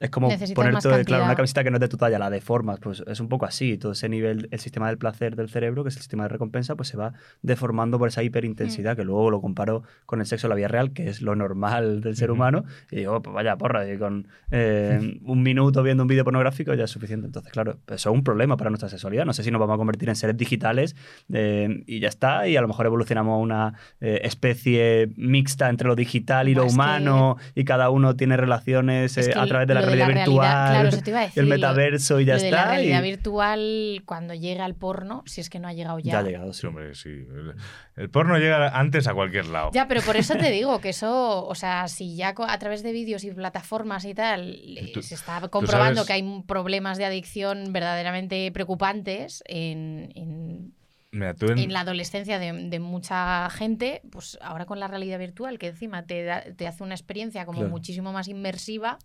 Es 0.00 0.08
como 0.10 0.28
Necesitas 0.28 0.54
ponerte, 0.56 0.88
más 0.88 1.04
claro, 1.04 1.24
una 1.24 1.36
camiseta 1.36 1.62
que 1.62 1.70
no 1.70 1.76
es 1.76 1.80
de 1.82 1.88
tu 1.88 1.98
talla, 1.98 2.18
la 2.18 2.30
deformas, 2.30 2.78
pues 2.80 3.04
es 3.06 3.20
un 3.20 3.28
poco 3.28 3.44
así. 3.44 3.76
Todo 3.76 3.92
ese 3.92 4.08
nivel, 4.08 4.48
el 4.50 4.58
sistema 4.58 4.88
del 4.88 4.96
placer 4.96 5.36
del 5.36 5.50
cerebro, 5.50 5.82
que 5.84 5.90
es 5.90 5.96
el 5.96 6.00
sistema 6.00 6.22
de 6.22 6.30
recompensa, 6.30 6.74
pues 6.74 6.88
se 6.88 6.96
va 6.96 7.12
deformando 7.42 7.98
por 7.98 8.08
esa 8.08 8.22
Mm. 8.22 8.24
hiperintensidad, 8.24 8.96
que 8.96 9.04
luego 9.04 9.30
lo 9.30 9.42
comparo 9.42 9.82
con 10.06 10.20
el 10.20 10.26
sexo 10.26 10.46
en 10.46 10.48
la 10.48 10.54
vida 10.56 10.68
real, 10.68 10.92
que 10.92 11.08
es 11.08 11.20
lo 11.20 11.36
normal 11.36 12.00
del 12.00 12.16
ser 12.16 12.30
humano, 12.30 12.64
y 12.90 12.96
digo, 12.96 13.20
pues 13.20 13.34
vaya 13.34 13.56
porra, 13.58 13.86
y 13.92 13.98
con 13.98 14.26
eh, 14.50 15.18
un 15.22 15.42
minuto 15.42 15.82
viendo 15.82 16.02
un 16.02 16.08
vídeo 16.08 16.24
pornográfico 16.24 16.72
ya 16.72 16.84
es 16.84 16.90
suficiente. 16.90 17.26
Entonces, 17.26 17.52
claro, 17.52 17.76
eso 17.88 18.10
es 18.10 18.14
un 18.14 18.24
problema 18.24 18.56
para 18.56 18.70
nuestra 18.70 18.88
sexualidad. 18.88 19.26
No 19.26 19.34
sé 19.34 19.42
si 19.42 19.50
nos 19.50 19.60
vamos 19.60 19.74
a 19.74 19.76
convertir 19.76 20.08
en 20.08 20.16
seres 20.16 20.36
digitales 20.36 20.96
eh, 21.30 21.82
y 21.86 22.00
ya 22.00 22.08
está, 22.08 22.48
y 22.48 22.56
a 22.56 22.62
lo 22.62 22.68
mejor 22.68 22.86
evolucionamos 22.86 23.34
a 23.34 23.36
una 23.36 23.74
eh, 24.00 24.20
especie 24.24 25.10
mixta 25.16 25.68
entre 25.68 25.88
lo 25.88 25.94
digital 25.94 26.48
y 26.48 26.54
lo 26.54 26.62
es 26.64 26.68
que- 26.68 26.74
humano, 26.74 27.36
y 27.54 27.64
cada 27.64 27.90
uno 27.90 28.16
tiene 28.16 28.38
relaciones 28.38 29.16
eh, 29.18 29.32
a 29.36 29.46
través 29.46 29.68
de 29.68 29.74
la 29.74 29.89
lo 29.96 30.06
realidad 30.06 30.24
virtual, 30.26 30.70
claro, 30.70 30.88
eso 30.88 31.00
te 31.02 31.10
iba 31.10 31.18
a 31.20 31.22
decir. 31.22 31.42
el 31.42 31.48
metaverso 31.48 32.20
y 32.20 32.24
ya 32.24 32.34
lo 32.34 32.40
de 32.40 32.48
está. 32.48 32.64
la 32.64 32.70
realidad 32.72 32.98
y- 33.02 33.10
virtual, 33.10 34.02
cuando 34.06 34.34
llega 34.34 34.64
al 34.64 34.74
porno, 34.74 35.22
si 35.26 35.40
es 35.40 35.50
que 35.50 35.58
no 35.58 35.68
ha 35.68 35.72
llegado 35.72 35.98
ya. 35.98 36.12
ya 36.12 36.18
ha 36.18 36.22
llegado, 36.22 36.52
sí. 36.52 36.66
Hombre, 36.66 36.94
sí. 36.94 37.08
El, 37.08 37.54
el 37.96 38.10
porno 38.10 38.36
llega 38.38 38.68
antes 38.78 39.06
a 39.06 39.14
cualquier 39.14 39.46
lado. 39.46 39.70
Ya, 39.72 39.86
pero 39.88 40.00
por 40.02 40.16
eso 40.16 40.34
te 40.36 40.50
digo 40.50 40.80
que 40.80 40.90
eso, 40.90 41.46
o 41.46 41.54
sea, 41.54 41.88
si 41.88 42.16
ya 42.16 42.34
a 42.36 42.58
través 42.58 42.82
de 42.82 42.92
vídeos 42.92 43.24
y 43.24 43.30
plataformas 43.32 44.04
y 44.04 44.14
tal 44.14 44.54
eh, 44.54 44.90
Tú- 44.94 45.02
se 45.02 45.14
está 45.14 45.40
comprobando 45.48 46.04
sabes- 46.04 46.06
que 46.06 46.12
hay 46.14 46.42
problemas 46.46 46.98
de 46.98 47.04
adicción 47.04 47.72
verdaderamente 47.72 48.50
preocupantes 48.52 49.42
en, 49.46 50.10
en- 50.14 50.74
Mira, 51.12 51.34
tú 51.34 51.46
en- 51.46 51.58
en 51.58 51.72
la 51.72 51.80
adolescencia 51.80 52.38
de, 52.38 52.52
de 52.52 52.78
mucha 52.78 53.50
gente, 53.50 54.00
pues 54.12 54.38
ahora 54.42 54.64
con 54.66 54.78
la 54.78 54.86
realidad 54.88 55.18
virtual, 55.18 55.58
que 55.58 55.68
encima 55.68 56.04
te, 56.06 56.22
da- 56.24 56.44
te 56.56 56.68
hace 56.68 56.84
una 56.84 56.94
experiencia 56.94 57.44
como 57.46 57.58
Claro. 57.58 57.70
muchísimo 57.70 58.12
más 58.12 58.28
inmersiva, 58.28 58.98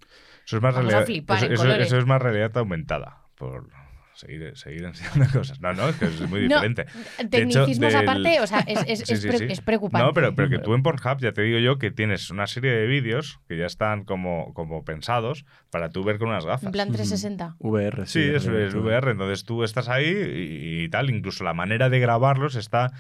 eso 0.46 0.58
es 0.58 0.62
más 0.62 0.76
realidad. 0.76 1.10
eso, 1.52 1.66
eso 1.74 1.98
es 1.98 2.06
más 2.06 2.22
realidad 2.22 2.56
aumentada. 2.58 3.24
Por, 3.36 3.70
seguir, 4.16 4.52
seguir 4.58 4.84
enseñando 4.86 5.26
cosas. 5.40 5.60
No, 5.62 5.74
no, 5.74 5.90
es 5.90 5.96
que 5.98 6.06
es 6.06 6.22
muy 6.30 6.48
No, 6.48 6.56
diferente. 6.56 6.86
De 6.86 7.38
hecho, 7.44 7.66
Tecnicismos 7.66 7.94
del- 7.94 8.02
aparte, 8.10 8.40
o 8.42 8.48
sea, 8.48 8.60
es, 8.62 8.80
es- 8.88 9.00
Sí, 9.08 9.14
es 9.14 9.22
sí, 9.22 9.28
pre- 9.28 9.38
sí. 9.38 9.46
es 9.50 9.62
preocupante. 9.62 10.06
No, 10.08 10.14
pero, 10.14 10.34
pero 10.36 10.50
que 10.50 10.60
tú 10.60 10.74
en 10.74 10.84
Pornhub 10.84 11.20
ya 11.20 11.32
te 11.34 11.42
digo 11.44 11.60
yo 11.60 11.78
que 11.78 11.92
tienes 11.92 12.30
una 12.32 12.48
serie 12.48 12.72
de 12.72 12.88
vídeos 12.88 13.40
que 13.48 13.58
ya 13.58 13.66
están 13.66 14.04
como, 14.06 14.54
como 14.54 14.84
pensados 14.84 15.46
para 15.72 15.90
tú 15.90 16.04
ver 16.04 16.18
con 16.18 16.30
unas 16.30 16.46
gafas. 16.46 16.64
En 16.66 16.72
plan 16.72 16.88
360. 16.92 17.56
VR, 17.60 18.06
Sí, 18.08 18.22
es. 18.22 18.46
VR. 18.48 19.12
Entonces 19.12 19.44
tú 19.46 19.64
estás 19.64 19.90
ahí 19.90 20.06
y, 20.08 20.84
y 20.86 20.90
tal. 20.90 21.10
Incluso 21.10 21.44
la 21.44 21.54
manera 21.54 21.90
de 21.90 22.00
grabarlos 22.00 22.56
está 22.56 22.92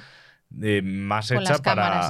eh, 0.62 0.82
más 0.84 1.30
Con 1.30 1.42
hecha 1.42 1.58
para, 1.60 2.10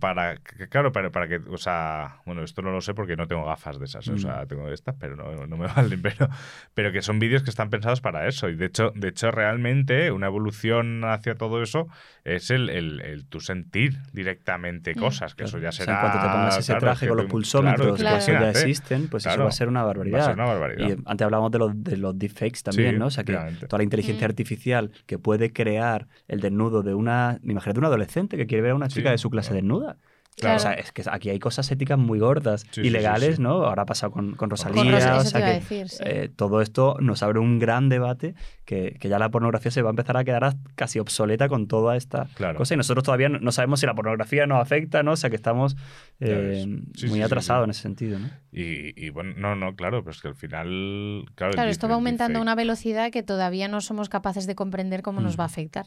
para. 0.00 0.36
que- 0.36 0.68
Claro, 0.68 0.92
para, 0.92 1.10
para 1.10 1.28
que. 1.28 1.36
O 1.48 1.56
sea, 1.56 2.20
bueno, 2.26 2.42
esto 2.42 2.60
no 2.62 2.70
lo 2.70 2.80
sé 2.80 2.92
porque 2.94 3.16
no 3.16 3.26
tengo 3.26 3.44
gafas 3.46 3.78
de 3.78 3.86
esas. 3.86 4.06
O 4.08 4.12
Mm. 4.14 4.18
sea, 4.18 4.46
tengo 4.46 4.68
estas, 4.68 4.94
pero 4.98 5.16
no, 5.16 5.46
no 5.46 5.56
me 5.56 5.66
valen. 5.76 6.02
Pero, 6.02 6.28
pero 6.74 6.92
que 6.92 7.00
son 7.02 7.18
vídeos 7.18 7.42
que 7.42 7.50
están 7.50 7.70
pensados 7.70 8.00
para 8.00 8.26
eso. 8.28 8.48
Y 8.48 8.56
de 8.56 8.66
hecho, 8.66 8.92
de 8.94 9.08
hecho 9.08 9.30
realmente, 9.30 10.10
una 10.12 10.26
evolución 10.26 11.04
hacia 11.04 11.36
todo 11.36 11.62
eso 11.62 11.86
es 12.24 12.50
el, 12.50 12.68
el, 12.70 13.00
el 13.00 13.26
tu 13.26 13.40
sentir 13.40 13.98
directamente 14.12 14.94
Mm. 14.94 14.98
cosas. 14.98 15.34
Que 15.34 15.44
eso 15.44 15.58
ya 15.58 15.68
O 15.70 15.72
sea, 15.72 15.86
será. 15.86 15.96
en 15.96 16.00
cuanto 16.02 16.18
te 16.26 16.32
pongas 16.32 16.58
ese 16.58 16.72
claro, 16.72 16.80
traje 16.80 17.06
que 17.06 17.08
con 17.08 17.16
los 17.18 17.26
pulsómetros, 17.26 17.98
claro, 17.98 18.16
que 18.16 18.22
eso 18.22 18.32
ya 18.32 18.50
existen, 18.50 19.08
pues 19.08 19.22
eso 19.24 19.30
Claro, 19.30 19.44
va 19.44 19.48
a 19.48 19.52
ser 19.52 19.68
una 19.68 19.80
Va 19.80 19.84
a 19.84 19.86
barbaridad. 19.88 20.24
ser 20.26 20.34
una 20.34 20.44
barbaridad. 20.44 20.88
Y 20.88 20.92
antes 21.06 21.24
hablábamos 21.24 21.50
de 21.52 21.58
los, 21.58 21.82
de 21.84 21.96
los 21.96 22.18
deepfakes 22.18 22.62
también, 22.62 22.94
Sí, 22.94 22.98
¿no? 22.98 23.06
O 23.06 23.10
sea, 23.10 23.24
que 23.24 23.32
efectivamente. 23.32 23.66
toda 23.68 23.78
la 23.78 23.84
inteligencia 23.84 24.26
Mm. 24.26 24.30
artificial 24.30 24.90
que 25.06 25.18
puede 25.18 25.52
crear 25.52 26.08
el 26.28 26.40
desnudo 26.40 26.82
de 26.82 26.94
una. 26.94 27.38
Imagínate 27.42 27.75
un 27.78 27.84
adolescente 27.86 28.36
que 28.36 28.46
quiere 28.46 28.62
ver 28.62 28.72
a 28.72 28.74
una 28.76 28.88
Sí, 28.90 28.96
chica 28.96 29.10
de 29.10 29.18
su 29.18 29.30
clase 29.30 29.48
claro. 29.50 29.62
desnuda. 29.62 29.96
Claro. 30.38 30.56
O 30.56 30.58
sea, 30.58 30.74
es 30.74 30.92
que 30.92 31.02
aquí 31.10 31.30
hay 31.30 31.38
cosas 31.38 31.70
éticas 31.70 31.98
muy 31.98 32.18
gordas, 32.18 32.66
Sí, 32.70 32.82
ilegales, 32.82 33.30
sí, 33.30 33.36
sí. 33.36 33.42
¿no? 33.42 33.64
Ahora 33.64 33.84
ha 33.84 33.86
pasado 33.86 34.12
con, 34.12 34.34
con 34.34 34.50
Rosalía. 34.50 34.82
Con 34.82 34.92
Rosa- 34.92 35.16
o 35.16 35.20
sea 35.22 35.32
te 35.32 35.38
iba 35.38 35.46
a 35.48 35.50
que, 35.52 35.54
decir, 35.60 35.88
sí. 35.88 35.96
eh, 36.04 36.28
todo 36.28 36.60
esto 36.60 36.98
nos 37.00 37.22
abre 37.22 37.38
un 37.38 37.58
gran 37.58 37.88
debate 37.88 38.34
que, 38.66 38.98
que 39.00 39.08
ya 39.08 39.18
la 39.18 39.30
pornografía 39.30 39.70
se 39.70 39.80
va 39.80 39.88
a 39.88 39.92
empezar 39.92 40.18
a 40.18 40.24
quedar 40.24 40.44
as- 40.44 40.56
casi 40.74 40.98
obsoleta 40.98 41.48
con 41.48 41.68
toda 41.68 41.96
esta 41.96 42.26
Claro. 42.34 42.58
cosa 42.58 42.74
y 42.74 42.76
nosotros 42.76 43.02
todavía 43.02 43.30
no, 43.30 43.50
sabemos 43.50 43.80
si 43.80 43.86
la 43.86 43.94
pornografía 43.94 44.46
nos 44.46 44.60
afecta, 44.60 45.02
¿no? 45.02 45.12
O 45.12 45.16
sea, 45.16 45.30
que 45.30 45.36
estamos 45.36 45.74
eh, 46.20 46.66
muy 47.08 47.22
atrasados 47.22 47.62
sí. 47.62 47.64
en 47.64 47.70
ese 47.70 47.80
sentido, 47.80 48.18
¿no? 48.18 48.28
Y, 48.52 48.92
y 49.06 49.08
bueno, 49.08 49.32
no, 49.38 49.56
no, 49.56 49.74
claro, 49.74 50.04
pues 50.04 50.20
que 50.20 50.28
al 50.28 50.34
final. 50.34 51.24
Claro, 51.34 51.62
esto 51.70 51.88
va 51.88 51.94
aumentando 51.94 52.40
a 52.40 52.42
una 52.42 52.54
velocidad 52.54 53.10
que 53.10 53.22
todavía 53.22 53.68
no 53.68 53.80
somos 53.80 54.10
capaces 54.10 54.46
de 54.46 54.54
comprender 54.54 55.00
cómo 55.00 55.22
nos 55.22 55.38
Mm. 55.38 55.40
va 55.40 55.44
a 55.44 55.46
afectar. 55.46 55.86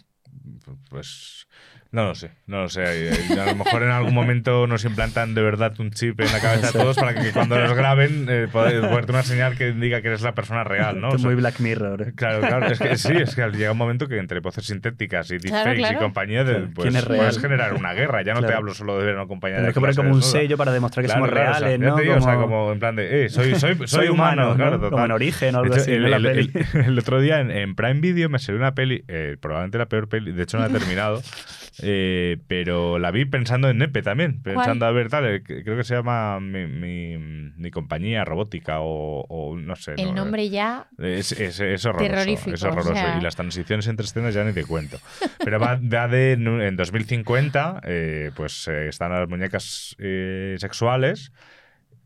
Pues 0.90 1.48
no 1.92 2.06
lo 2.06 2.14
sé, 2.14 2.30
no 2.46 2.62
lo 2.62 2.70
sé. 2.70 2.84
A 3.32 3.46
lo 3.48 3.56
mejor 3.56 3.82
en 3.82 3.90
algún 3.90 4.14
momento 4.14 4.68
nos 4.68 4.86
implantan 4.86 5.34
de 5.34 5.42
verdad 5.42 5.74
un 5.80 5.90
chip 5.90 6.20
en 6.20 6.32
la 6.32 6.40
cabeza 6.40 6.70
a 6.70 6.72
todos 6.72 6.96
para 6.96 7.16
que 7.16 7.32
cuando 7.32 7.58
nos 7.58 7.74
graben 7.76 8.28
eh, 8.30 8.48
poder 8.52 8.82
ponerte 8.82 9.12
una 9.12 9.24
señal 9.24 9.58
que 9.58 9.72
diga 9.72 10.00
que 10.02 10.10
eres 10.10 10.22
la 10.22 10.34
persona 10.36 10.64
real, 10.64 11.02
¿no? 11.02 11.10
O 11.10 11.16
es 11.16 11.22
sea, 11.22 11.28
muy 11.32 11.36
Black 11.36 11.60
Mirror. 11.60 12.14
Claro, 12.16 12.42
claro, 12.42 12.68
es 12.68 12.78
que 12.78 12.96
sí, 12.96 13.14
es 13.16 13.34
que 13.34 13.42
llega 13.50 13.72
un 13.72 13.78
momento 13.80 14.08
que 14.08 14.20
entre 14.20 14.40
voces 14.40 14.68
sintéticas 14.68 15.32
y 15.32 15.40
deepfakes 15.40 15.78
claro. 15.80 15.96
y 15.98 16.00
compañía, 16.00 16.44
de, 16.44 16.54
Claro, 16.54 16.70
pues 16.76 16.88
¿quién 16.90 16.96
es 16.98 17.06
puedes 17.06 17.40
generar 17.40 17.74
una 17.74 17.94
guerra. 17.94 18.22
Ya 18.22 18.34
no 18.34 18.42
te 18.42 18.46
Claro. 18.46 18.60
hablo 18.60 18.74
solo 18.76 19.00
de 19.00 19.06
ver 19.06 19.16
una 19.16 19.26
compañía 19.26 19.60
de 19.62 19.74
que 19.74 19.80
poner 19.80 19.96
como 19.96 20.12
un 20.12 20.22
sello 20.22 20.58
para 20.58 20.72
demostrar 20.72 21.04
que 21.04 21.08
Claro, 21.08 21.22
somos 21.26 21.32
claro, 21.32 21.50
o 21.50 21.54
sea, 21.56 21.68
reales, 21.70 21.80
¿no? 21.88 21.96
te 21.96 22.02
digo, 22.04 22.16
o 22.16 22.22
sea, 22.22 22.34
Como- 22.36 22.48
como 22.48 22.72
en 22.72 22.80
plan 22.80 22.96
de, 22.96 23.26
eh, 23.26 23.30
soy, 23.30 23.56
soy, 23.56 23.76
soy, 23.88 24.10
humano, 24.10 24.50
¿no? 24.50 24.56
claro, 24.56 24.78
Como 24.78 24.90
total. 24.92 25.06
en 25.06 25.12
Origen 25.14 25.56
o 25.56 25.60
algo 25.60 25.74
hecho, 25.74 25.82
así, 25.82 25.92
el, 25.94 26.06
el- 26.14 26.26
el- 26.28 26.52
el 26.86 27.00
otro 27.00 27.20
día 27.20 27.40
en, 27.40 27.50
en 27.50 27.74
Prime 27.74 28.00
Video 28.00 28.30
me 28.30 28.38
salió 28.38 28.60
una 28.62 28.76
peli, 28.76 29.04
eh, 29.08 29.38
probablemente 29.42 29.78
la 29.80 29.88
peor 29.88 30.08
peli, 30.08 30.32
de 30.34 30.44
hecho 30.44 30.58
no 30.58 30.64
la 30.68 30.70
he 30.70 30.74
terminado, 30.80 31.22
eh, 31.84 32.38
pero 32.48 33.00
la 33.00 33.12
vi 33.12 33.26
pensando 33.26 33.70
en 33.70 33.78
Nepe 33.78 34.02
también, 34.02 34.42
pensando 34.42 34.86
a 34.86 34.92
ver 34.92 35.10
tal, 35.10 35.26
eh, 35.26 35.44
creo 35.44 35.78
que 35.78 35.84
se 35.84 35.96
llama 35.96 36.40
mi, 36.40 36.66
mi- 36.68 37.18
mi 37.58 37.72
compañía 37.72 38.24
robótica 38.26 38.80
o, 38.82 39.26
o 39.28 39.56
no 39.58 39.76
sé. 39.76 39.94
El 39.98 40.08
no, 40.10 40.14
nombre 40.16 40.50
ya. 40.50 40.88
es, 40.98 41.32
es, 41.34 41.60
es 41.60 41.86
horroroso. 41.86 42.10
Terrorífico, 42.12 42.56
es 42.56 42.64
horroroso. 42.64 42.92
o 42.92 42.96
sea. 42.96 43.18
Y 43.18 43.22
las 43.22 43.36
transiciones 43.36 43.88
entre 43.88 44.06
escenas 44.06 44.34
ya 44.34 44.44
ni 44.44 44.54
te 44.54 44.64
cuento. 44.66 44.98
Pero 45.44 45.60
va, 45.60 45.76
va 45.82 46.08
de 46.08 46.34
en 46.34 46.48
en 46.62 46.76
2050, 46.76 47.82
eh, 47.84 48.32
pues 48.36 48.68
eh, 48.68 48.88
están 48.88 49.12
las 49.12 49.28
muñecas 49.28 49.96
eh, 50.00 50.56
sexuales 50.60 51.32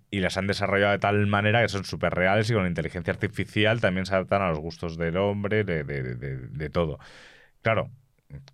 y 0.10 0.20
las 0.20 0.38
han 0.38 0.46
desarrollado 0.48 0.92
de 0.92 1.00
tal 1.00 1.26
manera 1.28 1.62
que 1.62 1.70
son 1.70 1.86
súper 1.86 2.14
reales 2.14 2.50
y 2.50 2.54
con 2.54 2.64
la 2.64 2.70
inteligencia 2.70 3.12
artificial 3.14 3.82
también 3.82 4.06
se 4.06 4.14
adaptan 4.14 4.42
a 4.44 4.50
los 4.50 4.60
gustos 4.60 4.98
del 4.98 5.18
hombre, 5.18 5.64
de, 5.64 5.84
de- 5.84 6.16
de- 6.16 6.38
de 6.38 6.70
todo. 6.70 7.00
Claro, 7.64 7.90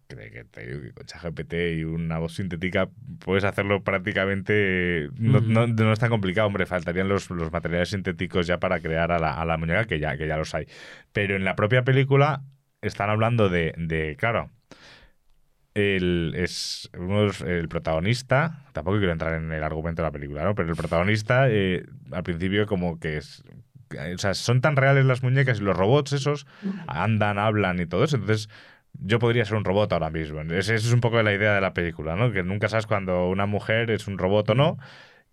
que 0.07 0.43
te- 0.45 0.91
con 0.93 1.05
ChatGPT 1.05 1.53
y 1.77 1.83
una 1.83 2.17
voz 2.17 2.35
sintética 2.35 2.89
puedes 3.23 3.43
hacerlo 3.43 3.83
prácticamente. 3.83 5.09
No, 5.17 5.39
no- 5.41 5.67
no 5.67 5.93
es 5.93 5.99
tan 5.99 6.09
complicado, 6.09 6.47
hombre. 6.47 6.65
Faltarían 6.65 7.07
los, 7.07 7.29
los 7.29 7.51
materiales 7.51 7.89
sintéticos 7.89 8.47
ya 8.47 8.59
para 8.59 8.79
crear 8.79 9.11
a 9.11 9.19
la, 9.19 9.33
a 9.39 9.45
la 9.45 9.57
muñeca, 9.57 9.85
que 9.85 9.99
ya, 9.99 10.17
que 10.17 10.27
ya 10.27 10.37
los 10.37 10.53
hay. 10.55 10.67
Pero 11.13 11.35
en 11.35 11.43
la 11.43 11.55
propia 11.55 11.83
película 11.83 12.43
están 12.81 13.09
hablando 13.09 13.49
de, 13.49 13.73
de 13.77 14.15
claro. 14.17 14.49
El, 15.75 16.33
es 16.35 16.89
el 17.45 17.69
protagonista, 17.69 18.65
tampoco 18.73 18.97
quiero 18.97 19.13
entrar 19.13 19.35
en 19.35 19.51
el 19.51 19.63
argumento 19.63 20.01
de 20.01 20.07
la 20.07 20.11
película, 20.11 20.43
¿no? 20.43 20.55
Pero 20.55 20.67
el 20.69 20.75
protagonista 20.75 21.45
eh, 21.49 21.85
al 22.11 22.23
principio 22.23 22.65
como 22.65 22.99
que 22.99 23.17
es, 23.17 23.43
o 24.13 24.17
sea, 24.17 24.33
son 24.33 24.61
tan 24.61 24.75
reales 24.75 25.05
las 25.05 25.21
muñecas 25.23 25.59
y 25.59 25.63
los 25.63 25.77
robots 25.77 26.13
esos 26.13 26.47
andan, 26.87 27.37
hablan 27.37 27.79
y 27.79 27.85
todo 27.85 28.03
eso, 28.03 28.17
entonces 28.17 28.49
yo 28.93 29.19
podría 29.19 29.45
ser 29.45 29.55
un 29.55 29.65
robot 29.65 29.93
ahora 29.93 30.09
mismo. 30.09 30.41
Esa 30.41 30.75
es 30.75 30.91
un 30.91 31.01
poco 31.01 31.21
la 31.21 31.33
idea 31.33 31.53
de 31.53 31.61
la 31.61 31.73
película, 31.73 32.15
¿no? 32.15 32.31
Que 32.31 32.43
nunca 32.43 32.69
sabes 32.69 32.87
cuando 32.87 33.29
una 33.29 33.45
mujer 33.45 33.91
es 33.91 34.07
un 34.07 34.17
robot 34.17 34.49
o 34.49 34.55
no. 34.55 34.77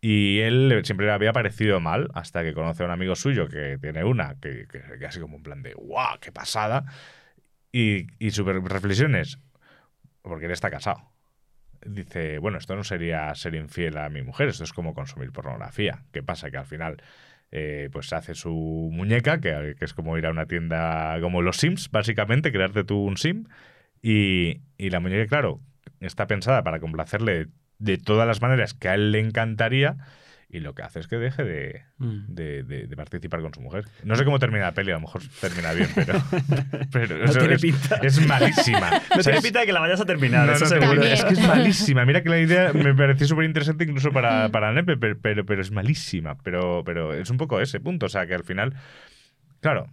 Y 0.00 0.40
él 0.40 0.82
siempre 0.84 1.06
le 1.06 1.12
había 1.12 1.32
parecido 1.32 1.80
mal 1.80 2.10
hasta 2.14 2.42
que 2.44 2.52
conoce 2.52 2.82
a 2.82 2.86
un 2.86 2.92
amigo 2.92 3.16
suyo 3.16 3.48
que 3.48 3.78
tiene 3.80 4.04
una, 4.04 4.36
que, 4.40 4.66
que, 4.68 4.82
que 4.98 5.06
así 5.06 5.18
como 5.20 5.36
un 5.36 5.42
plan 5.42 5.62
de 5.62 5.72
¡guau! 5.74 6.18
¡Qué 6.20 6.30
pasada! 6.32 6.84
Y, 7.72 8.06
y 8.18 8.30
su 8.30 8.44
reflexión 8.44 9.14
es, 9.16 9.38
porque 10.22 10.46
él 10.46 10.52
está 10.52 10.70
casado. 10.70 11.00
Dice, 11.84 12.38
bueno, 12.38 12.58
esto 12.58 12.76
no 12.76 12.84
sería 12.84 13.34
ser 13.34 13.54
infiel 13.54 13.96
a 13.96 14.08
mi 14.08 14.22
mujer, 14.22 14.48
esto 14.48 14.64
es 14.64 14.72
como 14.72 14.94
consumir 14.94 15.32
pornografía. 15.32 16.04
¿Qué 16.12 16.22
pasa? 16.22 16.50
Que 16.50 16.58
al 16.58 16.66
final 16.66 17.02
eh, 17.52 17.88
pues 17.92 18.12
hace 18.12 18.34
su 18.34 18.90
muñeca, 18.92 19.40
que, 19.40 19.74
que 19.78 19.84
es 19.84 19.94
como 19.94 20.18
ir 20.18 20.26
a 20.26 20.30
una 20.30 20.46
tienda 20.46 21.18
como 21.20 21.42
los 21.42 21.56
Sims, 21.58 21.90
básicamente, 21.90 22.52
crearte 22.52 22.84
tú 22.84 22.98
un 22.98 23.16
Sim. 23.16 23.44
Y, 24.02 24.60
y 24.78 24.90
la 24.90 25.00
muñeca, 25.00 25.26
claro, 25.26 25.60
está 26.00 26.26
pensada 26.26 26.62
para 26.62 26.80
complacerle 26.80 27.48
de 27.78 27.98
todas 27.98 28.26
las 28.26 28.40
maneras 28.42 28.74
que 28.74 28.88
a 28.88 28.94
él 28.94 29.12
le 29.12 29.20
encantaría. 29.20 29.96
Y 30.56 30.60
lo 30.60 30.74
que 30.74 30.82
hace 30.82 31.00
es 31.00 31.06
que 31.06 31.16
deje 31.16 31.44
de, 31.44 31.82
Mm. 31.98 32.34
de, 32.34 32.62
de- 32.62 32.86
de 32.86 32.96
participar 32.96 33.42
con 33.42 33.52
su 33.52 33.60
mujer. 33.60 33.84
No 34.04 34.14
sé 34.16 34.24
cómo 34.24 34.38
termina 34.38 34.64
la 34.64 34.72
peli, 34.72 34.90
a 34.90 34.94
lo 34.94 35.00
mejor 35.02 35.20
termina 35.40 35.72
bien, 35.74 35.88
pero, 35.94 36.14
pero 36.92 37.18
No 37.18 37.24
eso 37.24 37.38
tiene 37.40 37.54
es, 37.56 37.60
pinta. 37.62 37.96
es 37.96 38.26
malísima. 38.26 38.90
No 39.10 39.20
O 39.20 39.22
sea, 39.22 39.22
tiene 39.22 39.38
es- 39.38 39.44
pinta 39.44 39.60
de 39.60 39.66
que 39.66 39.72
la 39.72 39.80
vayas 39.80 40.00
a 40.00 40.06
terminar, 40.06 40.46
no, 40.46 40.52
eso 40.54 40.64
no, 40.64 40.70
seguro. 40.70 41.02
Es 41.02 41.24
que 41.24 41.34
es 41.34 41.46
malísima. 41.46 42.04
Mira 42.06 42.22
que 42.22 42.28
la 42.30 42.38
idea 42.40 42.72
me 42.74 42.94
pareció 42.94 43.26
súper 43.26 43.44
interesante 43.44 43.84
incluso 43.84 44.12
para, 44.12 44.48
para 44.48 44.72
Nepe, 44.72 44.96
pero, 44.96 45.18
pero, 45.20 45.44
pero 45.44 45.60
es 45.60 45.70
malísima. 45.70 46.36
Pero, 46.42 46.82
pero 46.84 47.12
es 47.12 47.28
un 47.28 47.36
poco 47.36 47.60
ese 47.60 47.78
punto. 47.80 48.06
O 48.06 48.08
sea, 48.08 48.26
que 48.26 48.34
al 48.34 48.44
final, 48.44 48.74
claro, 49.60 49.88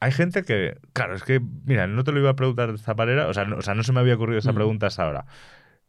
hay 0.00 0.10
gente 0.12 0.42
que, 0.42 0.76
claro, 0.92 1.14
es 1.14 1.22
que, 1.22 1.40
mira, 1.64 1.86
no 1.86 2.02
te 2.04 2.10
lo 2.12 2.18
iba 2.18 2.30
a 2.30 2.36
preguntar 2.36 2.70
de 2.70 2.76
esta 2.76 2.94
manera, 2.94 3.28
o 3.28 3.32
sea, 3.34 3.44
no, 3.44 3.56
o 3.58 3.62
sea, 3.62 3.74
no 3.74 3.82
se 3.84 3.92
me 3.92 4.00
había 4.00 4.14
ocurrido 4.16 4.38
esa 4.40 4.52
Mm. 4.52 4.56
pregunta 4.56 4.86
hasta 4.88 5.04
ahora. 5.04 5.24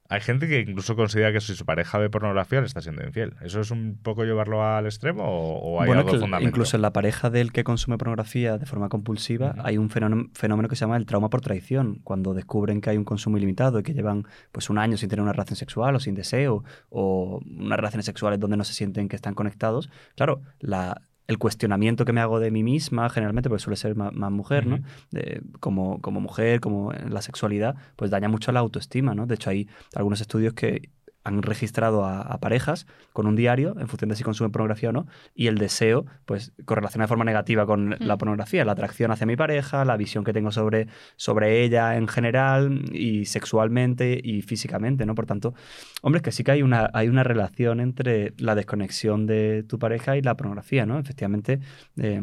Hay 0.08 0.22
gente 0.22 0.48
que 0.48 0.60
incluso 0.60 0.96
considera 0.96 1.32
que 1.34 1.42
si 1.42 1.56
su 1.56 1.66
pareja 1.66 1.98
ve 1.98 2.10
pornografía 2.10 2.60
le 2.62 2.68
está 2.68 2.82
siendo 2.82 3.04
infiel. 3.04 3.34
¿Eso 3.42 3.60
es 3.60 3.72
un 3.72 3.98
poco 4.02 4.24
llevarlo 4.24 4.64
al 4.64 4.86
extremo 4.86 5.24
o, 5.24 5.58
o 5.58 5.82
hay 5.82 5.88
bueno, 5.88 6.02
algo 6.02 6.20
fundamento? 6.20 6.48
incluso 6.48 6.76
en 6.76 6.84
la 6.84 6.94
pareja 6.94 7.30
del 7.32 7.52
que 7.52 7.64
consume 7.64 7.98
pornografía 7.98 8.58
de 8.58 8.66
forma 8.66 8.88
compulsiva 8.90 9.56
hay 9.64 9.78
un 9.78 9.90
fenómeno, 9.90 10.30
fenómeno 10.34 10.70
que 10.70 10.76
se 10.76 10.82
llama 10.82 10.98
el 10.98 11.06
trauma 11.06 11.30
por 11.30 11.42
traición, 11.42 12.02
cuando 12.04 12.34
descubren 12.34 12.82
que 12.82 12.92
hay 12.92 12.98
un 12.98 13.04
consumo 13.04 13.38
ilimitado 13.38 13.80
y 13.80 13.84
que 13.84 13.94
llevan 13.94 14.26
pues 14.52 14.70
un 14.70 14.78
año 14.78 14.98
sin 14.98 15.10
tener 15.10 15.24
una 15.24 15.34
relación 15.34 15.56
sexual 15.56 15.96
o 15.96 16.00
sin 16.00 16.14
deseo 16.14 16.64
o 16.90 17.42
unas 17.46 17.78
relaciones 17.78 18.06
sexuales 18.06 18.40
donde 18.40 18.58
no 18.58 18.64
se 18.64 18.74
sienten 18.74 19.10
que 19.10 19.16
están 19.16 19.34
conectados. 19.34 19.90
Claro, 20.16 20.42
la, 20.60 21.02
el 21.28 21.38
cuestionamiento 21.38 22.06
que 22.06 22.14
me 22.14 22.22
hago 22.22 22.40
de 22.40 22.52
mí 22.52 22.62
misma, 22.64 23.10
generalmente, 23.10 23.50
porque 23.50 23.64
suele 23.64 23.78
ser 23.78 23.96
más, 23.96 24.14
mujer, 24.32 24.68
¿no? 24.68 24.80
De- 25.12 25.42
como, 25.60 26.00
como 26.02 26.20
mujer, 26.22 26.60
como 26.60 26.94
en 26.94 27.14
la 27.14 27.22
sexualidad, 27.22 27.76
pues 27.96 28.12
daña 28.12 28.30
mucho 28.30 28.52
la 28.52 28.60
autoestima, 28.60 29.16
¿no? 29.16 29.26
De 29.26 29.36
hecho, 29.36 29.50
hay 29.50 29.68
algunos 29.96 30.22
estudios 30.22 30.54
que 30.54 30.90
han 31.26 31.42
registrado 31.42 32.06
a, 32.06 32.22
a 32.22 32.40
parejas 32.40 32.88
con 33.12 33.28
un 33.28 33.36
diario 33.36 33.76
en 33.80 33.88
función 33.88 34.10
de 34.10 34.16
si 34.16 34.24
consumen 34.24 34.52
pornografía 34.52 34.90
o 34.90 34.94
no 34.94 35.08
y 35.34 35.48
el 35.48 35.58
deseo 35.58 36.06
pues 36.26 36.54
correlaciona 36.64 37.04
de 37.04 37.08
forma 37.10 37.26
negativa 37.26 37.66
con 37.66 37.98
la 38.00 38.18
pornografía 38.18 38.64
la 38.64 38.72
atracción 38.72 39.12
hacia 39.12 39.26
mi 39.26 39.36
pareja 39.36 39.84
la 39.84 39.98
visión 39.98 40.24
que 40.24 40.32
tengo 40.32 40.52
sobre, 40.52 40.88
sobre 41.18 41.64
ella 41.64 41.98
en 41.98 42.08
general 42.08 42.86
y 42.94 43.26
sexualmente 43.26 44.20
y 44.24 44.42
físicamente 44.42 45.06
no 45.06 45.16
por 45.16 45.26
tanto 45.26 45.54
hombre 46.02 46.20
es 46.20 46.24
que 46.24 46.32
sí 46.32 46.44
que 46.44 46.52
hay 46.52 46.62
una 46.62 46.90
hay 46.94 47.10
una 47.10 47.24
relación 47.24 47.80
entre 47.80 48.34
la 48.38 48.56
desconexión 48.56 49.26
de 49.26 49.64
tu 49.64 49.80
pareja 49.80 50.16
y 50.16 50.22
la 50.22 50.38
pornografía 50.38 50.86
no 50.86 51.00
efectivamente 51.00 51.60
eh, 51.98 52.22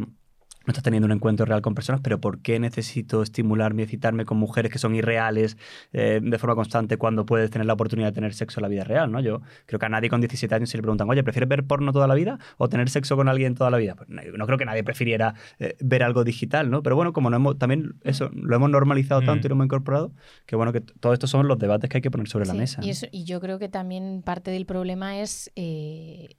no 0.67 0.71
estás 0.73 0.83
teniendo 0.83 1.07
un 1.07 1.13
encuentro 1.13 1.45
real 1.47 1.63
con 1.63 1.75
personas, 1.75 2.01
pero 2.03 2.21
¿por 2.21 2.41
qué 2.41 2.59
necesito 2.59 3.23
estimularme 3.23 3.83
y 3.83 3.85
excitarme 3.85 4.25
con 4.25 4.39
mujeres 4.39 4.71
que 4.73 4.79
son 4.79 4.95
irreales 4.95 5.57
eh, 5.93 6.21
de 6.23 6.39
forma 6.39 6.55
constante 6.55 6.97
cuando 6.97 7.27
puedes 7.27 7.51
tener 7.51 7.67
la 7.67 7.73
oportunidad 7.75 8.09
de 8.09 8.13
tener 8.13 8.35
sexo 8.35 8.61
en 8.61 8.63
la 8.63 8.69
vida 8.69 8.85
real? 8.85 9.11
¿no? 9.11 9.21
Yo 9.21 9.43
creo 9.67 9.79
que 9.79 9.87
a 9.87 9.89
nadie 9.89 10.09
con 10.09 10.21
17 10.21 10.55
años 10.55 10.71
se 10.71 10.77
le 10.79 10.83
preguntan, 10.83 11.09
oye, 11.11 11.23
¿prefieres 11.25 11.49
ver 11.49 11.65
porno 11.65 11.93
toda 11.93 12.07
la 12.07 12.15
vida 12.15 12.39
o 12.59 12.69
tener 12.69 12.89
sexo 12.89 13.17
con 13.17 13.29
alguien 13.29 13.55
toda 13.55 13.71
la 13.71 13.79
vida? 13.79 13.95
Pues 13.97 14.09
no, 14.09 14.23
no 14.37 14.47
creo 14.47 14.59
que 14.59 14.65
nadie 14.65 14.85
prefiriera 14.85 15.35
eh, 15.59 15.77
ver 15.81 16.03
algo 16.03 16.25
digital, 16.25 16.71
¿no? 16.71 16.83
Pero 16.83 16.97
bueno, 16.97 17.13
como 17.13 17.31
no 17.31 17.37
hemos, 17.37 17.59
también 17.59 17.95
eso 18.03 18.31
lo 18.35 18.57
hemos 18.57 18.71
normalizado 18.71 19.23
Mm. 19.23 19.27
tanto 19.27 19.47
y 19.47 19.49
lo 19.49 19.55
hemos 19.55 19.65
incorporado, 19.67 20.13
que 20.47 20.57
bueno, 20.57 20.73
que 20.73 20.81
t- 20.81 20.93
todo 21.01 21.13
esto 21.13 21.27
son 21.27 21.49
los 21.49 21.59
debates 21.59 21.91
que 21.91 21.99
hay 21.99 22.03
que 22.03 22.11
poner 22.11 22.29
sobre 22.29 22.47
la 22.47 22.55
mesa. 22.55 22.81
Y, 22.83 22.87
¿no? 22.87 22.93
eso- 22.93 23.07
y 23.11 23.25
yo 23.25 23.41
creo 23.41 23.59
que 23.59 23.69
también 23.69 24.23
parte 24.25 24.51
del 24.51 24.65
problema 24.67 25.19
es 25.19 25.51
eh, 25.57 26.37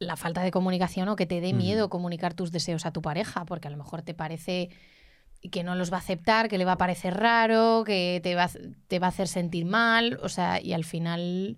la 0.00 0.16
falta 0.16 0.42
de 0.42 0.50
comunicación 0.50 1.08
o 1.08 1.14
que 1.16 1.26
te 1.26 1.40
dé 1.40 1.52
miedo 1.58 1.88
comunicar 1.90 2.34
tus 2.34 2.50
deseos 2.50 2.84
a 2.86 2.90
tu 2.90 3.02
pareja, 3.02 3.44
porque 3.44 3.68
a 3.68 3.70
lo 3.70 3.76
mejor 3.76 4.02
te 4.02 4.14
parece 4.14 4.70
que 5.52 5.62
no 5.62 5.74
los 5.74 5.92
va 5.92 5.96
a 5.96 6.00
aceptar, 6.00 6.48
que 6.48 6.58
le 6.58 6.64
va 6.64 6.72
a 6.72 6.78
parecer 6.78 7.14
raro, 7.14 7.84
que 7.86 8.20
te 8.22 8.34
va, 8.34 8.44
a- 8.44 8.50
te 8.88 8.98
va 8.98 9.06
a 9.06 9.10
hacer 9.10 9.28
sentir 9.28 9.64
mal, 9.66 10.18
o 10.22 10.28
sea, 10.28 10.60
y 10.60 10.72
al 10.72 10.84
final 10.84 11.56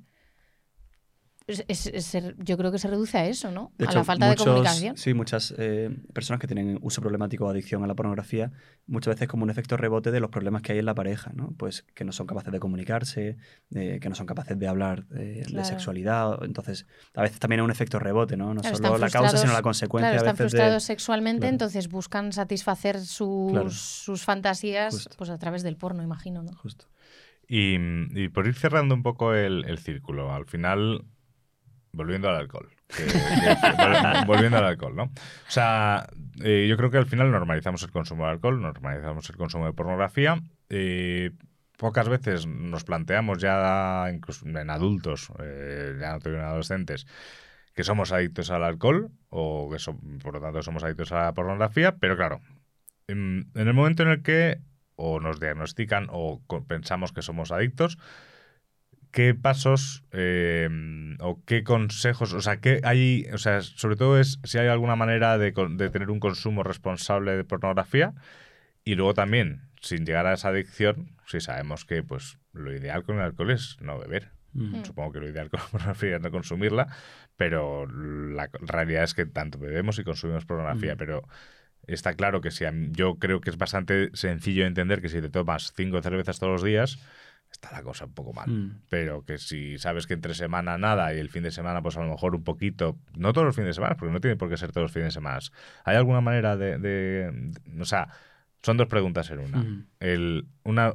es- 1.52 1.64
es- 1.68 1.86
es- 1.86 2.04
se- 2.06 2.34
yo 2.38 2.56
creo 2.56 2.72
que 2.72 2.78
se 2.78 2.88
reduce 2.88 3.18
a 3.18 3.26
eso, 3.26 3.50
¿no? 3.50 3.72
De 3.78 3.84
a 3.86 3.88
hecho, 3.88 3.98
la 3.98 4.04
falta 4.04 4.26
muchos- 4.28 4.44
de 4.44 4.50
comunicación. 4.50 4.96
Sí, 4.96 5.14
muchas 5.14 5.54
eh, 5.58 5.90
personas 6.12 6.40
que 6.40 6.46
tienen 6.46 6.78
uso 6.82 7.00
problemático 7.00 7.46
o 7.46 7.48
adicción 7.50 7.82
a 7.84 7.86
la 7.86 7.94
pornografía, 7.94 8.50
muchas 8.86 9.14
veces 9.14 9.28
como 9.28 9.44
un 9.44 9.50
efecto 9.50 9.76
rebote 9.76 10.10
de 10.10 10.20
los 10.20 10.30
problemas 10.30 10.62
que 10.62 10.72
hay 10.72 10.78
en 10.78 10.86
la 10.86 10.94
pareja, 10.94 11.32
¿no? 11.34 11.52
Pues 11.56 11.84
que 11.94 12.04
no 12.04 12.12
son 12.12 12.26
capaces 12.26 12.52
de 12.52 12.60
comunicarse, 12.60 13.36
eh, 13.74 13.98
que 14.00 14.08
no 14.08 14.14
son 14.14 14.26
capaces 14.26 14.58
de 14.58 14.66
hablar 14.68 15.06
eh, 15.14 15.44
de 15.50 15.64
sexualidad. 15.64 16.42
Entonces, 16.44 16.86
a 17.14 17.22
veces 17.22 17.38
también 17.38 17.60
es 17.60 17.64
un 17.64 17.70
efecto 17.70 17.98
rebote, 17.98 18.36
¿no? 18.36 18.54
No 18.54 18.60
Claro, 18.62 18.76
solo 18.76 18.98
la 18.98 19.10
causa, 19.10 19.36
sino 19.36 19.52
la 19.52 19.62
consecuencia 19.62 20.10
Claro, 20.10 20.14
a 20.26 20.30
están 20.30 20.34
veces 20.34 20.52
frustrados 20.52 20.82
de... 20.82 20.86
sexualmente, 20.86 21.40
Claro. 21.40 21.54
entonces 21.54 21.88
buscan 21.88 22.32
satisfacer 22.32 23.00
sus, 23.00 23.52
Claro. 23.52 23.70
sus 23.70 24.22
fantasías 24.24 24.94
Justo. 24.94 25.14
pues 25.18 25.30
a 25.30 25.38
través 25.38 25.62
del 25.62 25.76
porno, 25.76 26.02
imagino, 26.02 26.42
¿no? 26.42 26.52
Justo. 26.54 26.86
Y, 27.48 27.76
y 28.14 28.28
por 28.28 28.46
ir 28.46 28.54
cerrando 28.54 28.94
un 28.94 29.02
poco 29.02 29.34
el, 29.34 29.64
el 29.66 29.78
círculo, 29.78 30.32
al 30.32 30.46
final, 30.46 31.04
volviendo 31.92 32.28
al 32.28 32.36
alcohol. 32.36 32.68
volviendo 34.26 34.58
al 34.58 34.64
alcohol, 34.64 34.96
¿no? 34.96 35.04
O 35.04 35.10
sea, 35.50 36.06
eh, 36.42 36.66
yo 36.68 36.76
creo 36.76 36.90
que 36.90 36.98
al 36.98 37.06
final 37.06 37.30
normalizamos 37.30 37.82
el 37.82 37.90
consumo 37.90 38.24
de 38.24 38.32
alcohol, 38.32 38.60
normalizamos 38.60 39.28
el 39.30 39.36
consumo 39.36 39.66
de 39.66 39.72
pornografía. 39.72 40.40
eh, 40.68 41.30
pocas 41.76 42.08
veces 42.08 42.46
nos 42.46 42.84
planteamos 42.84 43.38
ya, 43.38 44.06
en 44.08 44.70
adultos, 44.70 45.32
eh, 45.40 45.96
ya 46.00 46.16
no 46.16 46.30
en 46.30 46.40
adolescentes, 46.40 47.06
que 47.74 47.82
somos 47.82 48.12
adictos 48.12 48.50
al 48.50 48.62
alcohol 48.62 49.10
o 49.30 49.68
que 49.68 49.78
por 50.22 50.34
lo 50.34 50.40
tanto 50.40 50.62
somos 50.62 50.84
adictos 50.84 51.10
a 51.10 51.24
la 51.24 51.32
pornografía, 51.34 51.96
pero 51.96 52.16
claro, 52.16 52.40
en, 53.08 53.50
en 53.54 53.66
el 53.66 53.74
momento 53.74 54.04
en 54.04 54.10
el 54.10 54.22
que 54.22 54.60
o 54.94 55.18
nos 55.18 55.40
diagnostican 55.40 56.06
o 56.10 56.40
pensamos 56.68 57.12
que 57.12 57.22
somos 57.22 57.50
adictos, 57.50 57.98
¿qué 59.12 59.34
pasos 59.34 60.04
eh, 60.10 60.68
o 61.20 61.44
qué 61.44 61.62
consejos, 61.62 62.32
o 62.32 62.40
sea, 62.40 62.56
qué 62.60 62.80
hay, 62.82 63.26
o 63.32 63.38
sea, 63.38 63.60
sobre 63.60 63.96
todo 63.96 64.18
es 64.18 64.40
si 64.42 64.58
hay 64.58 64.68
alguna 64.68 64.96
manera 64.96 65.38
de, 65.38 65.52
tener 65.52 66.10
un 66.10 66.18
consumo 66.18 66.62
responsable 66.62 67.36
de 67.36 67.44
pornografía 67.44 68.14
y 68.84 68.94
luego 68.94 69.14
también, 69.14 69.68
sin 69.80 70.04
llegar 70.04 70.26
a 70.26 70.32
esa 70.32 70.48
adicción, 70.48 71.16
si 71.26 71.40
sabemos 71.40 71.84
que 71.84 72.02
pues 72.02 72.38
lo 72.52 72.74
ideal 72.74 73.04
con 73.04 73.16
el 73.16 73.22
alcohol 73.22 73.50
es 73.50 73.76
no 73.80 73.98
beber. 73.98 74.32
Mm. 74.54 74.84
Supongo 74.84 75.12
que 75.12 75.20
lo 75.20 75.28
ideal 75.28 75.50
con 75.50 75.60
la 75.60 75.66
pornografía 75.66 76.16
es 76.16 76.22
no 76.22 76.30
consumirla, 76.30 76.88
pero 77.36 77.86
la 77.86 78.48
realidad 78.60 79.04
es 79.04 79.14
que 79.14 79.26
tanto 79.26 79.58
bebemos 79.58 79.98
y 79.98 80.04
consumimos 80.04 80.46
pornografía, 80.46 80.94
Mm. 80.94 80.98
pero 80.98 81.28
está 81.86 82.14
claro 82.14 82.40
que 82.40 82.50
si 82.50 82.64
yo 82.92 83.16
creo 83.16 83.40
que 83.40 83.50
es 83.50 83.58
bastante 83.58 84.10
sencillo 84.14 84.64
entender 84.64 85.02
que 85.02 85.08
si 85.08 85.20
te 85.20 85.28
tomas 85.28 85.72
cinco 85.76 86.00
cervezas 86.00 86.38
todos 86.38 86.52
los 86.52 86.62
días, 86.62 86.98
está 87.52 87.70
la 87.70 87.82
cosa 87.82 88.06
un 88.06 88.14
poco 88.14 88.32
mal. 88.32 88.48
Mm. 88.50 88.80
Pero 88.88 89.24
que 89.24 89.38
si 89.38 89.78
sabes 89.78 90.06
que 90.06 90.14
entre 90.14 90.34
semana 90.34 90.78
nada 90.78 91.14
y 91.14 91.18
el 91.18 91.28
fin 91.28 91.42
de 91.44 91.50
semana, 91.52 91.82
pues 91.82 91.96
a 91.96 92.00
lo 92.02 92.10
mejor 92.10 92.34
un 92.34 92.42
poquito, 92.42 92.98
no 93.14 93.32
todos 93.32 93.44
los 93.44 93.54
fines 93.54 93.68
de 93.68 93.74
semana, 93.74 93.94
porque 93.96 94.12
no 94.12 94.20
tiene 94.20 94.36
por 94.36 94.48
qué 94.48 94.56
ser 94.56 94.72
todos 94.72 94.84
los 94.86 94.92
fines 94.92 95.08
de 95.08 95.12
semana. 95.12 95.38
¿Hay 95.84 95.96
alguna 95.96 96.20
manera 96.20 96.56
de, 96.56 96.78
de- 96.78 97.30
de- 97.30 97.80
o 97.80 97.84
sea, 97.84 98.08
son 98.62 98.76
dos 98.76 98.88
preguntas 98.88 99.30
en 99.30 99.38
una. 99.40 99.58
Mm. 99.58 99.86
El, 100.00 100.46
una 100.64 100.94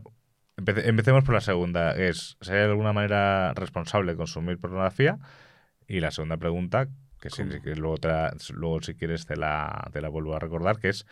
empece- 0.58 0.88
empecemos 0.88 1.24
por 1.24 1.36
la 1.36 1.42
segunda, 1.42 1.92
es 1.96 2.38
hay 2.50 2.58
alguna 2.60 2.92
manera 2.94 3.54
responsable 3.54 4.12
de 4.12 4.18
consumir 4.18 4.58
pornografía. 4.58 5.18
Y 5.88 6.00
la 6.02 6.12
segunda 6.12 6.36
pregunta, 6.38 6.88
que, 7.22 7.30
si, 7.30 7.44
¿Cómo? 7.44 7.62
que 7.62 7.76
luego, 7.76 7.98
te 7.98 8.08
la- 8.10 8.36
luego 8.54 8.82
si 8.82 8.94
quieres 8.96 9.26
te 9.26 9.36
la, 9.38 9.90
te 9.94 10.02
la 10.02 10.10
vuelvo 10.10 10.36
a 10.36 10.40
recordar, 10.40 10.80
que 10.80 10.90
es 10.90 11.06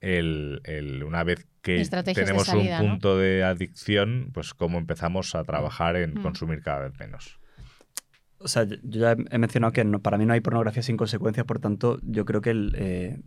el, 0.00 0.60
el- 0.64 1.04
una 1.04 1.24
vez 1.24 1.46
que 1.62 1.84
tenemos 2.14 2.46
salida, 2.46 2.80
un 2.80 2.86
¿no? 2.86 2.92
punto 2.92 3.18
de 3.18 3.44
adicción, 3.44 4.30
pues 4.32 4.54
cómo 4.54 4.78
empezamos 4.78 5.34
a 5.34 5.44
trabajar 5.44 5.96
en 5.96 6.14
Mm. 6.14 6.22
consumir 6.22 6.62
cada 6.62 6.88
vez 6.88 6.98
menos. 6.98 7.38
O 8.38 8.48
sea, 8.48 8.64
yo 8.64 8.78
ya 8.82 9.12
he 9.30 9.38
mencionado 9.38 9.72
que 9.72 9.84
no- 9.84 10.00
para 10.00 10.16
mí 10.16 10.24
no 10.24 10.32
hay 10.32 10.40
pornografía 10.40 10.82
sin 10.82 10.96
consecuencias, 10.96 11.44
por 11.44 11.58
tanto, 11.58 11.98
yo 12.02 12.24
creo 12.24 12.40
que 12.40 12.50
el, 12.50 12.74
eh, 12.78 13.20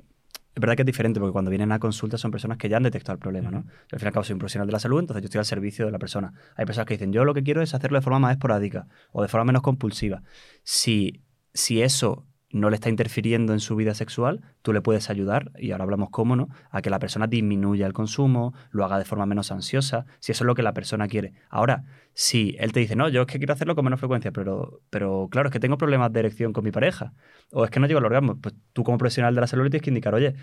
es 0.55 0.59
verdad 0.59 0.75
que 0.75 0.81
es 0.81 0.85
diferente, 0.87 1.19
porque 1.19 1.31
cuando 1.33 1.51
vienen 1.51 1.71
a 1.71 1.77
consulta 1.79 2.17
son 2.17 2.31
personas 2.31 2.57
que 2.57 2.69
ya 2.69 2.77
han 2.77 2.83
detectado 2.83 3.13
el 3.13 3.19
problema, 3.19 3.51
¿no? 3.51 3.61
Yo, 3.63 3.69
al 3.93 3.99
fin 3.99 4.05
y 4.05 4.07
al 4.07 4.13
cabo 4.13 4.23
soy 4.23 4.33
un 4.33 4.39
profesional 4.39 4.67
de 4.67 4.71
la 4.73 4.79
salud, 4.79 4.99
entonces 4.99 5.21
yo 5.21 5.25
estoy 5.25 5.39
al 5.39 5.45
servicio 5.45 5.85
de 5.85 5.91
la 5.91 5.99
persona. 5.99 6.33
Hay 6.55 6.65
personas 6.65 6.87
que 6.87 6.95
dicen, 6.95 7.11
yo 7.13 7.25
lo 7.25 7.33
que 7.35 7.43
quiero 7.43 7.61
es 7.61 7.73
hacerlo 7.75 7.97
de 7.99 8.01
forma 8.03 8.17
más 8.19 8.31
esporádica 8.33 8.87
o 9.11 9.21
de 9.21 9.27
forma 9.27 9.45
menos 9.45 9.61
compulsiva. 9.61 10.23
Si, 10.63 11.21
si 11.53 11.81
eso 11.83 12.25
no 12.53 12.69
le 12.69 12.75
está 12.75 12.87
interfiriendo 12.87 13.51
en 13.51 13.59
su 13.59 13.75
vida 13.75 13.95
sexual, 13.95 14.41
tú 14.61 14.73
le 14.73 14.81
puedes 14.81 15.09
ayudar, 15.09 15.51
y 15.57 15.71
ahora 15.71 15.83
hablamos 15.83 16.09
cómo, 16.11 16.35
¿no? 16.35 16.49
A 16.69 16.81
que 16.81 16.91
la 16.91 16.99
persona 16.99 17.27
disminuya 17.27 17.87
el 17.87 17.93
consumo, 17.93 18.53
lo 18.69 18.85
haga 18.85 18.99
de 18.99 19.05
forma 19.05 19.25
menos 19.25 19.51
ansiosa, 19.51 20.05
si 20.19 20.31
eso 20.31 20.43
es 20.43 20.45
lo 20.45 20.55
que 20.55 20.61
la 20.61 20.73
persona 20.73 21.07
quiere. 21.07 21.33
Ahora, 21.49 21.83
si 22.13 22.55
él 22.59 22.71
te 22.71 22.79
dice, 22.79 22.95
no, 22.95 23.09
yo 23.09 23.21
es 23.21 23.27
que 23.27 23.39
quiero 23.39 23.53
hacerlo 23.53 23.75
con 23.75 23.83
menos 23.83 23.99
frecuencia, 23.99 24.31
pero, 24.31 24.81
pero 24.91 25.27
claro, 25.31 25.49
es 25.49 25.53
que 25.53 25.59
tengo 25.59 25.77
problemas 25.77 26.13
de 26.13 26.19
erección 26.19 26.53
con 26.53 26.63
mi 26.63 26.71
pareja, 26.71 27.13
o 27.51 27.65
es 27.65 27.71
que 27.71 27.79
no 27.79 27.87
llego 27.87 27.97
al 27.97 28.05
orgasmo, 28.05 28.39
pues 28.39 28.53
tú 28.71 28.83
como 28.83 28.99
profesional 28.99 29.33
de 29.33 29.41
la 29.41 29.47
salud 29.47 29.63
tienes 29.63 29.81
que 29.81 29.89
indicar, 29.89 30.13
oye, 30.13 30.35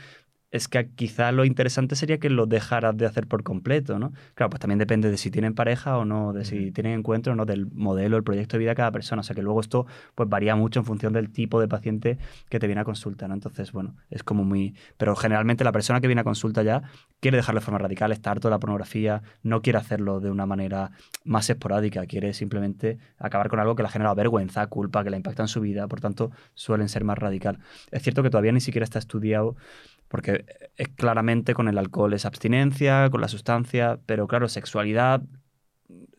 es 0.51 0.67
que 0.67 0.89
quizá 0.91 1.31
lo 1.31 1.45
interesante 1.45 1.95
sería 1.95 2.19
que 2.19 2.29
lo 2.29 2.47
dejaras 2.47 2.97
de 2.97 3.07
hacer 3.07 3.27
por 3.29 3.43
completo, 3.45 3.99
¿no? 3.99 4.13
Claro, 4.35 4.51
pues 4.51 4.61
también 4.61 4.79
depende 4.79 5.11
de 5.11 5.17
si 5.17 5.31
tienen 5.31 5.55
pareja 5.55 5.97
o 5.97 6.05
no, 6.05 6.33
de 6.33 6.45
si 6.45 6.73
tienen 6.73 6.99
encuentro 6.99 7.33
o 7.33 7.37
no, 7.37 7.47
del 7.47 7.67
modelo, 7.67 8.17
el 8.17 8.25
proyecto 8.25 8.57
de 8.57 8.59
vida 8.59 8.71
de 8.71 8.77
cada 8.77 8.91
persona. 8.91 9.21
O 9.21 9.23
sea 9.23 9.37
que 9.37 9.43
luego 9.43 9.61
esto 9.61 9.87
pues 10.15 10.29
varía 10.29 10.57
mucho 10.57 10.81
en 10.81 10.87
función 10.87 11.13
del 11.13 11.31
tipo 11.31 11.61
de 11.61 11.69
paciente 11.69 12.19
que 12.49 12.59
te 12.59 12.67
viene 12.67 12.81
a 12.81 12.85
consulta, 12.85 13.29
¿no? 13.29 13.35
Entonces, 13.35 13.71
bueno, 13.71 13.95
es 14.11 14.25
como 14.25 14.45
muy... 14.45 14.75
Pero 14.97 15.15
generalmente 15.15 15.63
la 15.63 15.73
persona 15.73 16.01
que 16.01 16.09
viene 16.09 16.23
a 16.23 16.25
consulta 16.25 16.63
ya 16.65 16.83
quiere 17.21 17.37
dejarlo 17.37 17.61
de 17.61 17.65
forma 17.65 17.79
radical, 17.79 18.11
está 18.11 18.33
harto 18.33 18.49
de 18.49 18.53
la 18.53 18.59
pornografía, 18.59 19.23
no 19.45 19.63
quiere 19.63 19.79
hacerlo 19.79 20.19
de 20.19 20.31
una 20.31 20.47
manera 20.47 20.91
más 21.25 21.49
esporádica, 21.49 22.07
quiere 22.07 22.35
simplemente 22.35 22.99
acabar 23.19 23.49
con 23.49 23.61
algo 23.61 23.77
que 23.77 23.83
le 23.83 23.89
ha 23.89 23.93
generado 23.93 24.17
vergüenza, 24.17 24.67
culpa, 24.67 25.05
que 25.05 25.11
le 25.11 25.17
impacta 25.17 25.43
en 25.43 25.49
su 25.49 25.61
vida, 25.61 25.87
por 25.87 26.01
tanto 26.01 26.33
suelen 26.55 26.89
ser 26.89 27.05
más 27.05 27.19
radical. 27.19 27.59
Es 27.93 28.03
cierto 28.03 28.25
que 28.25 28.31
todavía 28.31 28.53
ni 28.53 28.61
siquiera 28.61 28.85
está 28.85 28.99
estudiado 28.99 29.57
porque 30.11 30.45
es 30.77 30.89
claramente 30.89 31.55
con 31.55 31.69
el 31.69 31.79
alcohol 31.79 32.13
es 32.15 32.27
abstinencia, 32.27 33.09
con 33.11 33.21
la 33.21 33.29
sustancia, 33.29 34.01
pero 34.07 34.27
claro, 34.27 34.49
sexualidad, 34.49 35.23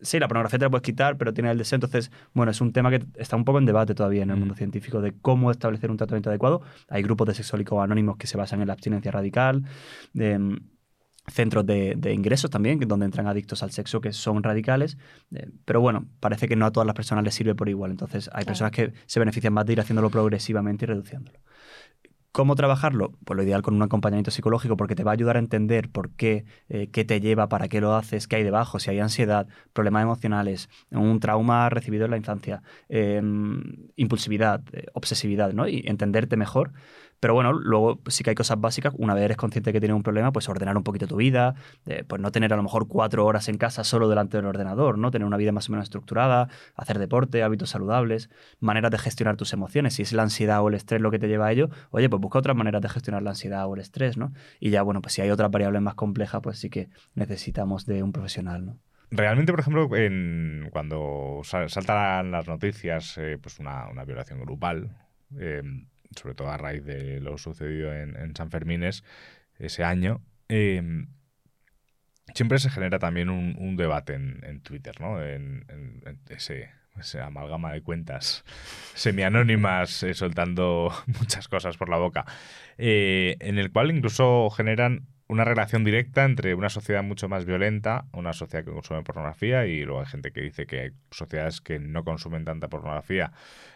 sí, 0.02 0.18
la 0.18 0.30
pornografía 0.30 0.60
te 0.60 0.66
la 0.66 0.70
puedes 0.70 0.82
quitar, 0.84 1.18
pero 1.18 1.34
tiene 1.34 1.52
el 1.52 1.58
deseo. 1.58 1.76
Entonces, 1.76 2.10
bueno, 2.34 2.52
es 2.52 2.62
un 2.62 2.72
tema 2.72 2.90
que 2.90 3.04
está 3.16 3.36
un 3.36 3.44
poco 3.44 3.60
en 3.60 3.66
debate 3.66 3.94
todavía 3.94 4.24
en 4.24 4.30
el 4.30 4.38
Mm. 4.38 4.40
mundo 4.40 4.56
científico 4.56 5.02
de 5.02 5.14
cómo 5.22 5.52
establecer 5.52 5.92
un 5.92 5.98
tratamiento 5.98 6.30
adecuado. 6.30 6.62
Hay 6.88 7.04
grupos 7.04 7.28
de 7.28 7.34
sexólicos 7.34 7.84
anónimos 7.84 8.16
que 8.16 8.28
se 8.28 8.38
basan 8.38 8.62
en 8.62 8.68
la 8.68 8.74
abstinencia 8.74 9.12
radical, 9.12 9.64
de, 10.14 10.40
mm, 10.40 10.58
centros 11.28 11.66
de, 11.66 11.94
de 11.98 12.14
ingresos 12.14 12.50
también, 12.50 12.80
que- 12.80 12.86
donde 12.86 13.06
entran 13.06 13.28
adictos 13.28 13.62
al 13.62 13.72
sexo 13.72 14.02
que 14.02 14.12
son 14.14 14.42
radicales, 14.42 14.98
eh, 15.36 15.50
pero 15.66 15.80
bueno, 15.82 16.08
parece 16.20 16.48
que 16.48 16.56
no 16.56 16.66
a 16.66 16.72
todas 16.72 16.88
las 16.88 16.96
personas 16.96 17.24
les 17.24 17.36
sirve 17.36 17.54
por 17.56 17.70
igual. 17.70 17.92
Entonces, 17.92 18.28
hay 18.30 18.44
Claro. 18.44 18.46
personas 18.48 18.72
que 18.72 18.94
se 19.06 19.20
benefician 19.20 19.54
más 19.54 19.66
de 19.66 19.74
ir 19.74 19.80
haciéndolo 19.82 20.10
progresivamente 20.10 20.86
y 20.86 20.88
reduciéndolo. 20.88 21.40
¿Cómo 22.32 22.56
trabajar?lo 22.56 23.12
Pues 23.26 23.36
lo 23.36 23.44
ideal 23.44 23.62
con 23.62 23.76
un 23.76 23.82
acompañamiento 23.82 24.32
psicológico 24.32 24.78
porque 24.78 24.96
te 24.96 25.04
va 25.04 25.12
a 25.12 25.14
ayudar 25.14 25.36
a 25.36 25.40
entender 25.40 25.90
por 25.90 26.12
qué, 26.12 26.46
eh, 26.70 26.88
qué 26.90 27.04
te 27.04 27.20
lleva, 27.20 27.50
para 27.50 27.68
qué 27.68 27.82
lo 27.82 27.94
haces, 27.94 28.28
qué 28.28 28.38
hay 28.38 28.44
debajo, 28.44 28.80
si 28.80 28.90
hay 28.90 29.00
ansiedad, 29.00 29.48
problemas 29.74 30.04
emocionales, 30.04 30.70
un 30.92 31.20
trauma 31.20 31.70
recibido 31.70 32.06
en 32.06 32.12
la 32.12 32.18
infancia, 32.18 32.64
eh, 32.88 33.22
impulsividad, 33.98 34.62
eh, 34.72 34.86
obsesividad, 34.94 35.52
¿no? 35.52 35.68
Y 35.68 35.84
entenderte 35.86 36.38
mejor. 36.38 36.72
Pero 37.22 37.36
bueno, 37.36 37.54
luego 37.54 38.02
sí 38.08 38.24
que 38.24 38.32
hay 38.32 38.36
cosas 38.36 38.60
básicas. 38.60 38.94
Una 38.98 39.14
vez 39.14 39.24
eres 39.24 39.38
consciente 39.38 39.72
que 39.72 39.80
tienes 39.80 39.96
un 39.96 40.02
problema, 40.04 40.32
pues 40.34 40.50
ordenar 40.50 40.76
un 40.76 40.84
poquito 40.84 41.06
tu 41.08 41.16
vida, 41.18 41.54
eh, 41.86 42.04
pues 42.06 42.20
no 42.20 42.32
tener 42.32 42.52
a 42.52 42.56
lo 42.58 42.64
mejor 42.64 42.88
cuatro 42.88 43.26
horas 43.26 43.48
en 43.48 43.58
casa 43.58 43.84
solo 43.84 44.10
delante 44.10 44.38
del 44.38 44.48
ordenador, 44.48 44.98
¿no? 44.98 45.12
Tener 45.12 45.28
una 45.28 45.38
vida 45.38 45.52
más 45.52 45.70
o 45.70 45.72
menos 45.72 45.84
estructurada, 45.84 46.50
hacer 46.76 46.98
deporte, 46.98 47.44
hábitos 47.44 47.70
saludables, 47.70 48.30
maneras 48.60 48.90
de 48.90 48.98
gestionar 48.98 49.38
tus 49.38 49.54
emociones. 49.54 49.94
Si 49.94 50.02
es 50.02 50.14
la 50.14 50.24
ansiedad 50.24 50.62
o 50.64 50.68
el 50.68 50.74
estrés 50.74 51.00
lo 51.00 51.12
que 51.12 51.20
te 51.20 51.28
lleva 51.28 51.46
a 51.46 51.52
ello, 51.52 51.70
oye, 51.92 52.10
pues 52.10 52.20
busca 52.20 52.40
otras 52.40 52.58
maneras 52.58 52.82
de 52.82 52.90
gestionar 52.90 53.22
la 53.22 53.30
ansiedad 53.30 53.68
o 53.68 53.76
el 53.76 53.82
estrés, 53.82 54.18
¿no? 54.18 54.34
Y 54.60 54.72
ya, 54.72 54.82
bueno, 54.82 55.02
pues 55.04 55.14
si 55.14 55.22
hay 55.22 55.30
otras 55.30 55.52
variables 55.52 55.82
más 55.84 55.94
complejas, 55.94 56.42
pues 56.42 56.58
sí 56.58 56.72
que 56.72 56.90
necesitamos 57.14 57.86
de 57.86 58.02
un 58.02 58.12
profesional, 58.12 58.66
¿no? 58.66 58.78
Realmente, 59.12 59.52
por 59.54 59.60
ejemplo, 59.60 59.88
cuando 60.72 61.42
sal- 61.44 61.70
saltan 61.70 62.32
las 62.32 62.48
noticias, 62.48 63.18
eh, 63.18 63.38
pues 63.40 63.60
una, 63.60 63.88
una 63.90 64.06
violación 64.06 64.40
grupal, 64.40 64.98
eh, 65.40 65.62
sobre 66.16 66.36
todo 66.36 66.50
a 66.50 66.58
raíz 66.58 66.84
de 66.84 67.20
lo 67.20 67.38
sucedido 67.38 67.94
en, 67.94 68.36
San 68.36 68.52
Fermines, 68.52 69.04
ese 69.58 69.84
año, 69.84 70.22
eh, 70.50 70.82
siempre 72.34 72.60
se 72.60 72.70
genera 72.70 73.00
también 73.00 73.30
un, 73.30 73.76
debate 73.76 74.14
en, 74.14 74.62
Twitter, 74.62 75.00
¿no? 75.00 75.24
En, 75.24 75.66
ese 76.30 77.22
amalgama 77.22 77.72
de 77.72 77.82
cuentas 77.82 78.44
semianónimas 78.96 80.04
eh, 80.04 80.14
soltando 80.14 80.92
muchas 81.20 81.48
cosas 81.48 81.78
por 81.78 81.90
la 81.90 81.98
boca, 81.98 82.26
eh, 82.78 83.38
en 83.40 83.58
el 83.58 83.72
cual 83.72 83.92
incluso 83.92 84.50
generan 84.50 85.08
una 85.32 85.46
relación 85.46 85.86
directa 85.86 86.26
entre 86.26 86.56
una 86.56 86.68
sociedad 86.68 87.04
mucho 87.04 87.30
más 87.30 87.46
violenta, 87.46 88.04
una 88.12 88.34
sociedad 88.34 88.66
que 88.66 88.72
consume 88.72 89.02
pornografía, 89.02 89.66
y 89.66 89.86
luego 89.86 90.02
hay 90.02 90.06
gente 90.06 90.32
que 90.34 90.42
dice 90.42 90.66
que 90.66 90.80
hay 90.82 90.92
sociedades 91.10 91.62
que 91.62 91.80
no 91.80 92.04
consumen 92.04 92.44
tanta 92.44 92.68
pornografía 92.68 93.32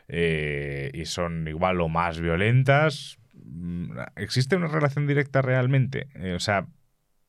eh, 0.09 0.91
y 0.93 1.05
son 1.05 1.47
igual 1.47 1.79
o 1.79 1.87
más 1.87 2.19
violentas. 2.19 3.17
Mm, 3.33 3.97
¿Existe 4.17 4.57
una 4.57 4.67
relación 4.67 5.07
directa 5.07 5.41
realmente? 5.41 6.07
Eh, 6.15 6.33
o 6.33 6.39
sea, 6.39 6.67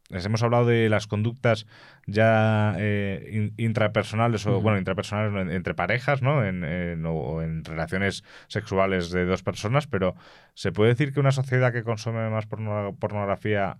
les 0.09 0.25
hemos 0.27 0.43
hablado 0.43 0.67
de 0.67 0.89
las 0.89 1.07
conductas 1.07 1.67
ya 2.07 2.75
eh, 2.79 3.29
in- 3.33 3.55
intrapersonales 3.57 4.45
o, 4.47 4.61
bueno, 4.61 4.79
intrapersonales 4.79 5.55
entre 5.55 5.75
parejas, 5.75 6.21
¿no? 6.23 6.45
En, 6.45 6.65
en- 6.65 7.05
o 7.07 7.43
en 7.43 7.65
relaciones 7.65 8.25
sexuales 8.49 9.11
de 9.11 9.25
dos 9.25 9.43
personas, 9.43 9.87
pero 9.87 10.17
¿se 10.55 10.73
puede 10.73 10.91
decir 10.91 11.13
que 11.13 11.21
una 11.21 11.33
sociedad 11.33 11.73
que 11.73 11.85
consume 11.85 12.29
más 12.31 12.47
porno- 12.47 12.97
pornografía 12.99 13.79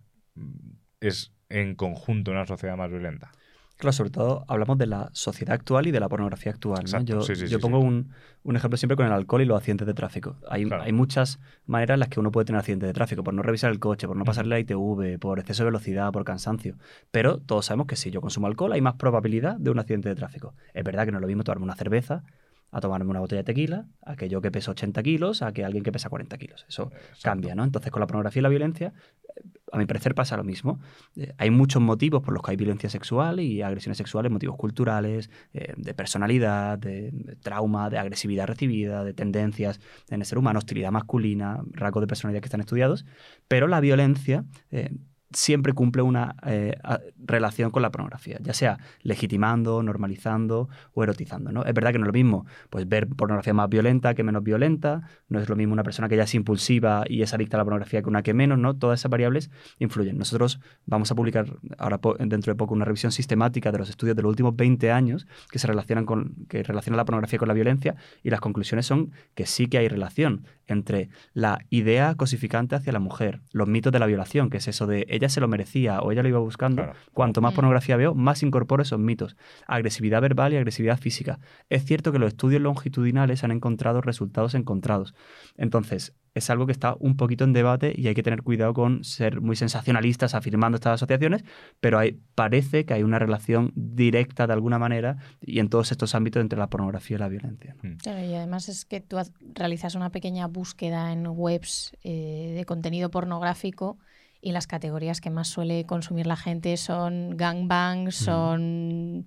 es 1.01 1.33
en 1.49 1.75
conjunto 1.75 2.31
una 2.31 2.47
sociedad 2.47 2.77
más 2.77 2.91
violenta? 2.91 3.31
Claro, 3.79 3.93
sobre 3.93 4.09
todo 4.09 4.45
hablamos 4.49 4.79
de 4.79 4.87
la 4.87 5.11
sociedad 5.13 5.53
actual 5.55 5.87
y 5.87 5.91
de 5.91 6.01
la 6.01 6.09
pornografía 6.09 6.51
actual. 6.51 6.87
Yo, 7.05 7.21
sí, 7.21 7.37
sí, 7.37 7.47
yo 7.47 7.59
sí, 7.59 7.63
pongo. 7.63 7.79
Un, 7.79 8.09
un 8.43 8.57
ejemplo 8.57 8.79
siempre 8.79 8.97
con 8.97 9.05
el 9.05 9.13
alcohol 9.13 9.43
y 9.43 9.45
los 9.45 9.59
accidentes 9.59 9.87
de 9.87 9.93
tráfico. 9.93 10.37
Hay, 10.49 10.65
Claro. 10.65 10.83
hay 10.83 10.93
muchas 10.95 11.41
maneras 11.67 11.97
en 11.97 12.01
las 12.01 12.09
que 12.09 12.19
uno 12.19 12.33
puede 12.33 12.47
tener 12.47 12.59
accidentes 12.61 12.87
de 12.87 12.95
tráfico, 12.95 13.23
por 13.23 13.35
no 13.35 13.43
revisar 13.43 13.71
el 13.71 13.79
coche, 13.79 14.07
por 14.07 14.17
no 14.17 14.25
pasarle 14.25 14.49
la 14.49 14.61
ITV, 14.61 15.19
por 15.19 15.39
exceso 15.41 15.63
de 15.63 15.67
velocidad, 15.67 16.11
por 16.11 16.25
cansancio. 16.25 16.79
Pero 17.11 17.37
todos 17.39 17.67
sabemos 17.67 17.87
que 17.87 17.97
si 17.97 18.11
yo 18.11 18.23
consumo 18.23 18.47
alcohol 18.47 18.73
hay 18.73 18.81
más 18.81 18.95
probabilidad 18.95 19.57
de 19.59 19.71
un 19.71 19.79
accidente 19.79 20.09
de 20.09 20.15
tráfico. 20.15 20.55
Es 20.73 20.83
verdad 20.83 21.05
que 21.05 21.13
no 21.13 21.19
es 21.19 21.23
lo 21.23 21.29
mismo 21.29 21.45
tomarme 21.45 21.65
una 21.65 21.77
cerveza 21.77 22.25
a 22.71 22.81
tomarme 22.81 23.11
una 23.11 23.21
botella 23.21 23.41
de 23.41 23.45
tequila, 23.45 23.87
a 24.03 24.17
que 24.17 24.29
yo 24.29 24.41
que 24.41 24.51
peso 24.51 24.73
80 24.73 25.03
kilos, 25.03 25.43
a 25.43 25.53
que 25.53 25.65
alguien 25.65 25.83
que 25.83 25.93
pesa 25.93 26.09
40 26.09 26.37
kilos. 26.39 26.67
Eso 26.69 26.91
Exacto. 26.93 27.19
cambia, 27.23 27.55
¿no? 27.55 27.65
Entonces, 27.65 27.91
con 27.91 28.01
la 28.01 28.07
pornografía 28.07 28.41
y 28.41 28.43
la 28.43 28.49
violencia, 28.49 28.93
eh, 29.37 29.43
a 29.73 29.79
mi 29.79 29.87
parecer 29.87 30.15
pasa 30.15 30.37
lo 30.37 30.45
mismo. 30.45 30.81
Eh, 31.17 31.33
hay 31.39 31.51
muchos 31.51 31.81
motivos 31.83 32.23
por 32.23 32.35
los 32.35 32.43
que 32.43 32.51
hay 32.53 32.57
violencia 32.57 32.91
sexual 32.91 33.41
y 33.41 33.63
agresiones 33.63 33.99
sexuales, 33.99 34.31
motivos 34.31 34.57
culturales, 34.57 35.31
eh, 35.55 35.75
de 35.77 35.95
personalidad, 35.95 36.79
de, 36.79 37.11
de 37.13 37.37
trauma, 37.37 37.89
de 37.91 37.99
agresividad 37.99 38.47
recibida, 38.47 39.05
de 39.05 39.15
tendencias 39.15 39.81
en 40.11 40.21
el 40.21 40.27
ser 40.27 40.39
humano, 40.39 40.59
hostilidad 40.59 40.91
masculina, 40.91 41.63
rasgos 41.73 42.03
de 42.03 42.07
personalidad 42.07 42.43
que 42.43 42.47
están 42.47 42.61
estudiados, 42.61 43.07
pero 43.49 43.67
la 43.69 43.81
violencia... 43.81 44.45
eh, 44.71 44.91
siempre 45.33 45.73
cumple 45.73 46.03
una 46.03 46.37
eh, 46.47 46.77
relación 47.19 47.71
con 47.71 47.83
la 47.83 47.91
pornografía, 47.91 48.39
ya 48.41 48.55
sea 48.55 48.79
legitimando, 49.03 49.83
normalizando 49.83 50.69
o 50.95 51.03
erotizando. 51.03 51.53
¿no? 51.53 51.65
Es 51.65 51.75
verdad 51.75 51.93
que 51.93 51.99
no 51.99 52.05
es 52.05 52.09
lo 52.09 52.13
mismo 52.13 52.47
pues, 52.71 52.89
ver 52.89 53.09
pornografía 53.09 53.55
más 53.55 53.69
violenta 53.69 54.15
que 54.15 54.23
menos 54.23 54.43
violenta, 54.43 55.03
no 55.29 55.41
es 55.41 55.49
lo 55.49 55.57
mismo 55.57 55.73
una 55.73 55.83
persona 55.83 56.09
que 56.09 56.17
ya 56.17 56.25
es 56.25 56.35
impulsiva 56.35 57.05
y 57.09 57.23
es 57.23 57.35
adicta 57.35 57.57
a 57.57 57.59
la 57.59 57.65
pornografía 57.65 58.03
que 58.03 58.09
una 58.09 58.23
que 58.23 58.35
menos, 58.35 58.59
¿no? 58.59 58.77
Todas 58.77 59.01
esas 59.01 59.11
variables 59.11 59.51
influyen. 59.79 60.19
Nosotros 60.19 60.61
vamos 60.85 61.11
a 61.11 61.15
publicar 61.15 61.47
ahora 61.79 62.01
dentro 62.21 62.53
de 62.53 62.57
poco 62.57 62.75
una 62.75 62.85
revisión 62.85 63.13
sistemática 63.13 63.73
de 63.73 63.79
los 63.79 63.91
estudios 63.91 64.17
de 64.17 64.23
los 64.23 64.31
últimos 64.31 64.57
20 64.57 64.91
años 64.93 65.27
que 65.51 65.59
se 65.59 65.67
relacionan 65.67 66.07
con 66.07 66.47
que 66.49 66.63
relacionan 66.63 66.97
la 66.97 67.05
pornografía 67.05 67.39
con 67.39 67.49
la 67.49 67.55
violencia 67.55 67.97
y 68.23 68.31
las 68.31 68.41
conclusiones 68.41 68.87
son 68.87 69.13
que 69.35 69.47
sí 69.47 69.67
que 69.67 69.79
hay 69.79 69.89
relación 69.89 70.45
entre 70.67 71.09
la 71.33 71.61
idea 71.71 72.15
cosificante 72.15 72.75
hacia 72.75 72.93
la 72.93 72.99
mujer, 72.99 73.41
los 73.53 73.69
mitos 73.69 73.93
de 73.93 73.99
la 73.99 74.07
violación, 74.07 74.51
que 74.51 74.59
es 74.59 74.69
eso 74.69 74.87
de 74.87 75.07
ella 75.17 75.29
se 75.29 75.41
lo 75.41 75.49
merecía 75.49 76.01
o 76.01 76.13
ella 76.13 76.23
lo 76.23 76.29
iba 76.29 76.39
buscando, 76.39 76.83
Claro. 76.83 76.99
cuanto 77.13 77.41
más 77.41 77.53
Mm. 77.53 77.57
pornografía 77.57 77.97
veo, 77.97 78.15
más 78.15 78.43
incorporo 78.43 78.83
esos 78.83 78.99
mitos, 78.99 79.37
agresividad 79.67 80.21
verbal 80.21 80.53
y 80.53 80.57
agresividad 80.57 80.99
física. 80.99 81.39
Es 81.69 81.85
cierto 81.85 82.13
que 82.13 82.19
los 82.19 82.29
estudios 82.29 82.63
longitudinales 82.63 83.43
han 83.45 83.51
encontrado 83.51 84.01
resultados 84.01 84.55
encontrados. 84.55 85.15
Entonces, 85.57 86.15
es 86.35 86.51
algo 86.51 86.67
que 86.67 86.73
está 86.73 86.95
un 87.01 87.17
poquito 87.17 87.45
en 87.45 87.55
debate 87.55 87.95
y 87.97 88.09
hay 88.09 88.15
que 88.15 88.23
tener 88.23 88.43
cuidado 88.43 88.75
con 88.75 89.05
ser 89.05 89.41
muy 89.41 89.57
sensacionalistas 89.57 90.35
afirmando 90.35 90.77
estas 90.77 90.95
asociaciones, 90.95 91.45
pero 91.81 91.99
hay, 91.99 92.21
parece 92.35 92.85
que 92.85 92.93
hay 92.93 93.03
una 93.03 93.19
relación 93.19 93.73
directa 93.75 94.47
de 94.47 94.53
alguna 94.53 94.79
manera 94.79 95.17
y 95.41 95.61
en 95.61 95.71
todos 95.71 95.93
estos 95.93 96.15
ámbitos 96.15 96.43
entre 96.43 96.59
la 96.59 96.69
pornografía 96.69 97.17
y 97.17 97.21
la 97.21 97.29
violencia. 97.29 97.75
¿no? 97.83 97.97
Claro, 98.03 98.23
y 98.23 98.35
además 98.35 98.69
es 98.69 98.85
que 98.85 99.01
tú 99.01 99.17
realizas 99.55 99.95
una 99.95 100.11
pequeña 100.11 100.47
búsqueda 100.47 101.11
en 101.11 101.27
webs 101.27 101.97
eh, 102.03 102.53
de 102.55 102.65
contenido 102.67 103.11
pornográfico 103.11 103.99
y 104.47 104.53
las 104.53 104.69
categorías 104.69 105.21
que 105.21 105.29
más 105.29 105.49
suele 105.49 105.87
consumir 105.87 106.29
la 106.29 106.37
gente 106.37 106.77
son 106.77 107.37
gangbangs, 107.37 108.15
son 108.15 109.27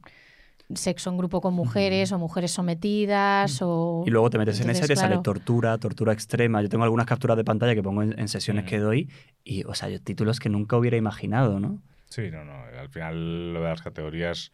sexo 0.74 1.10
en 1.10 1.18
grupo 1.18 1.42
con 1.42 1.54
mujeres 1.54 2.14
o 2.14 2.18
mujeres 2.20 2.52
sometidas 2.52 3.60
o... 3.62 4.06
Y 4.08 4.12
luego 4.12 4.30
te 4.30 4.38
metes 4.38 4.62
en 4.62 4.70
esa 4.70 4.86
y 4.86 4.88
te 4.88 4.96
sale 4.96 5.18
tortura, 5.18 5.78
tortura 5.78 6.14
extrema. 6.14 6.62
Yo 6.62 6.70
tengo 6.70 6.86
algunas 6.86 7.06
capturas 7.06 7.36
de 7.36 7.44
pantalla 7.44 7.76
que 7.76 7.84
pongo 7.84 8.02
en, 8.02 8.18
en 8.18 8.30
sesiones 8.30 8.64
Mm. 8.64 8.68
que 8.68 8.80
doy 8.80 9.10
y, 9.44 9.66
o 9.66 9.74
sea, 9.74 9.90
yo 9.90 10.00
títulos 10.02 10.40
que 10.40 10.48
nunca 10.48 10.78
hubiera 10.78 10.96
imaginado, 10.96 11.60
¿no? 11.60 11.82
Sí, 12.08 12.30
no, 12.32 12.46
no. 12.46 12.54
Al 12.80 12.88
final 12.88 13.54
lo 13.54 13.62
de 13.62 13.70
las 13.70 13.82
categorías 13.82 14.54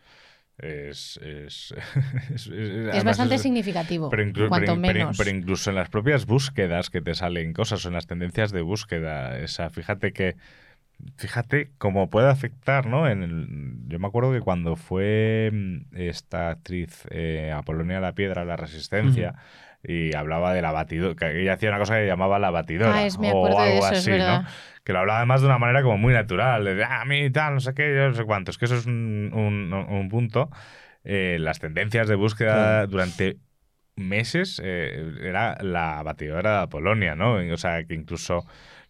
es... 0.59 1.19
Es, 1.23 1.73
es- 2.33 2.47
es- 2.47 3.03
bastante 3.05 3.37
significativo, 3.37 4.09
Pero, 4.09 4.23
inclu- 4.23 4.49
cuanto 4.49 4.73
pero 4.73 4.81
pero 4.81 4.97
menos. 4.97 5.17
pero 5.17 5.29
incluso 5.31 5.69
en 5.69 5.75
las 5.75 5.89
propias 5.89 6.25
búsquedas 6.25 6.89
que 6.89 7.01
te 7.01 7.15
salen 7.15 7.53
cosas 7.53 7.85
o 7.85 7.87
en 7.89 7.93
las 7.95 8.07
tendencias 8.07 8.51
de 8.51 8.61
búsqueda, 8.61 9.37
o 9.43 9.47
sea, 9.47 9.69
fíjate 9.69 10.13
que 10.13 10.35
fíjate 11.17 11.71
cómo 11.77 12.09
puede 12.09 12.29
afectar, 12.29 12.87
¿no? 12.87 13.07
En 13.07 13.21
el- 13.23 13.47
yo 13.87 13.99
me 13.99 14.07
acuerdo 14.07 14.31
que 14.31 14.39
cuando 14.41 14.75
fue 14.75 15.49
mm, 15.53 15.77
esta 15.97 16.49
actriz 16.51 17.03
eh, 17.11 17.51
Apolonia 17.53 17.99
la 17.99 18.13
Piedra, 18.13 18.45
la 18.45 18.55
Resistencia, 18.55 19.35
y 19.87 20.15
hablaba 20.15 20.53
de 20.53 20.61
la 20.61 20.71
batidora, 20.71 21.15
que 21.15 21.41
ella 21.41 21.53
hacía 21.53 21.69
una 21.69 21.79
cosa 21.79 21.95
que 21.95 22.05
llamaba 22.07 22.39
la 22.39 22.49
batidora, 22.51 22.97
Ah, 22.97 23.05
es- 23.05 23.17
me 23.19 23.31
o 23.33 23.49
de 23.49 23.55
algo 23.57 23.77
eso, 23.77 23.95
así. 23.95 24.11
¿no? 24.11 24.43
Que 24.83 24.93
lo 24.93 24.99
hablaba 24.99 25.19
además 25.19 25.41
de 25.41 25.47
una 25.47 25.57
manera 25.57 25.81
como 25.83 25.97
muy 25.97 26.13
natural, 26.13 26.63
de 26.63 26.83
"Ah, 26.83 27.01
a 27.01 27.05
mí 27.05 27.29
tal, 27.31 27.55
no 27.55 27.59
sé 27.59 27.73
qué, 27.73 27.93
yo 27.95 28.07
no 28.09 28.13
sé 28.13 28.23
cuánto. 28.25 28.51
Es 28.51 28.57
que 28.57 28.65
eso 28.65 28.75
es 28.75 28.85
un, 28.85 29.31
un- 29.33 29.73
un 29.73 30.09
punto. 30.09 30.49
Eh, 31.03 31.37
las 31.39 31.59
tendencias 31.59 32.07
de 32.07 32.15
búsqueda 32.15 32.85
durante 32.87 33.37
meses 33.95 34.61
eh, 34.63 35.13
era 35.21 35.57
la 35.61 36.03
batidora 36.03 36.61
de 36.61 36.67
Polonia, 36.67 37.15
¿no? 37.15 37.35
O 37.53 37.57
sea, 37.57 37.83
que 37.85 37.93
incluso 37.93 38.45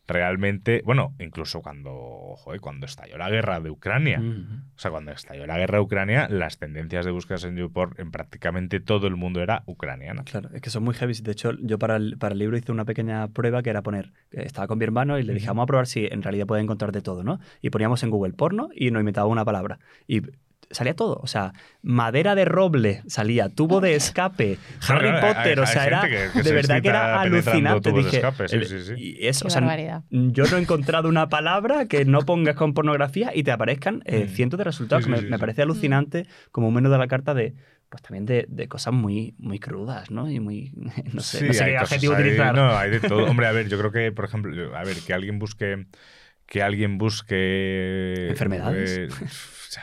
realmente, 0.08 0.82
bueno, 0.86 1.14
incluso 1.20 1.62
cuando, 1.62 2.36
joder, 2.38 2.62
cuando 2.62 2.86
estalló 2.86 3.18
la 3.18 3.30
guerra 3.30 3.60
de 3.60 3.70
Ucrania, 3.70 4.20
Mm. 4.20 4.64
o 4.76 4.80
sea, 4.80 4.92
cuando 4.92 5.12
estalló 5.12 5.46
la 5.48 5.58
guerra 5.58 5.80
de 5.80 5.84
Ucrania, 5.84 6.28
las 6.30 6.58
tendencias 6.58 7.06
de 7.06 7.12
búsquedas 7.12 7.44
en 7.46 7.56
YouPorn 7.58 7.96
en 7.98 8.12
prácticamente 8.12 8.80
todo 8.80 9.08
el 9.08 9.16
mundo 9.16 9.42
era 9.42 9.64
ucraniana. 9.66 10.24
Claro, 10.24 10.50
es 10.54 10.62
que 10.62 10.70
son 10.70 10.84
muy 10.84 10.94
heavy. 10.94 11.14
De 11.22 11.32
hecho, 11.32 11.52
yo 11.60 11.80
para 11.80 11.96
el, 11.96 12.18
para 12.18 12.34
el 12.34 12.40
libro 12.40 12.58
hice 12.58 12.72
una 12.72 12.86
pequeña 12.86 13.28
prueba 13.30 13.64
que 13.64 13.70
era 13.72 13.82
poner, 13.82 14.12
que 14.30 14.42
estaba 14.44 14.68
con 14.68 14.78
mi 14.78 14.84
hermano 14.86 15.18
y 15.18 15.24
le 15.24 15.34
dije, 15.34 15.48
vamos 15.48 15.64
a 15.64 15.68
probar 15.68 15.88
si 15.88 16.06
en 16.06 16.22
realidad 16.22 16.46
puede 16.46 16.62
encontrar 16.62 16.92
de 16.92 17.02
todo, 17.02 17.24
¿no? 17.24 17.40
Y 17.62 17.70
poníamos 17.72 18.04
en 18.04 18.10
Google 18.12 18.34
porno 18.34 18.70
y 18.76 18.92
nos 18.92 19.00
inventaba 19.02 19.28
una 19.28 19.46
palabra. 19.46 19.80
Y 20.08 20.22
salía 20.72 20.96
todo, 20.96 21.20
o 21.22 21.28
sea, 21.28 21.54
madera 21.82 22.36
de 22.36 22.46
roble 22.46 23.02
salía, 23.08 23.50
tubo 23.50 23.82
de 23.82 23.96
escape, 23.96 24.58
Harry 24.88 25.10
Claro, 25.10 25.28
Potter, 25.28 25.60
hay- 25.60 25.64
o 25.64 25.66
sea, 25.68 25.86
era 25.88 26.02
gente 26.02 26.16
que- 26.18 26.32
que 26.32 26.38
de 26.40 26.44
se 26.44 26.54
verdad 26.54 26.82
que 26.82 26.88
era 26.90 27.22
alucinante. 27.22 27.92
de 27.92 27.98
Dije, 27.98 28.16
escape, 28.18 28.48
sí, 28.48 28.66
sí, 28.66 28.80
sí. 28.82 28.94
y 28.98 29.28
es, 29.28 29.42
Qué 29.42 29.48
o 29.48 29.50
sea, 29.50 29.62
barbaridad. 29.62 30.04
yo 30.10 30.46
no 30.46 30.58
he 30.58 30.62
encontrado 30.62 31.10
una 31.10 31.30
palabra 31.30 31.88
que 31.88 32.06
no 32.06 32.20
pongas 32.22 32.56
con 32.56 32.74
pornografía 32.74 33.32
y 33.36 33.44
te 33.44 33.52
aparezcan 33.52 34.02
eh, 34.06 34.26
Mm. 34.26 34.34
cientos 34.36 34.58
de 34.58 34.64
resultados. 34.64 35.04
Sí, 35.04 35.08
sí, 35.10 35.12
me, 35.12 35.18
sí, 35.20 35.26
me 35.26 35.38
sí. 35.38 35.40
parece 35.40 35.62
alucinante 35.62 36.28
como 36.52 36.68
un 36.70 36.74
menú 36.74 36.90
de 36.90 36.98
la 36.98 37.08
carta 37.08 37.34
de 37.34 37.54
pues 37.88 38.02
también 38.02 38.26
de, 38.26 38.46
de 38.50 38.68
cosas 38.68 38.94
muy, 38.94 39.36
muy 39.38 39.60
crudas, 39.60 40.10
¿no? 40.12 40.30
Y 40.30 40.40
muy, 40.40 40.74
no 41.14 41.22
sé, 41.22 41.38
Sí, 41.40 41.46
no 41.48 41.54
sé 41.54 41.66
qué 41.66 41.78
adjetivo 41.78 42.14
hay- 42.16 42.22
utilizar. 42.24 42.56
No, 42.56 42.76
hay 42.76 42.90
de 42.90 43.00
todo. 43.00 43.26
Hombre, 43.26 43.46
a 43.48 43.52
ver, 43.52 43.70
yo 43.70 43.78
creo 43.78 43.92
que, 43.92 44.12
por 44.12 44.26
ejemplo, 44.26 44.76
a 44.76 44.84
ver, 44.84 44.98
que 45.06 45.14
alguien 45.14 45.38
busque. 45.40 45.86
Que 46.48 46.62
alguien 46.62 46.98
busque. 46.98 48.28
¿Enfermedades? 48.30 48.98
eh, 48.98 49.08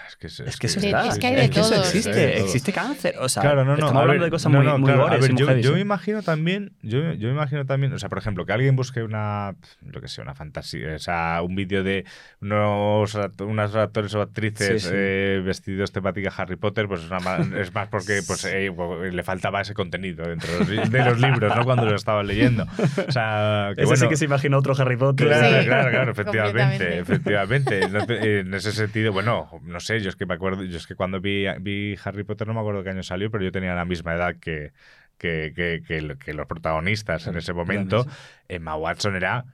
es 0.08 0.16
que, 0.16 0.26
es, 0.26 0.40
Es 0.40 0.56
que 0.58 0.66
eso 0.66 0.80
está. 0.80 1.08
es 1.08 1.18
que 1.18 1.26
hay 1.26 1.34
de 1.36 1.44
eso 1.44 1.60
todo, 1.70 1.74
existe. 1.80 2.40
Existe 2.40 2.72
cáncer. 2.72 3.14
O 3.18 3.28
sea, 3.28 3.42
Claro, 3.42 3.64
no, 3.64 3.72
no. 3.72 3.74
estamos 3.74 3.94
a 3.94 3.98
hablando 4.00 4.20
ver, 4.22 4.30
de 4.30 4.30
cosas 4.30 4.52
no, 4.52 4.58
muy, 4.58 4.66
no, 4.66 4.78
muy 4.78 4.86
claro, 4.86 5.00
a 5.02 5.04
gores 5.04 5.20
ver, 5.20 5.30
y 5.30 5.32
muy 5.34 5.42
yo, 5.42 5.56
yo 5.58 5.72
me 5.74 5.80
imagino 5.80 6.22
también, 6.22 6.72
yo, 6.82 7.12
yo 7.14 7.28
me 7.28 7.34
imagino 7.34 7.64
también, 7.66 7.92
o 7.92 7.98
sea, 7.98 8.08
por 8.08 8.18
ejemplo, 8.18 8.44
que 8.46 8.52
alguien 8.52 8.76
busque 8.76 9.02
una, 9.02 9.54
lo 9.90 10.00
que 10.00 10.08
sea, 10.08 10.22
una 10.24 10.34
fantasía, 10.34 10.94
o 10.94 10.98
sea, 10.98 11.40
un 11.42 11.54
vídeo 11.54 11.82
de 11.84 12.04
unos, 12.40 13.16
unos 13.40 13.74
actores 13.76 14.14
o 14.14 14.22
actrices 14.22 14.82
Sí, 14.82 14.88
sí. 14.88 14.94
eh, 14.94 15.42
vestidos 15.44 15.92
temática 15.92 16.32
Harry 16.36 16.56
Potter, 16.56 16.88
pues 16.88 17.02
es, 17.02 17.10
una 17.10 17.18
es 17.60 17.72
más 17.74 17.88
porque 17.88 18.20
pues, 18.26 18.44
eh, 18.44 18.70
pues, 18.74 19.12
le 19.14 19.22
faltaba 19.22 19.60
ese 19.60 19.74
contenido 19.74 20.26
dentro 20.26 20.52
de 20.52 20.58
los, 20.76 20.90
de 20.90 21.04
los 21.04 21.20
libros, 21.20 21.54
¿no? 21.56 21.64
Cuando 21.64 21.86
lo 21.86 21.96
estaba 21.96 22.22
leyendo. 22.22 22.64
O 23.08 23.12
sea, 23.12 23.72
que 23.74 23.82
Ese 23.82 23.86
bueno, 23.88 23.96
sí 24.04 24.08
que 24.08 24.16
se 24.16 24.24
imagina 24.24 24.56
otro 24.58 24.74
Harry 24.78 24.96
Potter. 24.96 25.26
Claro, 25.28 25.60
Sí, 25.60 25.66
claro, 25.66 25.90
claro, 25.90 26.12
efectivamente, 26.12 26.98
efectivamente. 26.98 27.88
No 27.88 28.06
te- 28.06 28.40
en 28.40 28.54
ese 28.54 28.72
sentido, 28.72 29.12
bueno, 29.12 29.48
no 29.64 29.80
sé, 29.82 30.00
yo 30.00 30.08
es 30.08 30.16
que 30.16 30.24
me 30.24 30.32
acuerdo, 30.34 30.64
yo 30.64 30.78
es 30.78 30.86
que 30.86 30.94
cuando 30.94 31.20
vi, 31.20 31.44
vi 31.60 31.94
Harry 32.02 32.24
Potter 32.24 32.46
no 32.48 32.54
me 32.54 32.60
acuerdo 32.60 32.82
qué 32.82 32.88
año 32.90 33.02
salió, 33.02 33.30
pero 33.30 33.44
yo 33.44 33.52
tenía 33.52 33.74
la 33.74 33.84
misma 33.84 34.14
edad 34.14 34.36
que, 34.40 34.72
que, 35.18 35.52
que- 35.54 35.82
que 35.86 36.16
que 36.18 36.32
los 36.34 36.46
protagonistas 36.46 37.26
en 37.26 37.36
ese 37.36 37.52
momento. 37.52 38.04
Emma 38.48 38.74
Watson 38.76 39.14
era 39.16 39.44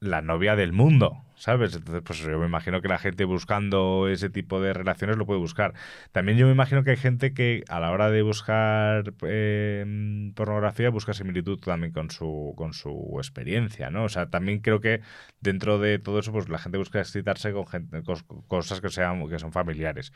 la 0.00 0.22
novia 0.22 0.56
del 0.56 0.72
mundo. 0.72 1.22
¿Sabes? 1.42 1.74
Entonces, 1.74 2.04
pues 2.06 2.20
yo 2.20 2.38
me 2.38 2.46
imagino 2.46 2.80
que 2.80 2.86
la 2.86 2.98
gente 2.98 3.24
buscando 3.24 4.06
ese 4.08 4.30
tipo 4.30 4.60
de 4.60 4.72
relaciones 4.72 5.16
lo 5.16 5.26
puede 5.26 5.40
buscar. 5.40 5.74
También 6.12 6.38
yo 6.38 6.46
me 6.46 6.52
imagino 6.52 6.84
que 6.84 6.90
hay 6.92 6.96
gente 6.96 7.34
que 7.34 7.64
a 7.68 7.80
la 7.80 7.90
hora 7.90 8.10
de 8.12 8.22
buscar 8.22 9.12
eh, 9.26 10.30
pornografía 10.36 10.88
busca 10.90 11.14
similitud 11.14 11.58
también 11.58 11.92
con 11.92 12.12
su, 12.12 12.54
con 12.56 12.74
su 12.74 13.14
experiencia, 13.18 13.90
¿no? 13.90 14.04
O 14.04 14.08
sea, 14.08 14.30
también 14.30 14.60
creo 14.60 14.80
que 14.80 15.00
dentro 15.40 15.80
de 15.80 15.98
todo 15.98 16.20
eso, 16.20 16.30
pues 16.30 16.48
la 16.48 16.58
gente 16.58 16.78
busca 16.78 17.00
excitarse 17.00 17.52
con, 17.52 17.66
gente, 17.66 18.04
con 18.04 18.18
cosas 18.46 18.80
que, 18.80 18.90
sean, 18.90 19.28
que 19.28 19.40
son 19.40 19.50
familiares. 19.50 20.12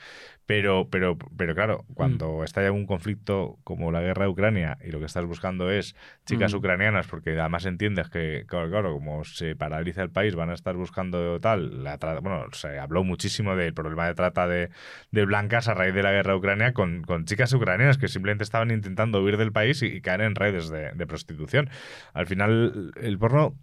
Pero, 0.47 0.89
pero, 0.91 1.19
pero 1.37 1.57
claro, 1.57 1.85
cuando 1.95 2.45
está 2.45 2.63
ya 2.63 2.71
un 2.71 2.87
conflicto 2.87 3.59
como 3.65 3.91
la 3.91 4.01
guerra 4.01 4.27
de 4.27 4.31
Ucrania 4.31 4.79
y 4.81 4.93
lo 4.93 5.01
que 5.01 5.07
estás 5.07 5.25
buscando 5.25 5.73
es 5.73 5.97
chicas 6.25 6.55
Mm. 6.55 6.59
ucranianas, 6.59 7.09
porque 7.09 7.31
además 7.41 7.67
entiendes 7.67 8.11
que, 8.11 8.45
claro, 8.47 8.71
claro, 8.71 8.93
como 8.93 9.25
se 9.25 9.57
paraliza 9.57 10.03
el 10.05 10.11
país, 10.11 10.37
van 10.37 10.51
a 10.51 10.55
estar 10.55 10.77
buscando 10.77 11.16
tal. 11.41 11.87
Bueno, 12.23 12.47
se 12.53 12.79
habló 12.79 13.05
muchísimo 13.05 13.57
del 13.57 13.75
problema 13.75 14.07
de 14.07 14.15
trata 14.15 14.47
de, 14.47 14.71
de 15.11 15.25
blancas 15.25 15.69
a 15.69 15.75
raíz 15.75 15.95
de 15.95 16.03
la 16.03 16.13
guerra 16.13 16.33
de 16.33 16.39
Ucrania 16.39 16.73
con, 16.73 17.03
con 17.03 17.25
chicas 17.25 17.53
ucranianas 17.53 17.99
que 17.99 18.09
simplemente 18.09 18.45
estaban 18.45 18.71
intentando 18.71 19.23
huir 19.23 19.37
del 19.37 19.53
país 19.53 19.83
y, 19.83 19.87
y 19.87 20.01
caer 20.01 20.23
en 20.23 20.35
redes 20.35 20.71
de, 20.71 20.93
de 20.93 21.07
prostitución. 21.07 21.69
Al 22.15 22.27
final, 22.27 22.93
el 23.01 23.19
porno. 23.19 23.55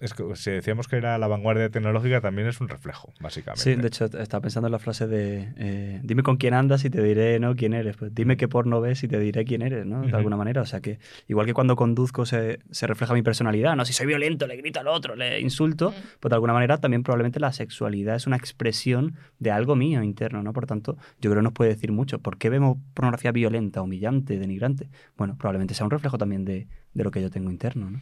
Es 0.00 0.12
que 0.12 0.24
si 0.34 0.50
decíamos 0.50 0.88
que 0.88 0.96
era 0.96 1.16
la 1.18 1.28
vanguardia 1.28 1.70
tecnológica, 1.70 2.20
también 2.20 2.48
es 2.48 2.60
un 2.60 2.68
reflejo, 2.68 3.12
básicamente. 3.20 3.62
Sí, 3.62 3.74
de 3.74 3.86
hecho, 3.86 4.04
estaba 4.04 4.42
pensando 4.42 4.66
en 4.66 4.72
la 4.72 4.78
frase 4.78 5.06
de 5.06 5.52
eh, 5.56 6.00
dime 6.02 6.22
con 6.22 6.36
quién 6.36 6.52
andas 6.52 6.84
y 6.84 6.90
te 6.90 7.02
diré 7.02 7.38
¿no? 7.38 7.54
quién 7.54 7.72
eres. 7.74 7.96
Pues 7.96 8.14
dime 8.14 8.36
qué 8.36 8.48
porno 8.48 8.80
ves 8.80 9.02
y 9.04 9.08
te 9.08 9.18
diré 9.18 9.44
quién 9.44 9.62
eres, 9.62 9.86
¿no? 9.86 10.00
De 10.02 10.08
Ujú. 10.08 10.16
alguna 10.16 10.36
manera. 10.36 10.62
O 10.62 10.66
sea 10.66 10.80
que, 10.80 10.98
igual 11.28 11.46
que 11.46 11.54
cuando 11.54 11.76
conduzco 11.76 12.26
se, 12.26 12.58
se 12.70 12.86
refleja 12.86 13.14
mi 13.14 13.22
personalidad, 13.22 13.76
¿no? 13.76 13.84
Si 13.84 13.92
soy 13.92 14.06
violento, 14.06 14.46
le 14.46 14.56
grito 14.56 14.80
al 14.80 14.88
otro, 14.88 15.14
le 15.16 15.40
insulto, 15.40 15.94
pues 16.20 16.30
de 16.30 16.34
alguna 16.34 16.52
manera 16.52 16.78
también 16.78 17.02
probablemente 17.02 17.38
la 17.40 17.52
sexualidad 17.52 18.16
es 18.16 18.26
una 18.26 18.36
expresión 18.36 19.14
de 19.38 19.52
algo 19.52 19.76
mío 19.76 20.02
interno, 20.02 20.42
¿no? 20.42 20.52
Por 20.52 20.66
tanto, 20.66 20.96
yo 21.20 21.30
creo 21.30 21.36
que 21.36 21.44
nos 21.44 21.52
puede 21.52 21.70
decir 21.70 21.92
mucho. 21.92 22.18
¿Por 22.18 22.36
qué 22.36 22.50
vemos 22.50 22.78
pornografía 22.94 23.32
violenta, 23.32 23.80
humillante, 23.80 24.38
denigrante? 24.38 24.88
Bueno, 25.16 25.36
probablemente 25.38 25.72
sea 25.74 25.84
un 25.84 25.90
reflejo 25.92 26.18
también 26.18 26.44
de, 26.44 26.66
de 26.92 27.04
lo 27.04 27.10
que 27.10 27.22
yo 27.22 27.30
tengo 27.30 27.48
interno, 27.50 27.90
¿no? 27.90 28.00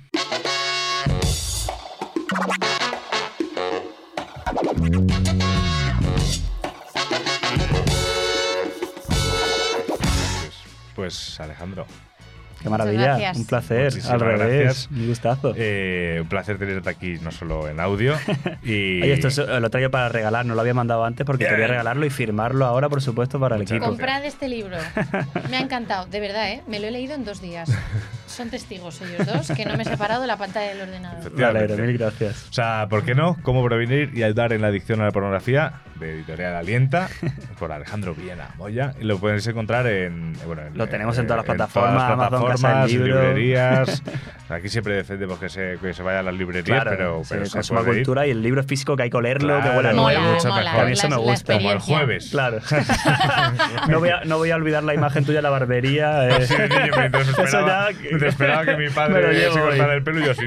Pues 10.94 11.40
Alejandro, 11.40 11.86
Qué 12.62 12.68
maravilla, 12.70 13.32
un 13.34 13.44
placer. 13.44 13.84
Muchísimas 13.86 14.10
Al 14.12 14.20
revés, 14.20 14.88
un 14.92 15.08
gustazo. 15.08 15.52
eh, 15.56 16.18
un 16.22 16.28
placer 16.28 16.58
tenerte 16.58 16.88
aquí, 16.90 17.14
no 17.20 17.32
solo 17.32 17.68
en 17.68 17.80
audio. 17.80 18.14
Y 18.62 19.02
Oye, 19.02 19.12
esto 19.14 19.28
es- 19.28 19.38
lo 19.38 19.68
traigo 19.70 19.90
para 19.90 20.08
regalar, 20.10 20.46
no 20.46 20.54
lo 20.54 20.60
había 20.60 20.74
mandado 20.74 21.04
antes 21.04 21.26
porque 21.26 21.46
quería 21.46 21.66
regalarlo 21.66 22.06
y 22.06 22.10
firmarlo 22.10 22.64
ahora, 22.66 22.88
por 22.88 23.02
supuesto, 23.02 23.40
para 23.40 23.56
el 23.56 23.62
Muchas 23.62 23.76
equipo. 23.78 23.90
Comprad 23.90 24.24
este 24.24 24.48
libro. 24.48 24.76
Me 25.50 25.56
ha 25.56 25.60
encantado, 25.60 26.06
de 26.06 26.20
verdad, 26.20 26.52
¿eh? 26.52 26.62
Me 26.68 26.78
lo 26.78 26.86
he 26.86 26.90
leído 26.92 27.14
en 27.14 27.24
dos 27.24 27.40
días. 27.40 27.68
Son 28.32 28.48
testigos 28.50 29.00
ellos 29.02 29.26
dos 29.26 29.48
que 29.56 29.64
no 29.64 29.76
me 29.76 29.82
he 29.82 29.86
separado 29.86 30.22
de 30.22 30.26
la 30.26 30.36
pantalla 30.36 30.68
del 30.68 30.80
ordenador. 30.88 31.20
Efectivamente. 31.20 31.76
mil 31.82 31.98
gracias. 31.98 32.46
O 32.50 32.52
sea, 32.52 32.86
¿por 32.88 33.04
qué 33.04 33.14
no? 33.14 33.36
¿Cómo 33.42 33.64
prevenir 33.64 34.10
y 34.14 34.22
ayudar 34.22 34.52
en 34.52 34.62
la 34.62 34.68
adicción 34.68 35.00
a 35.00 35.04
la 35.04 35.10
pornografía? 35.10 35.74
De 36.00 36.14
Editorial 36.14 36.56
Alienta, 36.56 37.08
por 37.60 37.70
Alejandro 37.70 38.14
Villena 38.14 38.48
Moya. 38.58 38.92
Y 39.00 39.04
lo 39.04 39.18
podéis 39.18 39.46
encontrar 39.46 39.86
en. 39.86 40.32
Bueno, 40.46 40.62
Lo 40.74 40.88
tenemos 40.88 41.16
en 41.18 41.26
todas 41.28 41.46
las 41.46 41.46
todas 41.46 41.58
las 41.58 41.70
plataformas, 41.70 42.02
Amazon, 42.02 42.18
Casa 42.18 42.30
del 42.30 42.40
plataformas, 42.58 42.90
en 42.90 42.98
Libro. 43.04 43.22
librerías. 43.22 44.02
Aquí 44.48 44.68
siempre 44.68 44.94
defendemos 44.96 45.38
que 45.38 45.48
se, 45.48 45.78
que 45.80 45.94
se 45.94 46.02
vaya 46.02 46.18
a 46.18 46.22
las 46.24 46.34
librerías, 46.34 46.64
Claro, 46.82 46.90
pero, 46.90 47.20
sí, 47.22 47.28
pero 47.30 47.46
se 47.46 47.52
consuma 47.52 47.80
puede 47.80 48.00
ir. 48.00 48.04
cultura 48.04 48.26
y 48.26 48.30
el 48.32 48.42
libro 48.42 48.62
físico 48.64 48.96
que 48.96 49.04
hay 49.04 49.10
que 49.10 49.16
olerlo, 49.16 49.54
que 49.56 49.62
Claro, 49.62 49.76
huele 49.78 49.88
a 49.90 49.94
Mola, 49.94 50.18
nuevo. 50.18 50.34
mucho 50.34 50.48
mola. 50.48 50.62
mejor. 50.64 50.80
A 50.80 50.84
mí 50.84 50.92
eso 50.92 51.08
me 51.08 51.16
gusta. 51.16 51.52
Como 51.54 51.72
el 51.72 51.78
jueves. 51.78 52.28
Claro. 52.30 52.58
no, 53.88 53.98
voy 54.00 54.08
a, 54.10 54.24
no 54.24 54.38
voy 54.38 54.50
a 54.50 54.56
olvidar 54.56 54.82
la 54.84 54.94
imagen 54.94 55.24
tuya 55.24 55.38
en 55.38 55.42
la 55.44 55.50
barbería. 55.50 56.28
eh. 56.28 56.46
Sí, 56.46 56.54
mientras 56.98 57.28
esperaba, 57.28 57.90
ya- 57.92 57.98
mientras 58.00 58.21
esperaba 58.28 58.64
que 58.64 58.76
mi 58.76 58.88
padre 58.90 59.38
se 59.40 59.48
hoy. 59.48 59.60
cortara 59.60 59.94
el 59.94 60.02
pelo 60.02 60.20
y 60.20 60.24
yo 60.24 60.30
así. 60.32 60.44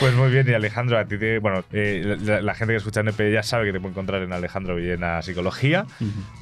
Pues 0.00 0.14
muy 0.14 0.30
bien, 0.30 0.48
y 0.48 0.52
Alejandro, 0.54 0.98
a 0.98 1.04
ti 1.04 1.18
te. 1.18 1.38
Bueno, 1.38 1.64
eh, 1.72 2.16
la, 2.20 2.40
la 2.40 2.54
gente 2.54 2.72
que 2.72 2.78
escucha 2.78 3.00
NP 3.00 3.32
ya 3.32 3.42
sabe 3.42 3.66
que 3.66 3.72
te 3.72 3.80
puede 3.80 3.92
encontrar 3.92 4.22
en 4.22 4.32
Alejandro 4.32 4.76
Villena 4.76 5.20
Psicología. 5.22 5.86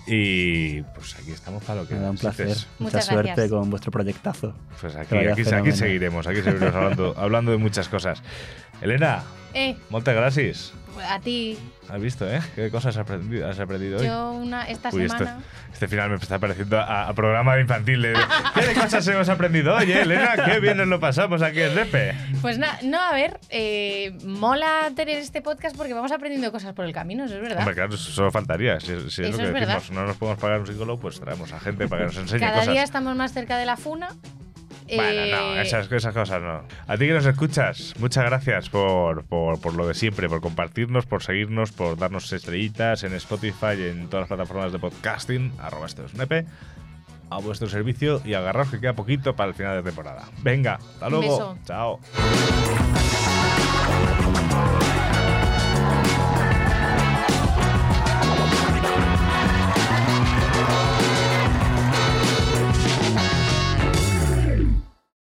Y 0.07 0.83
pues 0.83 1.17
aquí 1.17 1.31
estamos 1.33 1.63
para 1.65 1.83
lo 1.83 1.89
que 1.89 1.95
Me 1.95 2.01
da 2.01 2.11
un 2.11 2.17
placer. 2.19 2.47
Mucha 2.49 2.67
Muchas 2.79 3.07
suerte 3.07 3.27
gracias. 3.29 3.51
con 3.51 3.71
vuestro 3.71 3.91
proyectazo. 3.93 4.55
Pues 4.81 4.97
aquí, 4.97 5.17
aquí, 5.17 5.43
aquí 5.53 5.73
seguiremos, 5.73 6.27
aquí 6.27 6.43
seguiremos 6.43 6.75
hablando, 6.75 7.15
hablando 7.19 7.51
de 7.53 7.59
muchas 7.59 7.89
cosas. 7.89 8.23
Elena, 8.81 9.23
Eh, 9.55 9.77
muchas 9.91 10.15
gracias. 10.15 10.73
a 11.09 11.21
ti, 11.21 11.59
¿Has 11.93 12.01
visto, 12.01 12.31
eh? 12.31 12.41
¿Qué 12.55 12.71
cosas 12.71 12.97
has 12.97 13.01
aprendido, 13.03 13.49
has 13.49 13.59
aprendido 13.59 13.99
hoy? 13.99 14.07
yo 14.07 14.33
una, 14.33 14.63
esta 14.69 14.91
Uy, 14.93 15.05
este, 15.05 15.19
semana... 15.19 15.41
este 15.73 15.89
final 15.89 16.11
me 16.11 16.17
está 16.17 16.39
pareciendo 16.39 16.79
a, 16.79 17.09
a 17.09 17.15
programa 17.15 17.59
infantil. 17.59 18.03
De, 18.03 18.15
¿Qué 18.55 18.67
de 18.67 18.75
cosas 18.75 19.07
hemos 19.09 19.29
aprendido 19.29 19.75
hoy, 19.75 19.91
eh, 19.91 20.03
Elena? 20.03 20.35
Qué 20.45 20.61
bien 20.61 20.77
nos 20.77 20.87
lo 20.87 21.01
pasamos 21.01 21.43
aquí 21.43 21.61
en 21.61 21.75
Repe. 21.75 22.15
Pues 22.41 22.59
nada, 22.59 22.79
no, 22.85 23.01
a 23.01 23.13
ver, 23.13 23.41
eh, 23.49 24.17
mola 24.25 24.91
tener 24.95 25.19
este 25.19 25.43
podcast 25.43 25.77
porque 25.77 25.93
vamos 25.93 26.13
aprendiendo 26.13 26.53
cosas 26.53 26.75
por 26.75 26.85
el 26.85 26.93
camino, 26.93 27.25
eso 27.25 27.35
es 27.35 27.41
verdad. 27.43 27.59
Hombre, 27.59 27.75
claro, 27.75 27.97
solo 27.97 28.31
faltaría. 28.31 28.79
Si, 28.79 28.87
si 28.87 28.93
es 28.95 29.19
Eso 29.19 29.31
lo 29.33 29.37
que 29.39 29.45
es 29.45 29.53
verdad. 29.53 29.75
decimos, 29.75 29.91
no 30.01 30.07
nos 30.07 30.17
podemos 30.17 30.41
pagar 30.41 30.61
un 30.61 30.67
psicólogo, 30.67 31.01
pues 31.01 31.19
traemos 31.21 31.53
a 31.53 31.59
gente 31.61 31.89
para 31.89 32.03
que 32.03 32.07
nos 32.07 32.17
enseñe 32.19 32.41
Cada 32.41 32.59
cosas. 32.61 32.73
día 32.73 32.83
estamos 32.85 33.17
más 33.17 33.33
cerca 33.33 33.59
de 33.59 33.67
la 33.67 33.77
funa. 33.77 34.11
Bueno, 34.97 35.27
no, 35.27 35.57
Eh, 35.57 35.63
esas, 35.63 35.91
esas 35.91 36.15
cosas 36.15 36.43
no. 36.43 36.63
A 36.87 36.97
ti 36.97 37.07
que 37.07 37.13
nos 37.13 37.27
escuchas, 37.27 37.95
muchas 37.99 38.25
gracias 38.25 38.69
por, 38.69 39.25
por, 39.25 39.61
por 39.61 39.75
lo 39.75 39.87
de 39.87 39.95
siempre, 39.95 40.29
por 40.29 40.41
compartirnos, 40.41 41.07
por 41.07 41.23
seguirnos, 41.23 41.73
por 41.73 41.97
darnos 41.97 42.33
estrellitas 42.33 43.05
en 43.05 43.15
Spotify 43.15 43.75
y 43.79 43.83
en 43.89 44.09
todas 44.09 44.23
las 44.23 44.29
plataformas 44.29 44.73
de 44.73 44.79
podcasting, 44.79 45.53
arroba 45.61 45.87
esto 45.87 46.05
es 46.05 46.15
nepe, 46.15 46.47
a 47.31 47.39
vuestro 47.39 47.69
servicio 47.69 48.21
y 48.25 48.35
agarraos 48.35 48.71
que 48.71 48.81
queda 48.81 48.95
poquito 48.95 49.37
para 49.37 49.51
el 49.51 49.55
final 49.55 49.77
de 49.77 49.83
temporada. 49.83 50.25
Venga, 50.43 50.75
hasta 50.75 51.09
luego. 51.09 51.55
beso. 51.55 51.59
Chao. 51.65 52.01